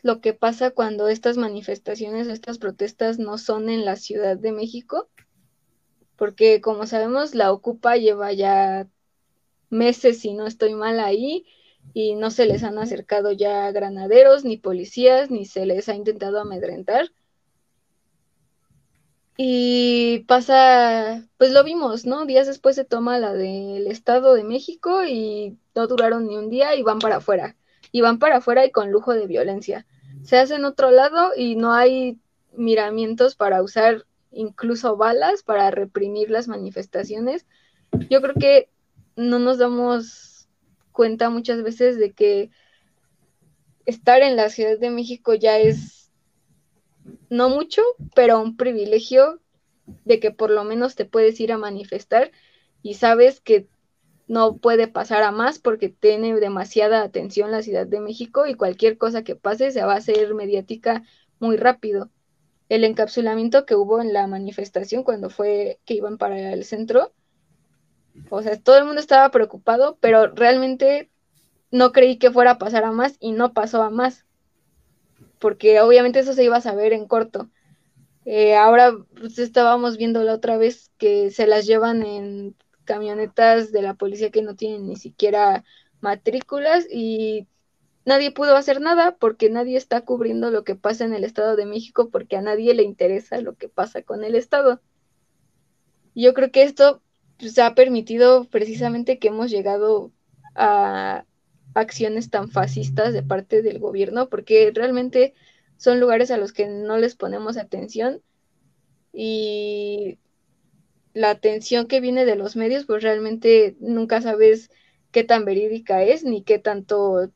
lo 0.02 0.20
que 0.20 0.32
pasa 0.32 0.70
cuando 0.70 1.08
estas 1.08 1.38
manifestaciones, 1.38 2.28
estas 2.28 2.58
protestas 2.58 3.18
no 3.18 3.36
son 3.36 3.68
en 3.68 3.84
la 3.84 3.96
Ciudad 3.96 4.36
de 4.36 4.52
México, 4.52 5.08
porque 6.14 6.60
como 6.60 6.86
sabemos 6.86 7.34
la 7.34 7.50
Ocupa 7.50 7.96
lleva 7.96 8.32
ya 8.32 8.86
meses, 9.70 10.20
si 10.20 10.34
no 10.34 10.46
estoy 10.46 10.74
mal 10.74 11.00
ahí, 11.00 11.46
y 11.94 12.14
no 12.14 12.30
se 12.30 12.46
les 12.46 12.62
han 12.62 12.78
acercado 12.78 13.32
ya 13.32 13.72
granaderos, 13.72 14.44
ni 14.44 14.56
policías, 14.56 15.32
ni 15.32 15.46
se 15.46 15.66
les 15.66 15.88
ha 15.88 15.96
intentado 15.96 16.38
amedrentar. 16.40 17.10
Y 19.36 20.20
pasa, 20.26 21.26
pues 21.38 21.52
lo 21.52 21.64
vimos, 21.64 22.04
¿no? 22.04 22.26
Días 22.26 22.46
después 22.46 22.76
se 22.76 22.84
toma 22.84 23.18
la 23.18 23.32
del 23.32 23.86
Estado 23.86 24.34
de 24.34 24.44
México 24.44 25.04
y 25.04 25.56
no 25.74 25.86
duraron 25.86 26.26
ni 26.26 26.36
un 26.36 26.50
día 26.50 26.74
y 26.74 26.82
van 26.82 26.98
para 26.98 27.16
afuera. 27.16 27.56
Y 27.92 28.02
van 28.02 28.18
para 28.18 28.36
afuera 28.36 28.64
y 28.66 28.70
con 28.70 28.90
lujo 28.90 29.14
de 29.14 29.26
violencia. 29.26 29.86
Se 30.22 30.38
hace 30.38 30.56
en 30.56 30.64
otro 30.64 30.90
lado 30.90 31.30
y 31.34 31.56
no 31.56 31.72
hay 31.72 32.18
miramientos 32.52 33.34
para 33.34 33.62
usar 33.62 34.04
incluso 34.32 34.96
balas 34.96 35.42
para 35.42 35.70
reprimir 35.70 36.30
las 36.30 36.48
manifestaciones. 36.48 37.46
Yo 38.10 38.20
creo 38.20 38.34
que 38.34 38.68
no 39.16 39.38
nos 39.38 39.58
damos 39.58 40.48
cuenta 40.92 41.30
muchas 41.30 41.62
veces 41.62 41.98
de 41.98 42.12
que 42.12 42.50
estar 43.86 44.22
en 44.22 44.36
la 44.36 44.50
Ciudad 44.50 44.78
de 44.78 44.90
México 44.90 45.34
ya 45.34 45.58
es 45.58 45.99
no 47.28 47.48
mucho, 47.48 47.82
pero 48.14 48.40
un 48.40 48.56
privilegio 48.56 49.40
de 50.04 50.20
que 50.20 50.30
por 50.30 50.50
lo 50.50 50.64
menos 50.64 50.94
te 50.94 51.04
puedes 51.04 51.40
ir 51.40 51.52
a 51.52 51.58
manifestar 51.58 52.30
y 52.82 52.94
sabes 52.94 53.40
que 53.40 53.68
no 54.28 54.58
puede 54.58 54.86
pasar 54.86 55.24
a 55.24 55.32
más 55.32 55.58
porque 55.58 55.88
tiene 55.88 56.38
demasiada 56.38 57.02
atención 57.02 57.50
la 57.50 57.62
Ciudad 57.62 57.86
de 57.86 58.00
México 58.00 58.46
y 58.46 58.54
cualquier 58.54 58.96
cosa 58.96 59.24
que 59.24 59.34
pase 59.34 59.72
se 59.72 59.82
va 59.82 59.94
a 59.94 59.96
hacer 59.96 60.34
mediática 60.34 61.02
muy 61.40 61.56
rápido. 61.56 62.10
El 62.68 62.84
encapsulamiento 62.84 63.66
que 63.66 63.74
hubo 63.74 64.00
en 64.00 64.12
la 64.12 64.28
manifestación 64.28 65.02
cuando 65.02 65.30
fue 65.30 65.80
que 65.84 65.94
iban 65.94 66.16
para 66.16 66.52
el 66.52 66.64
centro, 66.64 67.12
o 68.28 68.42
sea, 68.42 68.56
todo 68.60 68.78
el 68.78 68.84
mundo 68.84 69.00
estaba 69.00 69.30
preocupado, 69.30 69.98
pero 70.00 70.28
realmente 70.28 71.10
no 71.72 71.90
creí 71.90 72.16
que 72.18 72.30
fuera 72.30 72.52
a 72.52 72.58
pasar 72.58 72.84
a 72.84 72.92
más 72.92 73.16
y 73.18 73.32
no 73.32 73.52
pasó 73.52 73.82
a 73.82 73.90
más 73.90 74.26
porque 75.40 75.80
obviamente 75.80 76.20
eso 76.20 76.34
se 76.34 76.44
iba 76.44 76.58
a 76.58 76.60
saber 76.60 76.92
en 76.92 77.08
corto. 77.08 77.50
Eh, 78.24 78.54
ahora 78.54 78.94
pues, 79.18 79.38
estábamos 79.38 79.96
viendo 79.96 80.22
la 80.22 80.34
otra 80.34 80.56
vez 80.56 80.92
que 80.98 81.30
se 81.30 81.46
las 81.48 81.66
llevan 81.66 82.04
en 82.04 82.54
camionetas 82.84 83.72
de 83.72 83.82
la 83.82 83.94
policía 83.94 84.30
que 84.30 84.42
no 84.42 84.54
tienen 84.54 84.86
ni 84.86 84.96
siquiera 84.96 85.64
matrículas 86.00 86.86
y 86.90 87.48
nadie 88.04 88.30
pudo 88.30 88.56
hacer 88.56 88.80
nada 88.80 89.16
porque 89.16 89.50
nadie 89.50 89.76
está 89.76 90.02
cubriendo 90.02 90.50
lo 90.50 90.64
que 90.64 90.74
pasa 90.74 91.04
en 91.04 91.14
el 91.14 91.24
Estado 91.24 91.56
de 91.56 91.66
México 91.66 92.10
porque 92.10 92.36
a 92.36 92.42
nadie 92.42 92.74
le 92.74 92.82
interesa 92.82 93.40
lo 93.40 93.54
que 93.56 93.68
pasa 93.68 94.02
con 94.02 94.22
el 94.22 94.34
Estado. 94.34 94.80
Yo 96.14 96.34
creo 96.34 96.50
que 96.50 96.62
esto 96.62 97.02
pues, 97.38 97.58
ha 97.58 97.74
permitido 97.74 98.44
precisamente 98.44 99.18
que 99.18 99.28
hemos 99.28 99.50
llegado 99.50 100.12
a, 100.54 101.24
acciones 101.74 102.30
tan 102.30 102.50
fascistas 102.50 103.12
de 103.12 103.22
parte 103.22 103.62
del 103.62 103.78
gobierno, 103.78 104.28
porque 104.28 104.70
realmente 104.74 105.34
son 105.76 106.00
lugares 106.00 106.30
a 106.30 106.36
los 106.36 106.52
que 106.52 106.68
no 106.68 106.98
les 106.98 107.14
ponemos 107.14 107.56
atención 107.56 108.22
y 109.12 110.18
la 111.14 111.30
atención 111.30 111.86
que 111.86 112.00
viene 112.00 112.24
de 112.24 112.36
los 112.36 112.56
medios, 112.56 112.86
pues 112.86 113.02
realmente 113.02 113.76
nunca 113.80 114.20
sabes 114.20 114.70
qué 115.10 115.24
tan 115.24 115.44
verídica 115.44 116.02
es 116.02 116.24
ni 116.24 116.42
qué 116.42 116.58
tanto 116.58 117.30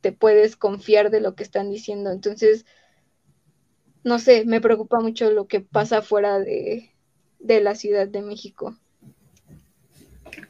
te 0.00 0.12
puedes 0.12 0.56
confiar 0.56 1.10
de 1.10 1.20
lo 1.20 1.34
que 1.34 1.42
están 1.42 1.70
diciendo. 1.70 2.10
Entonces, 2.10 2.64
no 4.04 4.18
sé, 4.18 4.44
me 4.44 4.60
preocupa 4.60 5.00
mucho 5.00 5.30
lo 5.30 5.46
que 5.46 5.60
pasa 5.60 6.02
fuera 6.02 6.38
de, 6.38 6.90
de 7.38 7.60
la 7.60 7.74
Ciudad 7.74 8.08
de 8.08 8.22
México. 8.22 8.76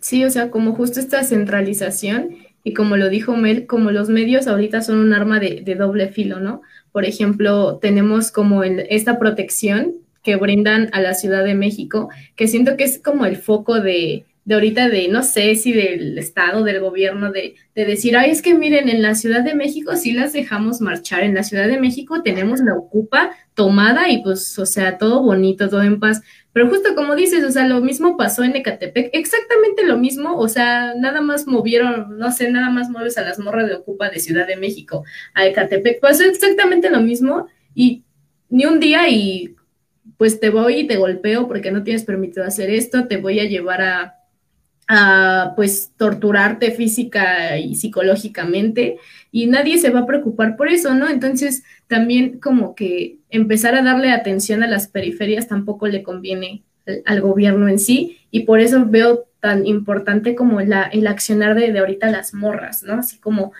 Sí, 0.01 0.25
o 0.25 0.31
sea, 0.31 0.51
como 0.51 0.75
justo 0.75 1.01
esta 1.01 1.23
centralización 1.25 2.46
y 2.67 2.75
como 2.75 2.97
lo 2.97 3.09
dijo 3.09 3.37
Mel, 3.37 3.65
como 3.67 3.93
los 3.93 4.09
medios 4.09 4.49
ahorita 4.49 4.83
son 4.83 4.99
un 4.99 5.13
arma 5.13 5.39
de, 5.39 5.77
doble 5.79 6.09
filo, 6.09 6.41
¿no? 6.41 6.63
Por 6.91 7.05
ejemplo, 7.05 7.79
tenemos 7.81 8.33
como 8.33 8.65
esta 8.65 9.21
protección 9.21 9.93
que 10.25 10.35
brindan 10.35 10.89
a 10.93 11.01
la 11.01 11.15
Ciudad 11.15 11.45
de 11.45 11.55
México, 11.55 12.09
que 12.35 12.49
siento 12.49 12.77
que 12.77 12.83
es 12.83 12.99
como 12.99 13.25
el 13.25 13.37
foco 13.37 13.79
de, 13.79 14.25
de 14.47 14.55
ahorita 14.55 14.89
de, 14.89 15.09
no 15.09 15.25
sé 15.25 15.57
si 15.57 15.73
del 15.73 16.17
Estado, 16.19 16.63
del 16.63 16.79
gobierno, 16.79 17.33
de, 17.33 17.57
de, 17.75 17.85
decir, 17.85 18.17
ay, 18.17 18.31
es 18.31 18.43
que 18.43 18.55
miren, 18.55 18.89
en 18.89 19.03
la 19.03 19.17
Ciudad 19.17 19.43
de 19.43 19.57
México 19.57 19.97
sí 19.97 20.13
las 20.13 20.33
dejamos 20.33 20.81
marchar, 20.81 21.25
en 21.25 21.35
la 21.35 21.43
Ciudad 21.43 21.67
de 21.67 21.81
México 21.81 22.23
tenemos 22.23 22.61
la 22.61 22.75
ocupa 22.75 23.33
tomada 23.55 24.09
y 24.09 24.23
pues, 24.23 24.57
o 24.61 24.65
sea, 24.65 24.99
todo 24.99 25.21
bonito, 25.21 25.69
todo 25.69 25.83
en 25.83 25.99
paz, 25.99 26.23
pero 26.53 26.69
justo 26.69 26.95
como 26.95 27.17
dices, 27.17 27.43
o 27.43 27.51
sea, 27.51 27.67
lo 27.67 27.81
mismo 27.81 28.17
pasó 28.17 28.45
en 28.45 28.55
Ecatepec, 28.55 29.11
exactamente 29.15 29.85
lo 29.85 29.99
mismo, 29.99 30.39
o 30.39 30.47
sea, 30.47 30.95
nada 30.95 31.21
más 31.21 31.49
movieron, 31.49 32.17
no 32.17 32.31
sé, 32.31 32.49
nada 32.49 32.71
más 32.71 32.89
mueves 32.89 33.19
a 33.19 33.23
las 33.23 33.41
morras 33.41 33.67
de 33.67 33.75
Ocupa 33.75 34.11
de 34.11 34.21
Ciudad 34.21 34.47
de 34.47 34.57
México 34.57 35.03
a 35.35 35.45
Ecatepec, 35.45 35.99
pasó 35.99 36.23
exactamente 36.23 36.89
lo 36.89 37.01
mismo 37.01 37.49
y 37.75 38.05
ni 38.49 38.65
un 38.65 38.79
día 38.79 39.09
y 39.09 39.57
pues 40.19 40.39
te 40.39 40.51
voy 40.51 40.77
y 40.77 40.87
te 40.87 40.99
golpeo 40.99 41.49
porque 41.49 41.73
no 41.73 41.83
tienes 41.83 42.05
permitido 42.05 42.47
hacer 42.47 42.71
esto, 42.71 43.09
te 43.09 43.17
voy 43.17 43.41
a 43.41 43.45
llevar 43.45 43.83
a, 43.83 44.16
a 44.89 45.53
pues 45.57 45.93
torturarte 45.97 46.71
física 46.71 47.59
y 47.59 47.75
psicológicamente 47.75 48.99
y 49.33 49.47
nadie 49.47 49.79
se 49.79 49.91
va 49.91 50.01
a 50.01 50.07
preocupar 50.07 50.57
por 50.57 50.69
eso, 50.69 50.95
¿no? 50.95 51.09
Entonces 51.09 51.65
también 51.89 52.39
como 52.39 52.75
que 52.75 53.19
empezar 53.31 53.75
a 53.75 53.83
darle 53.83 54.11
atención 54.11 54.63
a 54.63 54.69
las 54.69 54.89
periferias 54.89 55.49
tampoco 55.49 55.89
le 55.89 56.03
conviene 56.03 56.63
al, 57.05 57.21
gobierno 57.21 57.69
en 57.69 57.79
sí 57.79 58.19
y 58.31 58.41
por 58.41 58.61
eso 58.61 58.87
veo 58.87 59.27
tan 59.41 59.67
importante 59.67 60.35
como 60.35 60.61
la, 60.61 60.85
el 60.85 61.07
accionar 61.07 61.55
de, 61.57 61.73
de 61.73 61.79
ahorita 61.81 62.11
las 62.11 62.33
morras, 62.33 62.83
¿no? 62.85 62.95
Así 62.95 63.19
como, 63.19 63.53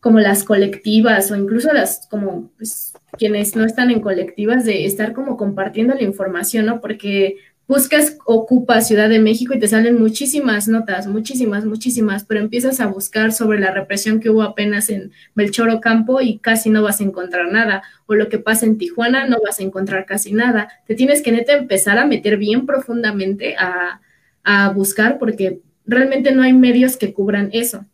como 0.00 0.18
las 0.18 0.44
colectivas 0.44 1.30
o 1.30 1.36
incluso 1.36 1.72
las 1.72 2.06
como 2.10 2.50
pues, 2.56 2.94
quienes 3.18 3.54
no 3.54 3.64
están 3.64 3.90
en 3.90 4.00
colectivas 4.00 4.64
de 4.64 4.86
estar 4.86 5.12
como 5.12 5.36
compartiendo 5.36 5.94
la 5.94 6.02
información, 6.02 6.66
¿no? 6.66 6.80
Porque 6.80 7.36
buscas 7.70 8.18
Ocupa 8.24 8.80
Ciudad 8.80 9.08
de 9.08 9.20
México 9.20 9.54
y 9.54 9.60
te 9.60 9.68
salen 9.68 9.96
muchísimas 9.96 10.66
notas, 10.66 11.06
muchísimas, 11.06 11.64
muchísimas, 11.64 12.24
pero 12.24 12.40
empiezas 12.40 12.80
a 12.80 12.88
buscar 12.88 13.32
sobre 13.32 13.60
la 13.60 13.70
represión 13.70 14.18
que 14.18 14.28
hubo 14.28 14.42
apenas 14.42 14.90
en 14.90 15.12
Melchor 15.36 15.70
Ocampo 15.70 16.20
y 16.20 16.40
casi 16.40 16.68
no 16.68 16.82
vas 16.82 17.00
a 17.00 17.04
encontrar 17.04 17.52
nada, 17.52 17.84
o 18.06 18.16
lo 18.16 18.28
que 18.28 18.38
pasa 18.40 18.66
en 18.66 18.76
Tijuana 18.76 19.28
no 19.28 19.36
vas 19.40 19.60
a 19.60 19.62
encontrar 19.62 20.04
casi 20.04 20.32
nada. 20.32 20.68
Te 20.88 20.96
tienes 20.96 21.22
que 21.22 21.30
neta 21.30 21.52
empezar 21.52 21.96
a 21.98 22.06
meter 22.06 22.38
bien 22.38 22.66
profundamente 22.66 23.54
a, 23.56 24.00
a 24.42 24.70
buscar 24.70 25.20
porque 25.20 25.60
realmente 25.86 26.32
no 26.32 26.42
hay 26.42 26.52
medios 26.52 26.96
que 26.96 27.12
cubran 27.12 27.50
eso. 27.52 27.86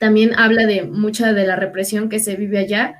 También 0.00 0.34
habla 0.34 0.66
de 0.66 0.82
mucha 0.82 1.32
de 1.32 1.46
la 1.46 1.54
represión 1.54 2.08
que 2.08 2.18
se 2.18 2.34
vive 2.34 2.58
allá, 2.58 2.96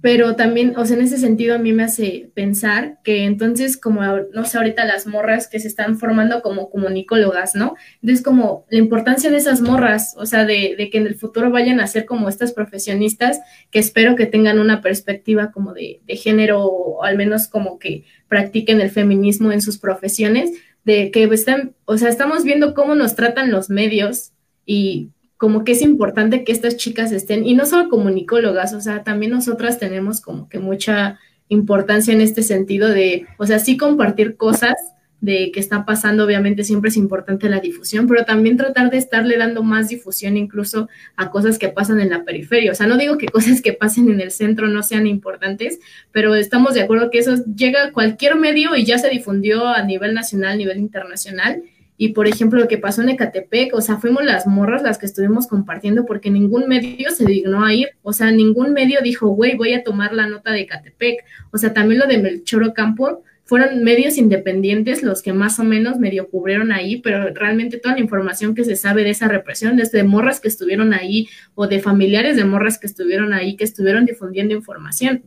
pero 0.00 0.36
también, 0.36 0.76
o 0.76 0.84
sea, 0.84 0.96
en 0.96 1.04
ese 1.04 1.16
sentido 1.16 1.54
a 1.54 1.58
mí 1.58 1.72
me 1.72 1.82
hace 1.82 2.30
pensar 2.34 2.98
que 3.02 3.24
entonces 3.24 3.76
como, 3.76 4.02
no 4.32 4.44
sé, 4.44 4.58
ahorita 4.58 4.84
las 4.84 5.06
morras 5.06 5.48
que 5.48 5.58
se 5.58 5.68
están 5.68 5.98
formando 5.98 6.42
como 6.42 6.70
comunicólogas, 6.70 7.54
¿no? 7.54 7.76
Entonces 8.02 8.22
como 8.22 8.66
la 8.68 8.78
importancia 8.78 9.30
de 9.30 9.38
esas 9.38 9.62
morras, 9.62 10.14
o 10.18 10.26
sea, 10.26 10.44
de, 10.44 10.74
de 10.76 10.90
que 10.90 10.98
en 10.98 11.06
el 11.06 11.14
futuro 11.14 11.50
vayan 11.50 11.80
a 11.80 11.86
ser 11.86 12.04
como 12.04 12.28
estas 12.28 12.52
profesionistas 12.52 13.40
que 13.70 13.78
espero 13.78 14.16
que 14.16 14.26
tengan 14.26 14.58
una 14.58 14.82
perspectiva 14.82 15.50
como 15.50 15.72
de, 15.72 16.00
de 16.06 16.16
género 16.16 16.64
o 16.64 17.02
al 17.02 17.16
menos 17.16 17.48
como 17.48 17.78
que 17.78 18.04
practiquen 18.28 18.80
el 18.80 18.90
feminismo 18.90 19.50
en 19.50 19.62
sus 19.62 19.78
profesiones, 19.78 20.50
de 20.84 21.10
que 21.10 21.24
están, 21.24 21.74
o 21.84 21.98
sea, 21.98 22.08
estamos 22.08 22.44
viendo 22.44 22.74
cómo 22.74 22.94
nos 22.94 23.16
tratan 23.16 23.50
los 23.50 23.70
medios 23.70 24.32
y 24.64 25.10
como 25.36 25.64
que 25.64 25.72
es 25.72 25.82
importante 25.82 26.44
que 26.44 26.52
estas 26.52 26.76
chicas 26.76 27.12
estén, 27.12 27.46
y 27.46 27.54
no 27.54 27.66
solo 27.66 27.88
comunicólogas, 27.88 28.72
o 28.72 28.80
sea, 28.80 29.02
también 29.02 29.32
nosotras 29.32 29.78
tenemos 29.78 30.20
como 30.20 30.48
que 30.48 30.58
mucha 30.58 31.18
importancia 31.48 32.12
en 32.12 32.20
este 32.20 32.42
sentido 32.42 32.88
de, 32.88 33.26
o 33.38 33.46
sea, 33.46 33.58
sí 33.58 33.76
compartir 33.76 34.36
cosas 34.36 34.74
de 35.20 35.50
que 35.50 35.60
está 35.60 35.84
pasando, 35.84 36.24
obviamente 36.24 36.62
siempre 36.62 36.90
es 36.90 36.96
importante 36.96 37.48
la 37.48 37.60
difusión, 37.60 38.06
pero 38.06 38.24
también 38.24 38.56
tratar 38.56 38.90
de 38.90 38.98
estarle 38.98 39.38
dando 39.38 39.62
más 39.62 39.88
difusión 39.88 40.36
incluso 40.36 40.88
a 41.16 41.30
cosas 41.30 41.58
que 41.58 41.68
pasan 41.68 42.00
en 42.00 42.10
la 42.10 42.24
periferia. 42.24 42.72
O 42.72 42.74
sea, 42.74 42.86
no 42.86 42.96
digo 42.96 43.16
que 43.16 43.26
cosas 43.32 43.62
que 43.62 43.72
pasen 43.72 44.10
en 44.10 44.20
el 44.20 44.30
centro 44.30 44.68
no 44.68 44.82
sean 44.82 45.06
importantes, 45.06 45.80
pero 46.12 46.34
estamos 46.34 46.74
de 46.74 46.82
acuerdo 46.82 47.10
que 47.10 47.18
eso 47.18 47.34
llega 47.44 47.84
a 47.84 47.92
cualquier 47.92 48.36
medio 48.36 48.76
y 48.76 48.84
ya 48.84 48.98
se 48.98 49.08
difundió 49.08 49.66
a 49.66 49.82
nivel 49.82 50.14
nacional, 50.14 50.52
a 50.52 50.56
nivel 50.56 50.78
internacional, 50.78 51.62
y 51.98 52.10
por 52.10 52.28
ejemplo, 52.28 52.60
lo 52.60 52.68
que 52.68 52.78
pasó 52.78 53.02
en 53.02 53.08
Ecatepec, 53.08 53.74
o 53.74 53.80
sea, 53.80 53.96
fuimos 53.96 54.24
las 54.24 54.46
morras 54.46 54.82
las 54.82 54.98
que 54.98 55.06
estuvimos 55.06 55.46
compartiendo 55.46 56.04
porque 56.04 56.30
ningún 56.30 56.68
medio 56.68 57.10
se 57.10 57.24
dignó 57.24 57.64
a 57.64 57.72
ir. 57.72 57.88
O 58.02 58.12
sea, 58.12 58.30
ningún 58.30 58.72
medio 58.72 59.00
dijo, 59.02 59.28
güey, 59.28 59.56
voy 59.56 59.72
a 59.72 59.82
tomar 59.82 60.12
la 60.12 60.26
nota 60.26 60.52
de 60.52 60.60
Ecatepec. 60.60 61.24
O 61.52 61.58
sea, 61.58 61.72
también 61.72 62.00
lo 62.00 62.06
de 62.06 62.18
Melchoro 62.18 62.74
Campo, 62.74 63.22
fueron 63.46 63.84
medios 63.84 64.18
independientes 64.18 65.04
los 65.04 65.22
que 65.22 65.32
más 65.32 65.60
o 65.60 65.64
menos 65.64 65.98
medio 66.00 66.28
cubrieron 66.28 66.72
ahí, 66.72 67.00
pero 67.00 67.32
realmente 67.32 67.78
toda 67.78 67.94
la 67.94 68.00
información 68.00 68.56
que 68.56 68.64
se 68.64 68.74
sabe 68.74 69.04
de 69.04 69.10
esa 69.10 69.28
represión, 69.28 69.76
desde 69.76 70.02
morras 70.02 70.40
que 70.40 70.48
estuvieron 70.48 70.92
ahí 70.92 71.28
o 71.54 71.68
de 71.68 71.78
familiares 71.78 72.36
de 72.36 72.44
morras 72.44 72.78
que 72.78 72.88
estuvieron 72.88 73.32
ahí, 73.32 73.56
que 73.56 73.62
estuvieron 73.62 74.04
difundiendo 74.04 74.52
información. 74.52 75.22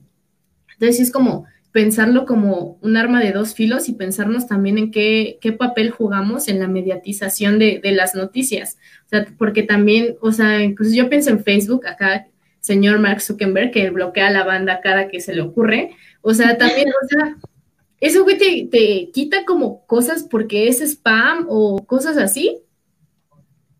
Entonces, 0.74 1.00
es 1.00 1.12
como 1.12 1.46
pensarlo 1.72 2.26
como 2.26 2.80
un 2.82 2.98
arma 2.98 3.22
de 3.22 3.32
dos 3.32 3.54
filos 3.54 3.90
y 3.90 3.94
pensarnos 3.94 4.48
también 4.48 4.78
en 4.78 4.92
qué, 4.92 5.38
qué 5.42 5.52
papel 5.52 5.92
jugamos 5.92 6.48
en 6.48 6.60
la 6.60 6.68
mediatización 6.68 7.60
de, 7.60 7.80
de, 7.82 7.92
las 7.92 8.16
noticias. 8.16 8.78
O 9.06 9.10
sea, 9.10 9.28
porque 9.38 9.64
también, 9.64 10.16
o 10.22 10.32
sea, 10.32 10.64
incluso 10.64 10.96
yo 10.96 11.10
pienso 11.10 11.30
en 11.30 11.44
Facebook, 11.44 11.86
acá, 11.86 12.28
señor 12.60 13.00
Mark 13.00 13.22
Zuckerberg, 13.22 13.72
que 13.72 13.90
bloquea 13.92 14.32
la 14.32 14.44
banda 14.44 14.82
cada 14.82 15.08
que 15.08 15.22
se 15.22 15.36
le 15.36 15.42
ocurre. 15.42 15.92
O 16.22 16.34
sea, 16.34 16.58
también, 16.58 16.90
o 16.90 17.08
sea, 17.08 17.38
eso, 18.02 18.24
güey, 18.24 18.38
te, 18.38 18.68
te 18.72 19.12
quita 19.12 19.46
como 19.46 19.86
cosas 19.86 20.24
porque 20.24 20.68
es 20.68 20.82
spam 20.82 21.46
o 21.50 21.86
cosas 21.86 22.18
así. 22.18 22.60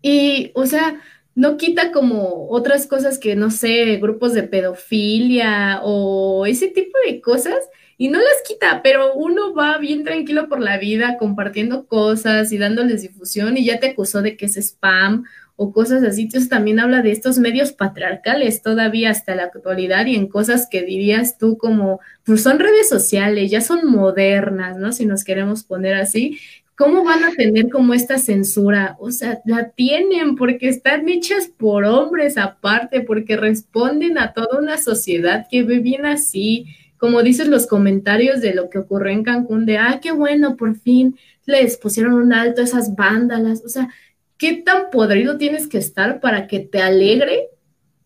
Y, 0.02 0.52
o 0.54 0.66
sea, 0.66 1.02
no 1.40 1.56
quita 1.56 1.94
como 1.94 2.50
otras 2.50 2.86
cosas 2.86 3.18
que, 3.18 3.38
no 3.38 3.50
sé, 3.50 3.96
grupos 3.96 4.34
de 4.34 4.44
pedofilia 4.44 5.80
o 5.84 6.46
ese 6.46 6.68
tipo 6.68 6.98
de 7.08 7.22
cosas 7.22 7.60
y 7.98 8.10
no 8.10 8.20
las 8.20 8.44
quita, 8.46 8.82
pero 8.84 9.14
uno 9.14 9.54
va 9.54 9.78
bien 9.78 10.04
tranquilo 10.04 10.50
por 10.50 10.60
la 10.60 10.78
vida 10.78 11.16
compartiendo 11.18 11.88
cosas 11.88 12.52
y 12.52 12.58
dándoles 12.58 13.04
difusión 13.04 13.56
y 13.56 13.64
ya 13.64 13.80
te 13.80 13.92
acusó 13.92 14.22
de 14.22 14.36
que 14.36 14.48
es 14.48 14.58
spam 14.58 15.24
o 15.56 15.72
cosas 15.72 16.04
así. 16.04 16.24
Entonces 16.24 16.50
también 16.50 16.78
habla 16.78 17.02
de 17.02 17.12
estos 17.14 17.40
medios 17.40 17.72
patriarcales 17.72 18.62
todavía 18.62 19.10
hasta 19.10 19.34
la 19.34 19.44
actualidad 19.44 20.08
y 20.08 20.18
en 20.18 20.28
cosas 20.28 20.68
que 20.70 20.82
dirías 20.82 21.38
tú 21.38 21.58
como, 21.58 22.02
pues 22.26 22.44
son 22.44 22.60
redes 22.60 22.90
sociales, 22.90 23.50
ya 23.50 23.62
son 23.62 23.88
modernas, 23.90 24.76
¿no? 24.76 24.92
Si 24.92 25.06
nos 25.06 25.24
queremos 25.24 25.64
poner 25.64 25.96
así. 25.96 26.38
¿Cómo 26.80 27.04
van 27.04 27.26
a 27.26 27.32
tener 27.32 27.70
como 27.70 27.94
esta 27.94 28.18
censura? 28.18 28.96
O 29.02 29.12
sea, 29.12 29.42
la 29.44 29.72
tienen 29.72 30.38
porque 30.38 30.70
están 30.70 31.10
hechas 31.10 31.50
por 31.50 31.84
hombres 31.84 32.38
aparte, 32.38 33.02
porque 33.02 33.36
responden 33.36 34.18
a 34.18 34.32
toda 34.32 34.58
una 34.58 34.78
sociedad 34.78 35.46
que 35.52 35.64
ve 35.64 35.80
bien 35.80 36.06
así 36.06 36.68
como 36.98 37.24
dices 37.24 37.48
los 37.48 37.66
comentarios 37.66 38.42
de 38.42 38.54
lo 38.54 38.70
que 38.70 38.78
ocurrió 38.78 39.14
en 39.14 39.24
Cancún, 39.24 39.66
de, 39.66 39.78
ah, 39.78 40.00
qué 40.02 40.12
bueno, 40.12 40.58
por 40.58 40.76
fin 40.76 41.18
les 41.46 41.78
pusieron 41.78 42.14
un 42.14 42.34
alto 42.34 42.62
a 42.62 42.66
esas 42.66 42.96
vándalas, 42.96 43.64
o 43.66 43.70
sea, 43.70 43.90
¿qué 44.38 44.54
tan 44.54 44.90
podrido 44.92 45.38
tienes 45.38 45.68
que 45.68 45.78
estar 45.78 46.20
para 46.20 46.48
que 46.48 46.60
te 46.60 46.82
alegre 46.82 47.48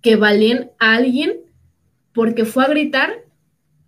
que 0.02 0.16
valien 0.16 0.72
a 0.80 0.96
alguien 0.96 1.34
porque 2.14 2.46
fue 2.46 2.66
a 2.66 2.70
gritar 2.70 3.24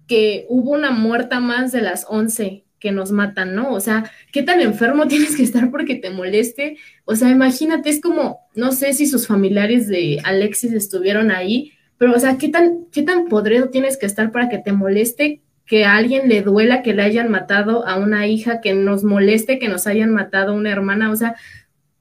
que 0.08 0.46
hubo 0.50 0.72
una 0.72 0.92
muerta 0.92 1.40
más 1.40 1.72
de 1.72 1.82
las 1.82 2.06
11 2.10 2.65
que 2.86 2.92
nos 2.92 3.12
matan, 3.12 3.56
¿no? 3.56 3.74
O 3.74 3.80
sea, 3.80 4.12
¿qué 4.32 4.44
tan 4.44 4.62
enfermo 4.62 5.08
tienes 5.08 5.36
que 5.36 5.42
estar 5.42 5.72
porque 5.72 5.96
te 5.96 6.12
moleste? 6.12 6.78
O 7.04 7.16
sea, 7.16 7.32
imagínate, 7.32 7.90
es 7.90 8.00
como, 8.00 8.42
no 8.54 8.72
sé 8.74 8.94
si 8.94 9.08
sus 9.08 9.26
familiares 9.26 9.88
de 9.88 10.22
Alexis 10.24 10.72
estuvieron 10.72 11.32
ahí, 11.32 11.72
pero, 11.98 12.14
o 12.14 12.20
sea, 12.20 12.38
¿qué 12.38 12.50
tan, 12.50 12.86
qué 12.92 13.02
tan 13.02 13.28
podrido 13.28 13.70
tienes 13.70 13.98
que 13.98 14.06
estar 14.06 14.32
para 14.32 14.50
que 14.50 14.60
te 14.60 14.72
moleste 14.72 15.42
que 15.66 15.84
a 15.84 15.96
alguien 15.96 16.30
le 16.30 16.44
duela 16.44 16.84
que 16.84 16.94
le 16.94 17.02
hayan 17.02 17.32
matado 17.32 17.88
a 17.88 17.98
una 17.98 18.28
hija, 18.28 18.62
que 18.62 18.76
nos 18.76 19.04
moleste 19.04 19.58
que 19.58 19.68
nos 19.68 19.88
hayan 19.88 20.14
matado 20.14 20.52
a 20.52 20.56
una 20.56 20.72
hermana? 20.72 21.10
O 21.10 21.16
sea, 21.16 21.36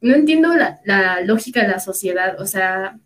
no 0.03 0.15
entiendo 0.15 0.55
la, 0.55 0.81
la 0.85 1.23
lógica 1.23 1.63
de 1.63 1.69
la 1.69 1.81
sociedad. 1.81 2.39
O 2.39 2.45
sea, 2.45 2.99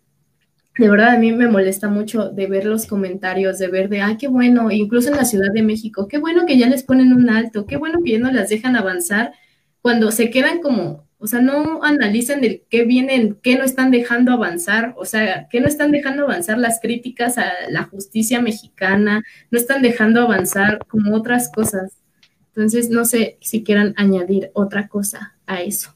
de 0.79 0.89
verdad 0.89 1.09
a 1.09 1.19
mí 1.19 1.31
me 1.31 1.47
molesta 1.47 1.89
mucho 1.89 2.29
de 2.29 2.47
ver 2.47 2.65
los 2.65 2.87
comentarios, 2.87 3.59
de 3.59 3.67
ver 3.67 3.89
de, 3.89 4.01
ay, 4.01 4.17
qué 4.17 4.27
bueno, 4.27 4.71
incluso 4.71 5.09
en 5.09 5.17
la 5.17 5.25
Ciudad 5.25 5.51
de 5.53 5.61
México, 5.61 6.07
qué 6.07 6.17
bueno 6.17 6.45
que 6.45 6.57
ya 6.57 6.67
les 6.67 6.83
ponen 6.83 7.13
un 7.13 7.29
alto, 7.29 7.65
qué 7.65 7.77
bueno 7.77 7.99
que 8.03 8.13
ya 8.13 8.19
no 8.19 8.31
las 8.31 8.49
dejan 8.49 8.75
avanzar, 8.75 9.33
cuando 9.81 10.11
se 10.11 10.29
quedan 10.29 10.61
como 10.61 11.09
o 11.21 11.27
sea, 11.27 11.41
no 11.41 11.83
analizan 11.83 12.45
el 12.45 12.63
qué 12.69 12.85
vienen, 12.85 13.37
qué 13.43 13.57
no 13.57 13.65
están 13.65 13.91
dejando 13.91 14.31
avanzar, 14.31 14.93
o 14.97 15.03
sea, 15.03 15.49
qué 15.49 15.59
no 15.59 15.67
están 15.67 15.91
dejando 15.91 16.23
avanzar 16.23 16.57
las 16.57 16.79
críticas 16.79 17.37
a 17.37 17.51
la 17.69 17.83
justicia 17.83 18.41
mexicana, 18.41 19.21
no 19.51 19.59
están 19.59 19.81
dejando 19.81 20.21
avanzar 20.21 20.79
como 20.87 21.13
otras 21.13 21.51
cosas. 21.51 21.97
Entonces, 22.47 22.89
no 22.89 23.03
sé 23.03 23.37
si 23.41 23.65
quieran 23.65 23.93
añadir 23.97 24.49
otra 24.53 24.87
cosa 24.87 25.35
a 25.45 25.61
eso. 25.61 25.93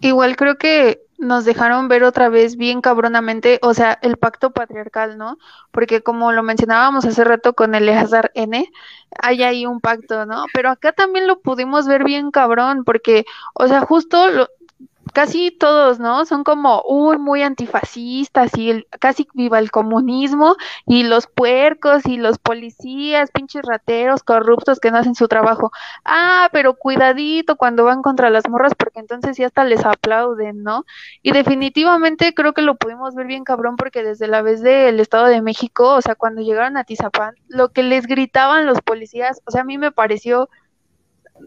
Igual 0.00 0.36
creo 0.36 0.58
que 0.58 1.00
nos 1.20 1.44
dejaron 1.44 1.88
ver 1.88 2.02
otra 2.02 2.28
vez 2.30 2.56
bien 2.56 2.80
cabronamente, 2.80 3.58
o 3.62 3.74
sea, 3.74 3.98
el 4.02 4.16
pacto 4.16 4.52
patriarcal, 4.52 5.18
¿no? 5.18 5.38
Porque 5.70 6.02
como 6.02 6.32
lo 6.32 6.42
mencionábamos 6.42 7.04
hace 7.04 7.24
rato 7.24 7.54
con 7.54 7.74
el 7.74 7.84
Eleazar 7.84 8.32
N, 8.34 8.70
hay 9.22 9.42
ahí 9.42 9.66
un 9.66 9.80
pacto, 9.80 10.26
¿no? 10.26 10.46
Pero 10.54 10.70
acá 10.70 10.92
también 10.92 11.26
lo 11.26 11.40
pudimos 11.40 11.86
ver 11.86 12.04
bien 12.04 12.30
cabrón, 12.30 12.84
porque, 12.84 13.26
o 13.54 13.68
sea, 13.68 13.82
justo 13.82 14.30
lo, 14.30 14.48
casi 15.10 15.50
todos, 15.50 15.98
¿no? 15.98 16.24
Son 16.24 16.44
como, 16.44 16.82
uy, 16.86 17.18
muy 17.18 17.42
antifascistas 17.42 18.56
y 18.56 18.70
el, 18.70 18.86
casi 18.98 19.26
viva 19.34 19.58
el 19.58 19.70
comunismo 19.70 20.56
y 20.86 21.04
los 21.04 21.26
puercos 21.26 22.06
y 22.06 22.16
los 22.16 22.38
policías, 22.38 23.30
pinches 23.30 23.62
rateros, 23.64 24.22
corruptos 24.22 24.80
que 24.80 24.90
no 24.90 24.98
hacen 24.98 25.14
su 25.14 25.28
trabajo. 25.28 25.70
Ah, 26.04 26.48
pero 26.52 26.74
cuidadito 26.74 27.56
cuando 27.56 27.84
van 27.84 28.02
contra 28.02 28.30
las 28.30 28.48
morras 28.48 28.74
porque 28.76 29.00
entonces 29.00 29.36
ya 29.36 29.46
hasta 29.46 29.64
les 29.64 29.84
aplauden, 29.84 30.62
¿no? 30.62 30.84
Y 31.22 31.32
definitivamente 31.32 32.34
creo 32.34 32.52
que 32.52 32.62
lo 32.62 32.76
pudimos 32.76 33.14
ver 33.14 33.26
bien 33.26 33.44
cabrón 33.44 33.76
porque 33.76 34.02
desde 34.02 34.28
la 34.28 34.42
vez 34.42 34.62
del 34.62 35.00
Estado 35.00 35.26
de 35.26 35.42
México, 35.42 35.94
o 35.94 36.02
sea, 36.02 36.14
cuando 36.14 36.42
llegaron 36.42 36.76
a 36.76 36.84
Tizapán, 36.84 37.34
lo 37.48 37.70
que 37.72 37.82
les 37.82 38.06
gritaban 38.06 38.66
los 38.66 38.80
policías, 38.82 39.40
o 39.44 39.50
sea, 39.50 39.62
a 39.62 39.64
mí 39.64 39.78
me 39.78 39.92
pareció 39.92 40.48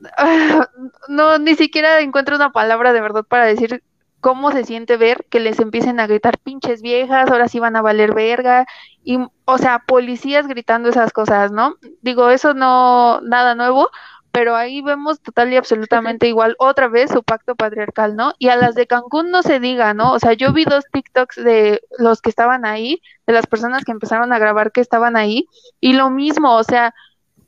no, 1.07 1.37
ni 1.37 1.55
siquiera 1.55 1.99
encuentro 2.01 2.35
una 2.35 2.51
palabra 2.51 2.93
de 2.93 3.01
verdad 3.01 3.23
para 3.23 3.45
decir 3.45 3.83
cómo 4.19 4.51
se 4.51 4.63
siente 4.63 4.95
ver 4.95 5.25
que 5.29 5.41
les 5.41 5.59
empiecen 5.59 5.99
a 5.99 6.07
gritar 6.07 6.39
pinches 6.39 6.81
viejas, 6.81 7.29
ahora 7.29 7.49
sí 7.49 7.59
van 7.59 7.75
a 7.75 7.81
valer 7.81 8.13
verga, 8.13 8.65
y, 9.03 9.19
o 9.45 9.57
sea, 9.57 9.79
policías 9.85 10.47
gritando 10.47 10.89
esas 10.89 11.11
cosas, 11.11 11.51
¿no? 11.51 11.75
Digo, 12.01 12.29
eso 12.29 12.53
no, 12.53 13.19
nada 13.21 13.53
nuevo, 13.53 13.89
pero 14.31 14.55
ahí 14.55 14.81
vemos 14.81 15.21
total 15.21 15.51
y 15.51 15.57
absolutamente 15.57 16.27
igual 16.27 16.55
otra 16.57 16.87
vez 16.87 17.11
su 17.11 17.21
pacto 17.21 17.55
patriarcal, 17.55 18.15
¿no? 18.15 18.33
Y 18.39 18.47
a 18.47 18.55
las 18.55 18.75
de 18.75 18.87
Cancún 18.87 19.29
no 19.29 19.43
se 19.43 19.59
diga, 19.59 19.93
¿no? 19.93 20.13
O 20.13 20.19
sea, 20.19 20.33
yo 20.33 20.53
vi 20.53 20.63
dos 20.63 20.85
TikToks 20.91 21.35
de 21.43 21.81
los 21.99 22.21
que 22.21 22.29
estaban 22.29 22.65
ahí, 22.65 23.01
de 23.27 23.33
las 23.33 23.45
personas 23.45 23.83
que 23.83 23.91
empezaron 23.91 24.31
a 24.31 24.39
grabar 24.39 24.71
que 24.71 24.81
estaban 24.81 25.17
ahí, 25.17 25.47
y 25.81 25.93
lo 25.93 26.09
mismo, 26.09 26.55
o 26.55 26.63
sea, 26.63 26.95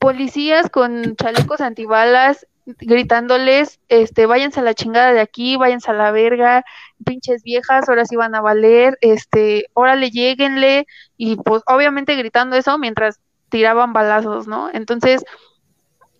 policías 0.05 0.69
con 0.69 1.15
chalecos 1.15 1.61
antibalas 1.61 2.45
gritándoles, 2.65 3.79
este, 3.89 4.27
váyanse 4.27 4.59
a 4.59 4.63
la 4.63 4.75
chingada 4.75 5.13
de 5.13 5.19
aquí, 5.19 5.57
váyanse 5.57 5.89
a 5.89 5.95
la 5.95 6.11
verga, 6.11 6.63
pinches 7.03 7.41
viejas, 7.41 7.89
ahora 7.89 8.05
sí 8.05 8.15
van 8.15 8.35
a 8.35 8.41
valer, 8.41 8.99
este, 9.01 9.65
órale, 9.73 10.11
lleguenle, 10.11 10.85
y 11.17 11.37
pues 11.37 11.63
obviamente 11.65 12.15
gritando 12.15 12.55
eso 12.55 12.77
mientras 12.77 13.19
tiraban 13.49 13.93
balazos, 13.93 14.47
¿no? 14.47 14.69
Entonces, 14.71 15.23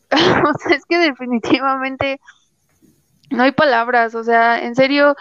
es 0.71 0.83
que 0.89 0.97
definitivamente 0.97 2.19
no 3.29 3.43
hay 3.43 3.51
palabras, 3.51 4.15
o 4.15 4.23
sea, 4.23 4.63
en 4.63 4.73
serio, 4.73 5.15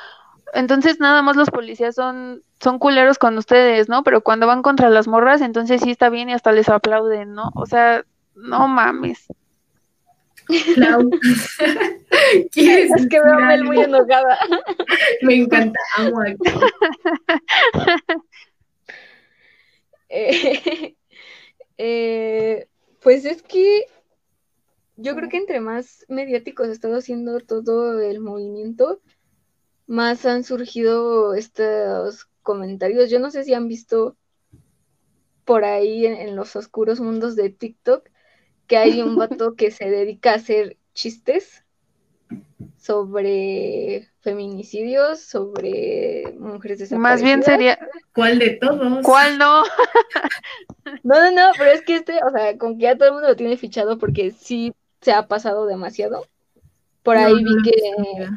entonces 0.55 1.01
nada 1.01 1.21
más 1.21 1.37
los 1.37 1.51
policías 1.51 1.95
son, 1.95 2.43
son 2.63 2.79
culeros 2.79 3.19
con 3.19 3.37
ustedes, 3.37 3.91
¿no? 3.91 4.05
Pero 4.05 4.23
cuando 4.23 4.47
van 4.47 4.63
contra 4.63 4.89
las 4.89 5.07
morras, 5.07 5.43
entonces 5.43 5.83
sí 5.83 5.91
está 5.91 6.09
bien 6.09 6.31
y 6.31 6.33
hasta 6.33 6.51
les 6.53 6.71
aplauden, 6.71 7.35
¿no? 7.35 7.51
O 7.55 7.67
sea, 7.67 8.05
no 8.35 8.69
mames. 8.69 9.27
Clau. 10.47 11.11
¿Quieres 12.53 12.91
Es 12.97 13.09
que 13.09 13.21
veo 13.21 13.35
a 13.35 13.41
Mel 13.41 13.65
muy 13.65 13.81
enojada. 13.81 14.39
Me 15.23 15.37
encanta, 15.37 15.81
amo 15.97 16.21
a 16.21 16.35
Clau. 16.35 16.61
Eh, 20.17 20.95
eh, 21.77 22.69
pues 23.01 23.25
es 23.25 23.43
que 23.43 23.87
yo 24.95 25.17
creo 25.17 25.29
que 25.29 25.39
entre 25.39 25.59
más 25.59 26.07
mediáticos 26.09 26.69
ha 26.69 26.73
estado 26.73 26.99
haciendo 26.99 27.41
todo 27.41 28.01
el 28.01 28.21
movimiento, 28.21 29.01
más 29.89 30.25
han 30.25 30.45
surgido 30.45 31.35
estos 31.35 32.29
comentarios. 32.43 33.11
Yo 33.11 33.19
no 33.19 33.33
sé 33.33 33.43
si 33.43 33.55
han 33.55 33.67
visto 33.67 34.17
por 35.45 35.65
ahí 35.65 36.07
en, 36.07 36.15
en 36.15 36.37
los 36.37 36.55
oscuros 36.55 37.01
mundos 37.01 37.35
de 37.35 37.51
TikTok 37.51 38.09
que 38.67 38.77
hay 38.77 39.03
un 39.03 39.17
vato 39.17 39.55
que 39.55 39.71
se 39.71 39.91
dedica 39.91 40.33
a 40.33 40.37
hacer 40.37 40.77
chistes 40.95 41.65
sobre 42.79 44.11
feminicidios, 44.21 45.21
sobre 45.21 46.35
mujeres 46.39 46.79
desaparecidas. 46.79 46.99
Más 46.99 47.23
bien 47.23 47.43
sería, 47.43 47.79
¿Cuál 48.15 48.39
de 48.39 48.51
todos? 48.51 49.05
¿cuál 49.05 49.39
no? 49.39 49.63
No, 51.03 51.15
no, 51.15 51.31
no, 51.33 51.51
pero 51.57 51.71
es 51.71 51.83
que 51.83 51.97
este, 51.97 52.21
o 52.23 52.31
sea, 52.31 52.59
con 52.59 52.77
que 52.77 52.85
ya 52.85 52.97
todo 52.97 53.09
el 53.09 53.15
mundo 53.15 53.29
lo 53.29 53.37
tiene 53.37 53.57
fichado 53.57 53.99
porque 53.99 54.31
sí 54.31 54.75
se 55.01 55.13
ha 55.13 55.27
pasado 55.29 55.67
demasiado. 55.67 56.27
Por 57.03 57.17
ahí 57.19 57.35
no 57.35 57.57
vi 57.57 57.71
que 57.71 57.73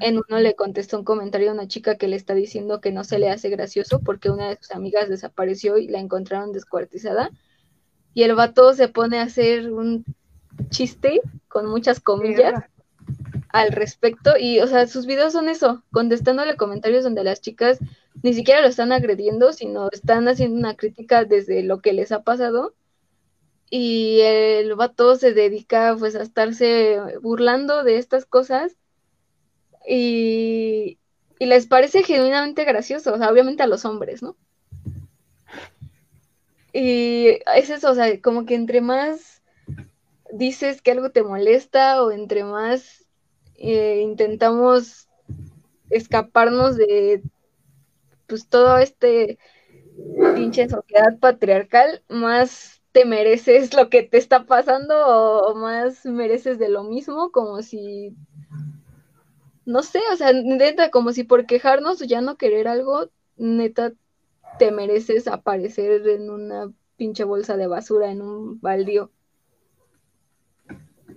en 0.02 0.18
uno 0.18 0.40
le 0.40 0.56
contestó 0.56 0.98
un 1.00 1.06
comentario 1.06 1.50
a 1.50 1.54
una 1.54 1.68
chica 1.68 1.98
que 1.98 2.10
le 2.10 2.18
está 2.18 2.34
diciendo 2.34 2.82
que 2.82 2.92
no 2.92 3.06
se 3.06 3.20
le 3.20 3.30
hace 3.30 3.50
gracioso 3.50 4.02
porque 4.04 4.30
una 4.30 4.50
de 4.50 4.58
sus 4.58 4.72
amigas 4.72 5.08
desapareció 5.08 5.78
y 5.78 5.88
la 5.88 6.00
encontraron 6.00 6.52
descuartizada. 6.52 7.32
Y 8.18 8.24
el 8.24 8.34
vato 8.34 8.74
se 8.74 8.88
pone 8.88 9.20
a 9.20 9.26
hacer 9.26 9.72
un 9.72 10.04
chiste 10.72 11.22
con 11.48 11.68
muchas 11.68 12.00
comillas 12.00 12.64
al 13.50 13.72
respecto 13.72 14.32
y, 14.40 14.60
o 14.60 14.66
sea, 14.66 14.88
sus 14.88 15.06
videos 15.06 15.34
son 15.34 15.50
eso, 15.50 15.84
contestándole 15.92 16.58
comentarios 16.58 17.04
donde 17.04 17.24
las 17.24 17.42
chicas 17.42 17.78
ni 18.24 18.34
siquiera 18.34 18.62
lo 18.62 18.70
están 18.70 18.92
agrediendo, 18.92 19.54
sino 19.54 19.90
están 19.92 20.28
haciendo 20.28 20.58
una 20.58 20.76
crítica 20.76 21.26
desde 21.26 21.62
lo 21.62 21.80
que 21.80 21.94
les 21.94 22.12
ha 22.12 22.24
pasado 22.24 22.74
y 23.70 24.22
el 24.22 24.74
vato 24.74 25.16
se 25.16 25.34
dedica 25.34 25.96
pues 26.00 26.16
a 26.16 26.24
estarse 26.24 27.00
burlando 27.22 27.84
de 27.84 28.00
estas 28.00 28.26
cosas 28.26 28.78
y, 29.88 30.98
y 31.38 31.46
les 31.46 31.68
parece 31.68 32.02
genuinamente 32.02 32.66
gracioso, 32.66 33.14
o 33.14 33.18
sea, 33.20 33.30
obviamente 33.30 33.62
a 33.62 33.68
los 33.68 33.86
hombres, 33.86 34.24
¿no? 34.24 34.36
Y 36.80 37.40
es 37.56 37.72
eso, 37.72 37.90
o 37.90 37.96
sea, 37.96 38.22
como 38.22 38.46
que 38.46 38.54
entre 38.54 38.82
más 38.82 39.42
dices 40.32 40.84
que 40.84 40.92
algo 40.92 41.10
te 41.10 41.24
molesta 41.24 42.04
o 42.04 42.12
entre 42.12 42.44
más 42.44 43.08
eh, 43.56 44.02
intentamos 44.04 45.08
escaparnos 45.90 46.78
de 46.78 47.24
pues 48.28 48.48
todo 48.48 48.78
este 48.78 49.40
pinche 50.36 50.70
sociedad 50.70 51.18
patriarcal, 51.20 52.04
más 52.10 52.84
te 52.92 53.06
mereces 53.06 53.74
lo 53.74 53.90
que 53.90 54.04
te 54.04 54.20
está 54.20 54.46
pasando 54.46 54.94
o, 54.96 55.52
o 55.52 55.56
más 55.56 56.06
mereces 56.06 56.60
de 56.60 56.70
lo 56.70 56.84
mismo, 56.84 57.32
como 57.32 57.64
si 57.64 58.16
no 59.66 59.84
sé, 59.84 60.00
o 60.14 60.16
sea, 60.16 60.32
neta, 60.34 60.92
como 60.92 61.12
si 61.12 61.24
por 61.24 61.46
quejarnos 61.46 62.02
o 62.02 62.06
ya 62.06 62.22
no 62.22 62.38
querer 62.38 62.68
algo, 62.68 63.10
neta, 63.36 63.94
te 64.58 64.72
mereces 64.72 65.28
aparecer 65.28 66.08
en 66.08 66.30
una 66.30 66.72
pinche 66.96 67.24
bolsa 67.24 67.58
de 67.58 67.68
basura, 67.68 68.12
en 68.12 68.22
un 68.22 68.60
baldío. 68.60 69.12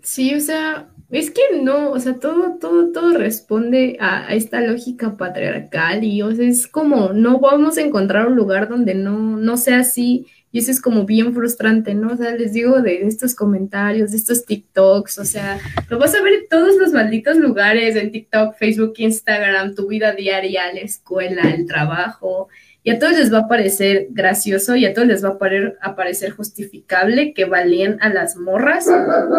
Sí, 0.03 0.35
o 0.35 0.41
sea, 0.41 0.91
es 1.11 1.31
que 1.31 1.43
no, 1.63 1.91
o 1.91 1.99
sea, 1.99 2.15
todo, 2.15 2.59
todo, 2.59 2.93
todo 2.93 3.19
responde 3.19 3.97
a, 4.01 4.27
a 4.29 4.35
esta 4.35 4.61
lógica 4.61 5.17
patriarcal 5.17 6.05
y, 6.05 6.23
o 6.23 6.35
sea, 6.35 6.47
es 6.47 6.67
como, 6.67 7.13
no 7.13 7.39
vamos 7.39 7.77
a 7.77 7.83
encontrar 7.83 8.29
un 8.29 8.37
lugar 8.37 8.69
donde 8.69 8.95
no, 8.95 9.37
no 9.37 9.57
sea 9.57 9.81
así 9.81 10.27
y 10.53 10.59
eso 10.59 10.71
es 10.71 10.81
como 10.81 11.05
bien 11.05 11.33
frustrante, 11.33 11.95
¿no? 11.95 12.13
O 12.13 12.17
sea, 12.17 12.35
les 12.35 12.53
digo 12.53 12.81
de 12.81 13.07
estos 13.07 13.35
comentarios, 13.35 14.11
de 14.11 14.17
estos 14.17 14.45
TikToks, 14.45 15.19
o 15.19 15.25
sea, 15.25 15.61
lo 15.89 15.99
vas 15.99 16.15
a 16.15 16.23
ver 16.23 16.35
en 16.35 16.49
todos 16.49 16.77
los 16.77 16.93
malditos 16.93 17.37
lugares, 17.37 17.95
en 17.95 18.11
TikTok, 18.11 18.57
Facebook, 18.57 18.95
Instagram, 18.97 19.75
tu 19.75 19.87
vida 19.87 20.13
diaria, 20.13 20.73
la 20.73 20.81
escuela, 20.81 21.43
el 21.43 21.67
trabajo, 21.67 22.49
y 22.83 22.91
a 22.91 22.99
todos 22.99 23.19
les 23.19 23.33
va 23.33 23.41
a 23.41 23.49
parecer 23.49 24.09
gracioso 24.11 24.77
y 24.77 24.87
a 24.87 24.95
todos 24.95 25.09
les 25.09 25.25
va 25.25 25.39
a 25.81 25.97
parecer, 25.97 26.31
justificable 26.31 27.35
que 27.35 27.45
valían 27.45 27.99
a 28.01 28.09
las 28.09 28.37
morras 28.37 28.87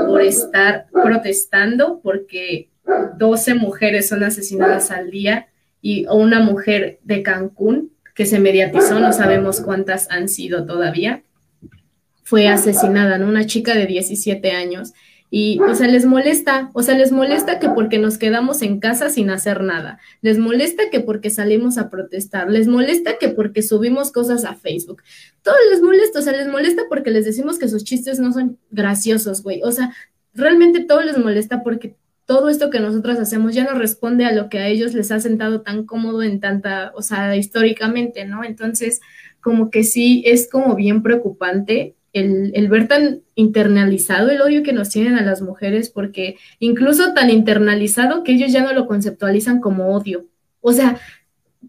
por 0.07 0.21
estar 0.21 0.87
protestando 0.91 1.99
porque 2.03 2.69
12 3.17 3.55
mujeres 3.55 4.07
son 4.07 4.23
asesinadas 4.23 4.91
al 4.91 5.09
día 5.09 5.47
y 5.81 6.05
una 6.07 6.39
mujer 6.39 6.99
de 7.03 7.23
Cancún 7.23 7.91
que 8.13 8.25
se 8.25 8.39
mediatizó, 8.39 8.99
no 8.99 9.13
sabemos 9.13 9.61
cuántas 9.61 10.11
han 10.11 10.27
sido 10.29 10.65
todavía, 10.65 11.23
fue 12.31 12.47
asesinada. 12.47 13.17
Una 13.25 13.45
chica 13.45 13.75
de 13.75 13.85
17 13.85 14.51
años. 14.51 14.93
Y, 15.33 15.61
o 15.61 15.73
sea, 15.75 15.87
les 15.87 16.05
molesta, 16.05 16.69
o 16.73 16.83
sea, 16.83 16.97
les 16.97 17.13
molesta 17.13 17.57
que 17.57 17.69
porque 17.69 17.97
nos 17.97 18.17
quedamos 18.17 18.61
en 18.61 18.81
casa 18.81 19.09
sin 19.09 19.29
hacer 19.29 19.63
nada, 19.63 19.97
les 20.21 20.37
molesta 20.37 20.89
que 20.91 20.99
porque 20.99 21.29
salimos 21.29 21.77
a 21.77 21.89
protestar, 21.89 22.51
les 22.51 22.67
molesta 22.67 23.17
que 23.17 23.29
porque 23.29 23.63
subimos 23.63 24.11
cosas 24.11 24.43
a 24.43 24.55
Facebook, 24.55 25.01
todo 25.41 25.55
les 25.71 25.81
molesta, 25.81 26.19
o 26.19 26.21
sea, 26.21 26.33
les 26.33 26.49
molesta 26.49 26.83
porque 26.89 27.11
les 27.11 27.23
decimos 27.23 27.57
que 27.57 27.69
sus 27.69 27.85
chistes 27.85 28.19
no 28.19 28.33
son 28.33 28.57
graciosos, 28.71 29.41
güey, 29.41 29.61
o 29.63 29.71
sea, 29.71 29.95
realmente 30.33 30.83
todo 30.83 31.01
les 31.01 31.17
molesta 31.17 31.63
porque 31.63 31.95
todo 32.25 32.49
esto 32.49 32.69
que 32.69 32.81
nosotros 32.81 33.17
hacemos 33.17 33.55
ya 33.55 33.63
no 33.63 33.79
responde 33.79 34.25
a 34.25 34.33
lo 34.33 34.49
que 34.49 34.59
a 34.59 34.67
ellos 34.67 34.93
les 34.93 35.13
ha 35.13 35.21
sentado 35.21 35.61
tan 35.61 35.85
cómodo 35.85 36.23
en 36.23 36.41
tanta, 36.41 36.91
o 36.93 37.01
sea, 37.01 37.37
históricamente, 37.37 38.25
¿no? 38.25 38.43
Entonces, 38.43 38.99
como 39.41 39.69
que 39.69 39.83
sí, 39.85 40.23
es 40.25 40.49
como 40.49 40.75
bien 40.75 41.03
preocupante 41.03 41.95
el, 42.13 42.51
el, 42.55 42.67
ver 42.67 42.87
tan 42.87 43.21
internalizado 43.35 44.29
el 44.29 44.41
odio 44.41 44.63
que 44.63 44.73
nos 44.73 44.89
tienen 44.89 45.15
a 45.15 45.23
las 45.23 45.41
mujeres, 45.41 45.89
porque 45.89 46.37
incluso 46.59 47.13
tan 47.13 47.29
internalizado 47.29 48.23
que 48.23 48.33
ellos 48.33 48.51
ya 48.51 48.63
no 48.63 48.73
lo 48.73 48.87
conceptualizan 48.87 49.61
como 49.61 49.95
odio. 49.95 50.25
O 50.59 50.73
sea, 50.73 50.99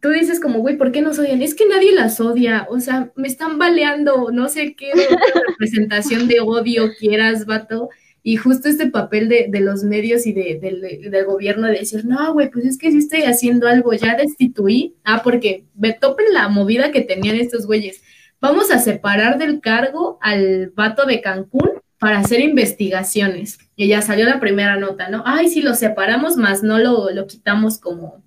tú 0.01 0.11
dices 0.11 0.41
como, 0.41 0.61
güey, 0.61 0.77
¿por 0.77 0.93
qué 0.93 1.03
nos 1.03 1.19
odian? 1.19 1.43
Es 1.43 1.55
que 1.55 1.67
nadie 1.67 1.95
las 1.95 2.21
odia, 2.21 2.67
o 2.71 2.81
sea, 2.81 3.13
me 3.17 3.29
están 3.29 3.59
baleando, 3.59 4.31
no 4.33 4.49
sé 4.49 4.75
qué 4.75 4.93
representación 5.49 6.29
de 6.29 6.41
odio 6.41 6.91
quieras, 6.99 7.47
vato. 7.47 7.89
Y 8.25 8.37
justo 8.37 8.69
este 8.69 8.87
papel 8.89 9.29
de, 9.29 9.47
de 9.49 9.61
los 9.61 9.83
medios 9.83 10.27
y 10.27 10.33
de, 10.33 10.59
de, 10.61 11.11
del 11.11 11.25
gobierno 11.25 11.67
de 11.67 11.81
decir, 11.81 12.05
no, 12.05 12.33
güey, 12.33 12.51
pues 12.51 12.65
es 12.65 12.79
que 12.79 12.93
sí 12.93 12.99
estoy 12.99 13.23
haciendo 13.23 13.67
algo, 13.67 13.93
ya 13.95 14.17
destituí. 14.17 14.95
Ah, 15.03 15.23
porque 15.25 15.65
me 15.75 15.93
topen 15.93 16.27
la 16.33 16.49
movida 16.49 16.93
que 16.93 17.01
tenían 17.01 17.35
estos 17.35 17.67
güeyes 17.67 18.01
vamos 18.43 18.73
a 18.73 18.81
separar 18.81 19.39
del 19.39 19.61
cargo 19.61 20.19
al 20.21 20.73
vato 20.75 21.07
de 21.07 21.21
Cancún 21.21 21.71
para 21.99 22.19
hacer 22.19 22.41
investigaciones. 22.41 23.59
Y 23.77 23.87
ya 23.87 24.03
salió 24.03 24.27
la 24.27 24.41
primera 24.41 24.77
nota, 24.77 25.09
¿no? 25.09 25.23
Ay, 25.25 25.49
sí, 25.49 25.63
lo 25.63 25.75
separamos, 25.75 26.37
más 26.37 26.65
no 26.65 26.79
lo, 26.79 27.11
lo 27.11 27.29
quitamos 27.29 27.79
como 27.79 28.21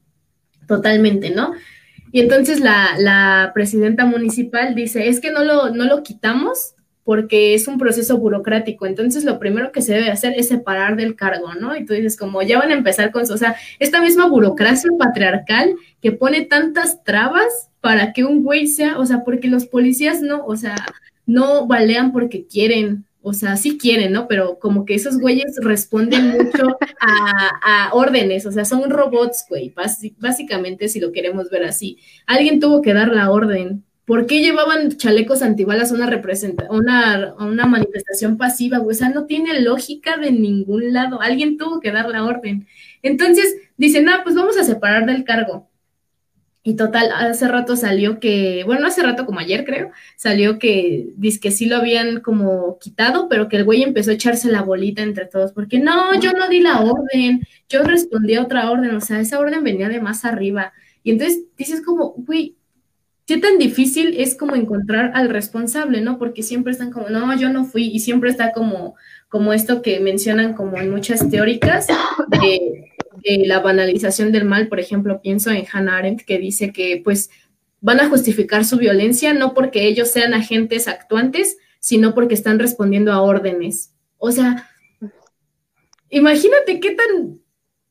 totalmente, 0.68 1.32
¿no? 1.32 1.54
Y 2.14 2.22
entonces 2.22 2.62
la, 2.62 2.96
la, 2.98 3.52
presidenta 3.54 4.06
municipal 4.06 4.74
dice, 4.74 5.10
es 5.10 5.20
que 5.20 5.32
no 5.32 5.44
lo, 5.44 5.72
no 5.72 5.84
lo 5.84 6.02
quitamos 6.02 6.76
porque 7.04 7.54
es 7.54 7.68
un 7.68 7.78
proceso 7.78 8.18
burocrático. 8.18 8.86
Entonces, 8.86 9.26
lo 9.26 9.38
primero 9.38 9.74
que 9.74 9.82
se 9.82 9.94
debe 9.94 10.10
hacer 10.10 10.34
es 10.38 10.48
separar 10.48 10.96
del 10.96 11.16
cargo, 11.18 11.54
¿no? 11.54 11.76
Y 11.76 11.86
tú 11.86 11.94
dices, 11.94 12.16
como 12.16 12.42
ya 12.42 12.58
van 12.58 12.72
a 12.72 12.76
empezar 12.76 13.12
con 13.12 13.24
o 13.24 13.38
sea, 13.38 13.58
esta 13.80 14.02
misma 14.02 14.28
burocracia 14.28 14.90
patriarcal 14.98 15.76
que 16.02 16.14
pone 16.14 16.46
tantas 16.46 17.04
trabas 17.04 17.70
para 17.86 18.14
que 18.14 18.24
un 18.24 18.42
güey 18.42 18.66
sea, 18.66 18.98
o 18.98 19.06
sea, 19.06 19.24
porque 19.24 19.48
los 19.48 19.68
policías 19.68 20.20
no, 20.20 20.44
o 20.44 20.56
sea, 20.56 20.88
no 21.28 21.68
balean 21.68 22.12
porque 22.12 22.48
quieren, 22.48 23.06
o 23.22 23.32
sea, 23.32 23.58
sí 23.58 23.78
quieren, 23.78 24.12
¿no? 24.12 24.28
Pero 24.28 24.58
como 24.58 24.86
que 24.86 24.96
esos 24.96 25.20
güeyes 25.20 25.58
responden 25.62 26.30
mucho 26.30 26.80
a, 27.00 27.92
órdenes, 27.94 28.48
o 28.48 28.52
sea, 28.52 28.66
son 28.66 28.90
robots, 28.90 29.46
güey, 29.48 29.72
básicamente 30.18 30.90
si 30.90 31.00
lo 31.00 31.12
queremos 31.12 31.52
ver 31.52 31.64
así. 31.64 32.00
Alguien 32.26 32.60
tuvo 32.60 32.82
que 32.82 32.96
dar 32.96 33.10
la 33.10 33.30
orden. 33.30 33.84
¿Por 34.06 34.26
qué 34.26 34.42
llevaban 34.42 34.98
chalecos 34.98 35.44
antibalas 35.44 35.92
a 35.92 35.94
una, 35.94 36.08
representa 36.08 36.66
una, 36.72 37.36
una 37.38 37.68
manifestación 37.68 38.36
pasiva? 38.36 38.80
O 38.80 38.92
sea, 38.96 39.10
no 39.10 39.28
tiene 39.28 39.62
lógica 39.62 40.18
de 40.18 40.32
ningún 40.32 40.92
lado. 40.92 41.22
Alguien 41.22 41.60
tuvo 41.60 41.80
que 41.80 41.92
dar 41.92 42.10
la 42.10 42.26
orden. 42.26 42.66
Entonces, 43.04 43.58
dicen, 43.78 44.10
ah, 44.10 44.22
pues 44.24 44.34
vamos 44.34 44.58
a 44.58 44.64
separar 44.64 45.06
del 45.06 45.24
cargo. 45.24 45.70
Y 46.68 46.74
total, 46.78 47.12
hace 47.12 47.48
rato 47.48 47.76
salió 47.76 48.20
que, 48.20 48.64
bueno, 48.66 48.88
hace 48.88 49.04
rato 49.04 49.28
como 49.28 49.40
ayer 49.40 49.66
creo, 49.66 49.92
salió 50.16 50.58
que 50.58 51.10
dice 51.16 51.40
que 51.40 51.52
sí 51.52 51.68
lo 51.68 51.76
habían 51.76 52.22
como 52.22 52.80
quitado, 52.80 53.30
pero 53.30 53.48
que 53.48 53.58
el 53.58 53.66
güey 53.66 53.84
empezó 53.84 54.10
a 54.10 54.16
echarse 54.16 54.50
la 54.50 54.64
bolita 54.64 55.04
entre 55.04 55.28
todos, 55.28 55.52
porque 55.52 55.78
no, 55.78 56.20
yo 56.20 56.32
no 56.32 56.50
di 56.50 56.62
la 56.62 56.82
orden, 56.82 57.42
yo 57.70 57.84
respondí 57.84 58.34
a 58.34 58.42
otra 58.42 58.72
orden, 58.72 58.96
o 58.96 59.00
sea, 59.00 59.20
esa 59.20 59.38
orden 59.38 59.64
venía 59.64 59.90
de 59.90 60.02
más 60.02 60.26
arriba. 60.26 60.74
Y 61.04 61.12
entonces 61.12 61.44
dices 61.56 61.84
como, 61.86 62.16
güey, 62.18 62.56
¿qué 63.28 63.38
tan 63.38 63.60
difícil 63.60 64.16
es 64.18 64.36
como 64.36 64.56
encontrar 64.56 65.12
al 65.14 65.30
responsable, 65.30 66.02
no? 66.02 66.18
Porque 66.18 66.42
siempre 66.42 66.72
están 66.72 66.92
como, 66.92 67.10
no, 67.10 67.38
yo 67.38 67.50
no 67.54 67.66
fui, 67.66 67.92
y 67.94 68.00
siempre 68.00 68.32
está 68.32 68.54
como, 68.54 68.96
como 69.30 69.54
esto 69.54 69.84
que 69.84 70.00
mencionan 70.00 70.56
como 70.56 70.80
en 70.80 70.90
muchas 70.90 71.30
teóricas 71.30 71.86
de, 72.42 72.95
de 73.26 73.46
la 73.46 73.60
banalización 73.60 74.32
del 74.32 74.46
mal, 74.46 74.68
por 74.68 74.80
ejemplo, 74.80 75.22
pienso 75.22 75.52
en 75.52 75.66
Hannah 75.72 75.98
Arendt 75.98 76.22
que 76.22 76.38
dice 76.38 76.72
que 76.72 77.02
pues 77.04 77.30
van 77.82 78.00
a 78.00 78.10
justificar 78.10 78.66
su 78.66 78.78
violencia 78.78 79.34
no 79.34 79.54
porque 79.54 79.88
ellos 79.88 80.10
sean 80.10 80.34
agentes 80.34 80.88
actuantes, 80.88 81.58
sino 81.80 82.14
porque 82.14 82.34
están 82.34 82.60
respondiendo 82.60 83.12
a 83.12 83.22
órdenes. 83.22 83.94
O 84.18 84.32
sea, 84.32 84.70
imagínate 86.10 86.80
qué 86.80 86.92
tan 86.92 87.40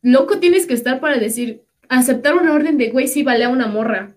loco 0.02 0.38
tienes 0.38 0.66
que 0.66 0.74
estar 0.74 1.00
para 1.00 1.18
decir, 1.18 1.64
aceptar 1.88 2.34
una 2.34 2.52
orden 2.52 2.78
de 2.78 2.90
güey, 2.90 3.08
sí 3.08 3.22
vale 3.22 3.44
a 3.44 3.48
una 3.48 3.66
morra. 3.66 4.16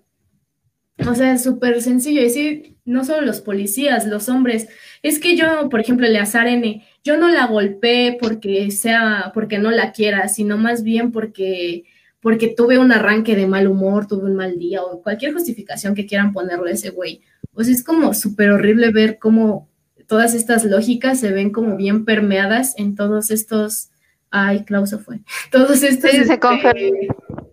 O 1.08 1.14
sea, 1.14 1.32
es 1.32 1.44
súper 1.44 1.80
sencillo 1.80 2.22
decir, 2.22 2.76
no 2.84 3.04
solo 3.04 3.20
los 3.20 3.40
policías, 3.40 4.06
los 4.06 4.28
hombres. 4.28 4.68
Es 5.02 5.20
que 5.20 5.36
yo, 5.36 5.68
por 5.68 5.80
ejemplo, 5.80 6.06
Eleazar 6.06 6.48
N, 6.48 6.84
yo 7.04 7.16
no 7.16 7.28
la 7.28 7.46
golpeé 7.46 8.18
porque 8.20 8.70
sea, 8.70 9.30
porque 9.34 9.58
no 9.58 9.70
la 9.70 9.92
quiera, 9.92 10.28
sino 10.28 10.56
más 10.56 10.82
bien 10.82 11.12
porque 11.12 11.84
porque 12.20 12.48
tuve 12.48 12.78
un 12.78 12.92
arranque 12.92 13.36
de 13.36 13.46
mal 13.46 13.68
humor, 13.68 14.06
tuve 14.06 14.24
un 14.24 14.34
mal 14.34 14.58
día 14.58 14.82
o 14.82 15.02
cualquier 15.02 15.32
justificación 15.32 15.94
que 15.94 16.06
quieran 16.06 16.32
ponerle 16.32 16.70
a 16.70 16.74
ese 16.74 16.90
güey. 16.90 17.22
Pues 17.52 17.68
es 17.68 17.84
como 17.84 18.12
súper 18.14 18.50
horrible 18.50 18.90
ver 18.90 19.18
cómo 19.18 19.68
todas 20.06 20.34
estas 20.34 20.64
lógicas 20.64 21.20
se 21.20 21.32
ven 21.32 21.50
como 21.50 21.76
bien 21.76 22.04
permeadas 22.04 22.74
en 22.78 22.94
todos 22.94 23.30
estos... 23.30 23.90
Ay, 24.30 24.64
Clauso 24.64 24.98
fue. 24.98 25.20
Todos 25.50 25.82
estos... 25.82 26.10
Sí, 26.10 26.24
se 26.24 26.34
este, 26.34 27.08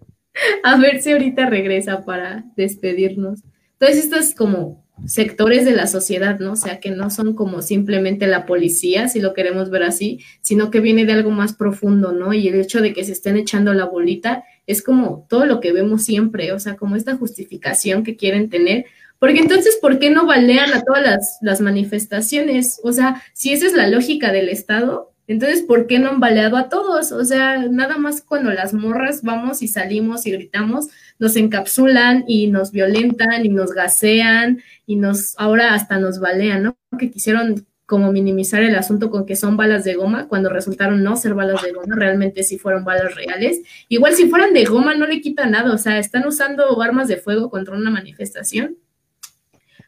a 0.63 0.77
ver 0.77 1.01
si 1.01 1.11
ahorita 1.11 1.45
regresa 1.45 2.03
para 2.03 2.43
despedirnos. 2.57 3.43
Todos 3.77 3.95
estos 3.95 4.34
como 4.35 4.85
sectores 5.05 5.65
de 5.65 5.73
la 5.73 5.88
sociedad, 5.88 6.39
¿no? 6.39 6.53
O 6.53 6.55
sea, 6.55 6.80
que 6.80 6.91
no 6.91 7.09
son 7.09 7.35
como 7.35 7.61
simplemente 7.61 8.27
la 8.27 8.45
policía, 8.45 9.07
si 9.07 9.19
lo 9.19 9.34
queremos 9.34 9.69
ver 9.69 9.84
así, 9.84 10.22
sino 10.41 10.72
que 10.72 10.80
viene 10.80 11.05
de 11.05 11.13
algo 11.13 11.31
más 11.31 11.53
profundo, 11.53 12.11
¿no? 12.11 12.34
Y 12.34 12.47
el 12.47 12.59
hecho 12.59 12.81
de 12.81 12.93
que 12.93 13.03
se 13.03 13.11
estén 13.11 13.38
echando 13.38 13.73
la 13.73 13.85
bolita 13.85 14.43
es 14.67 14.81
como 14.81 15.26
todo 15.30 15.45
lo 15.45 15.59
que 15.59 15.73
vemos 15.73 16.03
siempre, 16.03 16.51
o 16.51 16.59
sea, 16.59 16.76
como 16.76 16.95
esta 16.95 17.17
justificación 17.17 18.03
que 18.03 18.15
quieren 18.15 18.49
tener. 18.49 18.85
Porque 19.19 19.39
entonces, 19.39 19.77
¿por 19.81 19.99
qué 19.99 20.09
no 20.09 20.26
balean 20.26 20.73
a 20.73 20.81
todas 20.81 21.03
las, 21.03 21.38
las 21.41 21.61
manifestaciones? 21.61 22.80
O 22.84 22.91
sea, 22.91 23.22
si 23.34 23.53
esa 23.53 23.67
es 23.67 23.73
la 23.73 23.88
lógica 23.88 24.31
del 24.31 24.49
Estado, 24.49 25.15
entonces, 25.27 25.64
¿por 25.64 25.88
qué 25.88 25.99
no 25.99 26.10
han 26.10 26.19
baleado 26.19 26.57
a 26.57 26.69
todos? 26.69 27.11
O 27.11 27.26
sea, 27.26 27.57
nada 27.57 27.97
más 27.97 28.22
cuando 28.22 28.52
las 28.52 28.73
morras 28.73 29.23
vamos 29.23 29.61
y 29.61 29.68
salimos 29.68 30.26
y 30.27 30.31
gritamos, 30.31 30.88
nos 31.18 31.35
encapsulan 31.35 32.26
y 32.27 32.47
nos 32.47 32.72
violentan 32.72 33.45
y 33.45 33.49
nos 33.49 33.72
gasean 33.72 34.61
y 34.85 34.97
nos, 34.97 35.35
ahora 35.38 35.73
hasta 35.73 35.99
nos 35.99 36.19
balean, 36.19 36.64
¿no? 36.64 36.77
Que 36.99 37.10
quisieron 37.10 37.65
como 37.85 38.11
minimizar 38.11 38.64
el 38.64 38.76
asunto 38.76 39.11
con 39.11 39.26
que 39.26 39.35
son 39.35 39.57
balas 39.57 39.84
de 39.84 39.93
goma, 39.93 40.27
cuando 40.27 40.49
resultaron 40.49 41.03
no 41.03 41.15
ser 41.18 41.35
balas 41.35 41.61
de 41.61 41.72
goma, 41.72 41.95
realmente 41.95 42.43
sí 42.43 42.57
fueron 42.57 42.84
balas 42.84 43.14
reales. 43.15 43.61
Igual 43.89 44.14
si 44.14 44.27
fueran 44.27 44.53
de 44.53 44.65
goma 44.65 44.95
no 44.95 45.06
le 45.06 45.22
quita 45.22 45.45
nada, 45.45 45.72
o 45.72 45.77
sea, 45.77 45.99
están 45.99 46.26
usando 46.26 46.81
armas 46.81 47.07
de 47.07 47.18
fuego 47.18 47.49
contra 47.49 47.76
una 47.76 47.91
manifestación 47.91 48.77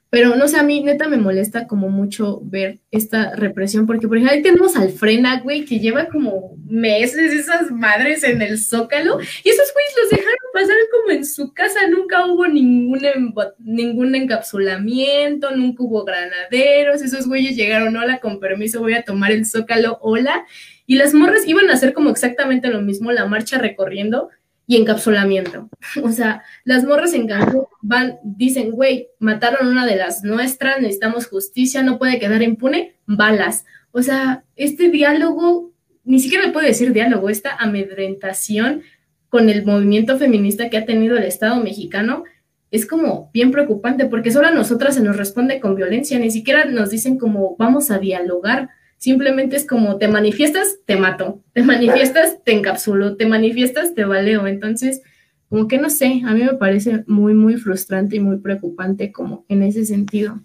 pero 0.10 0.36
no 0.36 0.48
sé, 0.48 0.58
a 0.58 0.64
mí 0.64 0.82
neta 0.82 1.08
me 1.08 1.18
molesta 1.18 1.68
como 1.68 1.90
mucho 1.90 2.40
ver 2.44 2.80
esta 2.92 3.36
represión, 3.36 3.86
porque 3.86 4.08
por 4.08 4.18
ejemplo 4.18 4.36
ahí 4.36 4.42
tenemos 4.42 4.76
al 4.76 4.90
Frena, 4.90 5.42
güey, 5.42 5.66
que 5.66 5.80
lleva 5.80 6.08
como 6.08 6.56
meses 6.66 7.34
esas 7.34 7.72
madres 7.72 8.24
en 8.24 8.42
el 8.42 8.58
zócalo, 8.58 9.20
y 9.44 9.50
esos 9.50 9.74
güeyes 9.74 9.96
los 10.02 10.10
dejaron 10.10 10.38
pasar 10.54 10.78
como 10.92 11.12
en 11.12 11.26
su 11.26 11.54
casa, 11.54 11.88
nunca 11.90 12.26
hubo 12.26 12.48
ningún, 12.48 13.02
ningún 13.60 14.16
encapsulamiento, 14.16 15.52
nunca 15.52 15.84
hubo 15.84 16.06
granaderos, 16.06 17.02
esos 17.02 17.28
güeyes 17.28 17.56
llegaron, 17.56 17.96
hola, 17.98 18.20
con 18.20 18.40
permiso, 18.40 18.80
voy 18.80 18.94
a 18.94 19.04
tomar 19.04 19.32
el 19.32 19.46
zócalo, 19.46 19.98
hola, 20.02 20.46
y 20.86 20.96
las 20.96 21.14
morras 21.14 21.46
iban 21.46 21.70
a 21.70 21.74
hacer 21.74 21.92
como 21.92 22.10
exactamente 22.10 22.70
lo 22.70 22.82
mismo, 22.82 23.12
la 23.12 23.26
marcha 23.26 23.58
recorriendo, 23.58 24.30
y 24.68 24.76
encapsulamiento. 24.76 25.70
O 26.04 26.12
sea, 26.12 26.44
las 26.66 26.84
morras 26.84 27.14
en 27.14 27.28
Cancún 27.28 27.66
van, 27.82 28.20
dicen, 28.24 28.72
güey, 28.72 29.08
mataron 29.20 29.68
una 29.68 29.86
de 29.86 29.96
las 29.96 30.24
nuestras, 30.24 30.82
necesitamos 30.82 31.28
justicia, 31.28 31.82
no 31.82 31.98
puede 31.98 32.20
quedar 32.20 32.44
impune, 32.44 32.96
balas. 33.08 33.66
O 33.92 34.04
sea, 34.04 34.44
este 34.56 34.90
diálogo, 34.90 35.72
ni 36.04 36.20
siquiera 36.20 36.46
le 36.46 36.52
puedo 36.52 36.68
decir 36.68 36.94
diálogo, 36.94 37.30
esta 37.30 37.56
amedrentación 37.56 38.84
con 39.30 39.50
el 39.50 39.66
movimiento 39.66 40.18
feminista 40.18 40.70
que 40.70 40.78
ha 40.78 40.86
tenido 40.86 41.18
el 41.18 41.24
Estado 41.24 41.62
mexicano 41.62 42.24
es 42.70 42.86
como 42.86 43.30
bien 43.34 43.52
preocupante 43.52 44.06
porque 44.06 44.32
solo 44.32 44.48
a 44.48 44.52
nosotras 44.52 44.96
se 44.96 45.02
nos 45.02 45.16
responde 45.16 45.60
con 45.60 45.76
violencia, 45.76 46.20
ni 46.20 46.32
siquiera 46.32 46.66
nos 46.66 46.90
dicen 46.90 47.18
como 47.18 47.56
vamos 47.58 47.92
a 47.92 48.00
dialogar. 48.00 48.70
Simplemente 48.98 49.56
es 49.56 49.68
como 49.68 49.98
te 49.98 50.08
manifiestas, 50.08 50.80
te 50.86 50.96
mato, 50.96 51.44
te 51.54 51.64
manifiestas, 51.64 52.44
te 52.44 52.54
encapsulo, 52.54 53.16
te 53.16 53.28
manifiestas, 53.28 53.94
te 53.94 54.06
valeo. 54.06 54.48
Entonces, 54.48 55.02
como 55.50 55.68
que 55.68 55.78
no 55.78 55.90
sé, 55.90 56.24
a 56.26 56.34
mí 56.34 56.44
me 56.44 56.56
parece 56.56 57.04
muy, 57.08 57.34
muy 57.34 57.58
frustrante 57.58 58.16
y 58.16 58.20
muy 58.20 58.38
preocupante 58.38 59.12
como 59.12 59.46
en 59.48 59.64
ese 59.64 59.86
sentido. 59.86 60.42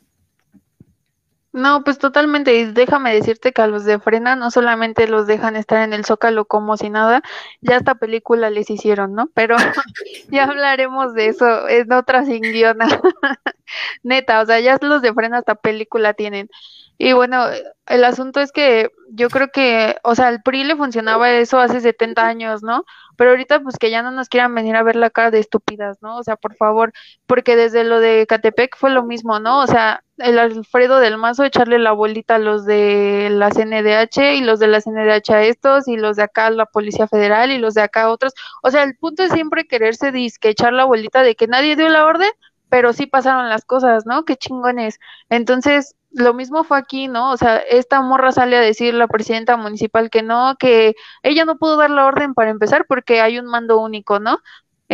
No, 1.52 1.84
pues 1.84 1.98
totalmente. 1.98 2.54
Y 2.56 2.64
déjame 2.72 3.12
decirte 3.12 3.52
que 3.52 3.60
a 3.60 3.66
los 3.66 3.84
de 3.84 3.98
Frena 3.98 4.36
no 4.36 4.50
solamente 4.50 5.06
los 5.06 5.26
dejan 5.26 5.54
estar 5.54 5.82
en 5.82 5.92
el 5.92 6.06
Zócalo 6.06 6.46
como 6.46 6.78
si 6.78 6.88
nada, 6.88 7.22
ya 7.60 7.76
esta 7.76 7.96
película 7.96 8.48
les 8.48 8.70
hicieron, 8.70 9.14
¿no? 9.14 9.28
Pero 9.34 9.56
ya 10.30 10.44
hablaremos 10.44 11.12
de 11.12 11.28
eso 11.28 11.68
en 11.68 11.92
otra 11.92 12.24
sin 12.24 12.40
guiona. 12.40 12.86
Neta, 14.02 14.40
o 14.40 14.46
sea, 14.46 14.60
ya 14.60 14.78
los 14.80 15.02
de 15.02 15.12
Frena 15.12 15.40
esta 15.40 15.54
película 15.54 16.14
tienen. 16.14 16.48
Y 16.98 17.12
bueno, 17.14 17.46
el 17.86 18.04
asunto 18.04 18.40
es 18.40 18.52
que 18.52 18.90
yo 19.10 19.28
creo 19.28 19.48
que, 19.52 19.96
o 20.04 20.14
sea, 20.14 20.28
al 20.28 20.42
PRI 20.42 20.64
le 20.64 20.76
funcionaba 20.76 21.30
eso 21.32 21.58
hace 21.58 21.80
70 21.80 22.26
años, 22.26 22.62
¿no? 22.62 22.84
Pero 23.16 23.30
ahorita 23.30 23.60
pues 23.60 23.76
que 23.76 23.90
ya 23.90 24.02
no 24.02 24.10
nos 24.12 24.28
quieran 24.28 24.54
venir 24.54 24.76
a 24.76 24.82
ver 24.82 24.96
la 24.96 25.10
cara 25.10 25.30
de 25.30 25.40
estúpidas, 25.40 25.98
¿no? 26.00 26.16
O 26.18 26.22
sea, 26.22 26.36
por 26.36 26.54
favor, 26.54 26.92
porque 27.26 27.56
desde 27.56 27.84
lo 27.84 27.98
de 28.00 28.26
Catepec 28.28 28.76
fue 28.76 28.90
lo 28.90 29.02
mismo, 29.04 29.40
¿no? 29.40 29.60
O 29.60 29.66
sea, 29.66 30.04
el 30.18 30.38
Alfredo 30.38 30.98
del 31.00 31.18
Mazo 31.18 31.44
echarle 31.44 31.78
la 31.78 31.92
bolita 31.92 32.36
a 32.36 32.38
los 32.38 32.64
de 32.66 33.28
la 33.30 33.50
CNDH 33.50 34.34
y 34.36 34.40
los 34.42 34.60
de 34.60 34.68
la 34.68 34.80
CNDH 34.80 35.30
a 35.34 35.42
estos 35.42 35.88
y 35.88 35.96
los 35.96 36.16
de 36.16 36.22
acá 36.24 36.50
la 36.50 36.66
Policía 36.66 37.08
Federal 37.08 37.50
y 37.50 37.58
los 37.58 37.74
de 37.74 37.82
acá 37.82 38.10
otros. 38.10 38.32
O 38.62 38.70
sea, 38.70 38.84
el 38.84 38.96
punto 38.96 39.24
es 39.24 39.32
siempre 39.32 39.66
quererse 39.66 40.12
disque 40.12 40.50
echar 40.50 40.72
la 40.72 40.84
bolita 40.84 41.22
de 41.22 41.34
que 41.34 41.48
nadie 41.48 41.74
dio 41.76 41.88
la 41.88 42.06
orden, 42.06 42.30
pero 42.68 42.92
sí 42.92 43.06
pasaron 43.06 43.48
las 43.48 43.64
cosas, 43.64 44.06
¿no? 44.06 44.24
Qué 44.24 44.36
chingones. 44.36 44.98
Entonces, 45.28 45.96
lo 46.14 46.34
mismo 46.34 46.64
fue 46.64 46.78
aquí, 46.78 47.08
¿no? 47.08 47.30
O 47.32 47.36
sea, 47.36 47.56
esta 47.58 48.00
morra 48.02 48.32
sale 48.32 48.56
a 48.56 48.60
decir 48.60 48.94
la 48.94 49.08
presidenta 49.08 49.56
municipal 49.56 50.10
que 50.10 50.22
no, 50.22 50.56
que 50.58 50.94
ella 51.22 51.44
no 51.44 51.56
pudo 51.58 51.76
dar 51.76 51.90
la 51.90 52.06
orden 52.06 52.34
para 52.34 52.50
empezar 52.50 52.86
porque 52.86 53.20
hay 53.20 53.38
un 53.38 53.46
mando 53.46 53.78
único, 53.80 54.20
¿no? 54.20 54.38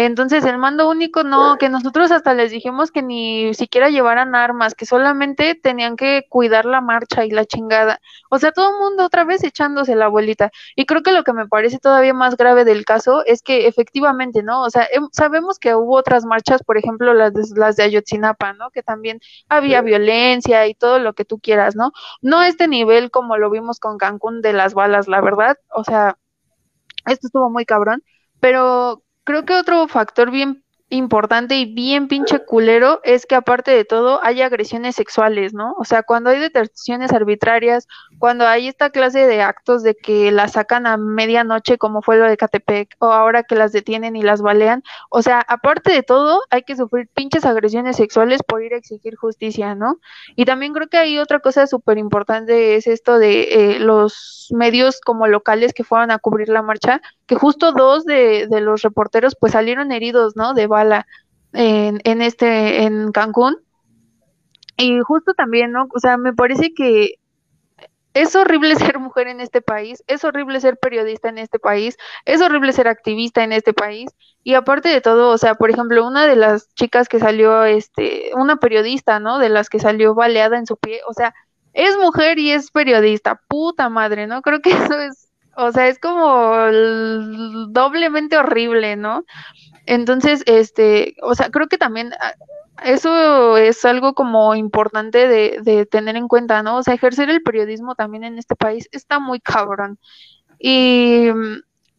Entonces, 0.01 0.45
el 0.45 0.59
mando 0.59 0.89
único 0.89 1.25
no, 1.25 1.59
que 1.59 1.69
nosotros 1.69 2.13
hasta 2.13 2.33
les 2.33 2.53
dijimos 2.53 2.93
que 2.93 3.03
ni 3.03 3.53
siquiera 3.55 3.89
llevaran 3.89 4.37
armas, 4.37 4.77
que 4.77 4.87
solamente 4.87 5.57
tenían 5.57 5.97
que 5.97 6.25
cuidar 6.29 6.67
la 6.67 6.81
marcha 6.81 7.25
y 7.25 7.31
la 7.31 7.45
chingada. 7.45 8.01
O 8.31 8.39
sea, 8.39 8.53
todo 8.53 8.71
el 8.71 8.79
mundo 8.79 9.05
otra 9.05 9.25
vez 9.25 9.43
echándose 9.43 9.97
la 9.97 10.07
bolita. 10.07 10.53
Y 10.77 10.87
creo 10.87 11.03
que 11.03 11.11
lo 11.11 11.25
que 11.25 11.33
me 11.33 11.49
parece 11.49 11.81
todavía 11.81 12.15
más 12.15 12.37
grave 12.37 12.65
del 12.65 12.85
caso 12.85 13.25
es 13.27 13.43
que 13.43 13.67
efectivamente, 13.67 14.45
¿no? 14.45 14.63
O 14.63 14.71
sea, 14.71 14.87
em, 14.93 15.09
sabemos 15.11 15.59
que 15.59 15.75
hubo 15.75 15.97
otras 15.97 16.25
marchas, 16.25 16.63
por 16.63 16.79
ejemplo, 16.79 17.13
las 17.13 17.35
de, 17.35 17.43
las 17.57 17.75
de 17.75 17.83
Ayotzinapa, 17.83 18.53
¿no? 18.53 18.71
Que 18.71 18.85
también 18.85 19.19
había 19.49 19.83
violencia 19.83 20.69
y 20.69 20.75
todo 20.75 21.01
lo 21.01 21.15
que 21.15 21.25
tú 21.25 21.41
quieras, 21.41 21.75
¿no? 21.75 21.91
No 22.23 22.43
este 22.43 22.69
nivel 22.69 23.11
como 23.11 23.37
lo 23.37 23.51
vimos 23.51 23.81
con 23.81 23.99
Cancún 23.99 24.43
de 24.43 24.53
las 24.53 24.75
balas, 24.75 25.09
la 25.09 25.21
verdad. 25.21 25.57
O 25.75 25.83
sea, 25.83 26.19
esto 27.07 27.27
estuvo 27.27 27.51
muy 27.51 27.65
cabrón. 27.67 28.05
Pero 28.41 29.03
creo 29.29 29.45
que 29.45 29.53
otro 29.53 29.87
factor 29.89 30.31
bien 30.31 30.65
importante 30.91 31.57
y 31.57 31.67
bien 31.67 32.09
pinche 32.09 32.45
culero 32.45 33.01
es 33.05 33.27
que 33.27 33.35
aparte 33.35 33.71
de 33.71 33.85
todo 33.85 34.21
hay 34.23 34.41
agresiones 34.41 34.97
sexuales, 34.97 35.53
¿no? 35.53 35.75
O 35.79 35.85
sea, 35.85 36.03
cuando 36.03 36.31
hay 36.31 36.39
detenciones 36.39 37.13
arbitrarias, 37.13 37.87
cuando 38.19 38.47
hay 38.47 38.69
esta 38.69 38.91
clase 38.91 39.27
de 39.27 39.43
actos 39.43 39.83
de 39.83 39.95
que 39.95 40.33
las 40.33 40.53
sacan 40.53 40.87
a 40.87 40.97
medianoche 40.97 41.77
como 41.77 42.01
fue 42.01 42.17
lo 42.17 42.25
de 42.25 42.37
Catepec 42.37 42.97
o 43.01 43.13
ahora 43.13 43.43
que 43.43 43.55
las 43.55 43.73
detienen 43.73 44.17
y 44.17 44.23
las 44.23 44.41
balean, 44.41 44.83
o 45.11 45.21
sea, 45.21 45.45
aparte 45.47 45.93
de 45.93 46.03
todo 46.03 46.41
hay 46.51 46.63
que 46.63 46.77
sufrir 46.77 47.09
pinches 47.13 47.45
agresiones 47.45 47.97
sexuales 47.97 48.43
por 48.43 48.63
ir 48.63 48.73
a 48.73 48.79
exigir 48.79 49.17
justicia, 49.17 49.75
¿no? 49.75 49.99
Y 50.37 50.47
también 50.47 50.73
creo 50.73 50.89
que 50.89 50.97
hay 50.97 51.19
otra 51.19 51.41
cosa 51.41 51.67
súper 51.67 51.99
importante 51.99 52.77
es 52.77 52.87
esto 52.87 53.19
de 53.19 53.75
eh, 53.75 53.81
los 53.81 54.49
medios 54.55 55.01
como 55.01 55.27
locales 55.27 55.75
que 55.75 55.85
fueron 55.85 56.11
a 56.11 56.19
cubrir 56.19 56.49
la 56.49 56.63
marcha, 56.63 57.03
que 57.27 57.35
justo 57.35 57.73
dos 57.73 58.05
de, 58.05 58.47
de 58.49 58.61
los 58.61 58.83
reporteros 58.83 59.37
pues 59.39 59.53
salieron 59.53 59.93
heridos, 59.93 60.35
¿no? 60.37 60.55
De 60.55 60.67
en 61.53 62.23
este, 62.23 62.85
en 62.85 63.13
Cancún. 63.13 63.57
Y 64.77 65.01
justo 65.01 65.35
también, 65.35 65.73
¿no? 65.73 65.89
O 65.95 65.99
sea, 65.99 66.17
me 66.17 66.33
parece 66.33 66.73
que 66.73 67.19
es 68.15 68.35
horrible 68.37 68.75
ser 68.77 68.99
mujer 68.99 69.29
en 69.29 69.41
este 69.41 69.61
país, 69.61 70.03
es 70.07 70.25
horrible 70.25 70.61
ser 70.61 70.79
periodista 70.79 71.29
en 71.29 71.39
este 71.39 71.59
país, 71.59 71.97
es 72.25 72.41
horrible 72.41 72.73
ser 72.73 72.89
activista 72.89 73.45
en 73.45 73.53
este 73.53 73.73
país. 73.73 74.11
Y 74.43 74.55
aparte 74.55 74.89
de 74.89 75.01
todo, 75.01 75.31
o 75.31 75.39
sea, 75.39 75.55
por 75.55 75.71
ejemplo, 75.71 76.07
una 76.07 76.27
de 76.27 76.37
las 76.37 76.73
chicas 76.75 77.09
que 77.09 77.19
salió, 77.19 77.65
este, 77.65 78.31
una 78.35 78.57
periodista, 78.57 79.21
¿no? 79.21 79.39
De 79.39 79.49
las 79.49 79.69
que 79.69 79.79
salió 79.79 80.15
baleada 80.15 80.59
en 80.59 80.67
su 80.67 80.77
pie, 80.77 81.01
o 81.09 81.13
sea, 81.13 81.35
es 81.75 81.97
mujer 81.99 82.39
y 82.39 82.53
es 82.53 82.71
periodista, 82.71 83.41
puta 83.49 83.89
madre, 83.89 84.27
¿no? 84.27 84.43
Creo 84.43 84.61
que 84.61 84.71
eso 84.93 84.99
es, 85.01 85.29
o 85.57 85.73
sea, 85.73 85.89
es 85.89 85.99
como 85.99 86.55
doblemente 87.69 88.39
horrible, 88.39 88.97
¿no? 88.97 89.25
Entonces, 89.89 90.43
este, 90.45 91.17
o 91.23 91.35
sea, 91.35 91.49
creo 91.49 91.67
que 91.67 91.79
también 91.79 92.13
ah, 92.21 92.35
eso 92.85 93.57
es 93.57 93.83
algo 93.87 94.13
como 94.13 94.55
importante 94.55 95.27
de, 95.27 95.61
de, 95.63 95.87
tener 95.87 96.15
en 96.17 96.29
cuenta, 96.29 96.63
¿no? 96.63 96.77
O 96.77 96.83
sea, 96.83 96.93
ejercer 96.93 97.31
el 97.31 97.43
periodismo 97.43 97.95
también 97.95 98.23
en 98.25 98.39
este 98.39 98.55
país 98.55 98.87
está 98.93 99.19
muy 99.19 99.41
cabrón. 99.41 99.99
Y, 100.59 101.29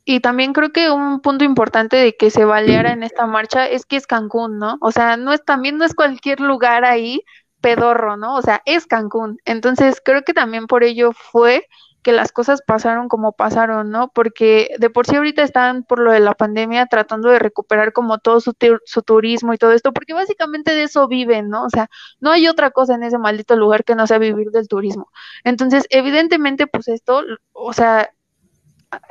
y 0.06 0.20
también 0.20 0.54
creo 0.54 0.72
que 0.72 0.92
un 0.92 1.20
punto 1.22 1.46
importante 1.46 1.98
de 1.98 2.16
que 2.16 2.30
se 2.30 2.46
baleara 2.46 2.92
en 2.92 3.02
esta 3.02 3.26
marcha 3.26 3.68
es 3.68 3.88
que 3.88 3.96
es 3.96 4.06
Cancún, 4.06 4.60
¿no? 4.60 4.78
O 4.82 4.92
sea, 4.92 5.18
no 5.18 5.34
es 5.34 5.44
también 5.44 5.80
no 5.80 5.84
es 5.86 5.96
cualquier 5.96 6.42
lugar 6.42 6.86
ahí 6.86 7.24
pedorro, 7.60 8.18
¿no? 8.18 8.36
O 8.36 8.44
sea, 8.44 8.62
es 8.66 8.86
Cancún. 8.86 9.40
Entonces, 9.46 10.00
creo 10.06 10.22
que 10.22 10.34
también 10.36 10.68
por 10.68 10.84
ello 10.84 11.12
fue 11.12 11.66
que 12.02 12.12
las 12.12 12.32
cosas 12.32 12.62
pasaron 12.62 13.10
como 13.10 13.34
pasaron, 13.34 13.92
¿no? 13.92 14.10
Porque 14.14 14.70
de 14.80 14.90
por 14.90 15.06
sí 15.06 15.16
ahorita 15.16 15.44
están 15.44 15.84
por 15.84 16.00
lo 16.00 16.12
de 16.12 16.20
la 16.20 16.34
pandemia 16.34 16.86
tratando 16.88 17.30
de 17.30 17.40
recuperar 17.40 17.94
como 17.94 18.20
todo 18.20 18.40
su, 18.40 18.54
su 18.86 19.02
turismo 19.02 19.54
y 19.54 19.58
todo 19.58 19.74
esto, 19.74 19.94
porque 19.94 20.14
básicamente 20.14 20.76
de 20.76 20.84
eso 20.84 21.08
viven, 21.08 21.50
¿no? 21.50 21.66
O 21.66 21.70
sea, 21.70 21.90
no 22.20 22.32
hay 22.32 22.48
otra 22.48 22.72
cosa 22.72 22.96
en 22.96 23.04
ese 23.04 23.18
maldito 23.18 23.56
lugar 23.56 23.84
que 23.84 23.96
no 23.96 24.08
sea 24.08 24.18
vivir 24.18 24.52
del 24.52 24.68
turismo. 24.68 25.10
Entonces, 25.44 25.86
evidentemente, 25.90 26.68
pues 26.68 26.88
esto, 26.88 27.24
o 27.54 27.74
sea, 27.74 28.10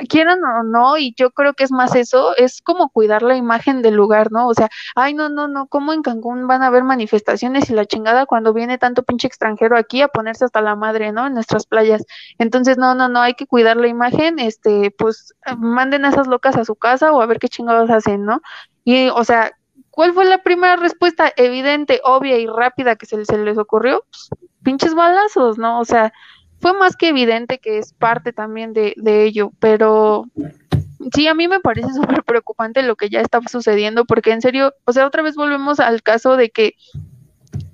quieran 0.08 0.42
o 0.44 0.62
no, 0.62 0.98
y 0.98 1.14
yo 1.16 1.30
creo 1.30 1.54
que 1.54 1.64
es 1.64 1.70
más 1.70 1.94
eso, 1.94 2.36
es 2.36 2.62
como 2.62 2.90
cuidar 2.90 3.22
la 3.22 3.36
imagen 3.36 3.82
del 3.82 3.94
lugar, 3.94 4.32
¿no? 4.32 4.48
O 4.48 4.54
sea, 4.54 4.68
ay, 4.94 5.14
no, 5.14 5.28
no, 5.28 5.48
no, 5.48 5.66
¿cómo 5.68 5.92
en 5.92 6.02
Cancún 6.02 6.46
van 6.46 6.62
a 6.62 6.66
haber 6.66 6.84
manifestaciones 6.84 7.70
y 7.70 7.74
la 7.74 7.86
chingada 7.86 8.26
cuando 8.26 8.52
viene 8.52 8.78
tanto 8.78 9.02
pinche 9.02 9.28
extranjero 9.28 9.76
aquí 9.76 10.02
a 10.02 10.08
ponerse 10.08 10.44
hasta 10.44 10.60
la 10.60 10.76
madre, 10.76 11.12
¿no? 11.12 11.26
En 11.26 11.34
nuestras 11.34 11.66
playas. 11.66 12.04
Entonces, 12.38 12.78
no, 12.78 12.94
no, 12.94 13.08
no, 13.08 13.20
hay 13.20 13.34
que 13.34 13.46
cuidar 13.46 13.76
la 13.76 13.88
imagen, 13.88 14.38
este, 14.38 14.90
pues 14.90 15.34
manden 15.58 16.04
a 16.04 16.10
esas 16.10 16.26
locas 16.26 16.56
a 16.56 16.64
su 16.64 16.74
casa 16.74 17.12
o 17.12 17.20
a 17.20 17.26
ver 17.26 17.38
qué 17.38 17.48
chingados 17.48 17.90
hacen, 17.90 18.24
¿no? 18.24 18.40
Y, 18.84 19.08
o 19.10 19.24
sea, 19.24 19.52
¿cuál 19.90 20.12
fue 20.12 20.24
la 20.24 20.42
primera 20.42 20.76
respuesta 20.76 21.32
evidente, 21.36 22.00
obvia 22.04 22.38
y 22.38 22.46
rápida 22.46 22.96
que 22.96 23.06
se, 23.06 23.16
les 23.16 23.58
ocurrió? 23.58 24.04
Pues, 24.10 24.30
pinches 24.62 24.94
balazos, 24.94 25.58
¿no? 25.58 25.80
O 25.80 25.84
sea, 25.84 26.12
fue 26.60 26.72
más 26.74 26.96
que 26.96 27.08
evidente 27.08 27.58
que 27.58 27.78
es 27.78 27.92
parte 27.92 28.32
también 28.32 28.72
de, 28.72 28.94
de 28.96 29.24
ello, 29.24 29.52
pero 29.60 30.26
sí, 31.14 31.26
a 31.28 31.34
mí 31.34 31.48
me 31.48 31.60
parece 31.60 31.88
súper 31.94 32.22
preocupante 32.24 32.82
lo 32.82 32.96
que 32.96 33.08
ya 33.08 33.20
está 33.20 33.40
sucediendo, 33.50 34.04
porque 34.04 34.32
en 34.32 34.42
serio, 34.42 34.74
o 34.84 34.92
sea, 34.92 35.06
otra 35.06 35.22
vez 35.22 35.36
volvemos 35.36 35.80
al 35.80 36.02
caso 36.02 36.36
de 36.36 36.50
que 36.50 36.74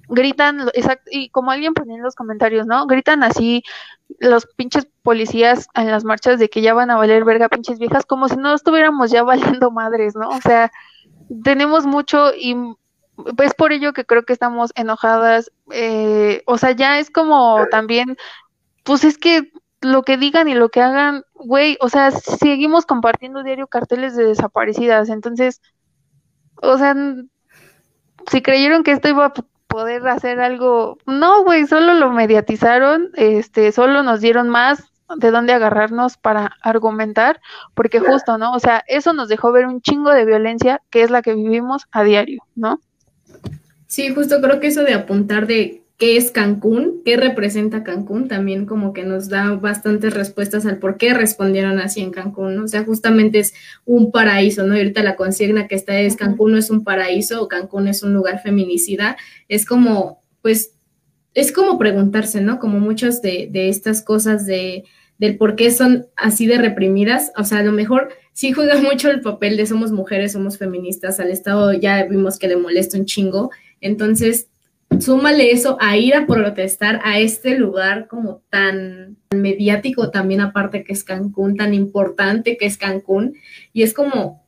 gritan, 0.09 0.69
exacto, 0.74 1.11
y 1.11 1.31
como 1.31 1.51
alguien 1.51 1.74
ponía 1.74 1.97
en 1.97 2.02
los 2.02 2.15
comentarios, 2.15 2.66
¿no? 2.66 2.86
Gritan 2.86 3.23
así 3.23 3.62
los 4.19 4.47
pinches 4.47 4.86
policías 5.02 5.69
en 5.74 5.90
las 5.90 6.05
marchas 6.05 6.39
de 6.39 6.51
que 6.51 6.61
ya 6.61 6.74
van 6.74 6.90
a 6.90 6.97
valer 6.97 7.24
verga 7.24 7.48
pinches 7.48 7.78
viejas, 7.78 8.05
como 8.05 8.28
si 8.28 8.36
no 8.36 8.55
estuviéramos 8.55 9.11
ya 9.11 9.23
valiendo 9.62 9.70
madres, 9.70 10.15
¿no? 10.15 10.28
O 10.28 10.40
sea, 10.40 10.70
tenemos 11.43 11.86
mucho 11.86 12.32
y 12.35 12.56
es 13.43 13.55
por 13.55 13.73
ello 13.73 13.93
que 13.93 14.05
creo 14.05 14.24
que 14.24 14.32
estamos 14.32 14.73
enojadas, 14.74 15.51
eh, 15.70 16.43
o 16.47 16.59
sea, 16.59 16.73
ya 16.73 16.98
es 16.98 17.11
como 17.11 17.66
también 17.70 18.16
pues 18.85 19.05
es 19.05 19.19
que 19.19 19.52
lo 19.81 20.02
que 20.02 20.16
digan 20.16 20.48
y 20.48 20.55
lo 20.55 20.69
que 20.70 20.81
hagan, 20.81 21.24
güey, 21.35 21.77
o 21.81 21.89
sea, 21.89 22.11
seguimos 22.11 22.86
compartiendo 22.86 23.43
diario 23.43 23.66
carteles 23.66 24.16
de 24.16 24.24
desaparecidas, 24.24 25.11
entonces, 25.11 25.61
o 26.62 26.78
sea, 26.78 26.94
si 28.31 28.43
creyeron 28.43 28.82
que 28.82 28.93
esto 28.93 29.09
iba 29.09 29.27
a 29.27 29.35
poder 29.66 30.06
hacer 30.09 30.40
algo, 30.40 30.98
no, 31.06 31.44
güey, 31.44 31.66
solo 31.66 31.94
lo 31.94 32.11
mediatizaron, 32.11 33.11
este, 33.15 33.73
solo 33.73 34.02
nos 34.02 34.20
dieron 34.20 34.48
más 34.48 34.85
de 35.16 35.31
dónde 35.31 35.52
agarrarnos 35.52 36.16
para 36.16 36.56
argumentar, 36.62 37.40
porque 37.74 38.01
justo, 38.01 38.39
¿no? 38.39 38.52
O 38.52 38.61
sea, 38.61 38.82
eso 38.86 39.12
nos 39.12 39.28
dejó 39.28 39.52
ver 39.52 39.66
un 39.66 39.82
chingo 39.82 40.11
de 40.11 40.24
violencia 40.24 40.81
que 40.90 41.02
es 41.02 41.11
la 41.11 41.23
que 41.23 41.35
vivimos 41.35 41.86
a 41.93 42.05
diario, 42.05 42.43
¿no? 42.55 42.81
Sí, 43.86 44.15
justo 44.15 44.40
creo 44.40 44.61
que 44.61 44.69
eso 44.69 44.82
de 44.82 44.94
apuntar 44.94 45.47
de 45.47 45.84
qué 46.05 46.19
es 46.19 46.31
Cancún, 46.31 47.01
qué 47.03 47.17
representa 47.17 47.83
Cancún, 47.83 48.29
también 48.29 48.67
como 48.67 48.93
que 48.93 49.05
nos 49.05 49.31
da 49.31 49.53
bastantes 49.53 50.13
respuestas 50.13 50.67
al 50.67 50.77
por 50.77 50.99
qué 50.99 51.15
respondieron 51.15 51.79
así 51.79 52.03
en 52.03 52.11
Cancún, 52.11 52.57
¿no? 52.57 52.65
O 52.65 52.69
sea, 52.69 52.85
justamente 52.85 53.39
es 53.39 53.55
un 53.87 54.13
paraíso, 54.13 54.67
¿no? 54.67 54.75
Y 54.75 54.81
ahorita 54.81 55.03
la 55.03 55.17
consigna 55.17 55.67
que 55.67 55.77
está 55.77 55.99
es 55.99 56.17
Cancún 56.17 56.53
no 56.53 56.59
es 56.59 56.69
un 56.69 56.85
paraíso 56.85 57.41
o 57.41 57.49
Cancún 57.49 57.89
es 57.89 58.03
un 58.03 58.13
lugar 58.13 58.43
feminicida, 58.43 59.17
es 59.49 59.65
como, 59.65 60.23
pues, 60.43 60.75
es 61.33 61.53
como 61.53 61.79
preguntarse, 61.79 62.43
¿no? 62.43 62.59
Como 62.59 62.81
muchas 62.81 63.23
de, 63.23 63.49
de 63.51 63.71
estas 63.71 64.03
cosas 64.03 64.45
de, 64.45 64.85
del 65.17 65.39
por 65.39 65.57
qué 65.57 65.71
son 65.71 66.09
así 66.17 66.47
de 66.47 66.59
reprimidas, 66.59 67.33
o 67.35 67.45
sea, 67.45 67.61
a 67.61 67.65
lo 67.65 67.73
mejor 67.73 68.11
sí 68.35 68.53
juega 68.53 68.79
mucho 68.83 69.11
el 69.11 69.23
papel 69.23 69.57
de 69.57 69.65
somos 69.65 69.91
mujeres, 69.91 70.33
somos 70.33 70.59
feministas, 70.59 71.19
al 71.19 71.31
Estado 71.31 71.73
ya 71.73 72.05
vimos 72.05 72.39
que 72.39 72.49
le 72.49 72.59
molesta 72.59 72.99
un 72.99 73.07
chingo, 73.07 73.51
entonces 73.81 74.49
súmale 75.01 75.51
eso 75.51 75.77
a 75.81 75.97
ir 75.97 76.15
a 76.15 76.27
protestar 76.27 77.01
a 77.05 77.19
este 77.19 77.59
lugar 77.59 78.06
como 78.09 78.43
tan 78.51 79.16
mediático 79.31 80.11
también 80.11 80.40
aparte 80.40 80.85
que 80.85 80.93
es 80.93 81.05
Cancún, 81.05 81.56
tan 81.56 81.74
importante 81.74 82.56
que 82.56 82.66
es 82.66 82.78
Cancún, 82.78 83.35
y 83.73 83.82
es 83.82 83.93
como, 83.93 84.44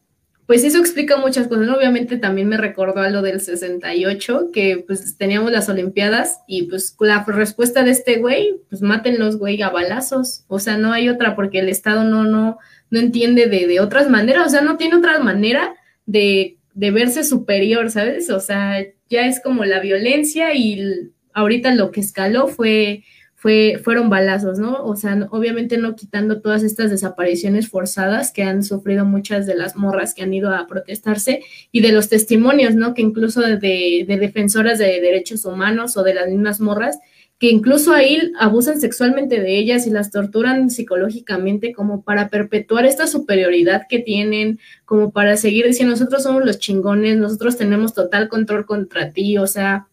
pues 0.47 0.63
eso 0.63 0.79
explica 0.79 1.17
muchas 1.17 1.49
cosas, 1.49 1.69
obviamente 1.69 2.19
también 2.19 2.49
me 2.49 2.57
recordó 2.57 3.01
a 3.01 3.11
lo 3.11 3.23
del 3.23 3.41
68, 3.41 4.51
que 4.53 4.85
pues 4.87 5.17
teníamos 5.19 5.51
las 5.51 5.69
Olimpiadas 5.69 6.41
y 6.47 6.65
pues 6.65 6.97
la 7.01 7.25
respuesta 7.25 7.83
de 7.83 7.91
este 7.91 8.19
güey, 8.19 8.61
pues 8.69 8.83
mátenlos 8.83 9.39
güey 9.39 9.61
a 9.63 9.71
balazos, 9.71 10.45
o 10.47 10.59
sea, 10.59 10.77
no 10.79 10.93
hay 10.93 11.09
otra 11.09 11.35
porque 11.35 11.59
el 11.59 11.69
Estado 11.69 12.05
no, 12.05 12.25
no, 12.25 12.59
no 12.91 12.99
entiende 12.99 13.47
de, 13.47 13.67
de 13.67 13.81
otras 13.81 14.09
maneras, 14.09 14.47
o 14.47 14.51
sea, 14.51 14.61
no 14.61 14.77
tiene 14.77 14.97
otra 14.97 15.19
manera 15.19 15.75
de, 16.07 16.56
de 16.77 16.91
verse 16.91 17.25
superior, 17.25 17.91
¿sabes? 17.91 18.29
O 18.31 18.39
sea, 18.39 18.85
ya 19.09 19.27
es 19.27 19.41
como 19.41 19.65
la 19.65 19.81
violencia 19.81 20.55
y 20.55 21.11
ahorita 21.33 21.75
lo 21.75 21.91
que 21.91 22.01
escaló 22.01 22.49
fue, 22.49 23.03
fue, 23.35 23.81
fueron 23.83 24.11
balazos, 24.11 24.59
¿no? 24.59 24.85
O 24.85 24.95
sea, 24.95 25.27
obviamente 25.31 25.79
no 25.79 25.97
quitando 25.97 26.43
todas 26.43 26.63
estas 26.63 26.91
desapariciones 26.91 27.71
forzadas 27.71 28.31
que 28.31 28.43
han 28.43 28.63
sufrido 28.63 29.07
muchas 29.07 29.47
de 29.47 29.57
las 29.57 29.75
morras 29.75 30.13
que 30.13 30.23
han 30.23 30.35
ido 30.35 30.55
a 30.55 30.67
protestarse 30.67 31.41
y 31.73 31.81
de 31.81 31.93
los 31.93 32.11
testimonios, 32.11 32.75
¿no? 32.75 32.93
Que 32.93 33.01
incluso 33.01 33.41
de, 33.41 33.57
de 33.57 34.19
defensoras 34.19 34.79
de 34.79 35.01
derechos 35.01 35.47
humanos 35.47 35.97
o 35.97 36.03
de 36.03 36.13
las 36.13 36.29
mismas 36.29 36.61
morras, 36.61 36.99
que 37.39 37.51
incluso 37.51 37.93
ahí 37.93 38.33
abusan 38.39 38.81
sexualmente 38.81 39.41
de 39.41 39.59
ellas 39.59 39.87
y 39.87 39.91
las 39.91 40.11
torturan 40.11 40.71
psicológicamente 40.71 41.75
como 41.75 42.03
para 42.03 42.29
perpetuar 42.31 42.87
esta 42.87 43.07
superioridad 43.07 43.83
que 43.89 43.99
tienen, 43.99 44.59
como 44.87 45.11
para 45.11 45.37
seguir 45.37 45.67
diciendo 45.67 45.93
nosotros 45.93 46.23
somos 46.23 46.45
los 46.45 46.59
chingones, 46.59 47.19
nosotros 47.19 47.59
tenemos 47.59 47.93
total 47.93 48.29
control 48.29 48.65
contra 48.65 49.11
ti, 49.11 49.37
o 49.37 49.47
sea, 49.47 49.87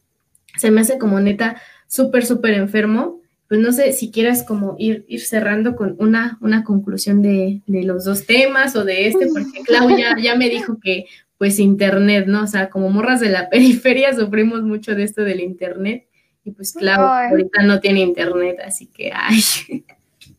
se 0.57 0.71
me 0.71 0.81
hace 0.81 0.97
como 0.97 1.19
neta 1.19 1.61
súper, 1.87 2.25
súper 2.25 2.53
enfermo. 2.53 3.21
Pues 3.49 3.59
no 3.59 3.71
sé 3.71 3.91
si 3.91 4.09
quieras 4.09 4.43
como 4.43 4.75
ir, 4.79 5.05
ir 5.07 5.21
cerrando 5.21 5.75
con 5.75 5.95
una, 5.99 6.39
una 6.41 6.63
conclusión 6.63 7.21
de, 7.21 7.61
de 7.67 7.83
los 7.83 8.03
dos 8.03 8.25
temas 8.25 8.75
o 8.75 8.83
de 8.83 9.07
este, 9.07 9.27
porque 9.27 9.61
Clau 9.65 9.95
ya, 9.95 10.15
ya 10.19 10.35
me 10.35 10.49
dijo 10.49 10.79
que 10.81 11.05
pues 11.37 11.59
internet, 11.59 12.25
¿no? 12.25 12.43
O 12.43 12.47
sea, 12.47 12.69
como 12.69 12.89
morras 12.89 13.19
de 13.19 13.29
la 13.29 13.49
periferia 13.49 14.15
sufrimos 14.15 14.63
mucho 14.63 14.95
de 14.95 15.03
esto 15.03 15.23
del 15.23 15.41
internet 15.41 16.07
y 16.43 16.51
pues 16.51 16.73
claro, 16.73 17.05
ahorita 17.05 17.63
no 17.63 17.79
tiene 17.79 18.01
internet, 18.01 18.59
así 18.65 18.87
que 18.87 19.11
ay. 19.13 19.85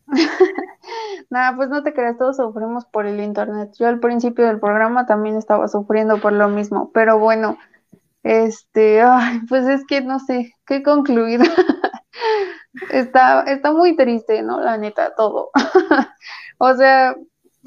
Nada, 1.29 1.55
pues 1.55 1.69
no 1.69 1.83
te 1.83 1.93
creas, 1.93 2.17
todos 2.17 2.37
sufrimos 2.37 2.85
por 2.85 3.07
el 3.07 3.19
internet. 3.19 3.71
Yo 3.79 3.87
al 3.87 3.99
principio 3.99 4.45
del 4.45 4.59
programa 4.59 5.05
también 5.05 5.35
estaba 5.35 5.67
sufriendo 5.67 6.19
por 6.19 6.33
lo 6.33 6.47
mismo, 6.47 6.91
pero 6.93 7.17
bueno, 7.17 7.57
este, 8.23 9.01
ay, 9.01 9.41
pues 9.49 9.67
es 9.67 9.85
que 9.85 10.01
no 10.01 10.19
sé, 10.19 10.53
qué 10.65 10.83
concluir. 10.83 11.41
está, 12.91 13.41
está 13.43 13.71
muy 13.71 13.95
triste, 13.95 14.41
¿no? 14.43 14.61
La 14.61 14.77
neta, 14.77 15.13
todo. 15.15 15.49
o 16.57 16.73
sea, 16.75 17.15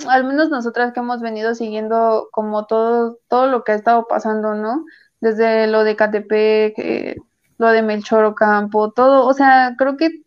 al 0.08 0.24
menos 0.24 0.50
nosotras 0.50 0.92
que 0.92 1.00
hemos 1.00 1.20
venido 1.20 1.54
siguiendo 1.54 2.28
como 2.32 2.66
todo, 2.66 3.18
todo 3.28 3.46
lo 3.46 3.64
que 3.64 3.72
ha 3.72 3.76
estado 3.76 4.06
pasando, 4.08 4.54
¿no? 4.54 4.84
Desde 5.20 5.66
lo 5.66 5.82
de 5.84 5.96
KTP, 5.96 6.30
que 6.76 7.16
lo 7.58 7.68
de 7.68 7.82
Melchor 7.82 8.24
Ocampo, 8.24 8.92
todo, 8.92 9.26
o 9.26 9.34
sea, 9.34 9.74
creo 9.76 9.96
que 9.96 10.22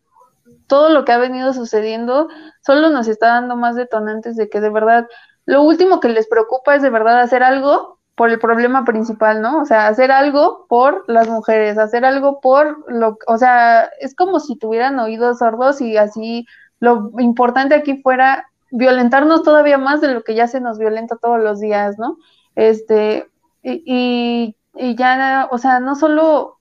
todo 0.67 0.89
lo 0.89 1.03
que 1.05 1.11
ha 1.11 1.17
venido 1.17 1.53
sucediendo 1.53 2.29
solo 2.61 2.89
nos 2.89 3.07
está 3.07 3.27
dando 3.27 3.55
más 3.55 3.75
detonantes 3.75 4.35
de 4.35 4.49
que 4.49 4.61
de 4.61 4.69
verdad 4.69 5.07
lo 5.45 5.63
último 5.63 5.99
que 5.99 6.09
les 6.09 6.27
preocupa 6.27 6.75
es 6.75 6.81
de 6.81 6.89
verdad 6.89 7.19
hacer 7.19 7.43
algo 7.43 7.99
por 8.15 8.29
el 8.29 8.39
problema 8.39 8.85
principal, 8.85 9.41
¿no? 9.41 9.61
O 9.61 9.65
sea, 9.65 9.87
hacer 9.87 10.11
algo 10.11 10.67
por 10.69 11.03
las 11.07 11.27
mujeres, 11.27 11.77
hacer 11.77 12.05
algo 12.05 12.39
por 12.39 12.85
lo, 12.91 13.17
o 13.27 13.37
sea, 13.37 13.89
es 13.99 14.15
como 14.15 14.39
si 14.39 14.55
tuvieran 14.57 14.99
oídos 14.99 15.39
sordos 15.39 15.81
y 15.81 15.97
así 15.97 16.45
lo 16.79 17.11
importante 17.19 17.75
aquí 17.75 18.01
fuera 18.01 18.47
violentarnos 18.71 19.43
todavía 19.43 19.77
más 19.77 20.01
de 20.01 20.13
lo 20.13 20.23
que 20.23 20.35
ya 20.35 20.47
se 20.47 20.61
nos 20.61 20.77
violenta 20.77 21.17
todos 21.17 21.39
los 21.39 21.59
días, 21.59 21.97
¿no? 21.97 22.17
Este, 22.55 23.27
y, 23.63 24.55
y, 24.75 24.95
ya, 24.95 25.47
o 25.51 25.57
sea, 25.57 25.79
no 25.79 25.95
solo, 25.95 26.59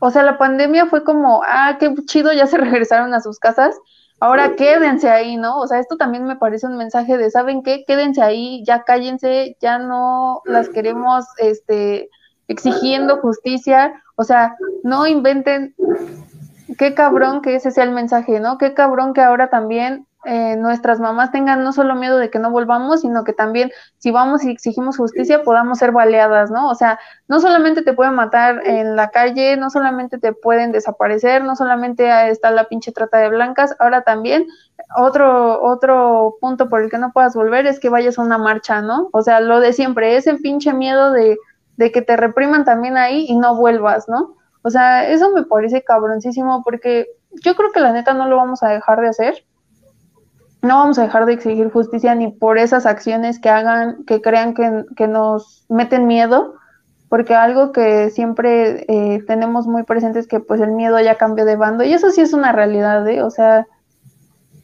o 0.00 0.10
sea, 0.10 0.22
la 0.22 0.38
pandemia 0.38 0.86
fue 0.86 1.04
como, 1.04 1.42
ah, 1.46 1.76
qué 1.78 1.94
chido, 2.06 2.32
ya 2.32 2.46
se 2.46 2.58
regresaron 2.58 3.14
a 3.14 3.20
sus 3.20 3.38
casas, 3.38 3.76
ahora 4.20 4.56
quédense 4.56 5.08
ahí, 5.10 5.36
¿no? 5.36 5.58
O 5.58 5.66
sea, 5.66 5.78
esto 5.78 5.96
también 5.96 6.24
me 6.24 6.36
parece 6.36 6.66
un 6.66 6.76
mensaje 6.76 7.16
de, 7.16 7.30
¿saben 7.30 7.62
qué? 7.62 7.84
Quédense 7.86 8.22
ahí, 8.22 8.64
ya 8.64 8.82
cállense, 8.82 9.56
ya 9.60 9.78
no 9.78 10.42
las 10.44 10.68
queremos, 10.68 11.24
este, 11.38 12.08
exigiendo 12.48 13.18
justicia, 13.18 14.02
o 14.16 14.24
sea, 14.24 14.56
no 14.82 15.06
inventen, 15.06 15.74
qué 16.78 16.94
cabrón 16.94 17.42
que 17.42 17.54
ese 17.54 17.70
sea 17.70 17.84
el 17.84 17.92
mensaje, 17.92 18.40
¿no? 18.40 18.58
Qué 18.58 18.74
cabrón 18.74 19.12
que 19.12 19.20
ahora 19.20 19.50
también 19.50 20.07
eh, 20.24 20.56
nuestras 20.56 20.98
mamás 20.98 21.30
tengan 21.30 21.62
no 21.62 21.72
solo 21.72 21.94
miedo 21.94 22.18
de 22.18 22.28
que 22.28 22.40
no 22.40 22.50
volvamos, 22.50 23.02
sino 23.02 23.22
que 23.22 23.32
también 23.32 23.70
si 23.98 24.10
vamos 24.10 24.44
y 24.44 24.50
exigimos 24.50 24.96
justicia 24.96 25.44
podamos 25.44 25.78
ser 25.78 25.92
baleadas, 25.92 26.50
¿no? 26.50 26.68
O 26.68 26.74
sea, 26.74 26.98
no 27.28 27.38
solamente 27.38 27.82
te 27.82 27.92
pueden 27.92 28.14
matar 28.14 28.60
en 28.66 28.96
la 28.96 29.10
calle, 29.10 29.56
no 29.56 29.70
solamente 29.70 30.18
te 30.18 30.32
pueden 30.32 30.72
desaparecer, 30.72 31.44
no 31.44 31.54
solamente 31.54 32.30
está 32.30 32.50
la 32.50 32.64
pinche 32.64 32.90
trata 32.90 33.18
de 33.18 33.28
blancas, 33.28 33.76
ahora 33.78 34.02
también 34.02 34.46
otro 34.96 35.62
otro 35.62 36.36
punto 36.40 36.68
por 36.68 36.82
el 36.82 36.90
que 36.90 36.98
no 36.98 37.12
puedas 37.12 37.34
volver 37.34 37.66
es 37.66 37.78
que 37.78 37.88
vayas 37.88 38.18
a 38.18 38.22
una 38.22 38.38
marcha, 38.38 38.82
¿no? 38.82 39.10
O 39.12 39.22
sea, 39.22 39.40
lo 39.40 39.60
de 39.60 39.72
siempre, 39.72 40.16
ese 40.16 40.34
pinche 40.34 40.72
miedo 40.72 41.12
de, 41.12 41.38
de 41.76 41.92
que 41.92 42.02
te 42.02 42.16
repriman 42.16 42.64
también 42.64 42.96
ahí 42.96 43.26
y 43.28 43.36
no 43.36 43.54
vuelvas, 43.56 44.08
¿no? 44.08 44.36
O 44.62 44.70
sea, 44.70 45.08
eso 45.08 45.30
me 45.30 45.44
parece 45.44 45.84
cabroncísimo 45.84 46.62
porque 46.64 47.06
yo 47.42 47.54
creo 47.54 47.70
que 47.72 47.80
la 47.80 47.92
neta 47.92 48.14
no 48.14 48.26
lo 48.26 48.36
vamos 48.36 48.62
a 48.62 48.70
dejar 48.70 49.00
de 49.00 49.08
hacer 49.08 49.44
no 50.62 50.78
vamos 50.78 50.98
a 50.98 51.02
dejar 51.02 51.26
de 51.26 51.34
exigir 51.34 51.70
justicia 51.70 52.14
ni 52.14 52.28
por 52.28 52.58
esas 52.58 52.86
acciones 52.86 53.38
que 53.38 53.48
hagan, 53.48 54.04
que 54.04 54.20
crean 54.20 54.54
que, 54.54 55.06
nos 55.06 55.64
meten 55.68 56.06
miedo, 56.06 56.54
porque 57.08 57.34
algo 57.34 57.72
que 57.72 58.10
siempre 58.10 58.84
eh, 58.88 59.22
tenemos 59.26 59.66
muy 59.66 59.84
presente 59.84 60.18
es 60.18 60.26
que 60.26 60.40
pues 60.40 60.60
el 60.60 60.72
miedo 60.72 60.98
ya 61.00 61.14
cambió 61.14 61.44
de 61.44 61.56
bando 61.56 61.84
y 61.84 61.92
eso 61.92 62.10
sí 62.10 62.20
es 62.20 62.32
una 62.32 62.52
realidad, 62.52 63.06
¿eh? 63.08 63.22
o 63.22 63.30
sea, 63.30 63.66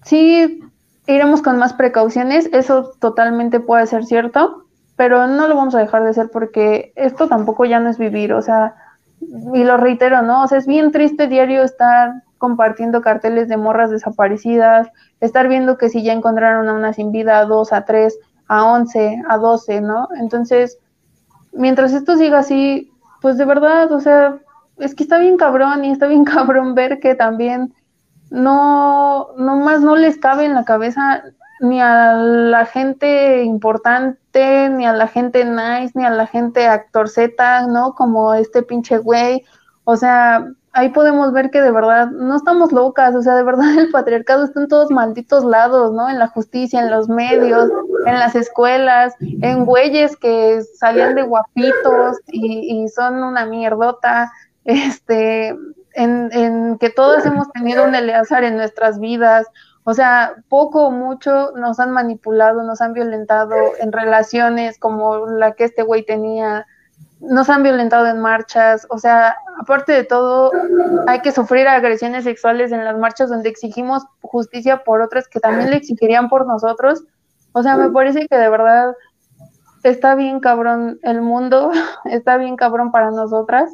sí 0.03 0.61
iremos 1.07 1.43
con 1.43 1.59
más 1.59 1.73
precauciones, 1.75 2.49
eso 2.53 2.93
totalmente 2.99 3.61
puede 3.61 3.87
ser 3.87 4.05
cierto, 4.05 4.65
pero 4.97 5.27
no 5.27 5.47
lo 5.49 5.57
vamos 5.57 5.75
a 5.75 5.81
dejar 5.81 6.03
de 6.03 6.11
hacer 6.11 6.31
porque 6.33 6.93
esto 6.97 7.29
tampoco 7.29 7.65
ya 7.65 7.79
no 7.79 7.89
es 7.89 7.99
vivir, 7.99 8.33
o 8.33 8.43
sea, 8.43 8.75
y 9.21 9.65
lo 9.65 9.77
reitero, 9.77 10.23
¿no? 10.23 10.43
O 10.43 10.49
sea, 10.49 10.59
es 10.59 10.67
bien 10.67 10.93
triste 10.93 11.29
diario 11.29 11.63
estar 11.63 12.24
compartiendo 12.39 13.01
carteles 13.03 13.49
de 13.49 13.57
morras 13.57 13.91
desaparecidas, 13.91 14.89
estar 15.21 15.49
viendo 15.49 15.79
que 15.79 15.89
si 15.89 16.03
ya 16.03 16.13
encontraron 16.13 16.69
a 16.69 16.75
una 16.75 16.93
sin 16.93 17.13
vida, 17.13 17.39
a 17.39 17.45
dos, 17.45 17.73
a 17.73 17.85
tres, 17.85 18.19
a 18.49 18.65
once, 18.65 19.23
a 19.29 19.39
doce, 19.39 19.81
¿no? 19.81 20.09
Entonces, 20.21 20.79
mientras 21.53 21.93
esto 21.93 22.17
siga 22.17 22.39
así, 22.39 22.93
pues 23.21 23.39
de 23.39 23.45
verdad, 23.45 23.91
o 23.93 24.01
sea, 24.01 24.39
es 24.79 24.95
que 24.95 25.05
está 25.05 25.19
bien 25.19 25.37
cabrón 25.37 25.85
y 25.85 25.91
está 25.91 26.07
bien 26.07 26.25
cabrón 26.25 26.75
ver 26.75 27.01
que 27.01 27.15
también 27.15 27.75
no, 28.31 29.29
no 29.37 29.57
más 29.57 29.81
no 29.81 29.97
les 29.97 30.19
cabe 30.19 30.45
en 30.45 30.55
la 30.55 30.65
cabeza 30.65 31.23
ni 31.61 31.81
a 31.81 32.13
la 32.15 32.67
gente 32.67 33.43
importante, 33.45 34.69
ni 34.71 34.87
a 34.87 34.93
la 34.93 35.07
gente 35.07 35.45
nice, 35.45 35.93
ni 35.95 36.05
a 36.05 36.11
la 36.11 36.27
gente 36.27 36.67
actor 36.67 37.09
Z, 37.09 37.67
¿no? 37.69 37.95
Como 37.95 38.35
este 38.35 38.63
pinche 38.63 38.99
güey. 38.99 39.45
O 39.85 39.97
sea, 39.97 40.47
ahí 40.75 40.91
podemos 40.91 41.33
ver 41.33 41.51
que 41.51 41.63
de 41.63 41.71
verdad 41.71 42.11
no 42.11 42.37
estamos 42.37 42.73
locas, 42.73 43.15
o 43.15 43.23
sea, 43.23 43.35
de 43.37 43.45
verdad 43.45 43.67
el 43.79 43.91
patriarcado 43.91 44.45
está 44.45 44.61
en 44.61 44.69
todos 44.69 44.91
malditos 44.91 45.45
lados, 45.45 45.93
¿no? 45.93 46.11
En 46.11 46.19
la 46.19 46.27
justicia, 46.27 46.81
en 46.81 46.91
los 46.91 47.09
medios, 47.09 47.71
en 48.07 48.15
las 48.15 48.35
escuelas, 48.35 49.15
en 49.21 49.65
güeyes 49.65 50.17
que 50.17 50.63
salían 50.79 51.15
de 51.15 51.23
guapitos 51.23 52.19
y, 52.27 52.87
son 52.89 53.23
una 53.23 53.47
mierdota, 53.47 54.31
este, 54.65 55.49
en, 55.95 56.31
en 56.33 56.79
que 56.79 56.91
todos 56.91 57.25
hemos 57.25 57.51
tenido 57.53 57.85
un 57.85 57.95
Eleazar 57.95 58.45
en 58.45 58.57
nuestras 58.57 58.99
vidas, 58.99 59.47
o 59.85 59.95
sea, 59.95 60.35
poco 60.49 60.87
o 60.87 60.91
mucho 60.91 61.53
nos 61.57 61.79
han 61.79 61.91
manipulado, 61.91 62.63
nos 62.63 62.81
han 62.81 62.95
violentado 62.95 63.55
en 63.79 63.93
relaciones 63.93 64.79
como 64.79 65.27
la 65.27 65.53
que 65.53 65.65
este 65.65 65.83
güey 65.83 66.05
tenía, 66.05 66.67
nos 67.29 67.49
han 67.51 67.63
violentado 67.63 68.07
en 68.07 68.21
marchas, 68.21 68.87
o 68.91 68.99
sea, 68.99 69.37
aparte 69.61 69.93
de 69.93 70.05
todo, 70.05 70.51
hay 71.07 71.21
que 71.21 71.33
sufrir 71.33 71.67
agresiones 71.69 72.25
sexuales 72.25 72.73
en 72.73 72.85
las 72.85 72.99
marchas 72.99 73.31
donde 73.31 73.49
exigimos 73.49 74.03
justicia 74.21 74.85
por 74.85 75.01
otras 75.01 75.29
que 75.29 75.41
también 75.41 75.71
le 75.71 75.77
exigirían 75.77 76.29
por 76.29 76.47
nosotros. 76.47 77.05
O 77.53 77.63
sea, 77.63 77.77
me 77.77 77.91
parece 77.91 78.27
que 78.29 78.37
de 78.37 78.49
verdad 78.49 78.95
está 79.83 80.15
bien 80.15 80.41
cabrón 80.41 80.99
el 81.03 81.21
mundo, 81.21 81.71
está 82.05 82.37
bien 82.37 82.57
cabrón 82.57 82.91
para 82.91 83.11
nosotras. 83.11 83.73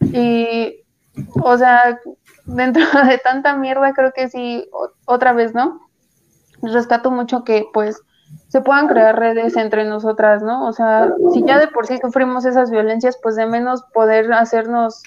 Y, 0.00 0.82
o 1.42 1.56
sea, 1.58 2.00
dentro 2.46 2.82
de 3.06 3.18
tanta 3.18 3.54
mierda, 3.56 3.92
creo 3.92 4.12
que 4.12 4.28
sí, 4.28 4.68
otra 5.04 5.32
vez, 5.32 5.54
¿no? 5.54 5.80
Rescato 6.62 7.10
mucho 7.10 7.44
que, 7.44 7.66
pues, 7.72 8.02
se 8.48 8.60
puedan 8.60 8.88
crear 8.88 9.18
redes 9.18 9.56
entre 9.56 9.84
nosotras, 9.84 10.42
¿no? 10.42 10.66
O 10.66 10.72
sea, 10.72 11.12
si 11.32 11.44
ya 11.44 11.58
de 11.58 11.68
por 11.68 11.86
sí 11.86 11.98
sufrimos 11.98 12.44
esas 12.44 12.70
violencias, 12.70 13.18
pues 13.22 13.36
de 13.36 13.46
menos 13.46 13.82
poder 13.92 14.32
hacernos 14.32 15.02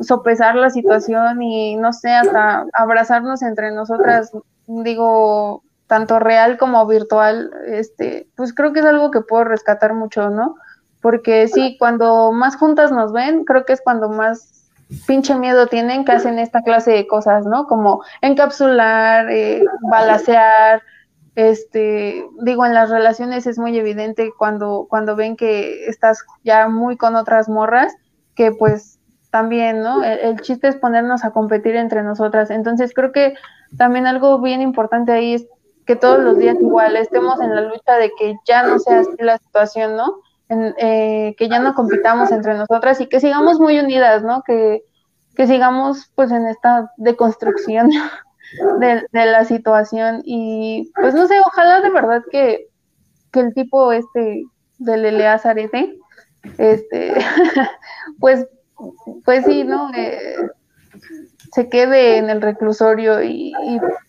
sopesar 0.00 0.56
la 0.56 0.68
situación 0.70 1.42
y 1.42 1.76
no 1.76 1.92
sé, 1.92 2.10
hasta 2.10 2.66
abrazarnos 2.74 3.42
entre 3.42 3.72
nosotras, 3.72 4.30
digo, 4.66 5.62
tanto 5.86 6.18
real 6.18 6.58
como 6.58 6.86
virtual, 6.86 7.50
este, 7.66 8.28
pues 8.36 8.52
creo 8.52 8.72
que 8.72 8.80
es 8.80 8.86
algo 8.86 9.10
que 9.10 9.22
puedo 9.22 9.44
rescatar 9.44 9.94
mucho, 9.94 10.30
¿no? 10.30 10.56
Porque 11.00 11.48
sí, 11.48 11.76
cuando 11.78 12.32
más 12.32 12.56
juntas 12.56 12.90
nos 12.90 13.12
ven, 13.12 13.44
creo 13.44 13.64
que 13.64 13.72
es 13.72 13.80
cuando 13.80 14.08
más 14.08 14.68
pinche 15.06 15.34
miedo 15.34 15.66
tienen 15.66 16.04
que 16.04 16.12
hacen 16.12 16.38
esta 16.38 16.62
clase 16.62 16.92
de 16.92 17.06
cosas, 17.06 17.46
¿no? 17.46 17.66
Como 17.66 18.02
encapsular, 18.20 19.30
eh, 19.30 19.64
balasear, 19.90 20.82
este, 21.36 22.26
digo, 22.40 22.64
en 22.64 22.72
las 22.72 22.88
relaciones 22.88 23.46
es 23.46 23.58
muy 23.58 23.78
evidente 23.78 24.32
cuando, 24.36 24.86
cuando 24.88 25.16
ven 25.16 25.36
que 25.36 25.86
estás 25.86 26.24
ya 26.42 26.66
muy 26.66 26.96
con 26.96 27.14
otras 27.14 27.48
morras, 27.50 27.94
que 28.34 28.52
pues 28.52 28.98
también, 29.30 29.82
¿no? 29.82 30.02
El, 30.02 30.40
chiste 30.40 30.68
es 30.68 30.76
ponernos 30.76 31.24
a 31.24 31.32
competir 31.32 31.76
entre 31.76 32.02
nosotras. 32.02 32.50
Entonces 32.50 32.94
creo 32.94 33.12
que 33.12 33.34
también 33.76 34.06
algo 34.06 34.40
bien 34.40 34.62
importante 34.62 35.12
ahí 35.12 35.34
es 35.34 35.46
que 35.84 35.94
todos 35.94 36.20
los 36.20 36.38
días 36.38 36.56
igual 36.58 36.96
estemos 36.96 37.38
en 37.42 37.54
la 37.54 37.60
lucha 37.60 37.96
de 37.96 38.10
que 38.18 38.36
ya 38.46 38.62
no 38.62 38.78
sea 38.78 39.00
así 39.00 39.10
la 39.18 39.36
situación, 39.36 39.94
¿no? 39.94 40.20
En, 40.48 40.74
eh, 40.78 41.34
que 41.36 41.50
ya 41.50 41.58
no 41.58 41.74
compitamos 41.74 42.32
entre 42.32 42.54
nosotras 42.54 42.98
y 43.02 43.08
que 43.08 43.20
sigamos 43.20 43.60
muy 43.60 43.78
unidas, 43.78 44.22
¿no? 44.22 44.42
Que, 44.42 44.84
que 45.34 45.46
sigamos 45.46 46.10
pues 46.14 46.30
en 46.32 46.46
esta 46.46 46.92
deconstrucción 46.96 47.90
de, 48.78 49.06
la 49.12 49.44
situación 49.44 50.22
y 50.24 50.90
pues 50.94 51.14
no 51.14 51.26
sé, 51.26 51.38
ojalá 51.40 51.80
de 51.80 51.90
verdad 51.90 52.22
que, 52.30 52.68
que 53.32 53.40
el 53.40 53.54
tipo 53.54 53.92
este 53.92 54.44
del 54.78 55.04
Elea 55.04 55.38
Zarete, 55.38 55.98
este, 56.58 57.14
pues, 58.20 58.46
pues 59.24 59.44
sí, 59.44 59.64
¿no? 59.64 59.90
Eh, 59.94 60.36
se 61.52 61.68
quede 61.68 62.18
en 62.18 62.28
el 62.28 62.42
reclusorio 62.42 63.22
y, 63.22 63.52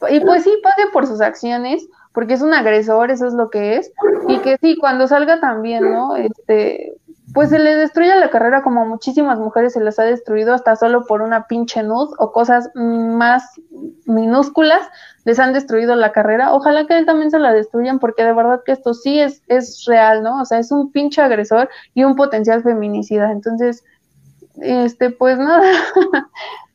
y, 0.10 0.20
pues 0.20 0.44
sí, 0.44 0.54
pague 0.62 0.90
por 0.92 1.08
sus 1.08 1.22
acciones, 1.22 1.88
porque 2.14 2.34
es 2.34 2.42
un 2.42 2.54
agresor, 2.54 3.12
eso 3.12 3.28
es 3.28 3.34
lo 3.34 3.50
que 3.50 3.78
es, 3.78 3.92
y 4.28 4.40
que 4.40 4.58
sí, 4.60 4.76
cuando 4.78 5.08
salga 5.08 5.40
también, 5.40 5.90
¿no? 5.90 6.16
Este, 6.18 6.94
pues 7.34 7.50
se 7.50 7.60
le 7.60 7.76
destruye 7.76 8.16
la 8.16 8.30
carrera 8.30 8.64
como 8.64 8.86
muchísimas 8.86 9.38
mujeres 9.40 9.74
se 9.74 9.84
les 9.84 10.00
ha 10.00 10.04
destruido 10.04 10.54
hasta 10.54 10.76
solo 10.76 11.06
por 11.06 11.22
una 11.22 11.48
pinche 11.48 11.84
nud 11.84 12.10
o 12.18 12.32
cosas 12.32 12.70
más 12.74 13.44
minúsculas 14.08 14.82
les 15.26 15.40
han 15.40 15.54
destruido 15.54 15.96
la 15.96 16.12
carrera. 16.12 16.54
Ojalá 16.54 16.88
que 16.88 17.04
también 17.04 17.30
se 17.30 17.40
la 17.40 17.54
destruyan 17.54 18.00
porque 18.00 18.24
de 18.24 18.34
verdad 18.34 18.62
que 18.66 18.72
esto 18.72 18.94
sí 18.94 19.20
es, 19.20 19.44
es 19.48 19.84
real, 19.86 20.24
¿no? 20.24 20.42
O 20.42 20.46
sea, 20.46 20.60
es 20.60 20.72
un 20.72 20.92
pinche 20.92 21.22
agresor 21.22 21.70
y 21.94 22.04
un 22.04 22.16
potencial 22.16 22.64
feminicida. 22.64 23.32
Entonces, 23.32 23.84
este, 24.62 25.10
pues 25.12 25.38
nada, 25.38 25.70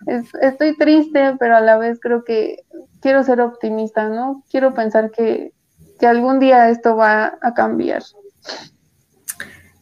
estoy 0.41 0.77
triste, 0.77 1.35
pero 1.39 1.57
a 1.57 1.61
la 1.61 1.79
vez 1.79 1.99
creo 2.01 2.25
que 2.25 2.65
quiero 3.01 3.25
ser 3.25 3.41
optimista, 3.41 4.09
¿no? 4.09 4.45
Quiero 4.51 4.75
pensar 4.75 5.11
que, 5.11 5.53
que 5.99 6.07
algún 6.07 6.39
día 6.39 6.69
esto 6.69 6.95
va 6.97 7.39
a 7.41 7.55
cambiar. 7.55 8.03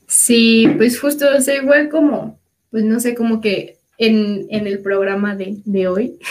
Sí, 0.07 0.73
pues 0.77 1.01
justo, 1.01 1.27
o 1.37 1.41
sea, 1.41 1.57
igual 1.57 1.89
como, 1.89 2.39
pues 2.71 2.85
no 2.85 3.01
sé, 3.01 3.15
como 3.15 3.41
que 3.41 3.80
en, 4.01 4.47
en 4.49 4.67
el 4.67 4.81
programa 4.81 5.37
de, 5.37 5.59
de, 5.65 5.89
hoy. 5.89 6.19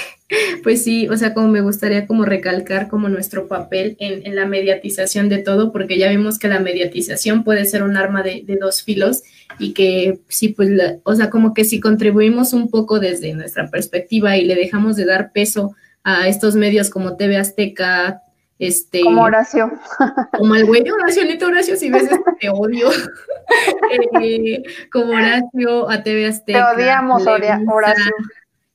Pues 0.62 0.84
sí, 0.84 1.08
o 1.08 1.18
sea, 1.18 1.34
como 1.34 1.48
me 1.48 1.62
gustaría 1.62 2.06
como 2.06 2.24
recalcar 2.24 2.88
como 2.88 3.10
nuestro 3.10 3.48
papel 3.48 3.98
en, 4.00 4.28
en 4.28 4.36
la 4.36 4.46
mediatización 4.46 5.28
de 5.28 5.40
todo, 5.40 5.72
porque 5.72 5.98
ya 5.98 6.08
vimos 6.08 6.38
que 6.38 6.48
la 6.48 6.60
mediatización 6.60 7.44
puede 7.44 7.66
ser 7.66 7.82
un 7.82 7.98
arma 7.98 8.22
de, 8.22 8.44
de 8.46 8.58
dos 8.58 8.84
filos 8.84 9.24
y 9.58 9.74
que 9.74 10.20
sí, 10.28 10.50
pues, 10.50 10.70
la, 10.70 10.98
o 11.02 11.16
sea, 11.16 11.32
como 11.32 11.56
que 11.56 11.66
si 11.66 11.80
contribuimos 11.80 12.54
un 12.54 12.70
poco 12.70 13.00
desde 13.00 13.34
nuestra 13.34 13.72
perspectiva 13.72 14.38
y 14.38 14.46
le 14.46 14.54
dejamos 14.54 14.96
de 14.98 15.06
dar 15.06 15.32
peso 15.32 15.76
a 16.04 16.28
estos 16.28 16.56
medios 16.56 16.92
como 16.92 17.18
TV 17.18 17.38
Azteca, 17.38 18.22
este, 18.60 19.02
como 19.02 19.24
Horacio. 19.24 19.72
Como 20.38 20.56
el 20.56 20.66
güey 20.66 20.84
de 20.84 20.92
Horacio, 20.92 21.24
neta 21.24 21.48
Horacio, 21.48 21.78
si 21.78 21.90
ves 21.90 22.04
esto, 22.04 22.24
te 22.40 22.50
odio. 22.50 22.90
eh, 24.22 24.62
como 24.92 25.14
Horacio, 25.14 25.90
a 25.90 26.04
TV 26.04 26.28
Azteca. 26.28 26.76
Te 26.76 26.84
odiamos, 26.84 27.26
Horacio. 27.26 28.12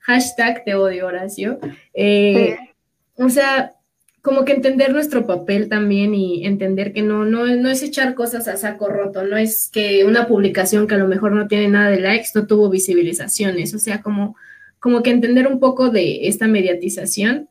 Hashtag 0.01 0.65
te 0.65 0.74
odio, 0.74 1.06
Horacio. 1.06 1.59
Eh, 1.93 2.56
sí. 2.59 3.23
O 3.23 3.28
sea, 3.28 3.74
como 4.24 4.47
que 4.47 4.55
entender 4.55 4.90
nuestro 4.90 5.27
papel 5.27 5.69
también 5.69 6.15
y 6.15 6.47
entender 6.47 6.94
que 6.94 7.02
no, 7.02 7.27
no, 7.27 7.44
no 7.44 7.69
es 7.69 7.82
echar 7.82 8.15
cosas 8.15 8.48
a 8.48 8.56
saco 8.56 8.89
roto, 8.89 9.23
no 9.23 9.36
es 9.36 9.69
que 9.70 10.06
una 10.06 10.27
publicación 10.27 10.86
que 10.86 10.94
a 10.94 10.98
lo 10.98 11.06
mejor 11.06 11.32
no 11.32 11.47
tiene 11.47 11.69
nada 11.69 11.90
de 11.90 12.01
likes 12.01 12.28
no 12.35 12.47
tuvo 12.47 12.70
visibilizaciones, 12.70 13.74
o 13.74 13.78
sea, 13.78 14.01
como, 14.01 14.35
como 14.81 15.02
que 15.02 15.11
entender 15.11 15.47
un 15.47 15.61
poco 15.61 15.90
de 15.90 16.27
esta 16.27 16.48
mediatización 16.48 17.51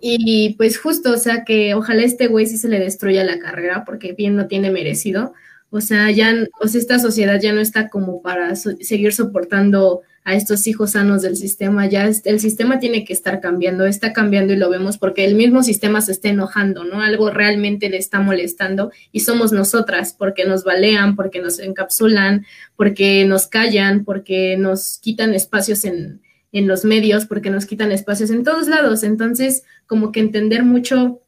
y 0.00 0.54
pues 0.54 0.78
justo, 0.78 1.12
o 1.12 1.18
sea, 1.18 1.44
que 1.44 1.74
ojalá 1.74 2.02
este 2.02 2.26
güey 2.26 2.46
sí 2.46 2.58
se 2.58 2.68
le 2.68 2.78
destruya 2.78 3.24
la 3.24 3.38
carrera 3.38 3.84
porque 3.84 4.12
bien 4.12 4.36
no 4.36 4.46
tiene 4.46 4.70
merecido. 4.70 5.32
O 5.70 5.80
sea, 5.80 6.10
ya, 6.10 6.34
o 6.60 6.68
sea, 6.68 6.80
esta 6.80 6.98
sociedad 6.98 7.38
ya 7.40 7.52
no 7.52 7.60
está 7.60 7.88
como 7.88 8.22
para 8.22 8.56
seguir 8.56 9.12
soportando 9.12 10.00
a 10.24 10.34
estos 10.34 10.66
hijos 10.66 10.92
sanos 10.92 11.22
del 11.22 11.36
sistema. 11.36 11.86
Ya 11.86 12.06
el 12.24 12.40
sistema 12.40 12.78
tiene 12.78 13.04
que 13.04 13.12
estar 13.12 13.40
cambiando, 13.40 13.84
está 13.84 14.12
cambiando 14.12 14.52
y 14.52 14.56
lo 14.56 14.70
vemos 14.70 14.98
porque 14.98 15.24
el 15.24 15.34
mismo 15.34 15.62
sistema 15.62 16.00
se 16.00 16.12
está 16.12 16.28
enojando, 16.28 16.84
¿no? 16.84 17.02
Algo 17.02 17.30
realmente 17.30 17.90
le 17.90 17.98
está 17.98 18.20
molestando 18.20 18.90
y 19.12 19.20
somos 19.20 19.52
nosotras 19.52 20.14
porque 20.16 20.46
nos 20.46 20.64
balean, 20.64 21.16
porque 21.16 21.40
nos 21.40 21.58
encapsulan, 21.58 22.46
porque 22.76 23.24
nos 23.26 23.46
callan, 23.46 24.04
porque 24.04 24.56
nos 24.58 24.98
quitan 24.98 25.34
espacios 25.34 25.84
en, 25.84 26.20
en 26.52 26.66
los 26.66 26.84
medios, 26.84 27.26
porque 27.26 27.50
nos 27.50 27.66
quitan 27.66 27.92
espacios 27.92 28.30
en 28.30 28.44
todos 28.44 28.68
lados. 28.68 29.02
Entonces, 29.02 29.64
como 29.86 30.12
que 30.12 30.20
entender 30.20 30.64
mucho 30.64 31.20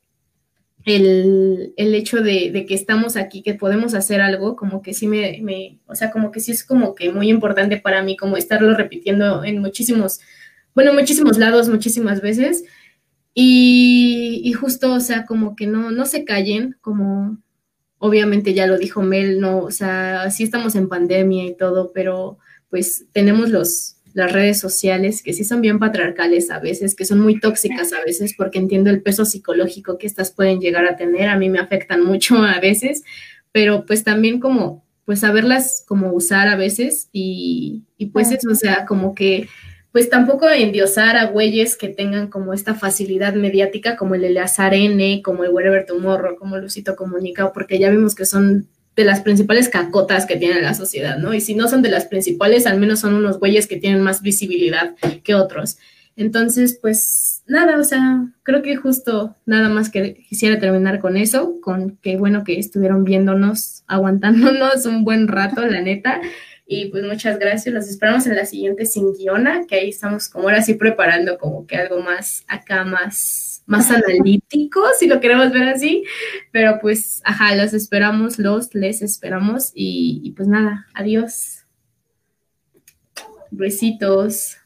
el, 0.85 1.75
el 1.77 1.95
hecho 1.95 2.23
de, 2.23 2.51
de, 2.51 2.67
que 2.67 2.75
estamos 2.75 3.17
aquí, 3.17 3.43
que 3.43 3.55
podemos 3.55 3.95
hacer 3.95 4.21
algo, 4.21 4.57
como 4.57 4.83
que 4.83 4.95
sí 4.95 5.07
me, 5.07 5.39
me, 5.43 5.79
o 5.87 5.95
sea, 5.95 6.11
como 6.11 6.31
que 6.31 6.41
sí 6.41 6.53
es 6.53 6.65
como 6.65 6.95
que 6.95 7.13
muy 7.13 7.29
importante 7.29 7.77
para 7.77 8.03
mí, 8.03 8.17
como 8.17 8.37
estarlo 8.37 8.75
repitiendo 8.75 9.45
en 9.45 9.59
muchísimos, 9.59 10.21
bueno, 10.75 10.95
muchísimos 10.95 11.39
lados, 11.39 11.69
muchísimas 11.69 12.23
veces. 12.23 12.65
Y, 13.35 14.41
y 14.45 14.53
justo, 14.55 14.95
o 14.95 15.01
sea, 15.01 15.27
como 15.27 15.55
que 15.55 15.67
no, 15.67 15.91
no 15.91 16.07
se 16.07 16.25
callen, 16.25 16.77
como 16.81 17.39
obviamente 17.99 18.55
ya 18.55 18.67
lo 18.67 18.79
dijo 18.79 19.03
Mel, 19.03 19.41
no, 19.41 19.59
o 19.59 19.71
sea, 19.71 20.31
sí 20.31 20.43
estamos 20.45 20.75
en 20.75 20.89
pandemia 20.89 21.45
y 21.45 21.57
todo, 21.57 21.93
pero 21.93 22.39
pues 22.71 23.07
tenemos 23.13 23.51
los, 23.51 23.97
las 24.15 24.33
redes 24.33 24.59
sociales, 24.61 25.23
que 25.23 25.33
sí 25.33 25.45
son 25.45 25.61
bien 25.61 25.79
patriarcales 25.79 26.51
a 26.51 26.59
veces, 26.59 26.95
que 26.95 27.05
son 27.05 27.21
muy 27.21 27.39
tóxicas 27.39 27.93
a 27.93 28.03
veces, 28.05 28.35
porque 28.37 28.59
entiendo 28.59 28.91
el 28.91 29.03
peso 29.03 29.25
psicológico 29.25 29.99
que 29.99 30.07
estas 30.07 30.31
pueden 30.31 30.61
llegar 30.61 30.87
a 30.87 30.97
tener, 30.97 31.29
a 31.29 31.39
mí 31.39 31.49
me 31.49 31.59
afectan 31.59 32.05
mucho 32.05 32.37
a 32.37 32.61
veces, 32.61 33.03
pero 33.53 33.87
pues 33.87 34.05
también 34.05 34.41
como, 34.41 34.85
pues 35.05 35.21
saberlas 35.21 35.85
como 35.87 36.13
usar 36.13 36.49
a 36.49 36.57
veces 36.57 37.09
y, 37.13 37.85
y 37.97 38.07
pues 38.07 38.31
eso, 38.33 38.51
o 38.51 38.55
sea, 38.55 38.85
como 38.87 39.15
que, 39.15 39.49
pues 39.93 40.09
tampoco 40.09 40.49
endiosar 40.49 41.17
a 41.17 41.27
güeyes 41.27 41.77
que 41.77 41.89
tengan 41.89 42.29
como 42.29 42.53
esta 42.53 42.75
facilidad 42.75 43.35
mediática, 43.35 43.97
como 43.97 44.15
el 44.15 44.25
Eleazar 44.25 44.73
N, 44.73 45.21
como 45.23 45.43
el 45.43 45.51
Wherever 45.51 45.85
Tomorrow, 45.85 46.37
como 46.37 46.59
Lucito 46.59 46.95
Comunica, 46.95 47.53
porque 47.53 47.79
ya 47.79 47.91
vimos 47.91 48.15
que 48.15 48.25
son 48.25 48.69
de 49.01 49.07
las 49.07 49.23
principales 49.23 49.71
cacotas 49.71 50.27
que 50.27 50.37
tiene 50.37 50.61
la 50.61 50.75
sociedad, 50.75 51.17
¿no? 51.17 51.33
Y 51.33 51.41
si 51.41 51.55
no 51.55 51.69
son 51.69 51.81
de 51.81 51.89
las 51.89 52.05
principales, 52.05 52.67
al 52.67 52.79
menos 52.79 53.01
son 53.01 53.15
unos 53.15 53.39
güeyes 53.39 53.67
que 53.67 53.79
tienen 53.79 54.03
más 54.03 54.21
visibilidad 54.21 54.95
que 55.25 55.35
otros. 55.35 55.79
Entonces, 56.17 56.79
pues 56.81 57.43
nada, 57.47 57.79
o 57.79 57.85
sea, 57.85 58.27
creo 58.43 58.61
que 58.61 58.77
justo 58.77 59.37
nada 59.47 59.71
más 59.71 59.89
que 59.89 60.23
quisiera 60.29 60.59
terminar 60.59 61.01
con 61.01 61.17
eso, 61.17 61.61
con 61.63 61.97
que 62.03 62.19
bueno 62.19 62.45
que 62.45 62.59
estuvieron 62.59 63.05
viéndonos, 63.05 63.85
aguantándonos 63.87 64.85
un 64.85 65.03
buen 65.03 65.29
rato, 65.29 65.65
la 65.65 65.81
neta. 65.81 66.21
Y 66.67 66.91
pues 66.91 67.03
muchas 67.05 67.39
gracias, 67.39 67.75
los 67.75 67.89
esperamos 67.89 68.27
en 68.27 68.37
la 68.37 68.45
siguiente 68.45 68.85
sin 68.85 69.15
guiona, 69.15 69.67
que 69.67 69.77
ahí 69.77 69.89
estamos 69.89 70.29
como 70.29 70.45
ahora 70.45 70.63
sí 70.63 70.75
preparando 70.75 71.39
como 71.39 71.67
que 71.67 71.77
algo 71.77 72.01
más 72.01 72.45
acá, 72.49 72.85
más 72.85 73.50
más 73.71 73.89
analítico, 73.91 74.83
si 74.99 75.07
lo 75.07 75.21
queremos 75.21 75.53
ver 75.53 75.69
así, 75.69 76.03
pero 76.51 76.79
pues, 76.81 77.23
ajá, 77.25 77.55
los 77.55 77.73
esperamos, 77.73 78.39
los 78.39 78.75
les 78.75 79.01
esperamos 79.01 79.71
y, 79.75 80.21
y 80.25 80.33
pues 80.33 80.49
nada, 80.49 80.87
adiós. 80.93 81.65
Besitos. 83.53 84.60